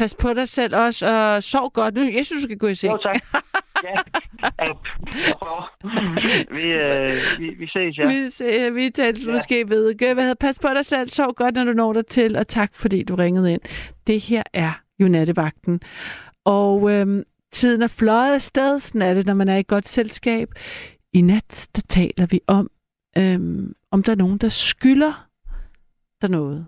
Pas 0.00 0.14
på 0.14 0.34
dig 0.34 0.48
selv 0.48 0.76
også, 0.76 1.06
og 1.08 1.42
sov 1.42 1.70
godt. 1.72 1.94
Nu, 1.94 2.00
jeg 2.02 2.26
synes, 2.26 2.42
du 2.42 2.48
skal 2.48 2.58
gå 2.58 2.66
i 2.66 2.74
seng. 2.74 2.92
Jo, 2.92 2.98
tak. 3.02 3.20
Ja. 3.84 3.94
Vi, 6.54 6.74
øh, 6.74 7.12
vi, 7.38 7.50
vi 7.58 7.66
ses, 7.66 7.98
ja. 7.98 8.06
Vi, 8.08 8.30
se- 8.30 8.70
vi 8.74 8.90
talte 8.90 9.20
Ja. 9.26 9.32
måske 9.32 9.68
ved. 9.68 10.14
Hvad 10.14 10.34
pas 10.34 10.58
på 10.58 10.68
dig 10.74 10.86
selv. 10.86 11.08
Sov 11.08 11.34
godt, 11.34 11.54
når 11.54 11.64
du 11.64 11.72
når 11.72 11.92
dig 11.92 12.06
til. 12.06 12.36
Og 12.36 12.48
tak, 12.48 12.74
fordi 12.74 13.02
du 13.02 13.14
ringede 13.14 13.52
ind. 13.52 13.60
Det 14.06 14.20
her 14.20 14.42
er 14.52 14.72
jo 15.00 15.08
nattevagten. 15.08 15.80
Og 16.44 16.90
øhm, 16.92 17.22
tiden 17.52 17.82
er 17.82 17.86
fløjet 17.86 18.34
afsted. 18.34 18.80
Sådan 18.80 19.02
er 19.02 19.14
det, 19.14 19.26
når 19.26 19.34
man 19.34 19.48
er 19.48 19.56
i 19.56 19.64
godt 19.68 19.88
selskab. 19.88 20.48
I 21.12 21.20
nat, 21.20 21.68
der 21.76 21.82
taler 21.88 22.26
vi 22.26 22.40
om, 22.46 22.70
øhm, 23.18 23.72
om 23.90 24.02
der 24.02 24.12
er 24.12 24.16
nogen, 24.16 24.38
der 24.38 24.48
skylder 24.48 25.26
der 26.22 26.28
noget. 26.28 26.66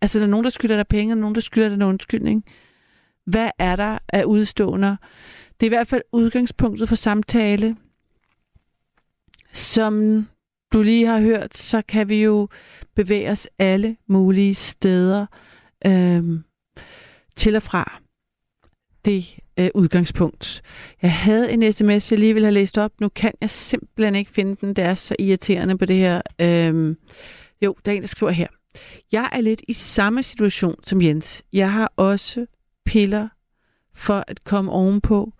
Altså, 0.00 0.18
der 0.18 0.24
er 0.24 0.28
nogen, 0.30 0.44
der 0.44 0.50
skylder 0.50 0.76
dig 0.76 0.86
penge, 0.86 1.14
og 1.14 1.18
nogen, 1.18 1.34
der 1.34 1.40
skylder 1.40 1.68
dig 1.68 1.74
en 1.74 1.82
undskyldning. 1.82 2.44
Hvad 3.30 3.50
er 3.58 3.76
der 3.76 3.98
af 4.08 4.24
udstående? 4.24 4.96
Det 5.60 5.66
er 5.66 5.70
i 5.70 5.76
hvert 5.76 5.88
fald 5.88 6.02
udgangspunktet 6.12 6.88
for 6.88 6.96
samtale. 6.96 7.76
Som 9.52 10.26
du 10.72 10.82
lige 10.82 11.06
har 11.06 11.20
hørt, 11.20 11.56
så 11.56 11.82
kan 11.88 12.08
vi 12.08 12.22
jo 12.22 12.48
bevæge 12.96 13.30
os 13.30 13.48
alle 13.58 13.96
mulige 14.06 14.54
steder 14.54 15.26
øh, 15.86 16.40
til 17.36 17.56
og 17.56 17.62
fra 17.62 18.00
det 19.04 19.38
øh, 19.58 19.70
udgangspunkt. 19.74 20.62
Jeg 21.02 21.12
havde 21.12 21.52
en 21.52 21.72
sms, 21.72 22.10
jeg 22.12 22.18
lige 22.18 22.34
ville 22.34 22.46
have 22.46 22.54
læst 22.54 22.78
op. 22.78 22.92
Nu 23.00 23.08
kan 23.08 23.32
jeg 23.40 23.50
simpelthen 23.50 24.14
ikke 24.14 24.30
finde 24.30 24.56
den. 24.60 24.74
Det 24.74 24.84
er 24.84 24.94
så 24.94 25.16
irriterende 25.18 25.78
på 25.78 25.84
det 25.84 25.96
her. 25.96 26.20
Øh, 26.40 26.96
jo, 27.62 27.76
der 27.84 27.92
er 27.92 27.96
en, 27.96 28.02
der 28.02 28.08
skriver 28.08 28.32
her. 28.32 28.48
Jeg 29.12 29.28
er 29.32 29.40
lidt 29.40 29.62
i 29.68 29.72
samme 29.72 30.22
situation 30.22 30.74
som 30.86 31.02
Jens. 31.02 31.44
Jeg 31.52 31.72
har 31.72 31.92
også 31.96 32.46
piller 32.88 33.28
for 33.94 34.24
at 34.28 34.44
komme 34.44 34.72
ovenpå. 34.72 35.32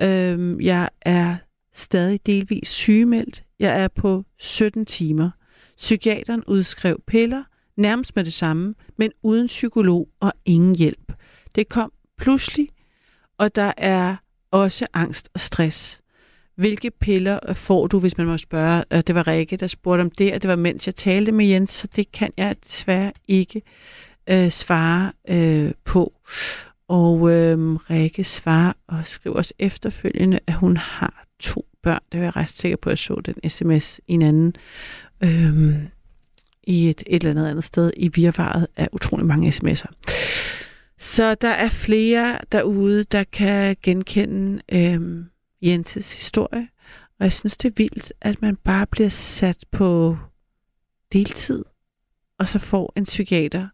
Øhm, 0.00 0.60
jeg 0.60 0.90
er 1.00 1.36
stadig 1.74 2.20
delvis 2.26 2.68
sygemeldt. 2.68 3.44
Jeg 3.58 3.80
er 3.80 3.88
på 3.88 4.24
17 4.38 4.86
timer. 4.86 5.30
Psykiateren 5.76 6.44
udskrev 6.46 7.00
piller, 7.06 7.42
nærmest 7.76 8.16
med 8.16 8.24
det 8.24 8.32
samme, 8.32 8.74
men 8.96 9.10
uden 9.22 9.46
psykolog 9.46 10.08
og 10.20 10.32
ingen 10.44 10.76
hjælp. 10.76 11.12
Det 11.54 11.68
kom 11.68 11.92
pludselig, 12.18 12.68
og 13.38 13.54
der 13.54 13.72
er 13.76 14.16
også 14.50 14.86
angst 14.92 15.28
og 15.34 15.40
stress. 15.40 16.00
Hvilke 16.56 16.90
piller 16.90 17.52
får 17.52 17.86
du, 17.86 17.98
hvis 17.98 18.18
man 18.18 18.26
må 18.26 18.36
spørge? 18.36 18.84
Øh, 18.92 19.02
det 19.06 19.14
var 19.14 19.26
Rikke, 19.26 19.56
der 19.56 19.66
spurgte 19.66 20.00
om 20.00 20.10
det, 20.10 20.34
og 20.34 20.42
det 20.42 20.48
var 20.48 20.56
mens 20.56 20.86
jeg 20.86 20.94
talte 20.94 21.32
med 21.32 21.46
Jens, 21.46 21.70
så 21.70 21.88
det 21.96 22.12
kan 22.12 22.32
jeg 22.36 22.56
desværre 22.66 23.12
ikke 23.28 23.62
øh, 24.26 24.50
svare 24.50 25.12
øh, 25.28 25.72
på. 25.84 26.12
Og 26.88 27.30
øh, 27.30 27.74
Rikke 27.74 28.24
svarer 28.24 28.72
og 28.86 29.06
skriver 29.06 29.36
også 29.36 29.54
efterfølgende, 29.58 30.40
at 30.46 30.54
hun 30.54 30.76
har 30.76 31.26
to 31.38 31.66
børn. 31.82 32.00
Det 32.12 32.18
er 32.18 32.22
jeg 32.22 32.36
ret 32.36 32.50
sikker 32.50 32.76
på, 32.76 32.90
at 32.90 32.92
jeg 32.92 32.98
så 32.98 33.20
den 33.24 33.50
sms 33.50 34.00
i 34.08 34.12
en 34.12 34.22
anden 34.22 34.56
øh, 35.20 35.76
i 36.66 36.90
et, 36.90 37.02
et 37.06 37.22
eller 37.22 37.30
andet 37.30 37.50
andet 37.50 37.64
sted 37.64 37.90
i 37.96 38.08
virvaret 38.08 38.66
af 38.76 38.88
utrolig 38.92 39.26
mange 39.26 39.50
sms'er. 39.50 39.92
Så 40.98 41.34
der 41.34 41.48
er 41.48 41.68
flere 41.68 42.38
derude, 42.52 43.04
der 43.04 43.24
kan 43.24 43.76
genkende 43.82 44.62
øh, 44.72 45.24
Jenses 45.62 46.16
historie. 46.16 46.68
Og 47.18 47.24
jeg 47.24 47.32
synes, 47.32 47.56
det 47.56 47.68
er 47.68 47.74
vildt, 47.76 48.12
at 48.20 48.42
man 48.42 48.56
bare 48.56 48.86
bliver 48.86 49.08
sat 49.08 49.64
på 49.72 50.18
deltid, 51.12 51.64
og 52.38 52.48
så 52.48 52.58
får 52.58 52.92
en 52.96 53.04
psykiater. 53.04 53.68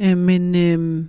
Øh, 0.00 0.18
men 0.18 0.54
øh, 0.54 1.06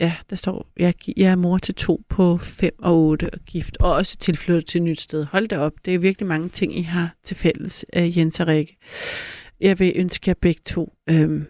ja, 0.00 0.14
der 0.30 0.36
står, 0.36 0.66
jeg, 0.76 0.94
jeg 1.16 1.30
er 1.30 1.36
mor 1.36 1.58
til 1.58 1.74
to 1.74 2.02
på 2.08 2.38
5 2.38 2.72
og 2.78 2.98
8 2.98 3.30
og 3.32 3.38
gift, 3.46 3.76
og 3.80 3.92
også 3.92 4.16
tilflyttet 4.16 4.66
til 4.66 4.78
et 4.78 4.82
nyt 4.84 5.00
sted. 5.00 5.24
Hold 5.24 5.48
da 5.48 5.58
op, 5.58 5.72
det 5.84 5.94
er 5.94 5.98
virkelig 5.98 6.26
mange 6.26 6.48
ting, 6.48 6.78
I 6.78 6.82
har 6.82 7.14
til 7.24 7.36
fælles, 7.36 7.84
uh, 7.96 8.18
Jens 8.18 8.40
og 8.40 8.46
Rikke. 8.46 8.76
Jeg 9.60 9.78
vil 9.78 9.92
ønske 9.96 10.28
jer 10.28 10.34
begge 10.40 10.60
to 10.64 10.92
øh, 11.10 11.42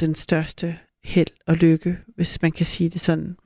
den 0.00 0.14
største 0.14 0.78
held 1.04 1.26
og 1.46 1.56
lykke, 1.56 1.98
hvis 2.16 2.42
man 2.42 2.52
kan 2.52 2.66
sige 2.66 2.90
det 2.90 3.00
sådan. 3.00 3.36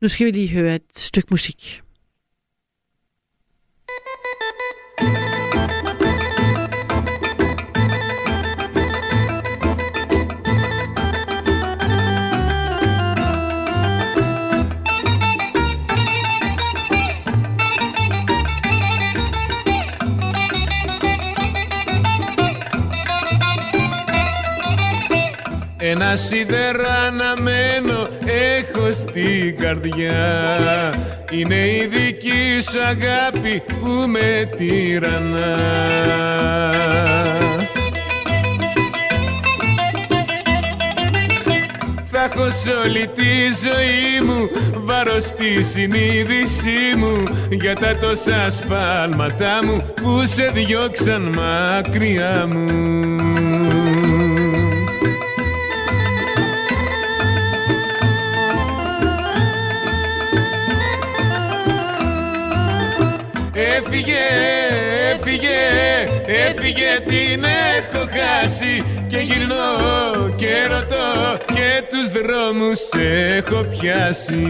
Nu 0.00 0.08
skal 0.08 0.26
vi 0.26 0.30
lige 0.30 0.48
høre 0.48 0.74
et 0.74 0.82
stykke 0.96 1.28
musik. 1.30 1.82
Ένα 25.80 26.16
σίδερο 26.16 26.84
αναμένο 27.06 28.08
έχω 28.24 28.92
στην 28.92 29.56
καρδιά 29.58 30.94
Είναι 31.30 31.54
η 31.54 31.88
δική 31.90 32.62
σου 32.70 32.82
αγάπη 32.82 33.62
που 33.80 34.08
με 34.08 34.50
τυραννά 34.56 35.56
Θα 42.10 42.24
έχω 42.24 42.50
σε 42.50 42.70
όλη 42.70 43.06
τη 43.14 43.32
ζωή 43.64 44.26
μου 44.26 44.50
βάρος 44.84 45.24
στη 45.24 45.62
συνείδησή 45.62 46.96
μου 46.96 47.22
για 47.50 47.74
τα 47.74 47.96
τόσα 47.96 48.50
σφάλματά 48.50 49.64
μου 49.64 49.84
που 49.94 50.26
σε 50.26 50.50
διώξαν 50.54 51.22
μακριά 51.22 52.46
μου. 52.46 53.37
Έφυγε, 63.78 64.24
έφυγε, 65.12 65.58
έφυγε 66.26 67.00
την 67.08 67.44
έχω 67.44 68.06
χάσει. 68.06 68.84
Και 69.06 69.18
γυρνώ 69.18 70.34
και 70.36 70.66
ρωτώ 70.68 71.38
και 71.46 71.82
τους 71.90 72.10
δρόμους 72.10 72.80
έχω 73.36 73.62
πιάσει 73.62 74.46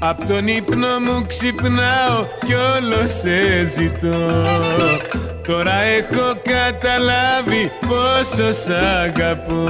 Απ' 0.00 0.26
τον 0.26 0.46
ύπνο 0.46 0.98
μου 1.00 1.26
ξυπνάω 1.26 2.24
κι 2.44 2.54
όλο 2.54 3.06
σε 3.06 3.64
ζητώ 3.66 4.32
Τώρα 5.46 5.72
έχω 5.72 6.40
καταλάβει 6.42 7.70
πόσο 7.88 8.52
σ' 8.52 8.68
αγαπώ 9.02 9.64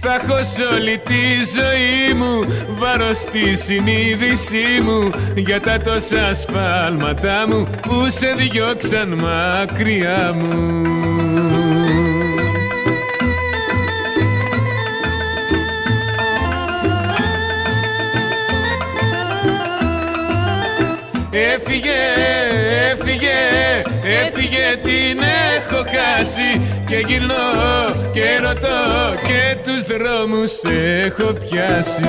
Θα 0.00 0.14
έχω 0.14 0.42
σε 0.42 0.62
όλη 0.74 1.00
τη 1.04 1.22
ζωή 1.56 2.14
μου 2.14 2.44
βάρος 2.78 3.16
στη 3.16 3.56
συνείδησή 3.56 4.80
μου 4.82 5.10
για 5.36 5.60
τα 5.60 5.80
τόσα 5.80 6.34
σφάλματά 6.34 7.44
μου 7.48 7.68
που 7.80 8.06
σε 8.10 8.34
διώξαν 8.36 9.08
μακριά 9.08 10.34
μου. 10.34 11.07
Έφυγε, 21.30 22.00
έφυγε, 22.90 23.38
έφυγε 24.02 24.76
την 24.82 25.20
έχω 25.56 25.84
χάσει. 25.84 26.60
Και 26.88 27.04
γυρνώ 27.06 27.34
και 28.12 28.38
ρωτώ 28.42 29.14
και 29.26 29.56
τους 29.64 29.82
δρόμους 29.82 30.52
έχω 31.04 31.32
πιάσει 31.32 32.04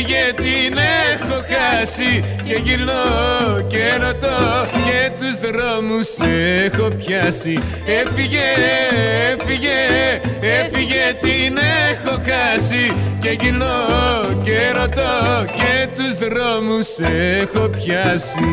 έφυγε 0.00 0.32
την 0.36 0.78
έχω 1.12 1.42
χάσει 1.48 2.24
Και 2.44 2.60
γυρνώ 2.64 3.60
και 3.66 3.94
ρωτώ 4.00 4.66
και 4.72 5.10
τους 5.18 5.50
δρόμους 5.50 6.08
έχω 6.64 6.88
πιάσει. 6.88 7.58
Έφυγε, 7.86 8.48
έφυγε, 9.30 9.78
έφυγε 10.40 11.14
την 11.20 11.58
έχω 11.90 12.20
χάσει 12.28 12.94
Και 13.20 13.36
γυρνώ 13.40 14.42
και 14.42 14.70
ρωτώ 14.72 15.44
και 15.54 15.88
τους 15.94 16.28
δρόμους 16.28 16.98
έχω 17.40 17.68
πιάσει 17.68 18.48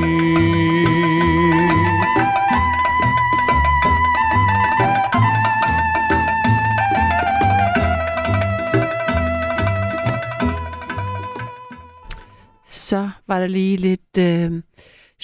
var 13.27 13.39
der 13.39 13.47
lige 13.47 13.77
lidt 13.77 14.17
øh, 14.17 14.63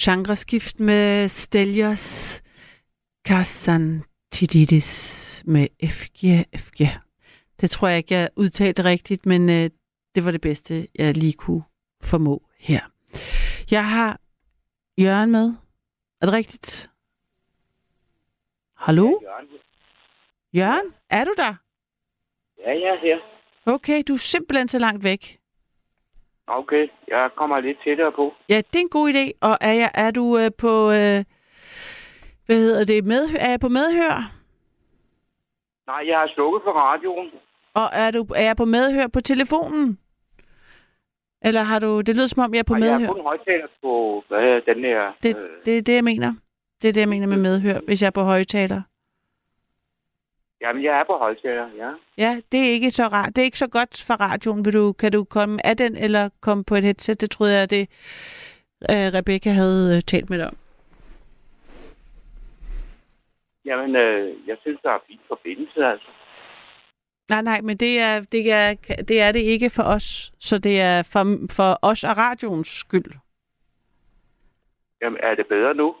genreskift 0.00 0.80
med 0.80 1.28
Stelios 1.28 2.42
Kassantididis 3.24 5.42
med 5.46 5.68
FG, 5.88 6.46
FG. 6.58 6.80
Det 7.60 7.70
tror 7.70 7.88
jeg 7.88 7.98
ikke, 7.98 8.14
jeg 8.14 8.28
udtalte 8.36 8.84
rigtigt, 8.84 9.26
men 9.26 9.50
øh, 9.50 9.70
det 10.14 10.24
var 10.24 10.30
det 10.30 10.40
bedste, 10.40 10.88
jeg 10.94 11.16
lige 11.16 11.32
kunne 11.32 11.62
formå 12.02 12.48
her. 12.58 12.80
Jeg 13.70 13.88
har 13.88 14.20
Jørgen 14.98 15.30
med. 15.30 15.54
Er 16.20 16.26
det 16.26 16.34
rigtigt? 16.34 16.90
Hallo? 18.76 19.20
Jørgen, 20.52 20.94
er 21.10 21.24
du 21.24 21.34
der? 21.36 21.54
Ja, 22.58 22.70
jeg 22.70 22.88
er 22.88 23.00
her. 23.00 23.18
Okay, 23.66 24.02
du 24.08 24.14
er 24.14 24.18
simpelthen 24.18 24.68
så 24.68 24.78
langt 24.78 25.04
væk. 25.04 25.38
Okay, 26.46 26.88
jeg 27.08 27.30
kommer 27.36 27.60
lidt 27.60 27.78
tættere 27.84 28.12
på. 28.12 28.34
Ja, 28.48 28.56
det 28.56 28.76
er 28.76 28.80
en 28.80 28.88
god 28.88 29.08
idé. 29.12 29.32
Og 29.40 29.58
er, 29.60 29.72
jeg, 29.72 29.90
er 29.94 30.10
du 30.10 30.38
øh, 30.38 30.50
på... 30.58 30.90
Øh, 30.90 31.24
hvad 32.46 32.56
hedder 32.56 32.84
det? 32.84 33.04
Medhør? 33.04 33.38
Er 33.38 33.50
jeg 33.50 33.60
på 33.60 33.68
medhør? 33.68 34.32
Nej, 35.86 36.02
jeg 36.10 36.18
har 36.18 36.30
slukket 36.34 36.60
for 36.64 36.72
radioen. 36.72 37.30
Og 37.74 37.88
er, 37.92 38.10
du, 38.10 38.26
er 38.36 38.42
jeg 38.42 38.56
på 38.56 38.64
medhør 38.64 39.06
på 39.06 39.20
telefonen? 39.20 39.98
Eller 41.42 41.62
har 41.62 41.78
du... 41.78 42.00
Det 42.00 42.16
lyder 42.16 42.26
som 42.26 42.42
om, 42.42 42.54
jeg 42.54 42.58
er 42.58 42.64
på 42.64 42.74
jeg 42.74 42.80
medhør. 42.80 43.06
har 43.06 43.12
kun 43.12 43.22
højtaler 43.22 43.66
på 43.82 44.24
hvad 44.28 44.74
den. 44.74 44.84
Det, 45.22 45.36
øh, 45.36 45.50
det 45.64 45.78
er 45.78 45.82
det, 45.82 45.94
jeg 45.94 46.04
mener. 46.04 46.34
Det 46.82 46.88
er 46.88 46.92
det, 46.92 47.00
jeg 47.00 47.08
mener 47.08 47.26
med 47.26 47.36
medhør, 47.36 47.80
hvis 47.86 48.02
jeg 48.02 48.06
er 48.06 48.10
på 48.20 48.22
højtaler. 48.22 48.82
Jamen, 50.64 50.84
jeg 50.84 51.00
er 51.00 51.04
på 51.04 51.16
højtaler, 51.18 51.68
ja. 51.76 51.90
Ja, 52.18 52.40
det 52.52 52.60
er 52.60 52.70
ikke 52.70 52.90
så 52.90 53.02
rart. 53.02 53.36
Det 53.36 53.42
er 53.42 53.44
ikke 53.44 53.58
så 53.58 53.68
godt 53.68 54.04
for 54.06 54.14
radioen. 54.14 54.64
Vil 54.64 54.74
du, 54.74 54.92
kan 54.92 55.12
du 55.12 55.24
komme 55.24 55.66
af 55.66 55.76
den, 55.76 55.96
eller 55.96 56.28
komme 56.40 56.64
på 56.64 56.74
et 56.74 56.84
headset? 56.84 57.20
Det 57.20 57.30
troede 57.30 57.58
jeg, 57.58 57.70
det 57.70 57.88
uh, 58.92 59.08
Rebecca 59.16 59.50
havde 59.50 59.96
uh, 59.96 60.00
talt 60.00 60.30
med 60.30 60.38
dig 60.38 60.46
om. 60.46 60.56
Jamen, 63.64 63.96
øh, 63.96 64.48
jeg 64.48 64.56
synes, 64.60 64.80
der 64.82 64.90
er 64.90 64.98
fint 65.06 65.20
forbindelse, 65.28 65.84
altså. 65.84 66.08
Nej, 67.28 67.42
nej, 67.42 67.60
men 67.60 67.76
det 67.76 68.00
er, 68.00 68.20
det, 68.20 68.52
er, 68.52 68.74
det 69.08 69.20
er 69.20 69.32
det 69.32 69.40
ikke 69.40 69.70
for 69.70 69.82
os. 69.82 70.32
Så 70.40 70.58
det 70.58 70.80
er 70.80 71.02
for, 71.12 71.24
for 71.50 71.78
os 71.82 72.04
og 72.04 72.16
radioens 72.16 72.68
skyld. 72.68 73.12
Jamen, 75.02 75.18
er 75.22 75.34
det 75.34 75.46
bedre 75.46 75.74
nu? 75.74 75.94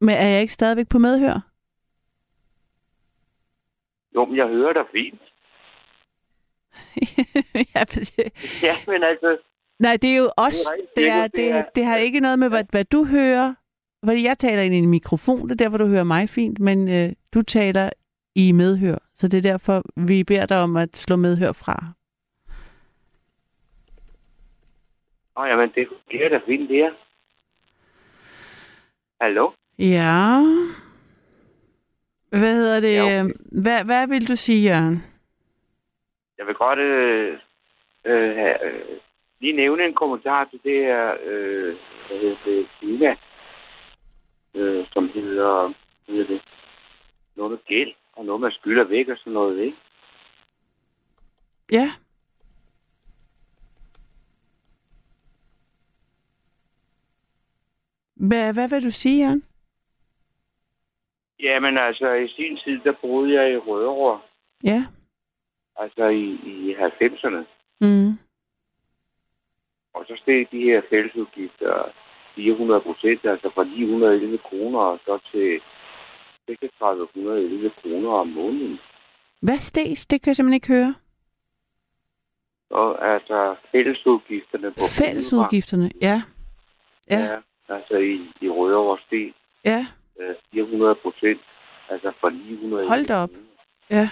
Men 0.00 0.14
er 0.14 0.28
jeg 0.28 0.40
ikke 0.40 0.54
stadigvæk 0.54 0.88
på 0.88 0.98
medhør? 0.98 1.55
Jo, 4.16 4.24
men 4.24 4.36
jeg 4.36 4.46
hører 4.48 4.72
dig 4.72 4.84
fint. 4.92 5.20
ja, 7.74 7.84
Ja, 8.62 8.76
men 8.86 9.02
altså... 9.02 9.38
nej, 9.78 9.96
det 9.96 10.10
er 10.12 10.16
jo 10.16 10.30
os. 10.36 10.56
Det 10.96 11.08
er. 11.10 11.26
Det, 11.26 11.50
er, 11.50 11.62
Det 11.62 11.74
det, 11.74 11.82
er- 11.82 11.86
har 11.86 11.96
ikke 11.96 12.20
noget 12.20 12.38
med, 12.38 12.48
hvad, 12.48 12.64
hvad 12.70 12.84
du 12.84 13.04
hører. 13.04 13.54
Fordi 14.04 14.24
jeg 14.24 14.38
taler 14.38 14.62
ind 14.62 14.74
i 14.74 14.78
en 14.78 14.88
mikrofon, 14.90 15.48
det 15.48 15.60
er 15.60 15.64
derfor, 15.64 15.78
du 15.78 15.86
hører 15.86 16.04
mig 16.04 16.28
fint, 16.28 16.58
men 16.58 16.88
øh, 16.88 17.12
du 17.34 17.42
taler 17.42 17.90
i 18.34 18.52
medhør. 18.52 18.98
Så 19.18 19.28
det 19.28 19.38
er 19.38 19.42
derfor, 19.50 19.82
vi 19.96 20.24
beder 20.24 20.46
dig 20.46 20.56
om 20.58 20.76
at 20.76 20.96
slå 20.96 21.16
medhør 21.16 21.52
fra. 21.52 21.92
Nå, 25.36 25.44
jamen, 25.44 25.70
det 25.74 25.88
fungerer 25.88 26.28
da 26.28 26.40
fint, 26.46 26.68
det 26.68 26.76
her. 26.76 26.90
Hallo? 29.20 29.50
Ja. 29.78 30.40
Hvad 32.38 32.54
hedder 32.54 32.80
det? 32.80 32.94
Ja, 32.94 33.22
okay. 33.22 33.34
hvad, 33.62 33.84
hvad 33.84 34.08
vil 34.08 34.28
du 34.28 34.36
sige, 34.36 34.68
Jørgen? 34.70 35.02
Jeg 36.38 36.46
vil 36.46 36.54
godt 36.54 36.78
øh, 36.78 37.38
øh, 38.04 38.38
øh, 38.38 38.98
lige 39.40 39.52
nævne 39.52 39.84
en 39.84 39.94
kommentar 39.94 40.44
til 40.44 40.60
det 40.64 40.84
her, 40.84 41.14
øh, 41.24 41.76
hvad 42.08 42.18
hedder 42.20 42.36
det, 42.44 42.66
Kina, 42.80 43.16
øh, 44.54 44.86
som 44.92 45.10
hedder, 45.14 45.72
hvad 46.06 46.16
hedder 46.16 46.26
det, 46.26 46.42
noget 47.36 47.50
med 47.50 47.58
gæld, 47.66 47.92
og 48.12 48.24
noget 48.24 48.40
med 48.40 48.50
skylder 48.52 48.84
væk 48.84 49.08
og 49.08 49.16
sådan 49.18 49.32
noget, 49.32 49.58
ikke? 49.58 49.76
Ja. 51.72 51.90
Hvad, 58.14 58.54
hvad 58.54 58.68
vil 58.68 58.84
du 58.84 58.90
sige, 58.90 59.24
Jørgen? 59.24 59.42
Jamen 61.42 61.78
altså, 61.78 62.12
i 62.12 62.28
sin 62.28 62.56
tid, 62.64 62.80
der 62.84 62.92
boede 63.02 63.34
jeg 63.42 63.52
i 63.52 63.56
Rødovre, 63.56 64.20
Ja. 64.64 64.86
altså 65.76 66.04
i, 66.06 66.24
i 66.44 66.74
90'erne, 66.74 67.44
Mm. 67.80 68.18
og 69.94 70.04
så 70.08 70.14
steg 70.22 70.46
de 70.52 70.60
her 70.60 70.82
fællesudgifter 70.90 71.84
400 72.34 72.80
procent, 72.80 73.24
altså 73.24 73.50
fra 73.54 73.64
911 73.64 74.38
kroner 74.38 74.78
og 74.78 74.98
så 75.04 75.18
til 75.32 75.60
3611 76.48 77.70
kroner 77.82 78.10
om 78.10 78.28
måneden. 78.28 78.78
Hvad 79.42 79.58
stes? 79.58 80.06
Det 80.06 80.22
kan 80.22 80.28
jeg 80.30 80.36
simpelthen 80.36 80.54
ikke 80.54 80.68
høre. 80.74 80.94
Og 82.70 83.12
altså 83.14 83.56
fællesudgifterne 83.72 84.70
på 84.72 84.80
Fællesudgifterne, 84.98 85.90
ja. 86.02 86.22
Ja. 87.10 87.18
Ja, 87.18 87.36
altså 87.68 87.96
i, 87.96 88.30
i 88.40 88.48
Rødovre 88.48 88.98
steg 89.06 89.34
Ja, 89.64 89.86
øh, 90.20 90.34
400 90.52 90.94
procent, 90.94 91.40
altså 91.88 92.12
fra 92.20 92.30
900 92.30 92.88
Hold 92.88 93.06
da 93.06 93.14
op. 93.16 93.30
ja. 93.90 94.08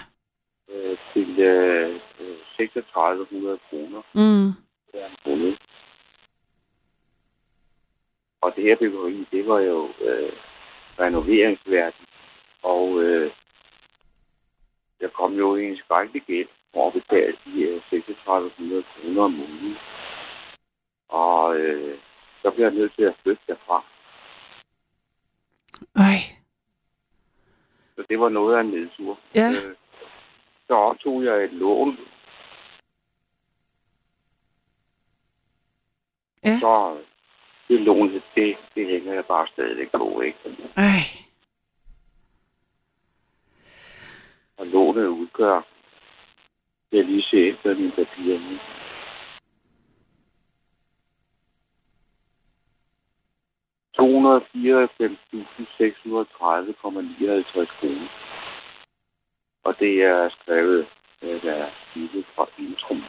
øh, 0.69 0.97
til 1.13 1.39
øh, 1.39 1.99
øh, 2.19 2.37
3600 2.57 3.59
kroner 3.69 4.01
Mm. 4.13 4.51
hver 4.91 5.07
måned. 5.25 5.57
Og 8.41 8.53
det 8.55 8.63
her 8.63 8.75
byggeri, 8.75 9.27
det 9.31 9.47
var 9.47 9.59
jo 9.59 9.89
øh, 10.01 10.31
renoveringsværdigt. 10.99 12.09
Og 12.63 13.01
øh, 13.03 13.31
jeg 15.01 15.13
kom 15.13 15.33
jo 15.33 15.55
en 15.55 15.77
skrækkelig 15.77 16.21
gæld 16.27 16.47
for 16.73 16.87
at 16.87 16.93
betale 16.93 17.37
de 17.45 17.61
øh, 17.61 17.81
3600 17.89 18.83
kroner 18.83 19.21
om 19.23 19.31
måneden. 19.31 19.75
Og 21.09 21.55
øh, 21.57 21.97
så 22.41 22.51
blev 22.51 22.65
jeg 22.65 22.73
nødt 22.73 22.93
til 22.95 23.03
at 23.03 23.15
flytte 23.23 23.41
derfra. 23.47 23.83
Ej. 25.95 26.19
Så 27.95 28.03
det 28.09 28.19
var 28.19 28.29
noget 28.29 28.57
af 28.57 28.61
en 28.61 28.69
nedtur. 28.69 29.19
Ja. 29.35 29.51
Øh, 29.51 29.75
så 30.67 30.73
optog 30.73 31.23
jeg 31.23 31.43
et 31.43 31.53
lån. 31.53 31.97
Ja. 36.43 36.59
Så 36.59 36.97
det 37.67 37.81
lån, 37.81 38.13
det, 38.13 38.57
det 38.75 38.87
hænger 38.87 39.13
jeg 39.13 39.25
bare 39.25 39.47
stadigvæk 39.47 39.91
på, 39.91 40.21
ikke? 40.21 40.37
Ej. 40.75 40.99
Og 44.57 44.67
lånet 44.67 45.07
udgør, 45.07 45.61
det 46.91 46.99
er 46.99 47.03
lige 47.03 47.21
se 47.21 47.37
efter 47.37 47.75
mine 47.75 47.91
papirer 47.91 48.39
nu. 48.39 48.57
Kroner. 53.97 54.39
Og 59.63 59.79
det 59.79 60.03
er 60.03 60.29
skrevet 60.29 60.85
øh, 61.23 61.41
der 61.41 61.53
er 61.53 61.69
givet 61.93 62.25
fra 62.35 62.45
Intrum. 62.59 63.01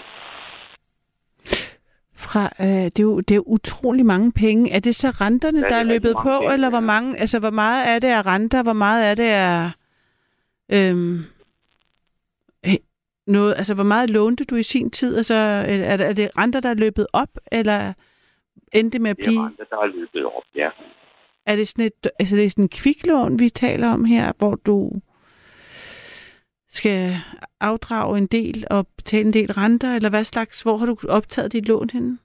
Fra, 2.15 2.45
øh, 2.61 2.67
det, 2.67 2.99
er 2.99 3.03
jo, 3.03 3.21
det 3.21 3.35
er 3.35 3.49
utrolig 3.49 4.07
mange 4.07 4.33
penge. 4.33 4.73
Er 4.73 4.81
det 4.81 4.95
så 4.95 5.09
renterne, 5.11 5.59
Ja, 5.59 5.63
der 5.63 5.69
det 5.69 5.75
er 5.75 5.79
er 5.79 5.81
rigtig 5.81 6.03
løbet 6.03 6.17
på, 6.23 6.39
penge, 6.41 6.53
eller 6.53 6.71
hvor 6.71 6.81
mange, 6.81 7.19
altså 7.19 7.39
hvor 7.39 7.51
meget 7.51 7.89
er 7.89 7.99
det 7.99 8.09
af 8.09 8.27
renter, 8.27 8.63
hvor 8.63 8.73
meget 8.73 9.11
er 9.11 9.15
det 9.15 9.31
af 9.31 9.71
øhm, 10.69 11.19
noget, 13.27 13.55
altså 13.57 13.75
hvor 13.75 13.85
meget 13.85 14.11
lånte 14.11 14.45
du 14.45 14.55
i 14.55 14.63
sin 14.63 14.91
tid? 14.91 15.17
Altså 15.17 15.35
er 15.35 15.97
det, 15.97 16.07
er 16.07 16.13
det 16.13 16.31
renter, 16.39 16.61
der 16.61 16.71
er 16.71 16.75
løbet 16.75 17.07
op, 17.13 17.29
eller 17.53 17.93
endte 18.73 18.99
med 18.99 19.11
at 19.11 19.17
Det 19.17 19.23
er 19.23 19.29
blive? 19.29 19.45
renter, 19.47 19.65
der 19.65 19.77
er 19.79 19.87
løbet 19.87 20.25
op, 20.25 20.43
ja. 20.55 20.71
Er 21.47 21.57
det 21.57 21.69
sådan 21.69 21.85
et, 21.85 22.11
altså 22.19 22.37
det 22.37 22.45
er 22.45 22.51
sådan 22.51 22.65
en 22.65 22.69
kviklån, 22.83 23.39
vi 23.39 23.49
taler 23.49 23.89
om 23.93 24.05
her, 24.05 24.33
hvor 24.39 24.55
du 24.55 24.93
skal 26.69 27.15
afdrage 27.61 28.19
en 28.19 28.27
del 28.27 28.65
og 28.71 28.87
betale 28.97 29.27
en 29.27 29.33
del 29.33 29.53
renter, 29.53 29.95
eller 29.97 30.11
hvad 30.11 30.25
slags, 30.25 30.63
hvor 30.63 30.77
har 30.77 30.87
du 30.87 30.97
optaget 31.09 31.53
dit 31.53 31.69
lån 31.69 31.91
henne? 31.93 32.19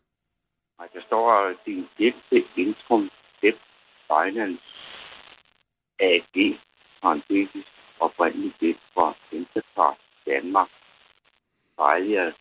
Og 0.80 0.88
der 0.94 1.02
står, 1.08 1.54
din 1.66 1.86
gæld 1.98 2.22
til 2.30 2.44
Intrum 2.58 3.10
Debt 3.42 3.62
Finance 4.08 4.64
AG, 6.00 6.60
parentetisk 7.02 7.68
oprindelig 8.00 8.54
gæld 8.60 8.78
fra 8.94 9.14
Intercard 9.32 9.98
Danmark. 10.26 10.70
Fejliger 11.76 12.32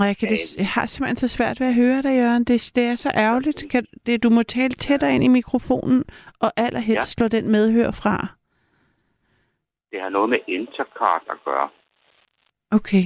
og 0.00 0.06
jeg, 0.06 0.16
kan 0.16 0.28
øh. 0.28 0.30
det, 0.30 0.56
jeg 0.56 0.68
har 0.68 0.86
simpelthen 0.86 1.16
så 1.16 1.28
svært 1.28 1.60
ved 1.60 1.66
at 1.66 1.74
høre 1.74 2.02
dig, 2.02 2.16
Jørgen. 2.16 2.44
Det, 2.44 2.72
det 2.74 2.84
er 2.84 2.94
så 2.94 3.10
ærgerligt. 3.14 3.62
Mm. 3.62 3.68
Kan, 3.68 3.86
det, 4.06 4.22
du 4.22 4.30
må 4.30 4.42
tale 4.42 4.74
tættere 4.74 5.14
ind 5.14 5.24
i 5.24 5.28
mikrofonen, 5.28 6.04
og 6.40 6.52
allerhelst 6.56 6.96
ja. 6.96 7.02
slå 7.02 7.28
den 7.28 7.50
medhør 7.50 7.90
fra. 7.90 8.26
Det 9.90 10.00
har 10.00 10.08
noget 10.08 10.30
med 10.30 10.38
intercard 10.48 11.22
at 11.30 11.36
gøre. 11.44 11.68
Okay. 12.70 13.04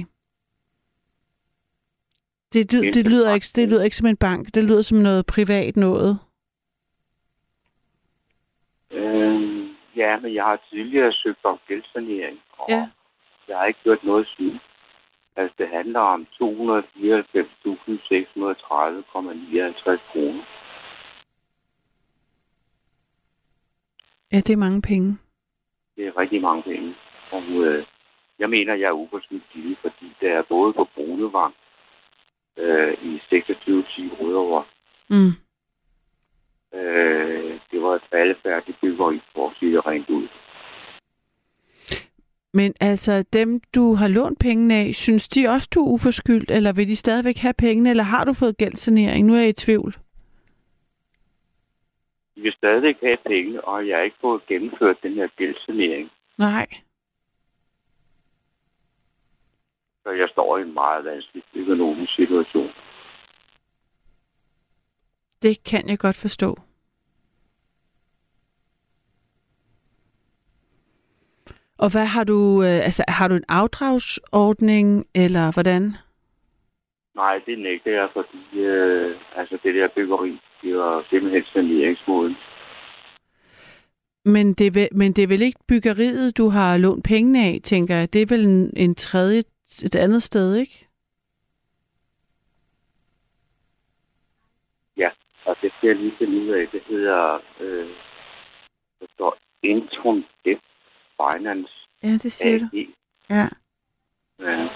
Det, 2.53 2.73
ly, 2.73 2.89
det, 2.93 3.07
lyder 3.07 3.33
ikke, 3.33 3.47
det 3.55 3.69
lyder 3.69 3.83
ikke 3.83 3.95
som 3.95 4.07
en 4.07 4.17
bank. 4.17 4.55
Det 4.55 4.63
lyder 4.63 4.81
som 4.81 4.97
noget 4.97 5.25
privat 5.25 5.75
noget. 5.75 6.19
Øh, 8.91 9.69
ja, 9.95 10.19
men 10.19 10.33
jeg 10.33 10.43
har 10.43 10.61
tidligere 10.69 11.13
søgt 11.13 11.45
om 11.45 11.59
gældsanering, 11.67 12.39
og 12.57 12.65
ja. 12.69 12.89
jeg 13.47 13.57
har 13.57 13.65
ikke 13.65 13.79
gjort 13.83 14.03
noget 14.03 14.27
siden. 14.37 14.59
Altså, 15.35 15.55
det 15.57 15.67
handler 15.67 15.99
om 15.99 16.27
294.630,59 16.33 16.37
kroner. 20.11 20.43
Ja, 24.31 24.37
det 24.37 24.49
er 24.49 24.57
mange 24.57 24.81
penge. 24.81 25.17
Det 25.95 26.07
er 26.07 26.17
rigtig 26.17 26.41
mange 26.41 26.63
penge. 26.63 26.95
Og 27.31 27.43
øh, 27.43 27.85
jeg 28.39 28.49
mener, 28.49 28.73
jeg 28.73 28.87
er 28.89 29.01
uforskyldt 29.03 29.77
fordi 29.81 30.13
det 30.21 30.29
er 30.29 30.41
både 30.49 30.73
på 30.73 30.87
Brunevang 30.95 31.53
øh, 32.57 32.93
i 32.93 33.21
2610 33.29 34.09
Rødovre. 34.19 34.63
Mm. 35.09 35.33
Øh, 36.79 37.59
det 37.71 37.81
var 37.81 37.95
et 37.95 38.01
faldefærdigt 38.11 38.81
byggeri 38.81 39.21
for 39.33 39.49
at 39.49 39.55
sige 39.59 39.71
det 39.71 39.85
rent 39.85 40.09
ud. 40.09 40.27
Men 42.53 42.73
altså, 42.79 43.23
dem 43.33 43.61
du 43.75 43.93
har 43.93 44.07
lånt 44.07 44.39
pengene 44.39 44.75
af, 44.75 44.95
synes 44.95 45.29
de 45.29 45.47
også, 45.47 45.69
du 45.75 45.79
er 45.85 45.91
uforskyldt, 45.91 46.51
eller 46.51 46.73
vil 46.73 46.87
de 46.87 46.95
stadigvæk 46.95 47.37
have 47.37 47.53
pengene, 47.53 47.89
eller 47.89 48.03
har 48.03 48.23
du 48.25 48.33
fået 48.33 48.57
gældssanering? 48.57 49.25
Nu 49.27 49.33
er 49.33 49.39
jeg 49.39 49.49
i 49.49 49.53
tvivl. 49.53 49.95
De 52.35 52.41
vil 52.41 52.53
stadig 52.53 52.95
have 53.01 53.15
penge, 53.25 53.61
og 53.65 53.87
jeg 53.87 53.97
har 53.97 54.03
ikke 54.03 54.17
fået 54.21 54.45
gennemført 54.47 54.97
den 55.03 55.13
her 55.13 55.27
gældssanering. 55.37 56.09
Nej. 56.37 56.67
Så 60.03 60.09
jeg 60.09 60.29
står 60.31 60.57
i 60.57 60.61
en 60.61 60.73
meget 60.73 61.05
vanskelig 61.05 61.43
økonomisk 61.53 62.15
situation. 62.15 62.69
Det 65.41 65.63
kan 65.63 65.89
jeg 65.89 65.99
godt 65.99 66.15
forstå. 66.15 66.55
Og 71.83 71.91
hvad 71.91 72.05
har 72.05 72.23
du, 72.23 72.39
øh, 72.63 72.79
altså 72.87 73.03
har 73.07 73.27
du 73.27 73.35
en 73.35 73.43
afdragsordning, 73.49 75.05
eller 75.15 75.53
hvordan? 75.53 75.83
Nej, 77.15 77.39
det 77.45 77.59
nægter 77.59 77.91
jeg, 77.91 78.09
fordi 78.13 78.59
øh, 78.59 79.17
altså 79.35 79.57
det 79.63 79.75
der 79.75 79.87
byggeri, 79.95 80.39
det 80.61 80.77
var 80.77 81.05
simpelthen 81.09 81.43
saneringsmåden. 81.53 82.35
Men 84.25 84.53
det, 84.53 84.75
vel- 84.75 84.95
men 84.97 85.13
det 85.13 85.23
er 85.23 85.27
vel 85.27 85.41
ikke 85.41 85.59
byggeriet, 85.67 86.37
du 86.37 86.49
har 86.49 86.77
lånt 86.77 87.03
pengene 87.05 87.39
af, 87.39 87.59
tænker 87.63 87.95
jeg. 87.95 88.13
Det 88.13 88.21
er 88.21 88.25
vel 88.35 88.45
en, 88.45 88.73
en 88.77 88.95
tredje, 88.95 89.39
et 89.85 89.95
andet 89.95 90.23
sted, 90.23 90.55
ikke? 90.55 90.87
Ja, 94.97 95.09
og 95.45 95.55
det 95.61 95.71
skal 95.77 95.87
jeg 95.87 95.95
lige 95.95 96.13
finde 96.17 96.41
ud 96.41 96.47
af. 96.47 96.67
Det 96.71 96.81
hedder, 96.89 97.39
øh, 97.59 97.89
der 98.99 99.05
står 99.13 99.37
Intrum 99.63 100.25
Debt 100.45 100.61
Finance 101.21 101.73
Ja, 102.03 102.07
det 102.17 102.31
siger 102.31 102.57
du. 102.59 102.65
AG. 102.73 102.87
Ja. 103.29 103.47
Ja. 104.39 104.67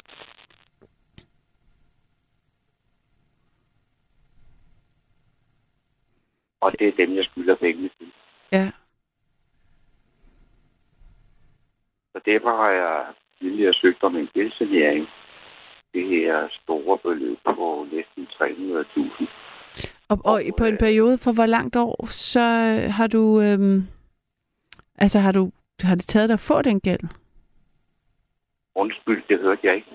Og 6.61 6.71
det 6.79 6.87
er 6.87 6.91
dem, 7.05 7.15
jeg 7.15 7.25
skylder 7.25 7.55
pengene 7.55 7.89
til. 7.99 8.07
Ja. 8.51 8.71
Så 12.13 12.21
derfor 12.25 12.49
har 12.63 12.69
jeg 12.69 13.05
tidligere 13.39 13.73
søgt 13.73 14.03
om 14.03 14.15
en 14.15 14.29
gældssanering. 14.33 15.07
Det 15.93 16.07
her 16.07 16.47
store 16.63 16.97
beløb 16.97 17.37
på 17.45 17.87
næsten 17.91 18.27
300.000. 18.27 19.27
Og, 20.09 20.17
og 20.25 20.43
i- 20.43 20.51
på 20.57 20.65
en 20.65 20.77
periode 20.77 21.17
for 21.17 21.31
hvor 21.33 21.45
langt 21.45 21.75
år, 21.75 22.05
så 22.05 22.39
øh, 22.39 22.91
har 22.93 23.07
du, 23.07 23.41
øhm, 23.41 23.87
altså 24.95 25.19
har 25.19 25.31
du, 25.31 25.51
har 25.81 25.95
det 25.95 26.07
taget 26.07 26.29
dig 26.29 26.33
at 26.33 26.39
få 26.39 26.61
den 26.61 26.79
gæld? 26.79 26.99
Undskyld, 28.75 29.23
det 29.29 29.39
hørte 29.39 29.61
jeg 29.63 29.75
ikke. 29.75 29.87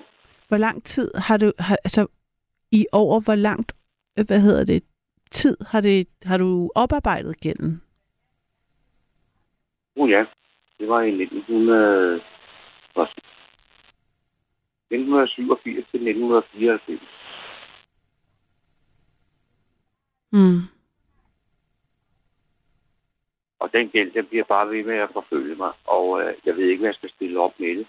Hvor 0.49 0.57
lang 0.57 0.85
tid 0.85 1.15
har 1.15 1.37
du, 1.37 1.53
har, 1.59 1.77
altså 1.85 2.07
i 2.73 2.87
over, 2.93 3.21
hvor 3.21 3.35
langt, 3.35 3.73
øh, 4.19 4.25
hvad 4.27 4.41
hedder 4.41 4.65
det, 4.65 4.83
tid 5.31 5.57
har, 5.67 5.81
det, 5.81 6.09
har 6.25 6.39
du 6.39 6.71
oparbejdet 6.75 7.41
gælden? 7.41 7.83
Uh, 9.97 10.11
ja, 10.11 10.25
det 10.79 10.89
var 10.89 11.01
i 11.03 11.09
1900... 11.23 12.21
hvad- 12.95 13.07
1987 14.91 15.75
til 15.91 16.01
1994. 16.09 17.01
Mm. 20.33 20.61
Og 23.61 23.73
den 23.73 23.89
gæld, 23.89 24.11
den 24.11 24.27
bliver 24.27 24.45
bare 24.45 24.71
ved 24.71 24.85
med 24.85 24.97
at 24.97 25.11
forfølge 25.13 25.55
mig, 25.55 25.73
og 25.87 26.23
øh, 26.23 26.35
jeg 26.47 26.57
ved 26.57 26.65
ikke, 26.65 26.81
hvad 26.81 26.89
jeg 26.89 26.95
skal 26.95 27.11
stille 27.17 27.41
op 27.41 27.55
med 27.59 27.77
det. 27.77 27.87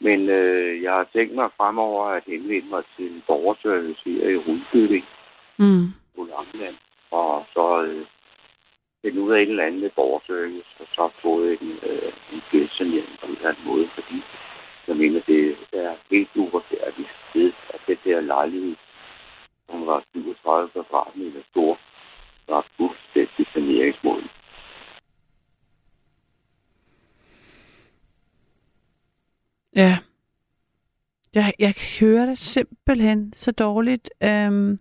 Men 0.00 0.28
øh, 0.28 0.82
jeg 0.82 0.92
har 0.92 1.08
tænkt 1.12 1.34
mig 1.34 1.48
fremover 1.56 2.04
at 2.04 2.22
henvende 2.26 2.68
mig 2.70 2.82
til 2.96 3.22
borgerservice 3.26 4.00
her 4.04 4.28
i 4.28 4.36
Rudbøding 4.36 5.04
Mm. 5.58 5.86
på 6.16 6.28
Langeland, 6.32 6.76
og 7.10 7.46
så 7.54 7.82
øh, 7.82 8.04
finde 9.02 9.20
ud 9.20 9.32
af 9.32 9.42
et 9.42 9.48
eller 9.48 9.64
andet 9.66 9.80
med 9.80 9.90
borgerservice, 9.90 10.68
og 10.80 10.86
så 10.94 11.10
få 11.22 11.42
en, 11.42 11.78
øh, 11.90 12.12
en 12.32 12.42
gældssanering 12.50 13.18
på 13.20 13.26
en 13.26 13.36
eller 13.36 13.48
anden 13.48 13.64
måde, 13.66 13.88
fordi 13.94 14.22
jeg 14.88 14.96
mener, 14.96 15.20
det 15.26 15.56
er 15.72 15.94
helt 16.10 16.28
uretfærdigt 16.36 17.08
ved, 17.34 17.52
at 17.74 17.80
den 17.86 17.98
der 18.04 18.20
lejlighed, 18.20 18.76
som 19.70 19.86
var 19.86 20.02
37 20.12 20.70
kvadratmeter 20.72 21.42
stor, 21.50 21.78
var 22.48 22.66
fuldstændig 22.76 23.46
saneringsmål. 23.52 24.22
Ja. 29.76 29.98
Jeg, 31.34 31.52
jeg 31.58 31.74
hører 32.00 32.26
dig 32.26 32.38
simpelthen 32.38 33.32
så 33.36 33.52
dårligt, 33.52 34.10
øhm, 34.24 34.78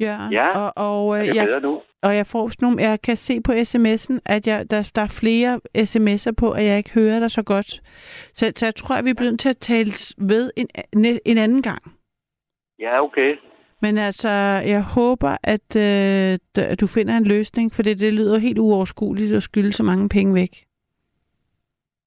Jørgen. 0.00 0.32
Ja, 0.32 0.58
og, 0.58 0.72
og, 0.76 1.18
øh, 1.18 1.26
det 1.26 1.36
jeg, 1.36 1.60
nu? 1.62 1.80
og 2.02 2.16
jeg 2.16 2.26
får 2.26 2.48
sådan 2.48 2.66
nogle, 2.66 2.82
jeg 2.82 3.02
kan 3.02 3.16
se 3.16 3.40
på 3.40 3.52
sms'en, 3.52 4.18
at 4.24 4.46
jeg, 4.46 4.70
der, 4.70 4.90
der 4.94 5.02
er 5.02 5.16
flere 5.20 5.60
sms'er 5.78 6.32
på, 6.32 6.50
at 6.50 6.64
jeg 6.64 6.78
ikke 6.78 6.92
hører 6.92 7.20
dig 7.20 7.30
så 7.30 7.42
godt. 7.42 7.82
Så, 8.32 8.52
så 8.56 8.66
jeg 8.66 8.74
tror, 8.74 8.94
at 8.94 9.04
vi 9.04 9.14
bliver 9.14 9.30
nødt 9.30 9.40
til 9.40 9.48
at 9.48 9.58
tale 9.58 9.90
ved 10.18 10.50
en, 10.56 10.68
en 11.24 11.38
anden 11.38 11.62
gang. 11.62 11.82
Ja, 12.78 13.04
okay. 13.04 13.34
Men 13.82 13.98
altså, 13.98 14.28
jeg 14.66 14.82
håber, 14.82 15.36
at 15.42 15.76
øh, 15.76 16.38
du 16.80 16.86
finder 16.86 17.16
en 17.16 17.24
løsning, 17.24 17.72
for 17.72 17.82
det, 17.82 18.00
det 18.00 18.14
lyder 18.14 18.38
helt 18.38 18.58
uoverskueligt 18.58 19.32
at 19.32 19.42
skylde 19.42 19.72
så 19.72 19.82
mange 19.82 20.08
penge 20.08 20.34
væk. 20.34 20.65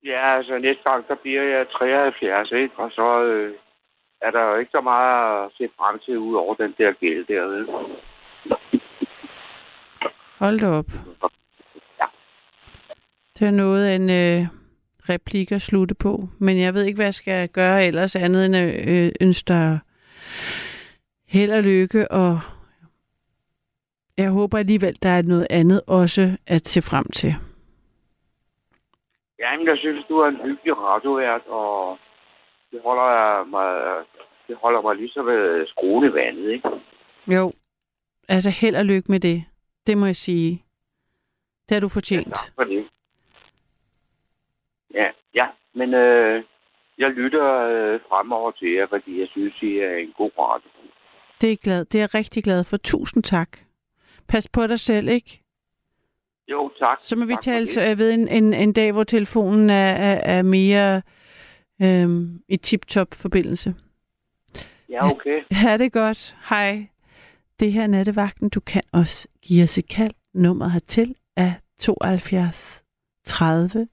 Ja, 0.03 0.35
altså 0.37 0.57
næste 0.57 0.83
gang, 0.85 1.05
så 1.07 1.15
bliver 1.15 1.43
jeg 1.43 1.67
73, 1.69 2.51
ikke? 2.51 2.75
Og 2.77 2.91
så 2.91 3.23
øh, 3.23 3.53
er 4.21 4.31
der 4.31 4.41
jo 4.43 4.55
ikke 4.55 4.71
så 4.71 4.81
meget 4.81 5.45
at 5.45 5.51
se 5.57 5.69
frem 5.77 5.99
til 5.99 6.17
ud 6.17 6.35
over 6.35 6.55
den 6.55 6.75
der 6.77 6.91
gæld 6.91 7.25
der, 7.25 7.43
vel? 7.47 7.65
Hold 10.39 10.59
da 10.59 10.67
op. 10.67 10.91
Ja. 11.99 12.05
Det 13.39 13.47
er 13.47 13.51
noget 13.51 13.85
af 13.85 13.95
en 13.95 14.09
øh, 14.09 14.47
replik 15.09 15.51
at 15.51 15.61
slutte 15.61 15.95
på. 15.95 16.29
Men 16.39 16.59
jeg 16.59 16.73
ved 16.73 16.83
ikke, 16.85 16.97
hvad 16.97 17.05
jeg 17.05 17.13
skal 17.13 17.49
gøre 17.49 17.85
ellers 17.85 18.15
andet 18.15 18.45
end 18.45 18.55
at 18.55 18.89
øh, 18.89 19.11
ønske 19.21 19.47
dig 19.47 19.79
held 21.27 21.51
og 21.51 21.63
lykke. 21.63 22.11
Og 22.11 22.39
jeg 24.17 24.29
håber 24.29 24.57
alligevel, 24.57 24.97
der 25.03 25.09
er 25.09 25.21
noget 25.21 25.47
andet 25.49 25.81
også 25.87 26.37
at 26.47 26.67
se 26.67 26.81
frem 26.81 27.05
til. 27.05 27.35
Jamen, 29.39 29.67
jeg 29.67 29.77
synes, 29.77 30.05
du 30.09 30.17
er 30.17 30.27
en 30.27 30.41
hyggelig 30.45 30.77
radiovært, 30.77 31.41
og 31.47 31.97
det 32.71 32.81
holder 32.83 33.43
mig, 33.43 33.69
det 34.47 34.57
holder 34.61 34.81
mig 34.81 34.95
ligesom 34.95 35.25
ved 35.25 35.67
skruen 35.67 36.09
i 36.09 36.13
vandet, 36.13 36.51
ikke? 36.51 36.69
Jo, 37.27 37.51
altså 38.29 38.49
held 38.49 38.75
og 38.75 38.85
lykke 38.85 39.11
med 39.11 39.19
det. 39.19 39.45
Det 39.87 39.97
må 39.97 40.05
jeg 40.05 40.15
sige. 40.15 40.63
Det 41.69 41.75
har 41.75 41.81
du 41.81 41.89
fortjent. 41.89 42.27
Tak 42.27 42.55
for 42.55 42.63
det. 42.63 42.87
Ja, 44.93 45.07
ja, 45.35 45.47
men 45.73 45.93
øh, 45.93 46.43
jeg 46.97 47.09
lytter 47.09 47.45
øh, 47.69 47.99
fremover 48.09 48.51
til 48.51 48.71
jer, 48.71 48.87
fordi 48.87 49.19
jeg 49.19 49.27
synes, 49.31 49.61
I 49.61 49.77
er 49.77 49.95
en 49.95 50.13
god 50.17 50.31
radio. 50.39 50.69
Det 51.41 51.51
er, 51.51 51.55
glad. 51.55 51.85
det 51.85 51.95
er 51.95 52.01
jeg 52.01 52.15
rigtig 52.15 52.43
glad 52.43 52.63
for. 52.63 52.77
Tusind 52.77 53.23
tak. 53.23 53.57
Pas 54.27 54.49
på 54.49 54.67
dig 54.67 54.79
selv, 54.79 55.07
ikke? 55.07 55.41
Jo, 56.51 56.71
tak. 56.79 56.97
Så 57.01 57.15
må 57.15 57.25
vi 57.25 57.33
Tak 57.33 57.41
tale 57.41 57.67
jeg 57.75 57.97
ved, 57.97 58.13
en, 58.13 58.27
en, 58.27 58.53
en 58.53 58.73
dag, 58.73 58.91
hvor 58.91 59.03
telefonen 59.03 59.69
er, 59.69 59.91
er, 59.91 60.37
er 60.37 60.41
mere 60.41 61.01
øhm, 61.81 62.41
i 62.47 62.57
tip-top 62.57 63.07
forbindelse. 63.13 63.75
Ja, 64.89 65.11
okay. 65.11 65.43
Ha' 65.61 65.77
det 65.77 65.91
godt. 65.91 66.35
Hej. 66.49 66.87
Det 67.59 67.71
her 67.71 67.83
er 67.83 67.87
nattevagten. 67.87 68.49
Du 68.49 68.59
kan 68.59 68.81
også 68.93 69.27
give 69.41 69.63
os 69.63 69.77
et 69.77 69.87
kald. 69.87 70.11
Nummeret 70.33 70.71
hertil 70.71 71.15
er 71.37 71.51
72 71.79 72.83
30 73.25 73.87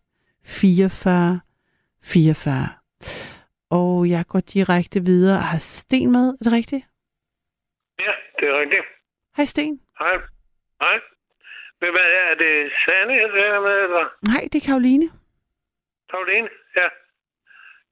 44 0.44 1.40
44. 2.02 2.68
Og 3.70 4.10
jeg 4.10 4.26
går 4.26 4.40
direkte 4.40 5.04
videre 5.04 5.38
og 5.38 5.44
har 5.44 5.58
Sten 5.58 6.12
med. 6.12 6.28
Er 6.28 6.44
det 6.44 6.52
rigtigt? 6.52 6.84
Ja, 7.98 8.12
det 8.38 8.48
er 8.48 8.60
rigtigt. 8.60 8.84
Hej 9.36 9.46
Sten. 9.46 9.80
Hej. 9.98 10.16
Hej. 10.80 11.15
Men 11.80 11.90
hvad 11.96 12.08
er 12.24 12.32
det? 12.44 12.54
Sanne, 12.84 13.12
jeg 13.22 13.30
taler 13.38 13.60
med, 13.68 13.76
eller? 13.86 14.04
Nej, 14.32 14.42
det 14.52 14.62
er 14.62 14.66
Karoline. 14.66 15.06
Karoline? 16.10 16.48
Ja. 16.76 16.88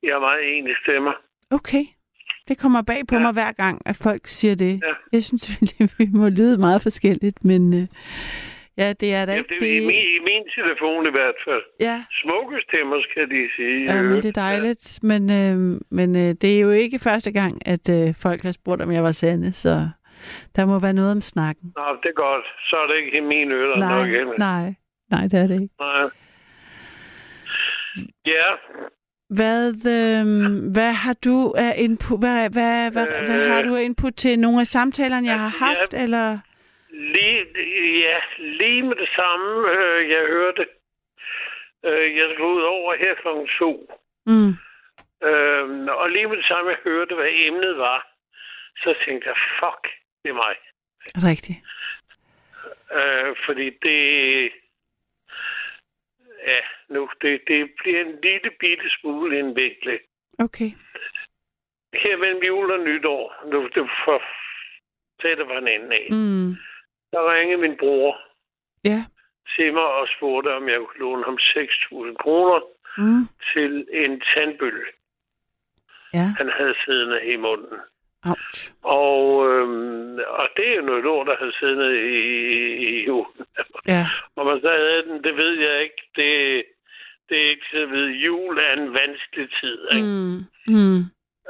Jeg 0.03 0.13
har 0.15 0.21
meget 0.21 0.59
enige 0.59 0.77
stemmer. 0.85 1.13
Okay. 1.51 1.85
Det 2.49 2.59
kommer 2.59 2.83
bag 2.83 3.01
på 3.09 3.15
ja. 3.15 3.21
Ja. 3.21 3.25
mig 3.27 3.33
hver 3.33 3.53
gang, 3.53 3.83
at 3.87 3.97
folk 3.97 4.23
siger 4.27 4.55
det. 4.57 4.81
Ja. 4.83 4.93
Jeg 5.13 5.23
synes, 5.23 5.45
vi 5.99 6.07
må 6.15 6.29
lyde 6.29 6.59
meget 6.59 6.83
forskelligt, 6.83 7.45
men 7.45 7.75
øh, 7.75 7.87
ja, 8.77 8.93
det 8.93 9.15
er 9.15 9.25
da 9.27 9.33
Ja, 9.33 9.39
ikke 9.39 9.55
det 9.61 9.77
er 9.77 9.83
i, 9.83 9.87
min, 9.87 10.07
i 10.17 10.21
min 10.31 10.45
telefon 10.59 11.07
i 11.07 11.11
hvert 11.11 11.35
fald. 11.47 11.63
Ja, 11.81 12.05
Smukke 12.23 12.57
stemmer, 12.69 12.97
skal 13.11 13.31
de 13.31 13.49
sige. 13.57 13.85
ja 13.95 14.03
men 14.03 14.17
det 14.17 14.25
er 14.25 14.41
dejligt. 14.49 14.99
Men, 15.03 15.23
øh, 15.31 15.81
men 15.91 16.17
øh, 16.17 16.35
det 16.43 16.57
er 16.57 16.61
jo 16.61 16.71
ikke 16.71 16.99
første 16.99 17.33
gang, 17.33 17.69
at 17.69 17.89
øh, 17.91 18.15
folk 18.23 18.43
har 18.43 18.53
spurgt, 18.53 18.83
om 18.83 18.91
jeg 18.93 19.03
var 19.03 19.13
sande, 19.13 19.53
så 19.53 19.89
der 20.57 20.65
må 20.67 20.79
være 20.79 20.93
noget 20.93 21.13
om 21.13 21.21
snakken. 21.21 21.73
Nå, 21.77 21.83
det 22.03 22.09
er 22.09 22.13
godt. 22.27 22.45
Så 22.69 22.77
er 22.77 22.87
det 22.87 22.97
ikke 23.05 23.21
min 23.21 23.53
øl, 23.53 23.69
der 23.71 23.77
Nej, 23.77 24.07
nok 24.27 24.39
nej, 24.39 24.75
nej, 25.11 25.23
det 25.23 25.35
er 25.35 25.47
det 25.47 25.55
ikke. 25.55 25.69
Nej. 25.81 26.11
Ja, 28.27 28.49
Hvad, 29.39 29.69
øh, 29.97 30.27
hvad 30.73 30.93
har 30.93 31.17
du 31.25 31.55
af 31.57 31.75
input, 31.79 32.19
hvad, 32.21 32.51
hvad, 32.51 32.91
hvad, 32.93 33.07
øh, 33.21 33.25
hvad 33.27 33.49
har 33.49 33.63
du 33.63 33.77
af 33.77 33.83
input 33.83 34.15
til 34.15 34.39
nogle 34.39 34.61
af 34.61 34.67
samtalerne, 34.67 35.27
jeg 35.27 35.39
har 35.41 35.55
haft, 35.67 35.93
jeg- 35.93 36.03
eller? 36.05 36.39
lige, 37.15 37.41
ja, 38.07 38.19
lige 38.39 38.83
med 38.83 38.97
det 38.97 39.09
samme, 39.17 39.49
øh, 39.77 40.11
jeg 40.11 40.23
hørte. 40.35 40.67
Øh, 41.87 42.17
jeg 42.19 42.27
skulle 42.35 42.55
ud 42.57 42.63
over 42.63 42.95
her 43.03 43.15
kl. 43.15 43.29
2. 43.59 43.91
Mm. 44.27 44.51
Øh, 45.29 45.65
og 46.03 46.11
lige 46.11 46.27
med 46.29 46.37
det 46.37 46.47
samme, 46.47 46.71
jeg 46.71 46.79
hørte, 46.85 47.15
hvad 47.15 47.31
emnet 47.47 47.77
var, 47.79 48.01
så 48.77 48.95
tænkte 49.07 49.29
jeg, 49.29 49.37
fuck, 49.61 49.85
det 50.25 50.31
er 50.31 50.35
mig. 50.35 50.55
Rigtigt. 51.31 51.59
Øh, 52.99 53.37
fordi 53.47 53.71
det... 53.71 54.53
Ja, 56.47 56.61
nu, 56.89 57.11
det, 57.23 57.41
det 57.49 57.73
bliver 57.79 58.01
en 58.01 58.21
lille 58.23 58.51
bitte 58.61 58.91
smule 59.01 59.39
indviklet. 59.39 60.01
Okay. 60.39 60.71
Her 61.95 62.17
mellem 62.17 62.43
jul 62.43 62.71
og 62.71 62.81
nytår, 62.81 63.35
nu 63.51 63.69
det 63.75 63.91
for 64.05 64.23
tætte 65.23 65.49
var 65.49 65.59
en 65.59 65.69
anden 65.69 65.93
af, 65.93 66.07
Mm. 66.11 66.57
der 67.13 67.33
ringede 67.35 67.61
min 67.61 67.77
bror 67.77 68.19
Ja. 68.85 69.05
til 69.57 69.73
mig 69.73 69.83
og 69.87 70.09
spurgte, 70.17 70.55
om 70.55 70.69
jeg 70.69 70.79
kunne 70.79 70.99
låne 70.99 71.25
ham 71.25 71.39
6.000 71.39 72.17
kroner 72.17 72.61
Mm. 72.99 73.29
til 73.53 73.89
en 73.93 74.21
tandbølle, 74.21 74.85
Ja. 76.15 76.27
han 76.39 76.49
havde 76.49 76.75
siddende 76.85 77.25
i 77.33 77.37
munden. 77.37 77.79
Ouch. 78.31 78.73
Og, 78.83 79.21
øhm, 79.51 80.19
og 80.41 80.47
det 80.57 80.69
er 80.69 80.77
jo 80.77 80.83
noget 80.83 81.03
lort, 81.05 81.27
der 81.27 81.37
havde 81.37 81.59
siddende 81.59 81.91
i, 82.11 82.21
i, 82.47 82.61
i 82.89 83.05
julen. 83.07 83.47
Ja. 83.89 84.05
Om 84.37 84.47
man 84.47 84.61
så 84.61 84.71
havde 84.71 85.03
den, 85.09 85.25
det 85.25 85.37
ved 85.37 85.53
jeg 85.67 85.83
ikke. 85.83 86.03
Det, 86.17 86.31
det 87.29 87.37
er 87.39 87.51
ikke 87.51 87.67
så 87.71 87.87
ved. 87.87 88.07
Jul 88.09 88.59
er 88.59 88.73
en 88.73 88.97
vanskelig 89.01 89.49
tid. 89.61 89.79
Ikke? 89.97 90.09
Mm. 90.09 90.39
Mm. 90.75 91.01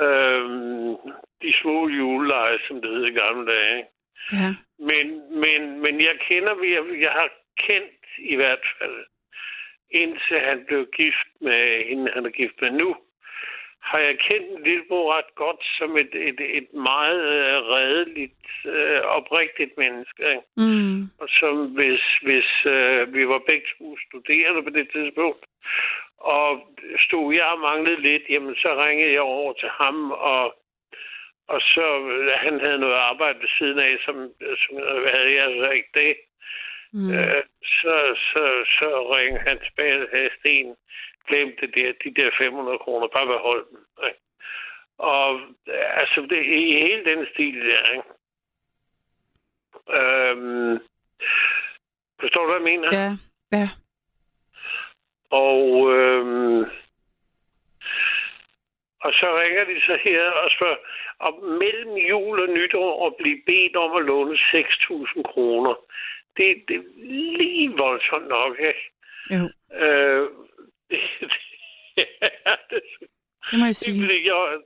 Øhm, 0.05 0.96
de 1.42 1.52
små 1.62 1.88
juleleje, 1.88 2.59
som 2.66 2.82
det 2.82 2.90
hed 2.90 3.05
i 3.06 3.18
gamle 3.22 3.46
dage. 3.52 3.76
Ikke? 3.78 3.90
Ja. 4.32 4.55
Men, 4.78 5.06
men, 5.42 5.80
men 5.80 6.01
jeg 6.01 6.16
kender, 6.28 6.55
jeg, 6.74 6.82
jeg 7.05 7.12
har 7.12 7.28
kendt 7.66 8.05
i 8.18 8.34
hvert 8.36 8.64
fald, 8.78 8.98
indtil 9.90 10.38
han 10.40 10.64
blev 10.68 10.86
gift 10.96 11.28
med 11.40 11.84
hende, 11.88 12.10
han 12.14 12.26
er 12.26 12.30
gift 12.30 12.56
med 12.60 12.70
nu, 12.70 12.96
har 13.90 13.98
jeg 13.98 14.19
kendt 14.19 14.48
en 14.51 14.62
lillebror 14.62 15.15
ret 15.16 15.35
godt 15.35 15.62
som 15.78 15.97
et, 15.97 16.12
et, 16.28 16.40
et 16.59 16.69
meget 16.73 17.23
øh, 17.39 17.56
redeligt, 17.77 18.47
øh, 18.66 19.01
oprigtigt 19.19 19.73
menneske. 19.78 20.23
Ikke? 20.31 20.47
Mm. 20.56 21.02
Og 21.23 21.28
som 21.40 21.55
hvis, 21.77 22.05
hvis 22.23 22.51
øh, 22.66 23.15
vi 23.15 23.28
var 23.28 23.40
begge 23.47 23.66
to 23.78 23.97
studerende 24.06 24.62
på 24.62 24.70
det 24.70 24.86
tidspunkt, 24.93 25.44
og 26.19 26.48
stod 27.06 27.35
jeg 27.35 27.47
og 27.55 27.61
manglede 27.61 28.01
lidt, 28.01 28.23
jamen 28.31 28.55
så 28.55 28.70
ringede 28.85 29.12
jeg 29.12 29.20
over 29.20 29.52
til 29.52 29.69
ham, 29.69 30.11
og, 30.11 30.44
og 31.48 31.61
så 31.61 31.86
øh, 32.15 32.32
han 32.44 32.61
havde 32.61 32.78
noget 32.78 32.94
arbejde 32.94 33.39
ved 33.40 33.48
siden 33.59 33.78
af, 33.78 33.97
som, 34.05 34.16
som 34.62 34.74
havde 35.15 35.32
jeg 35.40 35.48
så 35.59 35.70
ikke 35.70 35.93
det. 35.94 36.15
Mm. 36.96 37.10
Øh, 37.14 37.42
så, 37.64 37.94
så, 38.28 38.42
så 38.78 38.88
ringede 39.16 39.44
han 39.48 39.58
tilbage 39.66 40.02
og 40.02 40.08
sagde, 40.10 40.30
Sten, 40.38 40.76
glem 41.28 41.48
det 41.60 41.74
der, 41.74 41.92
de 42.04 42.22
der 42.22 42.30
500 42.38 42.78
kroner, 42.78 43.06
bare 43.06 43.26
behold 43.26 43.66
dem. 43.70 43.80
Ikke? 44.08 44.20
Og 44.98 45.40
øh, 45.68 46.00
altså, 46.00 46.20
det, 46.30 46.38
i 46.44 46.72
hele 46.86 47.04
den 47.04 47.26
stil 47.32 47.60
der, 47.68 47.92
ikke? 47.96 48.08
Øhm, 49.98 50.78
forstår 52.20 52.40
du, 52.40 52.46
hvad 52.46 52.60
jeg 52.60 52.70
mener? 52.72 52.88
Ja. 52.92 53.10
Ja. 53.58 53.68
Og, 55.30 55.92
øhm, 55.92 56.60
og 59.04 59.12
så 59.12 59.26
ringer 59.40 59.64
de 59.64 59.80
så 59.80 59.98
her 60.02 60.30
og 60.30 60.50
spørger, 60.50 60.76
om 61.18 61.34
mellem 61.34 61.96
jul 61.96 62.40
og 62.40 62.48
nytår 62.48 63.06
at 63.06 63.14
blive 63.16 63.42
bedt 63.46 63.76
om 63.76 63.96
at 63.96 64.04
låne 64.04 64.34
6.000 64.34 65.22
kroner, 65.22 65.74
det, 66.36 66.65
det 66.69 66.77
er 66.77 66.82
lige 67.36 67.70
voldsomt 67.77 68.28
nok, 68.28 68.56
ikke? 68.59 68.90
Jo. 69.31 69.44
Øh, 69.85 70.28
det, 70.90 71.01
det, 71.20 72.06
det, 72.70 72.81
Det 73.51 73.59
må 73.59 73.65
jeg 73.65 73.77
sige. 73.77 74.02
det, 74.09 74.23
jeg, 74.28 74.59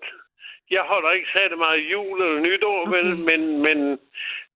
jeg 0.70 0.82
holder 0.82 1.10
ikke 1.10 1.28
særlig 1.36 1.58
meget 1.58 1.90
jul 1.92 2.22
eller 2.22 2.40
nytår, 2.40 2.80
Okay. 2.86 2.98
okay. 2.98 3.06
men, 3.28 3.62
men, 3.62 3.98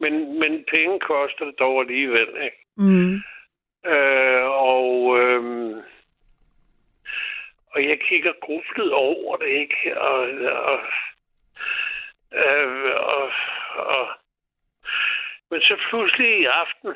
men, 0.00 0.38
men 0.38 0.64
penge 0.70 1.00
koster 1.00 1.44
det 1.44 1.58
dog 1.58 1.80
alligevel, 1.80 2.28
ikke? 2.44 2.56
Mm. 2.76 3.14
Øh, 3.92 4.44
og, 4.44 5.18
øhm, 5.20 5.74
og 7.74 7.84
jeg 7.88 8.00
kigger 8.00 8.32
gruflet 8.40 8.92
over 8.92 9.36
det, 9.36 9.46
ikke? 9.48 10.00
Og, 10.00 10.20
og, 10.72 10.80
øh, 12.34 12.94
og, 12.94 13.30
og, 13.76 14.08
men 15.52 15.60
så 15.60 15.74
pludselig 15.90 16.40
i 16.40 16.44
aften, 16.44 16.92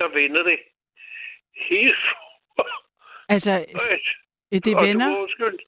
der 0.00 0.08
vender 0.08 0.42
det 0.42 0.58
helt 1.54 2.04
Altså, 3.28 3.50
højt. 3.82 4.08
det 4.64 4.76
Og? 4.76 5.06
Du 5.10 5.16
undskylde. 5.18 5.58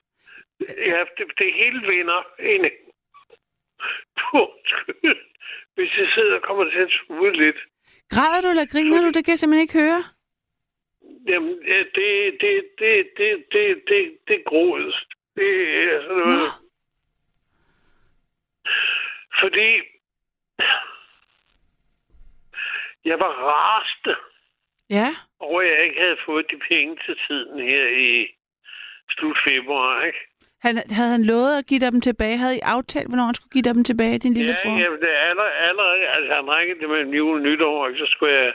Ja, 0.59 0.99
det, 1.17 1.25
det 1.37 1.53
hele 1.53 1.79
vinder 1.87 2.21
inde. 2.39 2.69
Du 4.17 4.25
undskylde, 4.33 5.15
hvis 5.75 5.91
jeg 5.97 6.07
sidder 6.15 6.35
og 6.35 6.41
kommer 6.41 6.63
til 6.69 6.79
at 6.79 6.89
tude 7.07 7.33
lidt. 7.43 7.57
Græder 8.09 8.41
du 8.41 8.47
eller 8.49 8.65
griner 8.65 9.01
du? 9.01 9.07
Det 9.07 9.25
kan 9.25 9.31
jeg 9.31 9.39
simpelthen 9.39 9.61
ikke 9.67 9.79
høre. 9.79 10.03
Jamen, 11.27 11.55
ja, 11.67 11.79
det, 11.97 12.41
det, 12.41 12.63
det, 12.79 13.09
det, 13.17 13.43
det, 13.51 13.83
det, 13.87 14.17
det 14.27 14.43
er. 14.45 15.05
Det 15.35 15.49
er 15.83 16.01
sådan 16.01 16.17
noget. 16.17 16.37
Nå. 16.37 16.65
Fordi 19.41 19.81
jeg 23.05 23.17
var 23.19 23.31
rasende 23.49 24.15
Ja. 24.89 25.09
over, 25.39 25.61
at 25.61 25.67
jeg 25.67 25.83
ikke 25.85 25.99
havde 26.01 26.17
fået 26.25 26.45
de 26.51 26.57
penge 26.71 26.97
til 27.05 27.15
tiden 27.27 27.59
her 27.71 27.85
i 27.87 28.27
slut 29.09 29.37
februar, 29.49 30.03
ikke? 30.05 30.19
Han, 30.65 30.75
havde 30.97 31.11
han 31.17 31.23
lovet 31.31 31.57
at 31.59 31.65
give 31.69 31.79
dig 31.79 31.91
dem 31.91 32.01
tilbage? 32.01 32.37
Havde 32.37 32.57
I 32.57 32.67
aftalt, 32.75 33.07
hvornår 33.09 33.25
han 33.29 33.35
skulle 33.35 33.55
give 33.55 33.65
dig 33.67 33.75
dem 33.75 33.83
tilbage, 33.83 34.19
din 34.19 34.33
lille 34.33 34.53
ja, 34.57 34.63
bror? 34.63 34.77
jamen, 34.83 34.99
det 35.01 35.09
er 35.15 35.21
aller, 35.29 35.49
allerede, 35.69 36.07
altså 36.15 36.31
han 36.35 36.47
ringede 36.57 36.79
det 36.81 36.89
mellem 36.89 37.13
jul 37.19 37.35
og 37.39 37.41
nytår, 37.47 37.87
ikke? 37.87 37.99
så 37.99 38.07
skulle 38.13 38.33
jeg, 38.41 38.53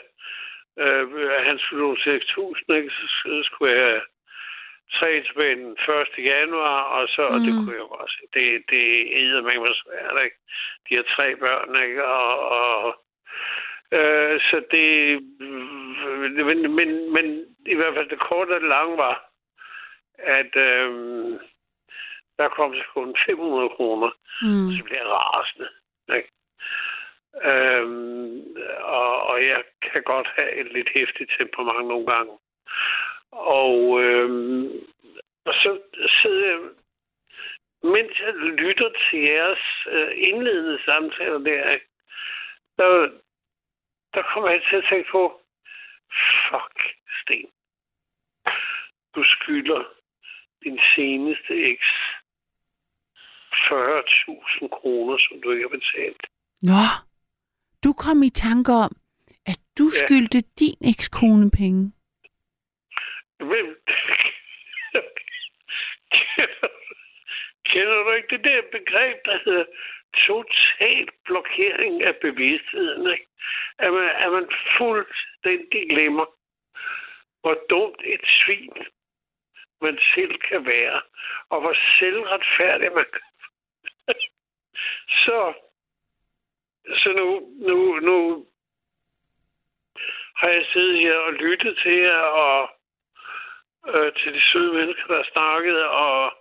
øh, 0.82 1.04
han 1.48 1.58
skulle 1.58 1.80
låne 1.82 1.98
6.000, 1.98 2.76
ikke? 2.78 2.90
Så, 2.98 3.04
så 3.22 3.42
skulle 3.48 3.72
jeg 3.84 4.00
tre 4.98 5.10
tilbage 5.26 5.54
den 5.56 5.72
1. 5.72 6.30
januar, 6.32 6.78
og 6.96 7.08
så, 7.08 7.22
mm. 7.28 7.34
og 7.34 7.40
det 7.46 7.52
Mm. 7.54 7.58
kunne 7.64 7.74
jeg 7.80 7.88
også. 8.02 8.18
Det, 8.34 8.44
det 8.72 8.84
æder 9.20 9.42
mig 9.42 9.74
svært, 9.82 10.24
ikke? 10.24 10.36
De 10.86 10.90
har 10.96 11.06
tre 11.16 11.26
børn, 11.36 11.82
ikke? 11.86 12.04
Og, 12.04 12.32
og 12.58 13.02
øh, 13.92 14.40
så 14.40 14.62
det, 14.70 15.22
men, 16.48 16.74
men, 16.74 17.12
men 17.12 17.46
i 17.66 17.74
hvert 17.74 17.94
fald 17.94 18.08
det 18.08 18.20
korte 18.20 18.50
og 18.54 18.60
det 18.60 18.68
lange 18.68 18.96
var, 18.98 19.30
at 20.18 20.56
øh, 20.56 20.90
der 22.38 22.48
kom 22.48 22.74
så 22.74 22.82
kun 22.94 23.16
500 23.26 23.68
kroner, 23.68 24.10
Mm. 24.42 24.70
så 24.76 24.84
blev 24.84 24.96
jeg 24.96 25.06
rasende. 25.06 25.68
Ikke? 26.16 26.30
Øhm, 27.50 28.56
og, 28.80 29.22
og 29.22 29.46
jeg 29.46 29.62
kan 29.92 30.02
godt 30.02 30.28
have 30.36 30.52
et 30.60 30.72
lidt 30.72 30.88
hæftigt 30.94 31.32
temperament 31.38 31.88
nogle 31.88 32.06
gange. 32.06 32.32
Og, 33.32 34.00
øhm, 34.02 34.70
og 35.44 35.54
så 35.54 35.78
sidder 36.22 36.46
jeg, 36.46 36.60
mens 37.82 38.20
jeg 38.20 38.34
lytter 38.34 38.90
til 39.10 39.18
jeres 39.18 39.86
øh, 39.90 40.10
indledende 40.16 40.78
samtaler 40.84 41.38
der, 41.38 41.78
der, 42.78 43.10
der 44.14 44.22
kommer 44.32 44.50
jeg 44.50 44.62
til 44.68 44.76
at 44.76 44.84
tænke 44.90 45.08
på, 45.10 45.40
fuck, 46.48 46.76
Sten. 47.20 47.48
Du 49.14 49.24
skylder 49.24 49.84
din 50.64 50.78
seneste 50.94 51.52
eks 51.70 51.90
40.000 53.52 54.68
kroner, 54.78 55.16
som 55.18 55.42
du 55.42 55.50
ikke 55.50 55.64
har 55.68 55.78
betalt. 55.78 56.22
Nå, 56.62 56.82
du 57.84 57.92
kom 57.92 58.22
i 58.22 58.30
tanke 58.30 58.72
om, 58.72 58.92
at 59.46 59.58
du 59.78 59.84
Ja. 59.84 59.98
skyldte 60.06 60.40
din 60.60 60.78
ekskone 60.92 61.50
penge. 61.50 61.92
Hvem? 63.38 63.68
Kender 67.70 68.02
du 68.04 68.10
ikke 68.12 68.36
det 68.36 68.44
der 68.44 68.62
begreb, 68.78 69.16
der 69.24 69.38
hedder 69.44 69.64
total 70.26 71.08
blokering 71.24 72.02
af 72.02 72.16
bevidstheden? 72.16 73.12
Ikke? 73.12 73.26
At, 73.78 73.92
man, 73.92 74.10
at 74.16 74.32
man 74.32 74.48
fuldstændig 74.78 75.90
glemmer, 75.90 76.26
hvor 77.40 77.58
dumt 77.70 78.00
et 78.04 78.20
svin 78.24 78.72
man 79.80 79.98
selv 80.14 80.38
kan 80.38 80.66
være, 80.66 81.00
og 81.50 81.60
hvor 81.60 81.76
selvretfærdig 81.98 82.92
man 82.94 83.04
kan 83.12 83.22
Så, 85.24 85.52
så 87.02 87.12
nu, 87.12 87.26
nu, 87.68 87.98
nu 87.98 88.46
har 90.36 90.48
jeg 90.48 90.66
siddet 90.72 91.00
her 91.00 91.14
og 91.14 91.32
lyttet 91.32 91.78
til 91.82 91.96
jer, 91.96 92.20
og 92.20 92.70
øh, 93.88 94.12
til 94.12 94.34
de 94.34 94.42
søde 94.52 94.72
mennesker, 94.72 95.06
der 95.06 95.16
har 95.16 95.28
snakket, 95.32 95.84
og, 95.86 96.32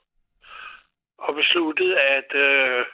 og 1.17 1.35
besluttet, 1.35 1.93
at 1.95 2.35
øh, 2.35 2.85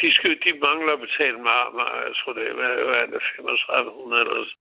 de, 0.00 0.14
skal, 0.14 0.38
de 0.44 0.58
mangler 0.58 0.92
at 0.92 1.00
betale 1.00 1.38
mig, 1.48 1.60
mig 1.74 1.90
jeg 2.06 2.14
tror 2.16 2.32
det 2.32 2.48
er, 2.48 2.54
hvad, 2.54 2.70
er 3.02 3.06
det, 3.06 3.22
3500 3.36 4.20
eller 4.20 4.44
sådan. 4.44 4.56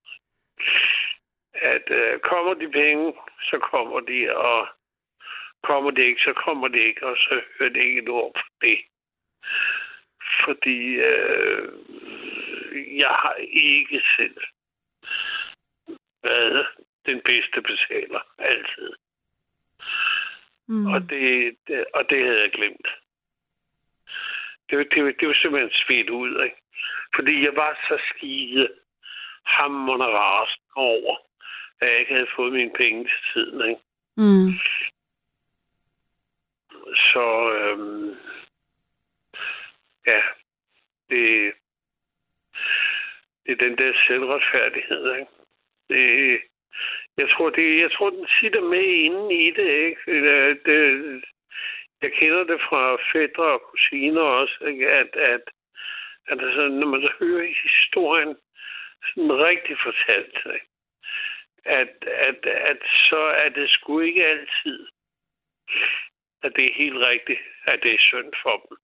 At 1.53 1.91
øh, 1.91 2.19
kommer 2.19 2.53
de 2.53 2.69
penge, 2.71 3.13
så 3.41 3.59
kommer 3.71 3.99
de, 3.99 4.37
og 4.37 4.67
kommer 5.63 5.91
det 5.91 6.03
ikke, 6.03 6.21
så 6.21 6.33
kommer 6.33 6.67
det 6.67 6.79
ikke, 6.79 7.05
og 7.07 7.17
så 7.17 7.41
hører 7.59 7.69
det 7.69 7.81
ikke 7.81 8.01
et 8.01 8.09
ord 8.09 8.33
på 8.33 8.45
det. 8.61 8.79
Fordi 10.43 10.79
øh, 11.11 11.69
jeg 12.97 13.13
har 13.23 13.35
ikke 13.49 14.01
selv 14.17 14.37
været 16.23 16.67
den 17.05 17.21
bedste 17.25 17.61
betaler, 17.61 18.19
altid. 18.39 18.93
Mm. 20.67 20.87
Og, 20.87 21.09
det, 21.09 21.57
det, 21.67 21.85
og 21.93 22.09
det 22.09 22.23
havde 22.23 22.41
jeg 22.41 22.51
glemt. 22.51 22.87
Det, 24.69 24.77
var- 24.77 24.83
det, 24.83 25.19
det 25.19 25.27
var 25.27 25.33
simpelthen 25.33 25.71
smidt 25.85 26.09
ud, 26.09 26.43
ikke? 26.43 26.55
Fordi 27.15 27.43
jeg 27.43 27.55
var 27.55 27.73
så 27.87 28.01
skide 28.09 28.69
hammerende 29.45 30.05
rast 30.05 30.61
over, 30.75 31.15
at 31.79 31.89
jeg 31.91 31.99
ikke 31.99 32.13
havde 32.13 32.27
fået 32.35 32.53
mine 32.53 32.71
penge 32.77 33.03
til 33.03 33.19
tiden, 33.33 33.69
ikke? 33.69 33.81
Mm. 34.17 34.49
Så 36.95 37.51
øhm, 37.53 38.15
ja, 40.07 40.21
det, 41.09 41.53
det 43.45 43.51
er 43.51 43.55
den 43.55 43.77
der 43.77 43.93
selvretfærdighed, 44.07 45.15
ikke? 45.15 45.31
Det, 45.89 46.41
jeg 47.17 47.29
tror, 47.29 47.49
det, 47.49 47.79
jeg 47.81 47.91
tror, 47.91 48.09
den 48.09 48.27
sitter 48.39 48.61
med 48.61 48.83
inde 48.83 49.45
i 49.45 49.51
det, 49.51 49.69
ikke? 49.89 50.01
Det, 50.21 50.65
det, 50.65 51.23
jeg 52.01 52.11
kender 52.11 52.43
det 52.43 52.59
fra 52.69 52.97
fædre 53.11 53.43
og 53.43 53.61
kusiner 53.61 54.21
også, 54.21 54.57
ikke? 54.67 54.89
At, 54.89 55.15
at, 55.15 55.45
at 56.27 56.39
altså, 56.43 56.67
når 56.67 56.87
man 56.87 57.01
så 57.01 57.13
hører 57.19 57.53
historien 57.63 58.35
sådan 59.05 59.33
rigtig 59.47 59.77
fortalt, 59.83 60.37
ikke? 60.53 60.69
At, 61.65 61.95
at, 62.29 62.45
at 62.45 62.77
så 63.09 63.21
er 63.43 63.49
det 63.49 63.69
sgu 63.69 63.99
ikke 63.99 64.25
altid, 64.25 64.87
at 66.43 66.51
det 66.55 66.63
er 66.69 66.81
helt 66.83 67.07
rigtigt, 67.07 67.39
at 67.67 67.79
det 67.83 67.93
er 67.93 67.99
synd 67.99 68.33
for 68.43 68.55
dem, 68.69 68.77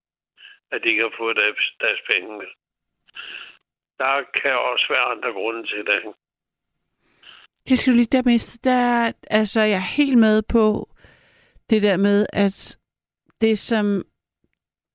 at 0.70 0.82
de 0.82 0.88
ikke 0.88 1.02
har 1.02 1.14
fået 1.18 1.36
deres, 1.36 1.72
deres 1.80 2.00
penge. 2.12 2.46
Der 3.98 4.22
kan 4.42 4.52
også 4.58 4.86
være 4.88 5.10
andre 5.12 5.32
grunde 5.32 5.66
til 5.66 5.86
det. 5.86 6.14
Det 7.68 7.78
skal 7.78 7.92
du 7.92 7.96
lige 7.96 8.16
der 8.16 8.22
miste. 8.24 8.58
Der, 8.70 9.12
altså, 9.30 9.60
jeg 9.60 9.76
er 9.76 9.96
helt 9.96 10.18
med 10.18 10.42
på 10.52 10.88
det 11.70 11.82
der 11.82 11.96
med, 11.96 12.26
at 12.32 12.78
det 13.42 13.58
som 13.58 14.02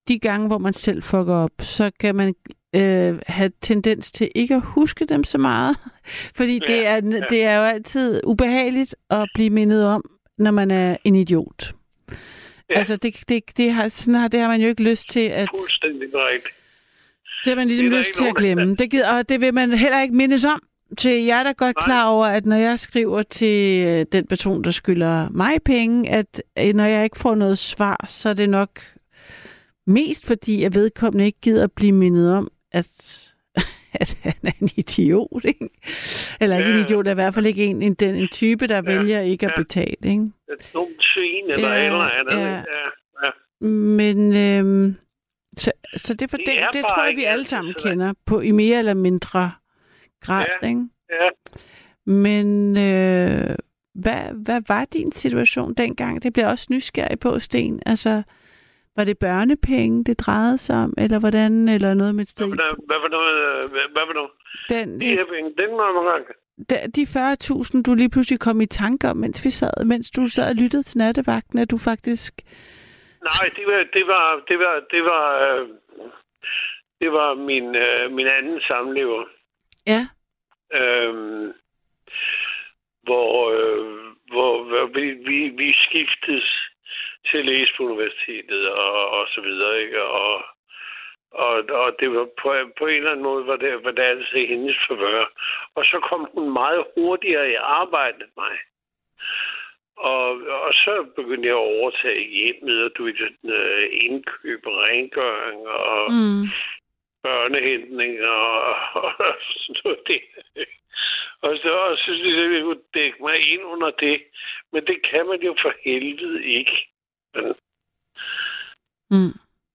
de 0.07 0.19
gange, 0.19 0.47
hvor 0.47 0.57
man 0.57 0.73
selv 0.73 1.03
fucker 1.03 1.33
op, 1.33 1.51
så 1.59 1.91
kan 1.99 2.15
man 2.15 2.35
øh, 2.75 3.19
have 3.27 3.51
tendens 3.61 4.11
til 4.11 4.29
ikke 4.35 4.55
at 4.55 4.61
huske 4.61 5.05
dem 5.05 5.23
så 5.23 5.37
meget. 5.37 5.77
Fordi 6.37 6.59
det, 6.59 6.69
Ja, 6.69 6.83
er, 6.83 7.01
ja. 7.05 7.19
det 7.29 7.43
er 7.43 7.57
jo 7.57 7.63
altid 7.63 8.21
ubehageligt 8.23 8.95
at 9.09 9.29
blive 9.33 9.49
mindet 9.49 9.85
om, 9.85 10.03
når 10.37 10.51
man 10.51 10.71
er 10.71 10.97
en 11.03 11.15
idiot. 11.15 11.73
Ja. 12.69 12.77
Altså, 12.77 12.95
det, 12.95 13.15
det, 13.29 13.43
det, 13.57 13.71
har, 13.73 13.89
sådan 13.89 14.13
har, 14.13 14.27
det 14.27 14.39
har 14.39 14.47
man 14.47 14.61
jo 14.61 14.67
ikke 14.67 14.83
lyst 14.83 15.09
til 15.09 15.19
at... 15.29 15.49
Fuldstændig 15.55 16.09
rigtigt. 16.13 16.53
Det 17.43 17.51
har 17.51 17.55
man 17.55 17.67
ligesom 17.67 17.89
Det 17.89 17.99
lyst 17.99 18.13
til 18.15 18.25
at 18.25 18.35
glemme. 18.35 18.75
Det 18.75 18.91
gider, 18.91 19.17
og 19.17 19.29
det 19.29 19.41
vil 19.41 19.53
man 19.53 19.71
heller 19.73 20.01
ikke 20.01 20.15
mindes 20.15 20.45
om. 20.45 20.61
Til 20.97 21.23
jeg 21.26 21.39
er 21.39 21.43
da 21.43 21.51
godt 21.51 21.76
Nej. 21.76 21.85
klar 21.85 22.05
over, 22.07 22.26
at 22.26 22.45
når 22.45 22.55
jeg 22.55 22.80
skriver 22.80 23.22
til 23.22 23.85
øh, 23.88 24.05
den 24.11 24.27
person, 24.27 24.64
der 24.64 24.72
skylder 24.72 25.30
mig 25.30 25.57
penge, 25.65 26.09
at 26.09 26.43
øh, 26.59 26.73
når 26.73 26.85
jeg 26.85 27.03
ikke 27.03 27.18
får 27.18 27.35
noget 27.35 27.57
svar, 27.57 28.05
så 28.07 28.30
er 28.30 28.34
det 28.34 28.49
nok 28.49 28.69
mest 29.88 30.26
fordi, 30.26 30.64
at 30.64 30.76
vedkommende 30.76 31.26
ikke 31.26 31.39
gider 31.41 31.64
at 31.64 31.72
blive 31.72 31.91
mindet 31.91 32.34
om, 32.34 32.47
at, 32.72 32.88
at 33.93 34.18
han 34.22 34.34
er 34.43 34.51
en 34.61 34.69
idiot. 34.76 35.45
Ikke? 35.45 35.69
Eller 36.41 36.57
ikke 36.57 36.69
en 36.69 36.77
Ja. 36.77 36.84
idiot, 36.84 37.07
er 37.07 37.11
i 37.11 37.14
hvert 37.14 37.34
fald 37.34 37.45
ikke 37.45 37.65
en, 37.65 37.81
en, 37.81 37.93
den, 37.93 38.15
en 38.15 38.27
type, 38.31 38.68
der 38.68 38.76
Ja. 38.76 38.81
vælger 38.81 39.19
ikke 39.22 39.45
at 39.45 39.51
Ja. 39.57 39.61
betale. 39.61 39.95
Ikke? 40.03 40.23
Et 40.23 40.69
dumt 40.73 41.03
svin 41.14 41.49
eller 41.51 41.73
Ja, 41.73 41.85
eller 41.85 41.99
andet. 42.19 42.34
ja. 42.47 42.55
Ja. 43.23 43.30
Men 43.68 44.34
øhm, 44.35 44.95
så, 45.57 45.72
så 45.95 46.14
det, 46.14 46.30
for 46.30 46.38
Det 46.38 46.59
er 46.61 46.68
det 46.73 46.81
tror 46.81 47.05
jeg, 47.05 47.14
vi 47.15 47.23
alle 47.23 47.47
sammen 47.47 47.73
kender 47.84 48.14
på 48.26 48.39
i 48.41 48.51
mere 48.51 48.80
eller 48.80 48.93
mindre 48.93 49.51
grad. 50.22 50.45
Ja. 50.61 50.68
Ikke? 50.68 50.81
ja. 51.10 51.30
Men 52.06 52.77
øh, 52.77 53.56
hvad, 53.95 54.44
hvad 54.45 54.61
var 54.68 54.85
din 54.85 55.11
situation 55.11 55.73
dengang? 55.73 56.23
Det 56.23 56.34
bliver 56.34 56.48
også 56.49 56.68
nysgerrig 56.72 57.19
på, 57.19 57.39
Sten. 57.39 57.81
Altså, 57.85 58.23
var 58.95 59.03
det 59.03 59.18
børnepenge, 59.19 60.03
det 60.03 60.19
drejede 60.19 60.57
sig 60.57 60.76
om, 60.76 60.94
eller 60.98 61.19
hvordan, 61.19 61.69
eller 61.69 61.94
noget 61.94 62.15
med 62.15 62.23
et 62.23 62.30
sted? 62.30 62.45
Hvad, 62.48 62.56
hvad, 62.56 62.99
hvad, 62.99 63.10
hvad, 63.10 63.69
hvad, 63.69 63.89
hvad, 63.94 64.06
hvad, 64.06 64.06
hvad, 64.14 64.77
Den, 64.80 65.02
de 65.02 65.06
her 65.06 65.26
penge, 65.26 65.53
den 65.57 65.69
må 65.72 65.94
man 66.03 66.06
gange. 66.11 66.34
de- 66.69 66.91
de 66.95 67.02
40.000, 67.77 67.81
du 67.84 67.94
lige 67.94 68.10
pludselig 68.10 68.39
kom 68.39 68.61
i 68.61 68.65
tanke 68.65 69.10
om, 69.10 69.18
mens 69.18 69.45
vi 69.45 69.49
sad, 69.49 69.85
mens 69.85 70.11
du 70.11 70.27
sad 70.27 70.49
og 70.49 70.56
lyttede 70.56 70.84
til 70.84 70.98
nattevagten, 70.98 71.60
at 71.60 71.72
du 71.72 71.77
faktisk... 71.77 72.34
Nej, 73.23 73.49
det 73.57 73.65
var, 73.68 73.84
det 73.94 74.07
var, 74.07 74.44
det 74.48 74.60
var, 74.60 74.76
det 74.91 75.03
var, 75.03 75.26
øh, 75.48 75.68
det 77.02 77.11
var 77.11 77.34
min, 77.49 77.76
øh, 77.76 78.11
min 78.11 78.27
anden 78.27 78.60
samlever. 78.68 79.23
Ja. 79.88 80.01
Øhm, 80.80 81.53
hvor, 83.03 83.51
øh, 83.51 83.85
hvor, 84.31 84.64
hvor 84.64 84.85
vi, 84.85 85.05
vi, 85.27 85.38
vi 85.61 85.69
skiftes 85.73 86.45
til 87.27 87.38
at 87.38 87.45
læse 87.45 87.73
på 87.77 87.84
universitetet 87.84 88.69
og, 88.69 89.09
og 89.09 89.27
så 89.34 89.41
videre, 89.41 89.81
ikke? 89.81 90.03
Og, 90.03 90.43
og, 91.31 91.55
og 91.69 91.95
det 91.99 92.11
var 92.11 92.27
på, 92.41 92.47
på 92.80 92.85
en 92.88 92.95
eller 92.97 93.11
anden 93.11 93.23
måde, 93.23 93.47
var 93.47 93.55
det, 93.55 93.84
var 93.84 93.91
det 93.91 94.03
altså 94.03 94.38
hendes 94.38 94.77
favør. 94.88 95.26
Og 95.76 95.84
så 95.85 95.99
kom 96.09 96.27
hun 96.34 96.53
meget 96.53 96.84
hurtigere 96.97 97.51
i 97.51 97.55
arbejde 97.55 98.18
end 98.23 98.35
mig. 98.38 98.55
Og, 99.97 100.30
og 100.68 100.73
så 100.73 101.05
begyndte 101.15 101.47
jeg 101.47 101.55
at 101.55 101.69
overtage 101.77 102.23
hjemmet, 102.30 102.84
og 102.84 102.91
du 102.97 103.03
ved, 103.03 103.14
sådan, 103.18 103.49
øh, 103.49 103.89
indkøb 104.05 104.65
og 104.65 104.76
rengøring 104.88 105.68
og 105.68 106.11
Mm. 106.11 106.43
Børnehentning 107.27 108.13
og, 108.21 108.51
og 109.03 109.33
sådan 109.61 109.75
noget. 109.83 109.99
Det. 110.07 110.21
Og 111.45 111.57
så, 111.61 111.71
og 111.89 111.97
så 111.97 112.11
synes 112.19 112.35
jeg, 112.37 112.45
at 112.45 112.53
jeg 112.53 112.63
kunne 112.63 112.87
dække 112.93 113.17
mig 113.27 113.37
ind 113.53 113.63
under 113.73 113.91
det. 114.05 114.17
Men 114.71 114.81
det 114.89 114.97
kan 115.09 115.23
man 115.29 115.39
jo 115.47 115.55
for 115.63 115.73
helvede 115.85 116.43
ikke. 116.59 116.77
Men 117.33 117.45
Mm. 119.11 119.33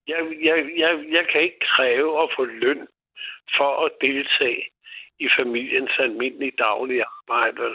Jeg, 0.09 0.21
jeg, 0.49 0.57
jeg, 0.79 0.93
jeg 1.13 1.25
kan 1.33 1.43
ikke 1.43 1.63
kræve 1.77 2.23
at 2.23 2.29
få 2.37 2.45
løn 2.45 2.87
for 3.57 3.87
at 3.87 3.93
deltage 4.01 4.63
i 5.21 5.29
familiens 5.39 5.91
almindelige 5.99 6.53
daglige 6.59 7.05
arbejde. 7.05 7.75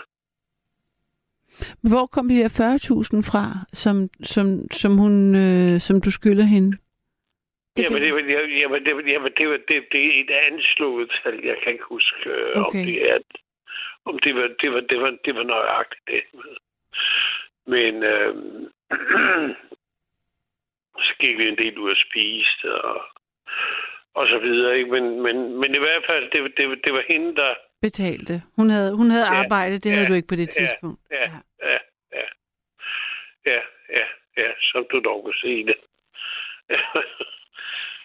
Hvor 1.90 2.06
kom 2.06 2.28
de 2.30 2.36
der 2.36 2.50
40.000 2.50 3.32
fra, 3.32 3.46
som, 3.74 4.10
som, 4.24 4.46
som, 4.72 4.98
hun, 4.98 5.36
øh, 5.36 5.80
som 5.80 6.02
du 6.02 6.12
skylder 6.12 6.44
hende? 6.44 6.78
Det 7.78 7.84
Jamen, 7.84 8.02
det, 8.02 8.08
jamen, 8.62 8.86
det, 8.86 8.92
jamen, 9.14 9.26
det, 9.32 9.38
det, 9.38 9.50
var- 9.50 9.58
det, 9.68 9.86
det 9.92 10.06
er 10.06 10.22
et 10.24 10.32
anslået 10.48 11.12
tal. 11.24 11.40
Jeg 11.44 11.58
kan 11.64 11.72
ikke 11.74 11.84
huske, 11.84 12.30
øh, 12.30 12.58
om 12.58 12.66
Okay. 12.66 12.86
det 12.86 13.12
er 13.12 13.18
om 14.06 14.20
det 14.20 14.36
var, 14.36 14.48
det 14.62 14.72
var, 14.74 14.80
det 14.80 15.02
var, 15.02 15.18
det 15.26 15.36
var 15.36 15.44
nøjagtigt 15.44 16.08
det. 16.08 16.22
Men 17.68 18.04
øh, 18.04 18.36
så 21.06 21.14
gik 21.20 21.38
vi 21.38 21.48
en 21.48 21.58
del 21.58 21.78
ud 21.80 21.92
at 21.92 21.98
spise 22.10 22.82
og, 22.84 23.02
og 24.14 24.28
så 24.28 24.40
videre. 24.40 24.78
Ikke? 24.78 24.92
Men, 24.92 25.22
men, 25.22 25.60
men 25.60 25.76
i 25.76 25.80
hvert 25.80 26.04
fald, 26.10 26.32
det, 26.32 26.42
var- 26.42 26.54
det, 26.58 26.70
var- 26.70 26.82
det 26.86 26.94
var 26.94 27.04
hende, 27.08 27.36
der... 27.36 27.56
Betalte. 27.82 28.42
Hun 28.56 28.70
havde, 28.70 28.96
hun 28.96 29.10
havde 29.10 29.26
Ja. 29.26 29.34
arbejde, 29.44 29.80
det 29.80 29.92
havde 29.92 30.04
Ja. 30.04 30.10
du 30.10 30.14
ikke 30.14 30.28
på 30.28 30.36
det 30.36 30.48
Ja. 30.48 30.52
tidspunkt. 30.62 31.00
Ja, 31.12 31.26
ja, 31.70 31.78
ja. 32.14 32.26
Ja, 33.46 33.60
ja, 33.98 34.06
ja, 34.38 34.52
som 34.62 34.86
du 34.92 35.00
dog 35.00 35.24
kunne 35.24 35.34
se 35.42 35.66
det. 35.66 35.76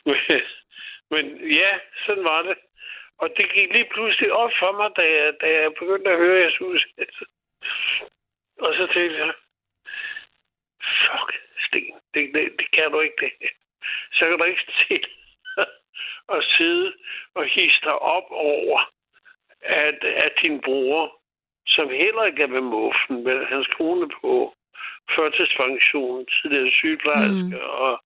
men, 0.07 0.17
men 1.13 1.25
ja, 1.51 1.71
sådan 2.07 2.25
var 2.25 2.43
det. 2.43 2.57
Og 3.19 3.29
det 3.37 3.53
gik 3.53 3.73
lige 3.73 3.91
pludselig 3.95 4.33
op 4.33 4.51
for 4.59 4.73
mig, 4.73 4.91
da 4.97 5.03
jeg, 5.17 5.35
da 5.41 5.47
jeg 5.61 5.75
begyndte 5.79 6.11
at 6.11 6.19
høre 6.19 6.41
jeres 6.41 6.61
udsættelse. 6.61 7.25
Og 8.65 8.75
så 8.75 8.87
tænkte 8.95 9.19
jeg, 9.19 9.33
fuck, 11.03 11.31
Sten, 11.67 11.95
det, 12.15 12.35
det, 12.35 12.53
det 12.59 12.71
kan 12.71 12.93
du 12.93 13.01
ikke 13.01 13.21
det. 13.21 13.51
Så 14.17 14.29
kan 14.29 14.39
du 14.39 14.45
ikke 14.45 14.73
til 14.79 15.05
at 16.29 16.45
sidde 16.45 16.93
og 17.35 17.45
hisse 17.45 17.81
dig 17.83 17.99
op 17.99 18.29
over, 18.31 18.81
at, 19.63 20.05
at 20.05 20.33
din 20.45 20.61
bror, 20.61 21.21
som 21.67 21.89
heller 21.89 22.25
ikke 22.25 22.43
er 22.43 22.47
ved 22.47 22.61
muffen, 22.61 23.25
men 23.25 23.47
hans 23.47 23.67
kone 23.67 24.09
på 24.21 24.55
førtidspension, 25.15 26.27
tidligere 26.27 26.71
sygeplejerske, 26.71 27.57
mm. 27.57 27.75
og 27.85 28.03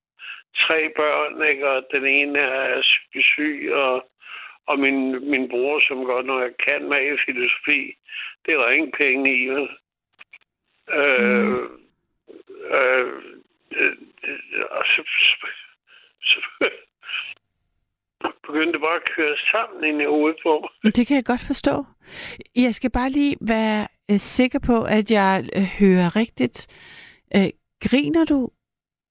tre 0.65 0.91
børn, 0.97 1.49
ikke? 1.51 1.69
og 1.69 1.87
den 1.93 2.07
ene 2.07 2.39
er 2.39 2.83
syg, 3.21 3.71
og, 3.73 4.09
og 4.67 4.79
min, 4.79 5.31
min 5.31 5.49
bror, 5.49 5.81
som 5.89 6.05
godt 6.05 6.27
nok 6.27 6.51
kan 6.65 6.89
med 6.89 7.15
i 7.15 7.19
filosofi, 7.27 7.97
det 8.47 8.55
er 8.55 8.59
der 8.59 8.71
ingen 8.71 8.93
penge 8.99 9.43
i. 9.43 9.47
vel? 9.49 9.69
Øh, 10.99 11.63
øh, 12.71 13.07
øh, 13.77 13.97
og 14.71 14.85
så, 14.87 15.03
så, 15.07 15.49
så 16.23 16.69
begyndte 18.47 18.79
bare 18.79 18.97
at 18.97 19.11
køre 19.17 19.37
sammen 19.51 19.85
ind 19.85 20.03
i 20.03 20.05
hovedet 20.05 20.39
på 20.43 20.69
mig. 20.85 20.95
Det 20.95 21.07
kan 21.07 21.17
jeg 21.17 21.25
godt 21.25 21.45
forstå. 21.47 21.85
Jeg 22.57 22.75
skal 22.75 22.91
bare 22.91 23.11
lige 23.11 23.37
være 23.41 23.89
øh, 24.11 24.19
sikker 24.19 24.59
på, 24.59 24.83
at 24.83 25.11
jeg 25.11 25.45
øh, 25.57 25.63
hører 25.81 26.17
rigtigt. 26.17 26.59
Øh, 27.37 27.51
griner 27.81 28.25
du, 28.25 28.51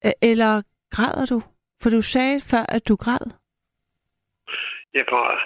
øh, 0.05 0.11
eller 0.21 0.61
græder 0.91 1.25
du? 1.25 1.41
For 1.81 1.89
du 1.89 2.01
sagde 2.01 2.41
før, 2.41 2.65
at 2.69 2.87
du 2.87 2.95
græd. 2.95 3.25
Jeg 4.93 5.05
græder. 5.07 5.39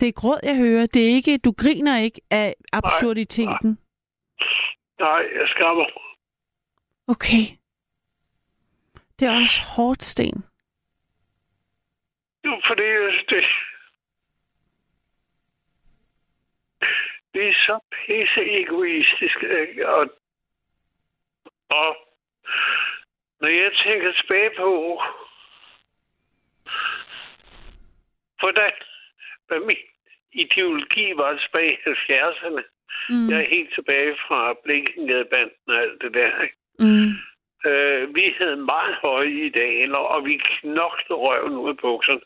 Det 0.00 0.08
er 0.08 0.12
gråd, 0.12 0.40
jeg 0.42 0.56
hører. 0.56 0.86
Det 0.86 1.02
er 1.02 1.08
ikke, 1.08 1.38
du 1.38 1.52
griner 1.52 1.98
ikke 1.98 2.20
af 2.30 2.54
absurditeten. 2.72 3.78
Nej, 4.98 5.22
jeg 5.34 5.48
skammer. 5.48 5.86
Okay. 7.08 7.42
Det 9.18 9.28
er 9.28 9.34
også 9.42 9.62
hårdt, 9.76 10.02
Sten. 10.02 10.44
Jo, 12.44 12.60
for 12.66 12.74
det, 12.74 12.90
det, 13.28 13.44
det 17.34 17.48
er 17.48 17.52
så 17.52 17.78
pisse 17.92 18.40
egoistisk. 18.60 19.36
Ikke? 19.42 19.88
Og, 19.88 20.10
og 21.70 21.96
når 23.40 23.48
jeg 23.48 23.70
tænker 23.84 24.12
tilbage 24.12 24.50
på, 24.56 25.02
hvordan 28.40 28.72
hvad 29.46 29.60
min 29.60 29.84
ideologi 30.32 31.06
var 31.16 31.38
tilbage 31.38 31.72
i 31.72 31.76
70'erne. 31.86 32.62
Mm. 33.08 33.28
Jeg 33.30 33.38
er 33.40 33.48
helt 33.48 33.74
tilbage 33.74 34.16
fra 34.28 34.54
Blinkengadebanden 34.64 35.56
og 35.68 35.76
alt 35.82 36.02
det 36.02 36.14
der. 36.14 36.42
Ikke? 36.42 36.56
Mm. 36.78 37.10
Øh, 37.70 38.14
vi 38.14 38.34
havde 38.38 38.56
meget 38.56 38.94
høje 39.02 39.30
idealer, 39.30 39.98
og 39.98 40.24
vi 40.24 40.40
knoklede 40.60 41.20
røven 41.26 41.56
ud 41.56 41.68
af 41.68 41.76
bukserne. 41.76 42.20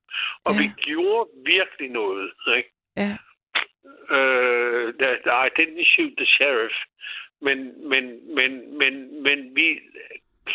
Og 0.44 0.52
Ja. 0.54 0.58
vi 0.60 0.70
gjorde 0.76 1.30
virkelig 1.46 1.88
noget. 1.90 2.32
Ikke? 2.56 2.70
Ja. 2.96 3.12
Øh, 4.16 4.94
der, 5.00 5.16
der, 5.24 5.44
I 5.44 5.48
didn't 5.58 5.84
shoot 5.94 6.12
the 6.16 6.26
sheriff. 6.26 6.74
Men, 7.40 7.88
men, 7.88 8.34
men, 8.34 8.78
men, 8.78 9.22
men 9.22 9.56
vi 9.56 9.80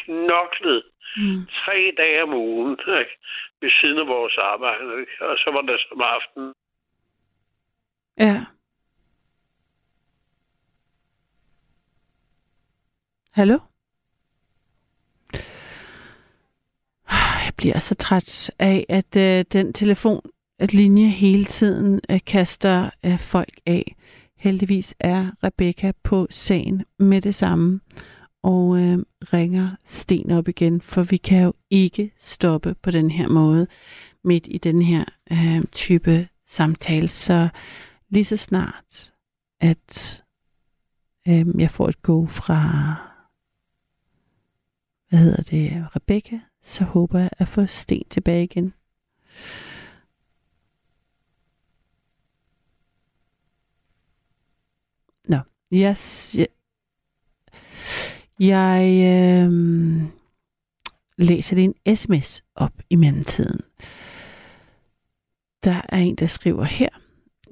knoklede 0.03 0.83
Mm. 1.17 1.45
tre 1.65 1.93
dage 1.97 2.23
om 2.23 2.33
ugen 2.33 2.71
ikke? 2.71 3.15
ved 3.61 3.71
siden 3.81 3.97
af 3.97 4.07
vores 4.07 4.37
arbejde. 4.37 4.99
Ikke? 4.99 5.11
Og 5.21 5.37
så 5.37 5.49
var 5.53 5.61
der 5.61 5.77
som 5.89 6.01
aften. 6.03 6.53
Ja. 8.19 8.45
Hallo? 13.31 13.59
Jeg 17.45 17.53
bliver 17.57 17.79
så 17.79 17.95
træt 17.95 18.51
af, 18.59 18.85
at 18.89 19.15
øh, 19.17 19.45
den 19.53 19.73
telefon, 19.73 20.21
at 20.59 20.73
linje 20.73 21.07
hele 21.07 21.45
tiden 21.45 22.01
øh, 22.11 22.19
kaster 22.27 22.89
øh, 23.05 23.19
folk 23.19 23.59
af. 23.65 23.95
Heldigvis 24.37 24.95
er 24.99 25.31
Rebecca 25.43 25.91
på 26.03 26.27
sagen 26.29 26.85
med 26.99 27.21
det 27.21 27.35
samme 27.35 27.79
og 28.45 28.77
øh, 28.77 28.99
ringer 29.33 29.75
Sten 29.85 30.31
op 30.31 30.47
igen, 30.47 30.81
for 30.81 31.03
vi 31.03 31.17
kan 31.17 31.43
jo 31.43 31.53
ikke 31.69 32.11
stoppe 32.17 32.75
på 32.81 32.91
den 32.91 33.11
her 33.11 33.27
måde 33.27 33.67
midt 34.23 34.47
i 34.51 34.57
den 34.57 34.81
her 34.81 35.05
øh, 35.31 35.63
type 35.71 36.27
samtale. 36.45 37.07
Så 37.07 37.49
lige 38.09 38.25
så 38.25 38.37
snart, 38.37 39.13
at 39.59 40.23
øh, 41.27 41.45
jeg 41.57 41.71
får 41.71 41.87
et 41.87 42.01
go 42.01 42.25
fra, 42.25 42.95
hvad 45.09 45.19
hedder 45.19 45.43
det, 45.43 45.87
Rebecca, 45.95 46.39
så 46.61 46.83
håber 46.83 47.19
jeg 47.19 47.29
at 47.37 47.47
få 47.47 47.65
Sten 47.65 48.03
tilbage 48.09 48.43
igen. 48.43 48.73
Nå, 55.27 55.39
jeg, 55.71 55.97
jeg, 56.35 56.47
jeg 58.39 58.83
øh, 59.05 60.01
læser 61.17 61.55
lige 61.55 61.73
en 61.85 61.95
sms 61.95 62.43
op 62.55 62.73
i 62.89 62.95
mellemtiden. 62.95 63.61
Der 65.63 65.81
er 65.89 65.97
en, 65.97 66.15
der 66.15 66.25
skriver 66.25 66.63
her. 66.63 66.89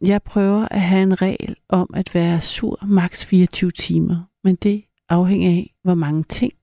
Jeg 0.01 0.23
prøver 0.23 0.67
at 0.71 0.81
have 0.81 1.03
en 1.03 1.21
regel 1.21 1.55
om 1.69 1.89
at 1.93 2.15
være 2.15 2.41
sur 2.41 2.85
maks 2.85 3.25
24 3.25 3.71
timer, 3.71 4.29
men 4.43 4.55
det 4.55 4.83
afhænger 5.09 5.49
af, 5.49 5.73
hvor 5.83 5.93
mange 5.93 6.23
ting, 6.23 6.53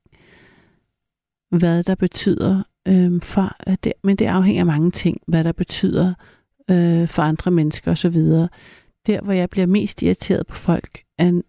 hvad 1.49 1.83
der 1.83 1.95
betyder 1.95 2.63
øh, 2.87 3.21
for, 3.21 3.55
at 3.59 3.83
det, 3.83 3.93
men 4.03 4.15
det 4.15 4.25
afhænger 4.25 4.61
af 4.61 4.65
mange 4.65 4.91
ting, 4.91 5.17
hvad 5.27 5.43
der 5.43 5.51
betyder 5.51 6.13
øh, 6.71 7.07
for 7.07 7.21
andre 7.21 7.51
mennesker 7.51 7.91
osv. 7.91 8.15
Der, 9.07 9.21
hvor 9.21 9.33
jeg 9.33 9.49
bliver 9.49 9.67
mest 9.67 10.01
irriteret 10.01 10.47
på 10.47 10.55
folk, 10.55 11.03
er, 11.17 11.41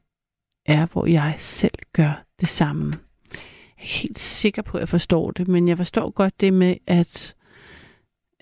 er, 0.67 0.87
hvor 0.87 1.07
jeg 1.07 1.35
selv 1.39 1.75
gør 1.93 2.25
det 2.41 2.49
samme. 2.49 2.99
Jeg 3.33 3.39
er 3.79 3.83
ikke 3.83 3.95
helt 3.95 4.19
sikker 4.19 4.63
på, 4.63 4.77
at 4.77 4.81
jeg 4.81 4.89
forstår 4.89 5.31
det, 5.31 5.49
men 5.49 5.69
jeg 5.69 5.77
forstår 5.77 6.11
godt 6.11 6.41
det 6.41 6.53
med, 6.53 6.77
at 6.87 7.35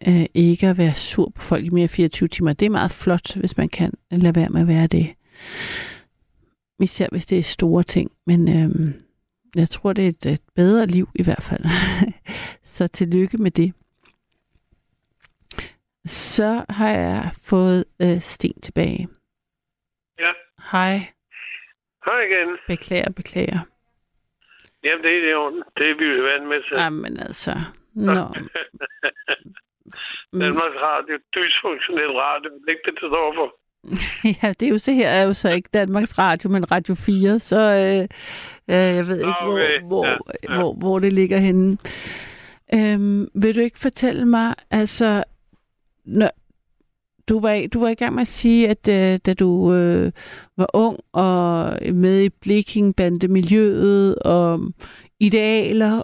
øh, 0.09 0.27
ikke 0.35 0.69
at 0.69 0.79
være 0.79 0.95
sur 0.95 1.33
på 1.35 1.43
folk 1.43 1.65
i 1.65 1.69
mere 1.71 1.83
end 1.83 1.89
24 1.89 2.29
timer. 2.29 2.53
Det 2.53 2.67
er 2.67 2.71
meget 2.71 2.91
flot, 2.91 3.37
hvis 3.37 3.57
man 3.57 3.69
kan 3.69 3.93
lade 4.11 4.35
være 4.35 4.49
med 4.49 4.61
at 4.61 4.69
være 4.69 4.87
det. 4.87 5.15
Især 6.81 7.09
hvis 7.11 7.27
det 7.27 7.39
er 7.39 7.43
store 7.43 7.83
ting. 7.83 8.11
Men 8.27 8.49
øh, 8.49 8.95
jeg 9.55 9.71
tror, 9.71 9.93
det 9.93 10.05
er 10.05 10.09
et, 10.09 10.27
et 10.27 10.43
bedre 10.55 10.87
liv 10.87 11.09
i 11.15 11.23
hvert 11.23 11.43
fald. 11.43 11.65
Så 12.65 12.87
tillykke 12.87 13.39
med 13.39 13.51
det. 13.51 13.73
Så 16.07 16.65
har 16.69 16.89
jeg 16.89 17.31
fået 17.43 17.85
øh, 18.01 18.21
Sten 18.21 18.61
tilbage. 18.61 19.09
Ja. 20.19 20.29
Hej. 20.73 21.07
Hej 22.07 22.21
igen. 22.29 22.49
Beklager, 22.67 23.11
beklager. 23.11 23.61
Jamen, 24.85 25.05
det 25.05 25.31
er 25.31 25.37
orden. 25.37 25.63
Det 25.77 25.91
er 25.91 25.97
vi 25.99 26.05
jo 26.05 26.23
vant 26.23 26.49
med 26.49 26.61
til. 26.69 26.77
Jamen 26.83 27.17
altså. 27.21 27.53
Nå. 28.09 28.25
Danmarks 30.43 30.79
Radio. 30.89 31.15
Dysfunktionel 31.35 32.13
radio. 32.25 32.51
Det 32.51 32.69
er 32.69 32.71
ikke 32.71 32.83
det, 32.85 32.95
det 33.01 33.09
står 33.11 33.35
for. 33.39 33.49
Ja, 34.43 34.49
det 34.61 34.63
er 34.67 34.71
jo 34.71 34.79
så 34.79 34.93
her 34.93 35.09
er 35.09 35.23
jo 35.23 35.33
så 35.35 35.51
ikke 35.51 35.69
Danmarks 35.75 36.19
Radio, 36.19 36.51
men 36.51 36.73
Radio 36.73 36.95
4, 36.95 37.39
så 37.39 37.61
øh, 37.61 38.03
øh, 38.69 38.97
jeg 38.97 39.07
ved 39.07 39.19
ikke, 39.19 39.35
Okay, 39.41 39.81
hvor, 39.81 39.89
hvor, 39.89 40.07
ja, 40.07 40.17
ja. 40.43 40.55
ja. 40.55 40.61
Hvor, 40.61 40.73
hvor 40.75 40.99
det 40.99 41.13
ligger 41.13 41.39
henne. 41.39 41.79
Øhm, 42.75 43.29
vil 43.35 43.55
du 43.57 43.61
ikke 43.61 43.79
fortælle 43.79 44.27
mig, 44.27 44.55
altså, 44.71 45.25
når, 46.05 46.31
du 47.31 47.41
var, 47.41 47.67
du 47.73 47.81
var 47.81 47.89
i 47.89 47.95
gang 47.95 48.15
med 48.15 48.23
at 48.23 48.29
sige, 48.29 48.69
at 48.69 48.89
øh, 48.89 49.19
da 49.27 49.35
du 49.35 49.75
øh, 49.75 50.13
var 50.57 50.67
ung 50.75 50.99
og 51.13 51.77
med 51.95 52.23
i 52.23 52.29
Blekingbande-miljøet 52.29 54.15
og 54.19 54.61
idealer, 55.21 56.03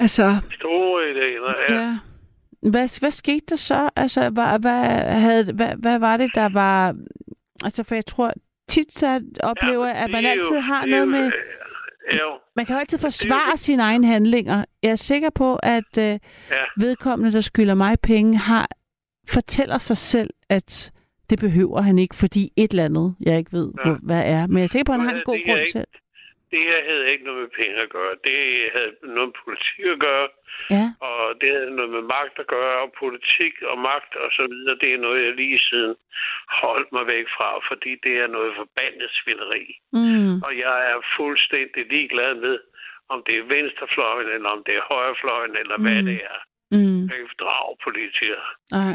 altså, 0.00 0.36
Store 0.54 1.10
idealer, 1.10 1.54
ja. 1.68 1.74
ja. 1.74 1.80
Ja. 1.80 1.98
Hvad, 2.70 3.00
hvad 3.00 3.10
skete 3.10 3.46
der 3.48 3.56
så? 3.56 3.90
Altså, 3.96 4.30
hvad, 4.30 4.58
hvad, 4.60 4.84
havde, 5.20 5.52
hvad, 5.52 5.72
hvad 5.78 5.98
var 5.98 6.16
det, 6.16 6.30
der 6.34 6.48
var... 6.48 6.96
Altså, 7.64 7.82
for 7.84 7.94
jeg 7.94 8.06
tror 8.06 8.32
tit, 8.68 8.92
så 8.92 9.20
oplever 9.40 9.86
jeg, 9.86 9.94
at 9.94 10.10
man 10.10 10.24
jo- 10.24 10.30
altid 10.30 10.58
har 10.58 10.86
noget 10.86 11.00
jo- 11.04 11.10
med... 11.10 11.30
Jo, 12.12 12.38
Man 12.56 12.66
kan 12.66 12.74
jo 12.74 12.80
altid 12.80 12.98
forsvare 12.98 13.56
sine 13.56 13.82
egne 13.82 14.06
handlinger. 14.06 14.64
Jeg 14.82 14.90
er 14.90 14.96
sikker 14.96 15.30
på, 15.30 15.56
at 15.56 15.98
øh, 15.98 16.04
ja. 16.04 16.18
vedkommende, 16.76 17.32
der 17.32 17.40
skylder 17.40 17.74
mig 17.74 18.00
penge, 18.00 18.36
har 18.38 18.68
fortæller 19.34 19.78
sig 19.78 19.96
selv, 19.96 20.30
at 20.48 20.92
det 21.30 21.38
behøver 21.38 21.80
han 21.88 21.98
ikke, 21.98 22.16
fordi 22.24 22.42
et 22.62 22.70
eller 22.70 22.84
andet, 22.90 23.08
jeg 23.26 23.38
ikke 23.38 23.52
ved, 23.52 23.68
Ja. 23.84 23.94
hvad 24.08 24.22
er. 24.36 24.42
Men 24.46 24.56
jeg 24.58 24.64
er 24.68 24.72
sikker 24.74 24.88
på, 24.88 24.92
at 24.92 24.98
han 25.00 25.08
har 25.08 25.16
en 25.16 25.28
god 25.30 25.40
grund 25.46 25.60
ikke- 25.60 25.72
til. 25.72 25.86
Det 26.54 26.62
her 26.70 26.80
havde 26.90 27.04
ikke 27.12 27.24
noget 27.28 27.40
med 27.44 27.50
penge 27.60 27.76
at 27.86 27.90
gøre. 27.98 28.12
Det 28.28 28.40
havde 28.76 28.92
noget 29.14 29.28
med 29.30 29.38
politik 29.44 29.84
at 29.96 30.00
gøre, 30.08 30.28
Ja. 30.76 30.86
og 31.08 31.20
det 31.40 31.48
havde 31.56 31.70
noget 31.78 31.92
med 31.96 32.04
magt 32.16 32.36
at 32.42 32.46
gøre, 32.56 32.74
og 32.84 32.90
politik 33.04 33.54
og 33.70 33.76
magt 33.90 34.12
og 34.24 34.28
så 34.38 34.44
videre. 34.52 34.76
Det 34.82 34.88
er 34.94 35.00
noget, 35.06 35.18
jeg 35.26 35.32
lige 35.42 35.58
siden 35.70 35.94
holdt 36.62 36.90
mig 36.96 37.04
væk 37.14 37.26
fra, 37.36 37.48
fordi 37.70 37.92
det 38.04 38.14
er 38.22 38.28
noget 38.36 38.50
forbandet 38.60 39.08
svineri. 39.20 39.64
Mm. 39.98 40.34
Og 40.46 40.52
jeg 40.64 40.76
er 40.92 40.98
fuldstændig 41.18 41.82
ligeglad 41.94 42.32
med, 42.44 42.56
om 43.12 43.18
det 43.26 43.34
er 43.38 43.44
venstrefløjen, 43.54 44.28
eller 44.36 44.48
om 44.56 44.60
det 44.66 44.74
er 44.80 44.84
højrefløjen, 44.92 45.54
eller 45.62 45.76
mm. 45.78 45.84
hvad 45.84 46.00
det 46.10 46.18
er. 46.34 46.38
Mm. 46.76 47.00
Jeg 47.10 47.16
kan 47.20 47.28
drage 47.44 47.74
politikere. 47.86 48.46
Nej. 48.78 48.94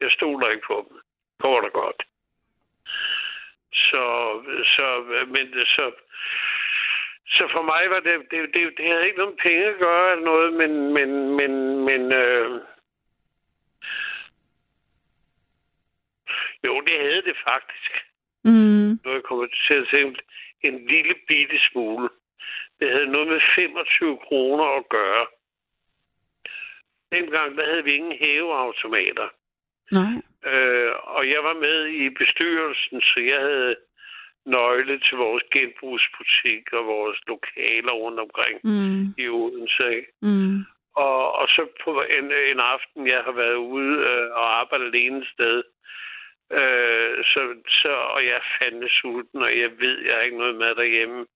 Jeg 0.00 0.10
stoler 0.10 0.50
ikke 0.50 0.66
på 0.66 0.86
dem. 0.88 0.98
Kort 1.40 1.64
og 1.64 1.72
godt. 1.72 2.02
Så, 3.72 4.04
så, 4.74 4.86
men 5.26 5.52
så, 5.52 5.92
så 7.26 7.48
for 7.52 7.62
mig 7.62 7.90
var 7.90 8.00
det, 8.00 8.30
det, 8.30 8.54
det, 8.54 8.78
det 8.78 8.86
havde 8.86 9.04
ikke 9.06 9.18
noget 9.18 9.34
med 9.34 9.42
penge 9.42 9.64
at 9.64 9.78
gøre 9.78 10.10
eller 10.12 10.24
noget, 10.24 10.52
men, 10.52 10.72
men, 10.94 11.10
men, 11.36 11.52
men 11.84 12.12
øh, 12.12 12.60
jo, 16.64 16.80
det 16.80 17.00
havde 17.00 17.22
det 17.22 17.36
faktisk. 17.44 17.92
Mm. 18.44 19.00
Nu 19.04 19.10
er 19.10 19.14
jeg 19.14 19.22
kommet 19.22 19.50
til 19.66 19.74
at 19.74 19.88
tænke 19.90 20.22
en 20.62 20.86
lille 20.86 21.14
bitte 21.28 21.58
smule. 21.70 22.08
Det 22.80 22.90
havde 22.90 23.06
noget 23.06 23.28
med 23.28 23.40
25 23.54 24.18
kroner 24.18 24.64
at 24.64 24.88
gøre. 24.88 25.26
Dengang, 27.12 27.56
der 27.56 27.64
havde 27.70 27.84
vi 27.84 27.94
ingen 27.94 28.18
hæveautomater. 28.22 29.28
Nej. 29.92 30.14
Øh, 30.52 30.92
og 31.02 31.30
jeg 31.30 31.44
var 31.44 31.54
med 31.54 31.86
i 31.86 32.08
bestyrelsen, 32.10 33.00
så 33.00 33.20
jeg 33.20 33.40
havde 33.40 33.76
nøgle 34.46 35.00
til 35.00 35.16
vores 35.18 35.42
genbrugsbutik 35.52 36.72
og 36.72 36.86
vores 36.86 37.18
lokaler 37.26 37.92
rundt 37.92 38.20
omkring 38.20 38.60
Mm. 38.64 39.14
i 39.18 39.28
Odense. 39.28 40.04
Mm. 40.22 40.56
Og, 40.96 41.32
og 41.32 41.48
så 41.48 41.66
på 41.84 42.02
en, 42.18 42.24
en 42.52 42.60
aften, 42.60 43.06
jeg 43.06 43.22
har 43.24 43.32
været 43.32 43.54
ude 43.54 43.98
øh, 44.10 44.30
og 44.30 44.60
arbejdet 44.60 44.86
alene 44.86 45.18
et 45.18 45.28
sted, 45.34 45.62
øh, 46.52 47.24
så, 47.24 47.40
så, 47.68 47.88
og 47.88 48.24
jeg 48.24 48.32
er 48.32 48.48
fandme 48.58 48.88
sulten, 48.88 49.42
og 49.42 49.58
jeg 49.58 49.70
ved, 49.78 49.98
jeg 50.04 50.14
har 50.14 50.22
ikke 50.22 50.38
noget 50.38 50.54
mad 50.54 50.74
derhjemme. 50.74 51.26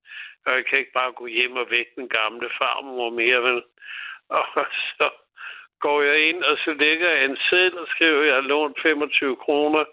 Og 0.47 0.53
jeg 0.53 0.67
kan 0.67 0.79
ikke 0.79 0.93
bare 0.93 1.13
gå 1.13 1.27
hjem 1.27 1.53
og 1.57 1.67
vække 1.71 1.93
den 1.97 2.09
gamle 2.09 2.51
farmor 2.59 3.11
mere, 3.11 3.43
vel? 3.43 3.63
Og 4.39 4.47
så 4.99 5.11
går 5.81 6.03
jeg 6.03 6.29
ind, 6.29 6.43
og 6.45 6.59
så 6.65 6.73
lægger 6.75 7.11
jeg 7.11 7.25
en 7.25 7.37
seddel 7.51 7.79
og 7.79 7.89
skriver, 7.89 8.21
at 8.21 8.27
jeg 8.27 8.35
har 8.35 8.41
lånt 8.41 8.81
25 8.83 9.37
kroner, 9.37 9.85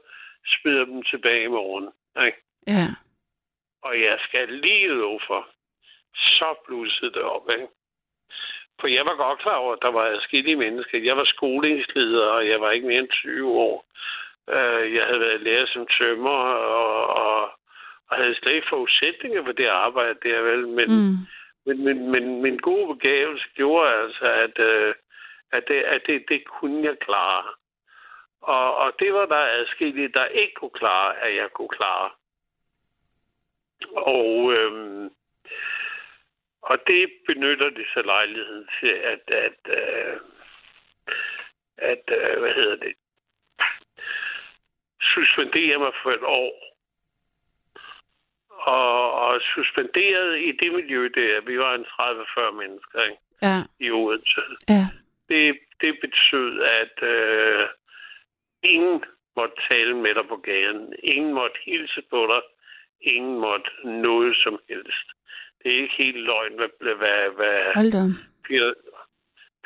smider 0.47 0.85
dem 0.85 1.03
tilbage 1.03 1.43
i 1.43 1.47
morgen. 1.47 1.89
Ikke? 2.25 2.37
Ja. 2.67 2.87
Og 3.81 4.01
jeg 4.01 4.17
skal 4.27 4.49
lige 4.49 4.87
love 4.87 5.19
for, 5.27 5.47
så 6.15 6.55
blussede 6.67 7.11
det 7.13 7.21
op, 7.21 7.49
ikke? 7.49 7.67
For 8.79 8.87
jeg 8.87 9.05
var 9.05 9.15
godt 9.15 9.39
klar 9.39 9.55
over, 9.55 9.73
at 9.73 9.81
der 9.81 9.91
var 9.91 10.05
adskillige 10.05 10.55
mennesker. 10.55 10.99
Jeg 10.99 11.17
var 11.17 11.23
skolingsleder, 11.25 12.25
og 12.25 12.47
jeg 12.49 12.61
var 12.61 12.71
ikke 12.71 12.87
mere 12.87 12.99
end 12.99 13.07
20 13.09 13.49
år. 13.51 13.85
Øh, 14.49 14.95
Jeg 14.95 15.05
havde 15.05 15.19
været 15.19 15.41
lærer 15.41 15.65
som 15.67 15.87
tømmer, 15.99 16.39
og, 16.79 17.07
og, 17.07 17.41
og 18.09 18.17
havde 18.17 18.35
slet 18.35 18.53
ikke 18.53 18.67
forudsætninger 18.69 19.45
for 19.45 19.51
det 19.51 19.67
arbejde 19.67 20.19
der, 20.23 20.41
vel? 20.41 20.67
Men, 20.67 20.87
Mm. 20.89 21.15
men, 21.65 21.83
men, 21.85 22.11
men 22.11 22.41
min 22.41 22.57
gode 22.57 22.95
begævelse 22.95 23.45
gjorde 23.55 23.93
altså, 23.93 24.25
at, 24.25 24.59
øh, 24.59 24.93
at, 25.51 25.63
det, 25.67 25.83
at 25.83 26.01
det, 26.07 26.25
det 26.29 26.45
kunne 26.45 26.83
jeg 26.83 26.99
klare. 26.99 27.43
Og, 28.41 28.75
og 28.75 28.93
det 28.99 29.13
var 29.13 29.25
der 29.25 29.59
adskillige, 29.59 30.07
der 30.07 30.25
ikke 30.25 30.53
kunne 30.53 30.79
klare, 30.79 31.19
at 31.19 31.35
jeg 31.35 31.49
kunne 31.53 31.69
klare. 31.69 32.09
Og, 33.95 34.53
øhm, 34.53 35.09
og 36.61 36.77
det 36.87 37.11
benytter 37.25 37.69
de 37.69 37.85
så 37.93 38.01
lejligheden 38.01 38.67
til, 38.79 38.87
at, 38.87 39.21
at, 39.27 39.59
øh, 39.69 40.17
at 41.77 42.03
øh, 42.07 42.39
hvad 42.39 42.53
hedder 42.53 42.75
det, 42.75 42.93
suspendere 45.01 45.77
mig 45.77 45.91
for 46.03 46.11
et 46.11 46.23
år. 46.23 46.53
Og, 48.49 49.11
og 49.11 49.41
suspenderet 49.41 50.39
i 50.39 50.51
det 50.51 50.73
miljø 50.73 51.09
der, 51.15 51.41
vi 51.41 51.59
var 51.59 51.75
en 51.75 51.85
30-40 51.85 52.51
mennesker 52.51 53.03
ikke? 53.03 53.21
Ja. 53.41 53.63
i 53.79 53.91
Odense. 53.91 54.41
Ja. 54.69 54.87
Det, 55.29 55.57
det 55.81 55.97
betød, 56.01 56.61
at 56.61 57.03
øh, 57.13 57.67
ingen 58.63 59.03
måtte 59.37 59.55
tale 59.69 59.93
med 59.97 60.15
dig 60.15 60.25
på 60.27 60.35
gaden. 60.35 60.93
Ingen 61.03 61.33
måtte 61.33 61.57
hilse 61.65 62.01
på 62.09 62.27
dig. 62.33 62.41
Ingen 63.13 63.39
måtte 63.39 63.69
noget 63.85 64.35
som 64.43 64.59
helst. 64.69 65.07
Det 65.63 65.73
er 65.75 65.81
ikke 65.81 65.95
helt 65.97 66.17
løgn, 66.17 66.55
hvad, 66.55 66.69
hvad, 66.95 67.29
hvad. 67.35 67.73
Peter, 68.47 68.73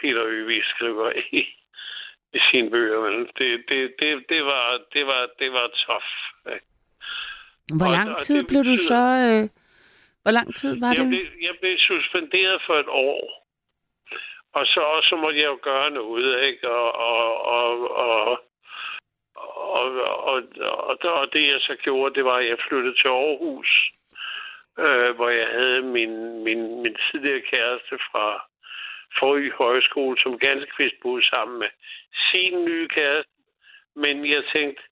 Peter 0.02 0.24
Øvig 0.26 0.62
skriver 0.66 1.12
i, 1.32 1.38
i 2.34 2.40
sine 2.52 2.70
bøger. 2.70 3.02
Men 3.10 3.20
det, 3.38 3.64
det, 3.70 3.94
det, 4.00 4.24
det, 4.30 4.46
var, 4.46 4.82
det, 4.94 5.06
var, 5.08 5.30
det 5.40 5.52
var 5.54 5.68
tough. 5.86 6.60
Hvor 7.78 7.86
Og- 7.86 7.92
lang 7.92 8.10
og 8.12 8.22
tid 8.22 8.38
det 8.38 8.48
blev 8.48 8.64
du 8.64 8.76
så... 8.76 8.94
betyder- 8.94 9.44
Øh, 9.44 9.50
hvor 10.22 10.32
lang 10.32 10.56
tid 10.56 10.80
var 10.80 10.88
jeg, 10.88 10.98
det? 10.98 11.08
blev, 11.08 11.26
jeg 11.42 11.56
blev 11.62 11.78
suspenderet 11.78 12.62
for 12.66 12.74
et 12.80 12.88
år. 12.88 13.41
Og 14.54 14.66
så, 14.66 14.80
og 14.80 15.04
så 15.04 15.16
måtte 15.16 15.40
jeg 15.40 15.48
jo 15.48 15.60
gøre 15.62 15.92
noget, 15.92 16.44
ikke? 16.44 16.70
Og, 16.70 16.96
og, 16.96 17.46
og, 17.46 17.92
og, 17.92 18.40
og, 19.36 19.86
og, 20.32 20.44
og, 20.60 20.98
og 21.04 21.34
det, 21.34 21.48
jeg 21.48 21.62
så 21.62 21.76
gjorde, 21.84 22.16
det 22.16 22.26
var, 22.26 22.38
at 22.38 22.48
jeg 22.48 22.58
flyttede 22.68 22.96
til 22.96 23.08
Aarhus, 23.08 23.92
øh, 24.80 25.16
hvor 25.16 25.30
jeg 25.30 25.48
havde 25.48 25.82
min, 25.82 26.44
min, 26.44 26.82
min 26.82 26.98
tidligere 27.12 27.42
kæreste 27.42 28.00
fra 28.12 28.48
Forøg 29.20 29.52
højskole, 29.52 30.18
som 30.24 30.40
ganske 30.40 30.72
vist 30.78 30.96
boede 31.02 31.30
sammen 31.30 31.60
med 31.60 31.70
sin 32.32 32.66
nye 32.66 32.88
kæreste. 32.88 33.32
Men 33.96 34.32
jeg 34.32 34.44
tænkte, 34.54 34.84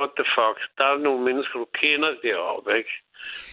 what 0.00 0.10
the 0.18 0.26
fuck, 0.36 0.58
der 0.78 0.84
er 0.84 0.98
nogle 0.98 1.24
mennesker, 1.24 1.58
du 1.58 1.68
kender 1.82 2.14
deroppe, 2.22 2.78
ikke? 2.78 2.94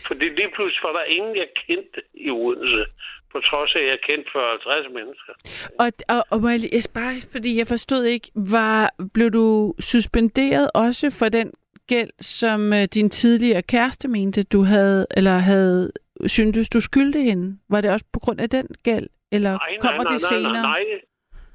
Fordi 0.07 0.25
lige 0.29 0.51
pludselig 0.55 0.83
var 0.83 0.93
der 0.93 1.03
ingen, 1.03 1.35
jeg 1.35 1.49
kendte 1.55 2.01
i 2.13 2.29
Odense, 2.29 2.85
på 3.33 3.39
trods 3.49 3.75
af, 3.75 3.79
at 3.79 3.87
jeg 3.87 3.99
kendte 4.07 4.29
40-50 4.29 4.93
mennesker. 4.99 5.33
Og, 5.79 5.91
og, 6.15 6.23
og 6.31 6.41
må 6.41 6.49
jeg, 6.49 6.59
lige- 6.59 6.89
bare, 6.93 7.13
fordi 7.31 7.57
jeg 7.57 7.67
forstod 7.67 8.03
ikke, 8.03 8.31
var, 8.35 8.93
blev 9.13 9.29
du 9.31 9.73
suspenderet 9.79 10.69
også 10.73 11.15
for 11.19 11.29
den 11.29 11.51
gæld, 11.87 12.09
som 12.21 12.73
øh, 12.73 12.83
din 12.93 13.09
tidligere 13.09 13.61
kæreste 13.61 14.07
mente, 14.07 14.43
du 14.43 14.61
havde, 14.61 15.05
eller 15.17 15.31
havde, 15.37 15.91
syntes 16.25 16.69
du 16.69 16.81
skyldte 16.81 17.19
hende? 17.21 17.57
Var 17.69 17.81
det 17.81 17.91
også 17.91 18.05
på 18.13 18.19
grund 18.19 18.39
af 18.41 18.49
den 18.49 18.67
gæld, 18.83 19.07
eller 19.31 19.51
Nej, 19.51 19.59
kommer 19.81 20.03
nej, 20.03 20.11
nej, 20.11 20.13
det 20.13 20.21
nej, 20.31 20.37
senere? 20.39 20.53
nej, 20.53 20.61
nej. 20.61 20.99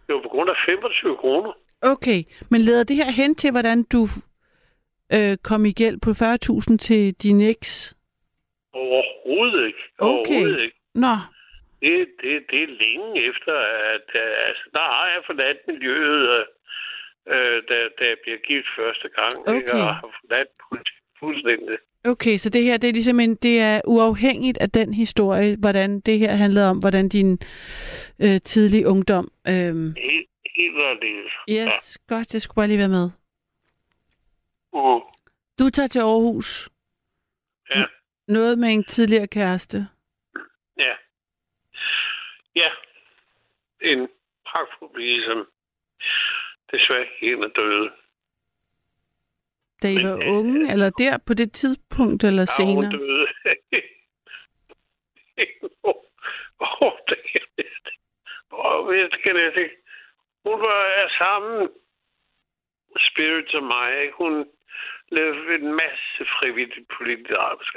Det 0.07 0.15
var 0.15 0.23
på 0.23 0.29
grund 0.29 0.51
af 0.51 0.55
25 0.67 1.17
kroner. 1.17 1.53
Okay, 1.83 2.23
men 2.51 2.61
leder 2.61 2.85
det 2.85 2.97
her 2.97 3.11
hen 3.11 3.35
til, 3.35 3.51
hvordan 3.51 3.83
du 3.83 4.03
øh, 5.13 5.37
kom 5.43 5.65
i 5.65 5.73
gæld 5.73 5.99
på 6.01 6.11
40.000 6.11 6.77
til 6.77 7.15
din 7.23 7.41
eks? 7.41 7.95
Overhovedet 8.75 9.67
ikke. 9.67 9.79
Okay. 9.99 10.09
Overhovedet 10.35 10.63
ikke. 10.63 10.77
Nå, 10.95 11.15
Det, 11.83 12.09
det, 12.23 12.33
det 12.51 12.63
er 12.63 12.71
længe 12.85 13.09
efter, 13.31 13.55
at 13.95 14.09
øh, 14.23 14.49
altså, 14.49 14.65
der 14.73 14.85
har 14.95 15.07
jeg 15.15 15.23
forladt 15.27 15.59
miljøet, 15.69 16.47
øh, 17.33 17.63
da, 17.69 17.75
da 17.99 18.05
jeg 18.13 18.19
bliver 18.23 18.39
gift 18.49 18.69
første 18.79 19.09
gang. 19.19 19.35
Ikke? 19.57 19.73
Okay. 19.73 19.83
Og 19.83 19.95
har 19.95 20.11
forladt 20.21 20.49
politik 20.69 20.95
fuldstændig. 21.21 21.79
okay, 22.05 22.37
så 22.37 22.51
det 22.51 22.63
her, 22.63 22.77
det 22.77 22.89
er 22.89 22.93
ligesom 22.93 23.21
en, 23.21 23.35
det 23.35 23.61
er 23.61 23.81
uafhængigt 23.87 24.59
af 24.59 24.71
den 24.71 24.95
historie, 24.95 25.57
hvordan 25.57 26.01
det 26.01 26.19
her 26.19 26.33
handlede 26.35 26.71
om, 26.71 26.79
hvordan 26.79 27.09
din 27.09 27.39
øh, 28.25 28.41
tidlige 28.45 28.87
ungdom... 28.89 29.31
Øh, 29.49 29.55
Helt, 29.55 30.29
helt 30.57 30.77
aldeles. 30.91 31.33
yes, 31.51 31.99
ja. 32.11 32.15
godt, 32.15 32.33
det 32.33 32.43
skulle 32.43 32.55
bare 32.57 32.67
lige 32.67 32.79
være 32.79 32.89
med. 32.99 33.11
Uh, 34.73 35.03
Du 35.59 35.71
tager 35.71 35.87
til 35.87 35.99
Aarhus. 36.01 36.69
ja. 37.71 37.85
Noget 38.29 38.59
med 38.59 38.69
en 38.69 38.85
tidligere 38.85 39.27
kæreste. 39.27 39.89
Ja. 42.61 42.71
En 43.91 44.09
pragtfuld 44.49 44.95
pige, 44.95 45.25
som 45.25 45.39
desværre 46.73 47.07
ikke 47.21 47.45
er 47.45 47.49
døde. 47.49 47.91
Da 49.83 49.89
I 49.89 49.95
Men, 49.95 50.09
var 50.09 50.17
øh, 50.17 50.37
unge, 50.39 50.73
eller 50.73 50.91
der 50.91 51.19
på 51.27 51.35
det 51.35 51.53
tidspunkt, 51.53 52.25
eller 52.25 52.45
Ja, 52.59 52.65
hun 52.65 52.83
senere? 52.83 52.93
døde. 52.99 53.27
Åh, 56.61 56.83
oh, 56.83 56.93
det 57.09 57.19
kan 57.31 57.41
jeg 57.41 57.65
næsten. 57.65 57.93
Åh, 58.53 58.95
det 58.95 59.23
kan 59.23 59.37
jeg 59.37 59.57
ikke. 59.57 59.77
Hun 60.45 60.61
var 60.61 60.81
er 61.03 61.09
sammen. 61.19 61.69
Spirit 63.11 63.55
og 63.55 63.63
mig, 63.63 64.03
ikke? 64.03 64.15
Hun 64.15 64.35
lavede 65.09 65.55
en 65.55 65.73
masse 65.75 66.21
frivilligt 66.39 66.89
politisk 66.99 67.31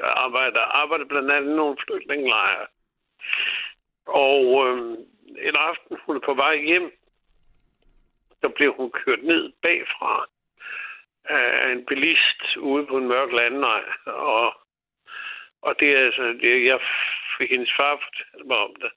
arbejde. 0.03 0.59
Arbejdede 0.59 1.09
blandt 1.09 1.31
andet 1.31 1.55
nogle 1.55 1.77
flygtningelejre. 1.87 2.67
Og 4.05 4.67
øh, 4.67 4.97
en 5.47 5.55
aften, 5.55 5.97
hun 6.05 6.15
er 6.15 6.19
på 6.19 6.33
vej 6.33 6.55
hjem, 6.57 6.91
så 8.41 8.49
blev 8.49 8.73
hun 8.77 8.91
kørt 8.91 9.23
ned 9.23 9.51
bagfra 9.61 10.25
af 11.25 11.71
en 11.71 11.85
bilist 11.85 12.57
ude 12.57 12.85
på 12.85 12.97
en 12.97 13.07
mørk 13.07 13.31
landevej. 13.31 13.83
Og 14.05 14.53
Og 15.61 15.75
det 15.79 15.89
er 15.91 16.05
altså, 16.05 16.23
det, 16.41 16.65
jeg 16.65 16.79
fik 17.37 17.49
hendes 17.49 17.71
far 17.77 17.99
fortælle 18.05 18.47
mig 18.47 18.57
om 18.57 18.75
det. 18.83 18.91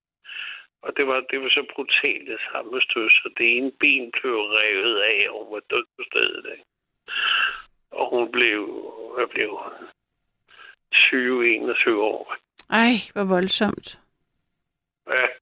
Og 0.82 0.96
det 0.96 1.06
var, 1.06 1.20
det 1.30 1.40
var 1.40 1.48
så 1.48 1.66
brutalt 1.74 2.26
det 2.28 2.40
sammenstød, 2.52 3.10
så 3.10 3.30
det 3.38 3.56
ene 3.56 3.72
ben 3.80 4.10
blev 4.12 4.36
revet 4.58 4.98
af, 4.98 5.30
og 5.30 5.44
hun 5.44 5.54
var 5.54 5.62
død 5.70 5.84
på 5.96 6.02
stedet. 6.10 6.46
Ikke? 6.52 6.64
Og 7.90 8.10
hun 8.10 8.32
blev, 8.32 8.60
hvad 9.14 9.26
blev 9.26 9.50
hun? 9.50 9.72
20-21 10.94 11.90
år. 11.90 12.36
Ej, 12.70 12.94
hvor 13.14 13.24
voldsomt. 13.24 14.03
Ja. 15.08 15.26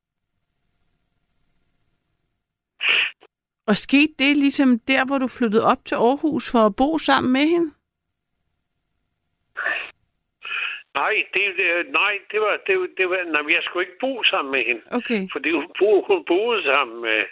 Og 3.68 3.76
skete 3.76 4.14
det 4.18 4.36
ligesom 4.36 4.78
der, 4.78 5.06
hvor 5.06 5.18
du 5.18 5.28
flyttede 5.28 5.64
op 5.72 5.84
til 5.84 5.94
Aarhus 5.94 6.50
for 6.52 6.58
at 6.58 6.76
bo 6.76 6.98
sammen 6.98 7.32
med 7.32 7.46
hende? 7.54 7.70
Nej, 10.94 11.14
det, 11.34 11.44
nej, 11.92 12.18
det 12.32 12.40
var, 12.40 12.60
det, 12.66 12.78
var- 12.80 12.94
det 12.96 13.10
var, 13.10 13.24
nej, 13.24 13.52
jeg 13.54 13.62
skulle 13.64 13.86
ikke 13.86 13.98
bo 14.00 14.22
sammen 14.22 14.52
med 14.52 14.64
hende. 14.64 14.82
Okay. 14.90 15.20
Fordi 15.32 15.50
hun, 15.50 15.66
bo, 15.78 16.04
hun 16.08 16.24
boede 16.24 16.62
sammen 16.64 17.00
med, 17.02 17.22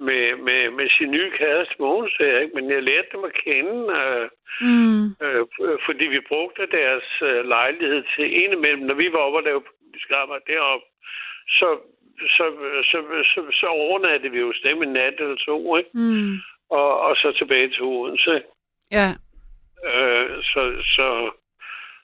med, 0.00 0.36
med, 0.46 0.70
med 0.70 0.88
sin 0.98 1.10
nye 1.10 1.30
kæreste 1.38 1.74
Mogens, 1.78 2.14
ikke? 2.20 2.50
men 2.54 2.70
jeg 2.70 2.82
lærte 2.82 3.08
dem 3.12 3.24
at 3.24 3.34
kende, 3.44 3.78
øh, 4.00 4.28
Mm. 4.60 5.04
øh, 5.26 5.46
fordi 5.86 6.04
vi 6.04 6.20
brugte 6.28 6.66
deres 6.66 7.08
øh, 7.22 7.44
lejlighed 7.48 8.02
til 8.14 8.26
en 8.44 8.52
imellem. 8.52 8.86
Når 8.86 8.94
vi 8.94 9.12
var 9.12 9.18
oppe 9.18 9.38
og 9.38 9.42
lavede 9.42 9.64
politisk 9.70 10.10
arbejde 10.10 10.44
deroppe, 10.46 10.86
så, 11.48 11.78
så, 12.18 12.44
så, 12.90 13.24
så, 13.34 13.46
så 13.52 13.66
overnattede 13.66 14.32
vi 14.32 14.38
jo 14.38 14.52
dem 14.62 14.82
en 14.82 14.92
nat 14.92 15.14
eller 15.20 15.36
to, 15.36 15.76
ikke? 15.76 15.90
Mm. 15.94 16.36
Og, 16.70 17.00
og 17.00 17.16
så 17.16 17.32
tilbage 17.32 17.68
til 17.68 17.82
Odense. 17.82 18.42
Ja. 18.90 19.08
Øh, 19.84 20.42
så, 20.42 20.82
så, 20.82 21.30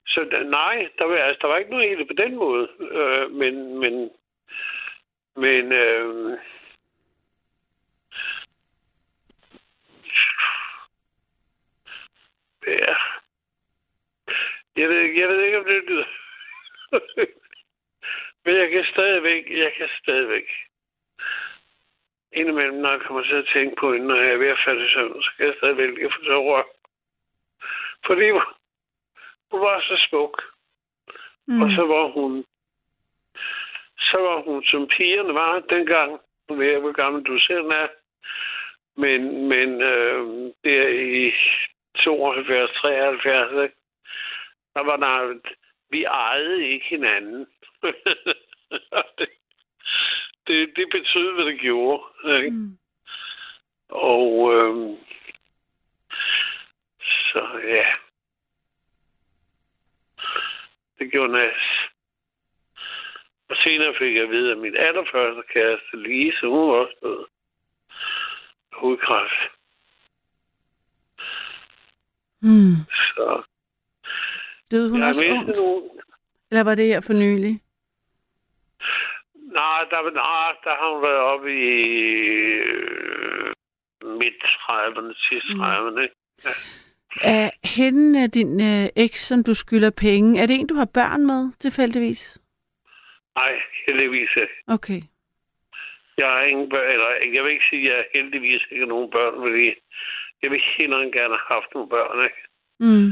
så 0.07 0.45
nej, 0.45 0.89
der 0.99 1.05
var, 1.05 1.17
altså, 1.17 1.39
der 1.43 1.49
var 1.49 1.57
ikke 1.57 1.71
noget 1.71 1.89
helt 1.89 2.09
på 2.09 2.15
den 2.23 2.37
måde. 2.37 2.69
Øh, 2.81 3.31
men, 3.31 3.79
men, 3.79 4.11
men, 5.37 5.73
øh, 5.73 6.39
ja. 12.67 12.95
Jeg 14.77 14.89
ved, 14.89 14.97
jeg 14.97 15.29
ved 15.29 15.41
ikke, 15.43 15.59
om 15.59 15.65
det 15.65 15.85
lyder. 15.89 16.05
Men 18.45 18.57
jeg 18.57 18.71
kan 18.71 18.85
stadigvæk, 18.93 19.51
jeg 19.51 19.73
kan 19.77 19.89
stadigvæk. 20.03 20.49
Indimellem, 22.33 22.79
når 22.79 22.91
jeg 22.91 23.01
kommer 23.01 23.23
til 23.23 23.35
at 23.35 23.51
tænke 23.55 23.77
på 23.77 23.93
hende, 23.93 24.07
når 24.07 24.17
jeg 24.17 24.33
er 24.33 24.37
ved 24.37 24.49
at 24.49 24.63
falde 24.65 24.87
i 24.87 24.93
søvn, 24.93 25.23
så 25.23 25.31
kan 25.37 25.47
jeg 25.47 25.55
stadigvæk 25.59 26.13
få 26.13 26.25
så 26.25 26.43
rør. 26.43 26.67
Fordi 28.07 28.31
hun 29.51 29.61
var 29.61 29.81
så 29.81 30.07
smuk. 30.09 30.43
Mm. 31.47 31.63
Og 31.63 31.71
så 31.77 31.87
var 31.87 32.09
hun 32.09 32.45
så 34.11 34.19
var 34.21 34.43
hun, 34.43 34.65
som 34.65 34.89
pigerne 34.97 35.35
var 35.35 35.61
dengang, 35.61 36.21
nu 36.49 36.55
ved 36.57 36.67
jeg, 36.67 36.81
hvor 36.81 36.93
gammel 36.93 37.23
du 37.23 37.39
selv 37.39 37.67
er, 37.67 37.89
men, 38.97 39.49
men 39.49 39.83
øh, 39.83 40.53
der 40.65 40.89
i 40.89 41.33
72, 42.05 42.71
73, 42.71 43.65
ikke? 43.65 43.77
der 44.75 44.83
var 44.85 44.97
der, 44.97 45.41
vi 45.91 46.05
ejede 46.05 46.69
ikke 46.69 46.87
hinanden. 46.87 47.47
Det, 49.19 49.29
det, 50.47 50.73
det 50.77 50.87
betød, 50.93 51.35
hvad 51.35 51.45
det 51.45 51.61
gjorde. 51.61 52.03
Ikke? 52.45 52.51
Mm. 52.51 52.79
Og 53.89 54.53
øh, 54.55 54.97
så 57.01 57.61
ja. 57.65 57.93
Det 60.99 61.11
gjorde 61.13 61.33
nas. 61.33 61.63
Og 63.49 63.57
senere 63.65 63.95
fik 63.99 64.15
jeg 64.15 64.23
at 64.23 64.31
vide, 64.31 64.53
at 64.53 64.59
min 64.59 64.77
allerførste 64.77 65.43
kæreste, 65.53 65.97
Lise, 66.03 66.47
hun 66.47 66.69
var 66.69 66.75
også 66.75 66.95
død. 67.03 67.27
af 68.73 68.79
Hudkræft. 68.81 69.33
Mm. 72.41 72.75
Så 72.91 73.43
Døde 74.71 74.91
hun 74.91 75.01
jeg 75.01 75.09
også 75.09 75.25
ungt? 75.31 75.57
nogen. 75.57 75.91
Eller 76.51 76.65
var 76.65 76.75
det 76.75 76.87
her 76.87 77.01
for 77.01 77.13
nylig? 77.13 77.61
Nej, 79.61 79.81
der, 79.91 80.11
nej, 80.11 80.53
der 80.65 80.75
har 80.81 80.95
hun 80.95 81.03
været 81.03 81.23
oppe 81.33 81.49
i 81.53 81.83
øh, 82.69 83.53
midt-30'erne, 84.21 85.29
sidst 85.29 85.47
30'erne. 85.47 86.01
ikke? 86.03 86.15
Er 87.23 87.51
hende 87.77 88.23
af 88.23 88.31
din 88.31 88.61
øh, 88.61 88.87
eks, 88.97 89.21
som 89.21 89.45
du 89.45 89.55
skylder 89.55 89.91
penge, 89.91 90.43
er 90.43 90.47
det 90.47 90.57
en, 90.61 90.67
du 90.67 90.75
har 90.75 90.91
børn 90.95 91.27
med, 91.27 91.53
tilfældigvis? 91.61 92.39
Nej, 93.37 93.53
heldigvis 93.87 94.31
ikke. 94.37 94.55
Okay. 94.67 95.01
Jeg 96.19 96.27
har 96.27 96.43
ingen 96.43 96.69
børn, 96.69 96.93
eller 96.93 97.09
jeg 97.35 97.45
vil 97.45 97.53
ikke 97.53 97.71
sige, 97.71 97.91
at 97.91 97.97
jeg 97.97 98.05
heldigvis 98.15 98.63
ikke 98.71 98.83
har 98.85 98.89
nogen 98.89 99.11
børn, 99.11 99.35
fordi 99.35 99.75
jeg 100.43 100.51
vil 100.51 100.63
hellere 100.77 101.01
gerne 101.01 101.37
have 101.37 101.55
haft 101.57 101.75
nogle 101.75 101.89
børn, 101.89 102.25
ikke? 102.25 102.43
Mm. 102.81 103.11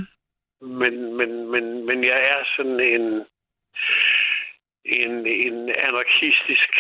Men, 0.81 1.17
men, 1.17 1.51
men, 1.51 1.87
men 1.87 2.05
jeg 2.05 2.21
er 2.35 2.45
sådan 2.57 2.81
en, 2.81 3.25
en, 4.85 5.27
en 5.27 5.69
anarkistisk 5.69 6.71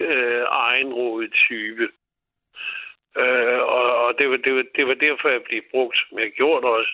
øh, 0.00 0.42
egenrådig 0.48 1.32
type. 1.32 1.88
Øh, 3.16 3.58
og 3.58 4.04
og 4.04 4.18
det, 4.18 4.30
var, 4.30 4.36
det, 4.36 4.54
var, 4.54 4.64
det 4.76 4.86
var 4.86 4.94
derfor, 4.94 5.28
jeg 5.28 5.42
blev 5.42 5.62
brugt, 5.70 5.96
som 5.98 6.18
jeg 6.18 6.30
gjorde 6.30 6.66
også. 6.68 6.92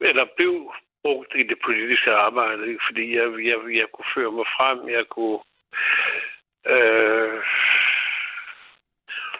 Eller 0.00 0.24
blev 0.36 0.72
brugt 1.02 1.32
i 1.34 1.42
det 1.42 1.58
politiske 1.64 2.10
arbejde, 2.10 2.68
ikke? 2.68 2.80
fordi 2.88 3.16
jeg, 3.16 3.26
jeg, 3.44 3.58
jeg 3.76 3.86
kunne 3.92 4.12
føre 4.14 4.32
mig 4.32 4.46
frem, 4.56 4.88
jeg 4.88 5.06
kunne 5.06 5.40
øh, 6.66 7.42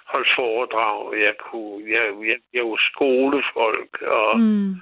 holde 0.06 0.28
foredrag, 0.36 1.20
jeg 1.20 1.34
kunne, 1.38 1.90
jeg, 1.92 2.14
jeg, 2.28 2.38
jeg 2.52 2.64
var 2.64 2.80
skolefolk, 2.92 4.02
og 4.02 4.38
Mm. 4.40 4.74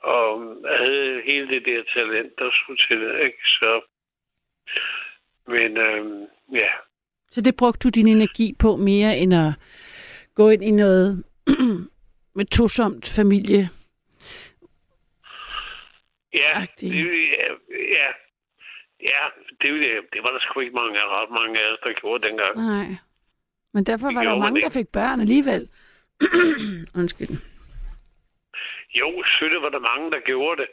og 0.00 0.56
havde 0.78 1.22
hele 1.24 1.48
det 1.48 1.64
der 1.66 1.82
talent, 1.94 2.38
der 2.38 2.50
skulle 2.52 2.82
til, 2.88 3.20
ikke? 3.26 3.38
Så, 3.44 3.80
men 5.48 5.76
øhm, 5.76 6.26
ja, 6.52 6.70
Så 7.30 7.40
det 7.40 7.56
brugte 7.56 7.84
du 7.84 7.88
din 7.88 8.08
energi 8.08 8.54
på 8.58 8.76
mere 8.76 9.18
end 9.18 9.34
at 9.34 9.52
gå 10.34 10.48
ind 10.50 10.64
i 10.64 10.70
noget 10.70 11.24
med 12.36 12.44
tosomt 12.44 13.06
familie? 13.08 13.68
ja, 16.34 16.66
det, 16.80 16.88
ja, 16.94 17.48
ja, 17.98 18.08
ja 19.00 19.22
det, 19.60 19.80
det, 19.80 19.90
det 20.12 20.22
var 20.22 20.30
der 20.30 20.38
sgu 20.40 20.60
ikke 20.60 20.74
mange, 20.74 21.00
ret 21.00 21.30
mange 21.30 21.60
af 21.60 21.72
os, 21.72 21.78
der 21.84 21.92
gjorde 22.00 22.28
dengang. 22.28 22.56
Nej. 22.56 22.96
Men 23.74 23.84
derfor 23.84 24.06
Det 24.08 24.16
var 24.16 24.22
der 24.22 24.28
gjorde 24.28 24.40
man 24.40 24.46
mange, 24.46 24.60
der 24.60 24.70
fik 24.70 24.88
børn 24.88 25.20
alligevel. 25.20 25.68
Undskyld. 27.00 27.36
Jo, 28.94 29.22
selvfølgelig 29.24 29.62
var 29.62 29.68
der 29.68 29.78
mange, 29.78 30.10
der 30.10 30.20
gjorde 30.20 30.62
det. 30.62 30.68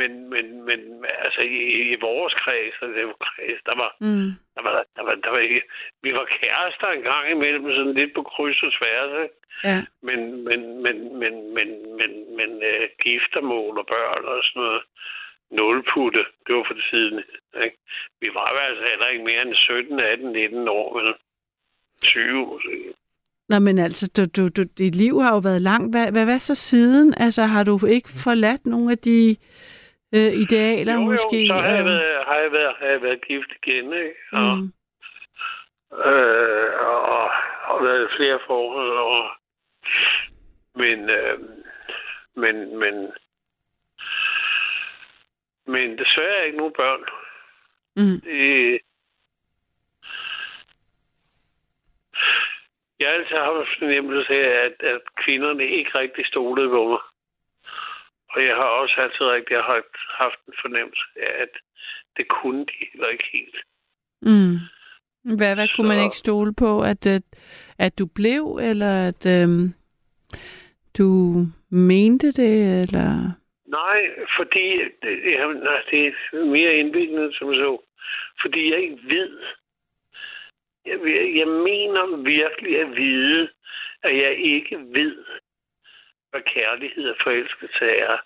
Men, 0.00 0.30
men, 0.30 0.46
men 0.68 0.80
altså 1.24 1.40
i, 1.40 1.58
i 1.92 1.96
vores 2.00 2.34
kreds, 2.34 2.74
altså 2.82 2.98
det 2.98 3.06
var 3.06 3.18
kreds, 3.26 3.60
der 3.66 3.74
var, 3.82 3.90
Mm. 4.00 4.30
der 4.54 4.62
var, 4.66 4.84
der 4.96 5.02
var, 5.06 5.14
der 5.24 5.30
var 5.30 5.38
ikke, 5.38 5.62
vi 6.02 6.10
var 6.18 6.26
kærester 6.38 6.88
en 6.88 7.02
gang 7.02 7.30
imellem, 7.30 7.64
sådan 7.76 7.94
lidt 7.94 8.14
på 8.14 8.22
kryds 8.22 8.62
og 8.62 8.72
tværs, 8.78 9.12
ikke? 9.24 9.36
Ja. 9.64 9.78
Men, 10.08 10.20
men, 10.48 10.60
men, 10.84 10.96
men, 11.22 11.34
men, 11.56 11.68
men, 11.98 12.10
men 12.38 12.50
øh, 12.70 12.88
giftermål 13.02 13.78
og 13.78 13.86
børn 13.86 14.24
og 14.24 14.42
sådan 14.44 14.62
noget, 14.62 14.82
nulputte, 15.50 16.24
det 16.46 16.54
var 16.56 16.64
for 16.66 16.74
det 16.74 16.84
siden. 16.90 17.18
Ikke? 17.64 17.76
Vi 18.20 18.28
var 18.34 18.46
jo 18.52 18.58
altså 18.68 18.84
heller 18.90 19.08
ikke 19.08 19.24
mere 19.24 19.42
end 19.42 19.54
17, 19.54 20.00
18, 20.00 20.32
19 20.32 20.68
år, 20.68 20.88
men 20.96 21.14
20 22.02 22.46
måske. 22.46 22.94
Nå, 23.48 23.58
men 23.58 23.78
altså, 23.78 24.10
du, 24.16 24.22
du, 24.36 24.48
du, 24.48 24.62
dit 24.78 24.94
liv 24.94 25.20
har 25.20 25.32
jo 25.32 25.38
været 25.38 25.62
langt. 25.62 25.94
Hvad, 25.94 26.12
hvad, 26.12 26.24
hvad 26.24 26.38
så 26.38 26.54
siden? 26.54 27.14
Altså, 27.16 27.42
har 27.42 27.64
du 27.64 27.86
ikke 27.86 28.08
forladt 28.24 28.66
nogle 28.66 28.92
af 28.92 28.98
de 28.98 29.36
øh, 30.14 30.32
idealer 30.42 30.94
jo, 30.94 31.00
jo, 31.00 31.04
måske? 31.06 31.46
så 31.46 31.54
har 31.54 31.74
jeg, 31.74 31.84
været, 31.84 32.24
har, 32.26 32.36
jeg 32.36 32.52
været, 32.52 32.74
har 32.78 32.86
jeg 32.86 33.02
været 33.02 33.26
gift 33.26 33.50
igen, 33.62 33.92
ikke? 33.92 34.14
Og, 34.32 34.56
Mm. 34.58 34.72
øh, 36.10 36.72
og, 36.86 37.30
og 37.64 37.84
været 37.84 38.04
i 38.04 38.16
flere 38.16 38.38
forhold, 38.46 38.90
og, 38.90 39.30
men, 40.74 41.10
øh, 41.10 41.38
men, 42.34 42.78
men, 42.78 43.12
men 45.66 45.98
desværre 45.98 46.46
ikke 46.46 46.58
nogen 46.58 46.72
børn. 46.76 47.04
Mm. 47.96 48.20
Det, 48.20 48.80
jeg 53.00 53.08
har 53.08 53.14
altid 53.14 53.36
haft 53.36 53.68
en 53.68 53.74
fornemmelse 53.78 54.32
af, 54.34 54.64
at, 54.66 54.86
at 54.88 55.00
kvinderne 55.24 55.64
ikke 55.66 55.90
rigtig 55.98 56.26
stolede 56.26 56.68
på 56.68 56.88
mig. 56.88 56.98
Og 58.34 58.44
jeg 58.46 58.54
har 58.56 58.70
også 58.82 58.94
altid 59.00 59.24
rigtig 59.26 59.56
haft, 59.56 59.96
haft 60.22 60.38
en 60.48 60.54
fornemmelse 60.62 61.04
af, 61.16 61.42
at 61.42 61.48
det 62.16 62.28
kunne 62.28 62.60
de 62.66 62.72
heller 62.92 63.08
ikke 63.08 63.28
helt. 63.32 63.56
Mm. 64.22 64.54
Hvad, 65.36 65.54
hvad 65.54 65.68
kunne 65.76 65.88
man 65.88 65.98
Så- 65.98 66.04
ikke 66.04 66.16
stole 66.16 66.54
på? 66.54 66.80
At, 66.82 67.06
at, 67.06 67.22
at 67.78 67.98
du 67.98 68.06
blev, 68.06 68.58
eller 68.62 69.08
at 69.08 69.26
øhm, 69.26 69.74
du 70.98 71.06
mente 71.70 72.26
det, 72.32 72.82
eller... 72.82 73.08
Nej, 73.66 74.00
fordi 74.36 74.66
det, 75.02 75.14
ja, 75.32 75.46
nej, 75.46 75.82
det 75.90 76.06
er 76.06 76.44
mere 76.44 76.74
indviklet 76.74 77.34
som 77.34 77.54
så. 77.54 77.82
Fordi 78.42 78.70
jeg 78.72 78.80
ikke 78.82 78.98
ved. 79.04 79.38
Jeg, 80.86 80.98
jeg 81.40 81.46
mener 81.48 82.16
virkelig 82.16 82.80
at 82.80 82.96
vide, 82.96 83.48
at 84.02 84.16
jeg 84.16 84.36
ikke 84.38 84.76
ved, 84.78 85.16
hvad 86.32 86.42
kærlighed 86.54 87.04
og 87.10 87.16
forelskelse 87.24 87.84
er. 87.84 88.16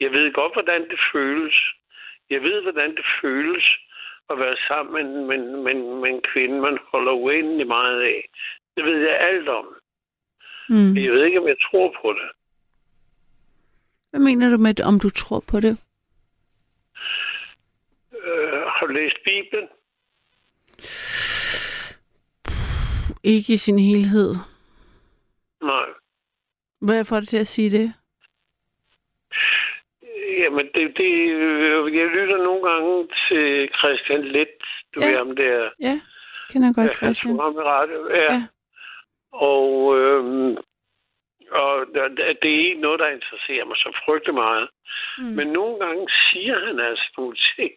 Jeg 0.00 0.10
ved 0.12 0.32
godt, 0.32 0.52
hvordan 0.52 0.82
det 0.90 1.00
føles. 1.12 1.56
Jeg 2.30 2.40
ved, 2.42 2.62
hvordan 2.62 2.90
det 2.96 3.06
føles 3.22 3.66
at 4.30 4.38
være 4.38 4.56
sammen 4.68 4.92
med, 4.94 5.04
med, 5.28 5.40
med, 5.64 5.74
med 6.00 6.10
en 6.10 6.22
kvinde, 6.32 6.60
man 6.60 6.78
holder 6.92 7.12
uendelig 7.12 7.66
meget 7.66 8.00
af. 8.02 8.28
Det 8.76 8.84
ved 8.84 8.98
jeg 9.08 9.20
alt 9.20 9.48
om. 9.48 9.66
Mm. 10.68 10.76
Men 10.76 11.04
Jeg 11.04 11.12
ved 11.12 11.24
ikke, 11.24 11.40
om 11.40 11.48
jeg 11.48 11.60
tror 11.70 11.94
på 12.02 12.12
det. 12.12 12.28
Hvad 14.10 14.20
mener 14.20 14.50
du 14.50 14.56
med, 14.56 14.80
om 14.80 15.00
du 15.00 15.10
tror 15.10 15.40
på 15.50 15.60
det? 15.60 15.74
Øh, 18.24 18.60
har 18.66 18.86
du 18.86 18.92
læst 18.92 19.16
Bibelen? 19.24 19.68
Ikke 23.22 23.52
i 23.52 23.56
sin 23.56 23.78
helhed. 23.78 24.34
Nej. 25.62 25.88
Hvad 26.80 27.04
får 27.04 27.16
dig 27.16 27.28
til 27.28 27.36
at 27.40 27.46
sige 27.46 27.70
det? 27.70 27.94
Jamen, 30.38 30.66
det, 30.74 30.96
det, 30.96 31.12
øh, 31.30 31.96
jeg 31.96 32.06
lytter 32.06 32.36
nogle 32.36 32.70
gange 32.70 33.08
til 33.28 33.70
Christian 33.78 34.24
Let. 34.24 34.48
Du 34.94 35.00
Ja. 35.00 35.06
ved 35.08 35.16
ham 35.16 35.36
der. 35.36 35.70
Ja, 35.80 36.00
kender 36.50 36.68
jeg 36.68 36.74
godt, 36.74 36.88
Ja, 36.88 36.94
Christian. 36.94 37.36
tog 37.36 37.44
ham 37.44 37.54
i 37.54 37.64
radio. 37.74 38.08
Ja. 38.10 38.32
Ja. 38.34 38.42
Og, 39.32 39.98
øhm, 39.98 40.56
og 41.50 41.86
det 41.94 42.18
det 42.42 42.50
er 42.54 42.64
ikke 42.68 42.80
noget, 42.80 43.00
der 43.00 43.08
interesserer 43.08 43.64
mig 43.64 43.76
så 43.76 44.00
frygtelig 44.04 44.34
meget. 44.34 44.68
Mm. 45.18 45.24
Men 45.24 45.46
nogle 45.46 45.84
gange 45.86 46.08
siger 46.32 46.66
han 46.66 46.80
altså 46.80 47.08
nogle 47.18 47.36
ting, 47.56 47.72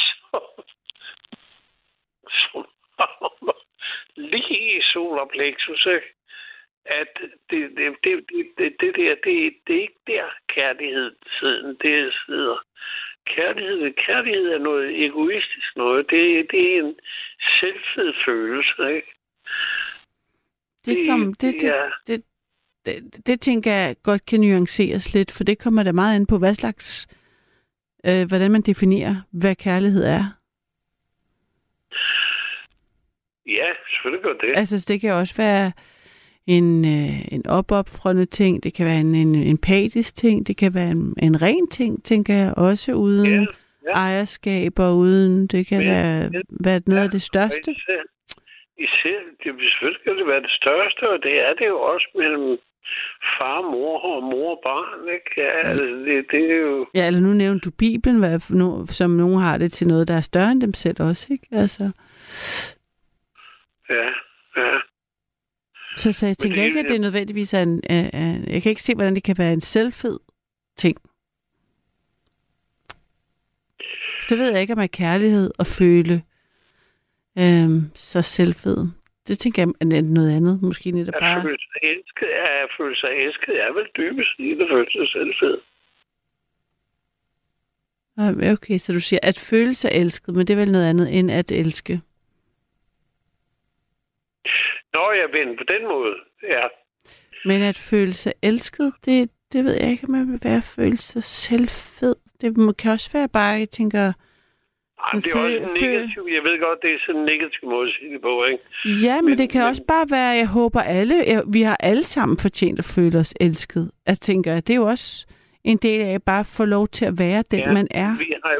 som, 0.00 0.42
som 2.40 2.66
lige 4.16 4.76
i 4.78 4.82
solar 4.92 5.24
plexus, 5.32 5.86
ikke? 5.86 6.06
At 6.86 7.08
det, 7.50 7.70
det, 7.76 7.96
det, 8.04 8.24
det, 8.28 8.46
det, 8.58 8.72
det 8.80 8.96
der, 8.96 9.14
det, 9.24 9.54
det 9.66 9.76
er 9.76 9.80
ikke 9.80 10.02
der 10.06 10.24
kærlighed 10.48 11.10
siden 11.40 11.76
det 11.82 12.14
sidder. 12.26 12.58
Kærlighed, 13.26 13.92
kærlighed 14.06 14.46
er 14.52 14.58
noget 14.58 15.04
egoistisk 15.04 15.76
noget. 15.76 16.10
Det, 16.10 16.46
det 16.50 16.76
er 16.76 16.82
en 16.82 16.94
selvfed 17.60 18.12
følelse, 18.26 18.96
ikke? 18.96 19.12
Det, 20.84 21.08
kom, 21.08 21.34
det, 21.34 21.54
det, 21.54 21.62
ja. 21.62 21.82
det, 22.06 22.24
det, 22.86 23.26
det 23.26 23.40
tænker 23.40 23.72
jeg 23.72 23.96
godt 24.02 24.26
kan 24.26 24.40
nuanceres 24.40 25.14
lidt, 25.14 25.32
for 25.36 25.44
det 25.44 25.58
kommer 25.58 25.82
da 25.82 25.92
meget 25.92 26.16
an 26.16 26.26
på, 26.26 26.38
hvad 26.38 26.54
slags, 26.54 27.08
øh, 28.06 28.28
hvordan 28.28 28.50
man 28.50 28.62
definerer, 28.62 29.14
hvad 29.32 29.54
kærlighed 29.54 30.04
er. 30.04 30.24
Ja, 33.46 33.68
selvfølgelig 33.90 34.24
gør 34.24 34.32
det. 34.32 34.56
Altså, 34.56 34.84
det 34.88 35.00
kan 35.00 35.12
også 35.12 35.36
være 35.36 35.72
en, 36.56 36.84
øh, 36.94 37.32
en 37.32 37.46
opopfrende 37.46 38.24
ting, 38.26 38.62
det 38.62 38.74
kan 38.74 38.86
være 38.86 39.00
en, 39.00 39.14
en 39.14 39.34
empatisk 39.34 40.14
ting, 40.16 40.46
det 40.46 40.56
kan 40.56 40.74
være 40.74 40.90
en, 40.90 41.14
en 41.22 41.42
ren 41.42 41.68
ting, 41.68 42.04
tænker 42.04 42.34
jeg, 42.34 42.54
også 42.56 42.92
uden 42.92 43.26
Ja, 43.26 43.40
ja, 43.40 43.46
ja. 43.86 43.92
ejerskab 43.94 44.78
og 44.78 44.96
uden, 44.96 45.46
det 45.46 45.66
kan 45.66 45.78
Men- 45.78 45.88
da 45.88 46.40
være 46.50 46.80
noget 46.86 47.04
af 47.04 47.10
det 47.10 47.22
største. 47.22 47.70
Især, 47.70 48.02
især 48.78 49.18
det, 49.42 49.50
selvfølgelig 49.70 50.00
skal 50.00 50.16
det 50.18 50.26
være 50.26 50.42
det 50.42 50.50
største, 50.50 51.02
og 51.10 51.18
det 51.22 51.34
er 51.48 51.52
det 51.58 51.66
jo 51.66 51.80
også 51.80 52.08
mellem 52.16 52.58
far, 53.38 53.60
mor 53.72 53.98
og 54.16 54.22
mor 54.22 54.50
og 54.56 54.60
barn. 54.64 55.08
Ikke? 55.16 55.30
Ja, 55.36 55.68
altså, 55.68 55.84
det, 55.84 56.24
det 56.30 56.50
er 56.52 56.56
jo... 56.56 56.86
Ja, 56.94 57.06
eller 57.06 57.20
nu 57.20 57.28
nævnte 57.28 57.70
du 57.70 57.74
Bibelen, 57.78 58.18
hvad, 58.18 58.40
no, 58.56 58.86
som 58.86 59.10
nogen 59.10 59.40
har 59.40 59.58
det 59.58 59.72
til 59.72 59.86
noget, 59.86 60.08
der 60.08 60.14
er 60.14 60.20
større 60.20 60.52
end 60.52 60.60
dem 60.60 60.74
selv 60.74 60.96
også, 61.00 61.26
ikke? 61.32 61.46
Altså, 61.52 61.84
Ja, 63.90 64.08
ja. 64.56 64.78
Så, 66.00 66.12
så 66.12 66.26
jeg 66.26 66.38
tænker 66.38 66.56
det- 66.56 66.64
ikke, 66.66 66.80
at 66.80 66.86
det 66.88 67.00
nødvendigvis 67.00 67.54
er 67.54 67.62
en, 67.62 67.80
er, 67.84 68.10
er, 68.12 68.38
Jeg 68.52 68.62
kan 68.62 68.70
ikke 68.70 68.82
se, 68.82 68.94
hvordan 68.94 69.14
det 69.14 69.22
kan 69.22 69.38
være 69.38 69.52
en 69.52 69.60
selvfed 69.60 70.18
ting. 70.76 70.96
Det 74.28 74.38
ved 74.38 74.52
jeg 74.52 74.60
ikke, 74.60 74.72
om 74.72 74.78
er 74.78 74.86
kærlighed 74.86 75.50
at 75.58 75.66
føle 75.66 76.22
øhm, 77.38 77.80
så 77.94 78.22
selvfed. 78.22 78.86
Det 79.28 79.38
tænker 79.38 79.62
jeg 79.62 79.96
er 79.98 80.02
noget 80.02 80.36
andet. 80.36 80.62
Måske 80.62 80.90
netop 80.90 81.14
At 81.14 81.20
bare... 81.20 81.42
føle 81.42 81.58
sig 81.58 81.80
elsket, 81.90 82.26
at 82.28 82.68
føle 82.78 82.96
sig 82.96 83.08
elsket 83.10 83.54
er 83.64 83.72
vel 83.72 83.86
dybest 83.96 84.34
i 84.38 84.48
det 84.58 84.66
føle 84.72 84.90
sig 84.92 85.08
selvfed. 85.12 85.56
Okay, 88.52 88.78
så 88.78 88.92
du 88.92 89.00
siger, 89.00 89.20
at 89.22 89.38
føle 89.38 89.74
sig 89.74 89.90
elsket, 89.94 90.34
men 90.36 90.46
det 90.46 90.54
er 90.54 90.58
vel 90.58 90.72
noget 90.72 90.86
andet 90.90 91.18
end 91.18 91.30
at 91.30 91.50
elske. 91.52 92.00
Nå, 94.94 95.04
jeg 95.12 95.28
vender 95.32 95.54
på 95.56 95.64
den 95.72 95.82
måde. 95.88 96.14
Ja. 96.42 96.64
Men 97.44 97.62
at 97.62 97.78
føle 97.90 98.12
sig 98.12 98.32
elsket, 98.42 98.92
det, 99.04 99.30
det 99.52 99.64
ved 99.64 99.74
jeg 99.80 99.90
ikke, 99.90 100.04
om 100.04 100.10
man 100.10 100.32
vil 100.32 100.40
være 100.42 100.56
at 100.56 100.72
føle 100.76 100.96
sig 100.96 101.24
selvfed. 101.24 102.14
Det 102.40 102.76
kan 102.78 102.90
også 102.92 103.10
være 103.12 103.28
bare, 103.28 103.52
jeg 103.58 103.68
tænker, 103.70 104.12
Ej, 105.04 105.10
men 105.12 105.22
det 105.22 105.30
er 105.32 105.38
også 105.44 105.58
negativ. 105.82 106.28
Jeg 106.36 106.42
ved 106.44 106.60
godt, 106.60 106.78
det 106.82 106.90
er 106.94 106.98
sådan 107.06 107.20
en 107.20 107.26
negativ 107.26 107.68
måde 107.68 107.88
at 107.88 107.94
sige 107.98 108.12
det 108.12 108.20
på, 108.22 108.44
ikke? 108.44 108.62
ja, 109.06 109.16
men, 109.20 109.24
Men- 109.24 109.38
det 109.38 109.50
kan 109.50 109.60
men- 109.60 109.68
også 109.68 109.84
bare 109.88 110.06
være, 110.10 110.30
jeg 110.42 110.46
håber 110.48 110.80
alle, 110.80 111.14
jeg, 111.26 111.42
vi 111.52 111.62
har 111.62 111.76
alle 111.80 112.04
sammen 112.04 112.38
fortjent 112.38 112.78
at 112.78 112.84
føle 112.84 113.18
os 113.18 113.34
elsket. 113.40 113.90
Jeg 114.06 114.16
tænker, 114.18 114.54
det 114.60 114.70
er 114.70 114.76
jo 114.76 114.84
også 114.86 115.26
en 115.64 115.76
del 115.76 116.00
af 116.00 116.14
at 116.14 116.22
bare 116.22 116.44
få 116.44 116.64
lov 116.64 116.86
til 116.88 117.04
at 117.04 117.14
være 117.18 117.42
den, 117.50 117.60
Ja, 117.60 117.72
man 117.72 117.88
er. 117.90 118.18
Vi 118.18 118.34
har, 118.44 118.52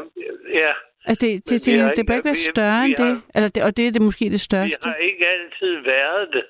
ja, 0.53 0.71
Altså, 1.05 1.25
det, 1.27 1.49
det, 1.49 1.79
har 1.79 1.87
jeg, 1.87 1.97
det 1.97 2.05
bør 2.07 2.13
ikke- 2.15 2.25
være 2.25 2.35
større 2.53 2.85
end 2.85 2.95
det. 2.95 3.21
Eller 3.35 3.49
det. 3.49 3.63
Og 3.63 3.77
det 3.77 3.87
er 3.87 3.91
det 3.91 4.01
måske 4.01 4.25
det 4.29 4.41
største. 4.41 4.89
har 4.89 4.95
ikke 4.95 5.27
altid 5.27 5.73
været 5.93 6.29
det. 6.33 6.45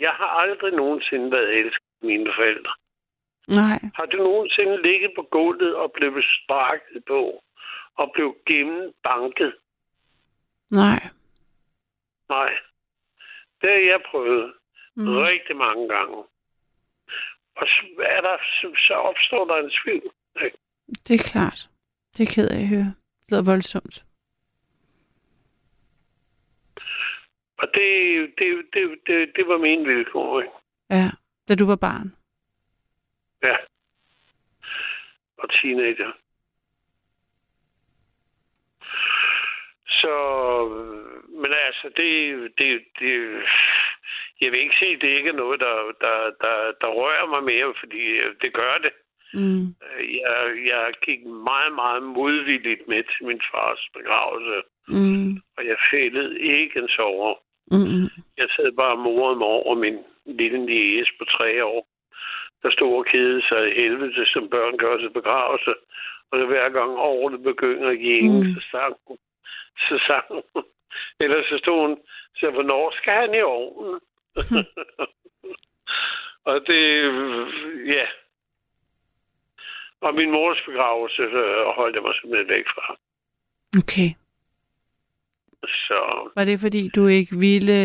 Jeg 0.00 0.10
har 0.10 0.26
aldrig 0.42 0.72
nogensinde 0.72 1.30
været 1.32 1.50
elsket 1.58 1.84
af 2.02 2.06
mine 2.06 2.30
forældre. 2.36 2.72
Nej. 3.48 3.78
Har 3.94 4.06
du 4.06 4.16
nogensinde 4.16 4.82
ligget 4.82 5.10
på 5.16 5.22
gulvet 5.30 5.74
og 5.76 5.92
blevet 5.92 6.24
sparket 6.44 7.04
på 7.06 7.44
og 7.96 8.10
blev 8.14 8.36
gennembanket? 8.46 9.54
Nej. 10.70 11.02
Nej. 12.28 12.52
Det 13.60 13.70
har 13.70 13.82
jeg 13.92 14.00
prøvet 14.10 14.52
Mm. 14.94 15.16
rigtig 15.16 15.56
mange 15.56 15.88
gange. 15.88 16.16
Og 17.56 17.66
så, 17.66 17.82
er 18.02 18.20
der, 18.20 18.36
så, 18.60 18.76
så 18.86 18.94
opstår 18.94 19.44
der 19.46 19.56
en 19.64 19.70
tvivl. 19.84 20.10
ikke? 20.44 20.56
Det 21.08 21.14
er 21.20 21.30
klart. 21.32 21.68
Det 22.16 22.22
er 22.28 22.34
ked 22.34 22.48
af 22.48 22.60
at 22.60 22.68
høre. 22.68 22.94
Det 23.30 23.36
lyder 23.36 23.52
voldsomt. 23.52 24.04
Og 27.58 27.68
det, 27.74 27.90
det, 28.38 28.66
det, 28.72 28.98
det, 29.06 29.32
det 29.36 29.48
var 29.48 29.58
min 29.58 29.88
vilkår. 29.88 30.40
Ikke? 30.40 30.52
Ja, 30.90 31.10
da 31.48 31.54
du 31.54 31.66
var 31.66 31.76
barn. 31.76 32.16
Ja. 33.42 33.56
Og 35.38 35.50
teenager. 35.50 36.12
Så, 39.86 40.14
men 41.28 41.52
altså, 41.52 41.92
det, 41.96 42.12
det, 42.58 42.84
det, 42.98 43.42
jeg 44.40 44.52
vil 44.52 44.60
ikke 44.60 44.76
sige, 44.78 44.94
at 44.94 45.00
det 45.00 45.08
ikke 45.08 45.28
er 45.28 45.40
noget, 45.44 45.60
der, 45.60 45.92
der, 46.00 46.16
der, 46.40 46.72
der 46.80 46.88
rører 46.88 47.26
mig 47.26 47.42
mere, 47.44 47.74
fordi 47.80 48.02
det 48.42 48.54
gør 48.54 48.78
det. 48.78 48.92
Mm. 49.34 49.64
Jeg, 50.20 50.36
jeg 50.66 50.92
gik 51.06 51.20
meget, 51.24 51.72
meget 51.74 52.02
modvilligt 52.02 52.88
med 52.88 53.02
til 53.02 53.26
min 53.26 53.40
fars 53.52 53.88
begravelse, 53.96 54.62
Mm. 54.88 55.30
og 55.56 55.66
jeg 55.66 55.76
fældede 55.90 56.40
ikke 56.40 56.78
en 56.78 56.88
sover. 56.88 57.34
Mm. 57.70 58.08
Jeg 58.36 58.48
sad 58.56 58.72
bare 58.72 58.92
og 58.92 58.98
morede 58.98 59.36
mig 59.36 59.46
over 59.46 59.74
min 59.74 59.98
lille 60.26 60.58
niece 60.58 61.12
på 61.18 61.24
tre 61.24 61.64
år, 61.64 61.86
der 62.62 62.70
stod 62.70 62.96
og 62.96 63.06
kedede 63.06 63.42
sig 63.48 63.70
i 63.70 63.74
helvede, 63.80 64.26
som 64.26 64.48
børn 64.50 64.76
gør 64.78 64.96
til 64.96 65.10
begravelse. 65.10 65.74
Og 66.30 66.38
så 66.38 66.46
hver 66.46 66.68
gang 66.68 66.90
året 66.98 67.42
begynder 67.42 67.88
at 67.88 67.98
gænge, 67.98 68.40
Mm. 68.40 68.46
mm. 68.46 68.54
så 68.54 68.60
sang 68.70 68.96
hun. 69.06 69.18
Så 69.78 70.04
sang 70.06 70.24
hun. 70.30 70.64
Eller 71.22 71.42
så 71.48 71.58
stod 71.58 71.80
hun, 71.88 71.98
så 72.36 72.50
hvornår 72.50 72.90
skal 72.96 73.12
han 73.12 73.34
i 73.34 73.40
ovnen? 73.42 74.00
og 76.50 76.66
det, 76.66 76.82
ja. 77.86 78.06
Og 80.00 80.14
min 80.14 80.30
mors 80.30 80.62
begravelse 80.68 81.22
øh, 81.22 81.64
holdt 81.78 81.94
jeg 81.96 82.02
mig 82.02 82.14
simpelthen 82.14 82.48
væk 82.56 82.66
fra. 82.74 82.86
Okay. 83.82 84.08
Så 85.86 86.30
Var 86.36 86.44
det 86.44 86.60
fordi, 86.60 86.88
du 86.96 87.06
ikke 87.06 87.36
ville... 87.46 87.78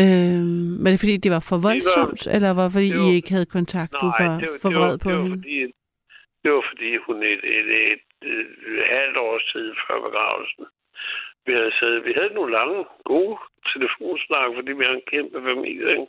Øh, 0.00 0.40
var 0.82 0.90
det 0.90 1.00
fordi, 1.04 1.16
det 1.24 1.30
var 1.36 1.44
for 1.50 1.58
voldsomt, 1.68 2.22
eller 2.34 2.50
var 2.58 2.64
det 2.66 2.72
fordi, 2.78 2.90
det 2.90 2.98
var- 3.00 3.10
I 3.12 3.14
ikke 3.18 3.30
havde 3.36 3.46
kontakt? 3.58 3.92
du 4.02 4.06
var 4.06 4.30
det, 4.40 4.48
var- 4.52 4.60
for 4.62 4.70
var, 4.72 4.80
vred 4.80 4.98
på 5.04 5.08
det, 5.10 5.16
var, 5.18 5.22
hende? 5.22 5.36
fordi, 5.38 5.58
det 6.42 6.48
var 6.54 6.64
fordi 6.70 6.90
hun 7.06 7.16
et, 7.32 7.42
et, 7.56 7.68
et, 7.92 8.00
et, 8.32 8.48
et 8.78 8.84
halvt 8.94 9.16
års 9.26 9.44
tid 9.52 9.66
før 9.84 9.96
begravelsen. 10.06 10.64
Vi 11.46 11.52
havde, 11.58 11.72
siddet, 11.78 12.04
vi 12.08 12.12
havde 12.18 12.34
nogle 12.38 12.52
lange, 12.58 12.78
gode 13.12 13.36
telefonsnak, 13.72 14.48
fordi 14.56 14.70
vi 14.78 14.84
har 14.88 14.94
en 15.00 15.08
kæmpe 15.14 15.38
familie. 15.50 15.86
Ikke? 15.96 16.06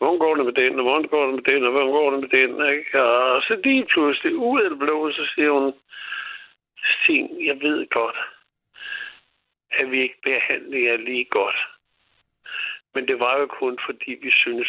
Hvordan 0.00 0.18
går 0.18 0.34
det 0.36 0.44
med 0.44 0.56
den, 0.62 0.78
og 0.78 0.84
hvordan 0.86 1.08
går 1.14 1.24
det 1.26 1.34
med 1.34 1.46
den, 1.52 1.64
og 1.66 1.70
hvordan 1.72 1.92
går 1.98 2.10
det 2.10 2.20
med 2.24 2.32
den, 2.38 2.52
ikke? 2.74 3.02
Og 3.02 3.42
så 3.46 3.60
lige 3.64 3.86
pludselig, 3.92 4.32
ud 4.36 4.60
af 4.62 4.70
det 4.70 4.78
blå, 4.78 4.96
så 5.12 5.24
siger 5.34 5.50
hun, 5.58 5.72
Sten, 6.92 7.46
jeg 7.48 7.56
ved 7.66 7.86
godt, 7.98 8.18
at 9.78 9.90
vi 9.90 10.02
ikke 10.02 10.20
behandler 10.22 10.78
jer 10.88 10.96
lige 10.96 11.26
godt. 11.38 11.58
Men 12.94 13.08
det 13.08 13.20
var 13.20 13.34
jo 13.40 13.46
kun 13.46 13.78
fordi, 13.86 14.10
vi 14.22 14.30
synes, 14.42 14.68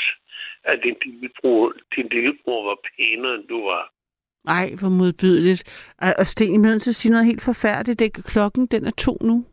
at 0.64 0.80
din 0.84 0.98
lillebror, 1.06 1.74
din 1.96 2.08
lillebror 2.08 2.60
var 2.70 2.78
pænere, 2.90 3.36
end 3.36 3.48
du 3.48 3.60
var. 3.66 3.92
Ej, 4.48 4.68
hvor 4.80 4.90
modbydeligt. 4.90 5.62
Og 6.20 6.28
Sten, 6.28 6.54
jeg 6.54 6.60
er 6.60 6.72
nødt 6.72 6.82
til 6.82 6.92
at 6.92 6.96
sige 6.96 7.12
noget 7.12 7.26
helt 7.26 7.44
forfærdeligt. 7.46 8.00
Det, 8.00 8.26
klokken, 8.34 8.68
den 8.68 8.86
er 8.86 8.92
to 8.92 9.18
nu. 9.22 9.46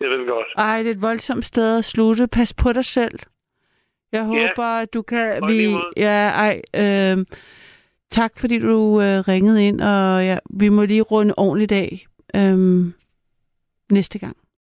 Jeg 0.00 0.10
ved 0.10 0.26
godt. 0.26 0.46
Ej, 0.56 0.78
det 0.78 0.90
er 0.90 0.94
et 0.94 1.02
voldsomt 1.02 1.44
sted 1.44 1.78
at 1.78 1.84
slutte. 1.84 2.28
Pas 2.28 2.54
på 2.62 2.72
dig 2.72 2.84
selv. 2.84 3.18
Jeg 4.14 4.24
håber, 4.24 4.64
at 4.64 4.94
du 4.94 5.02
kan... 5.02 5.42
og 5.42 5.48
Vi, 5.50 5.76
ja, 5.96 6.28
ej, 6.28 6.62
øh, 6.74 7.24
tak 8.10 8.38
fordi 8.38 8.58
du 8.58 9.00
øh, 9.00 9.28
ringede 9.28 9.66
ind, 9.66 9.80
og 9.80 10.24
ja, 10.24 10.38
vi 10.50 10.68
må 10.68 10.84
lige 10.84 11.02
runde 11.02 11.34
ordentligt 11.36 11.72
af 11.72 12.06
øh, 12.36 12.86
næste 13.92 14.18
gang. 14.18 14.36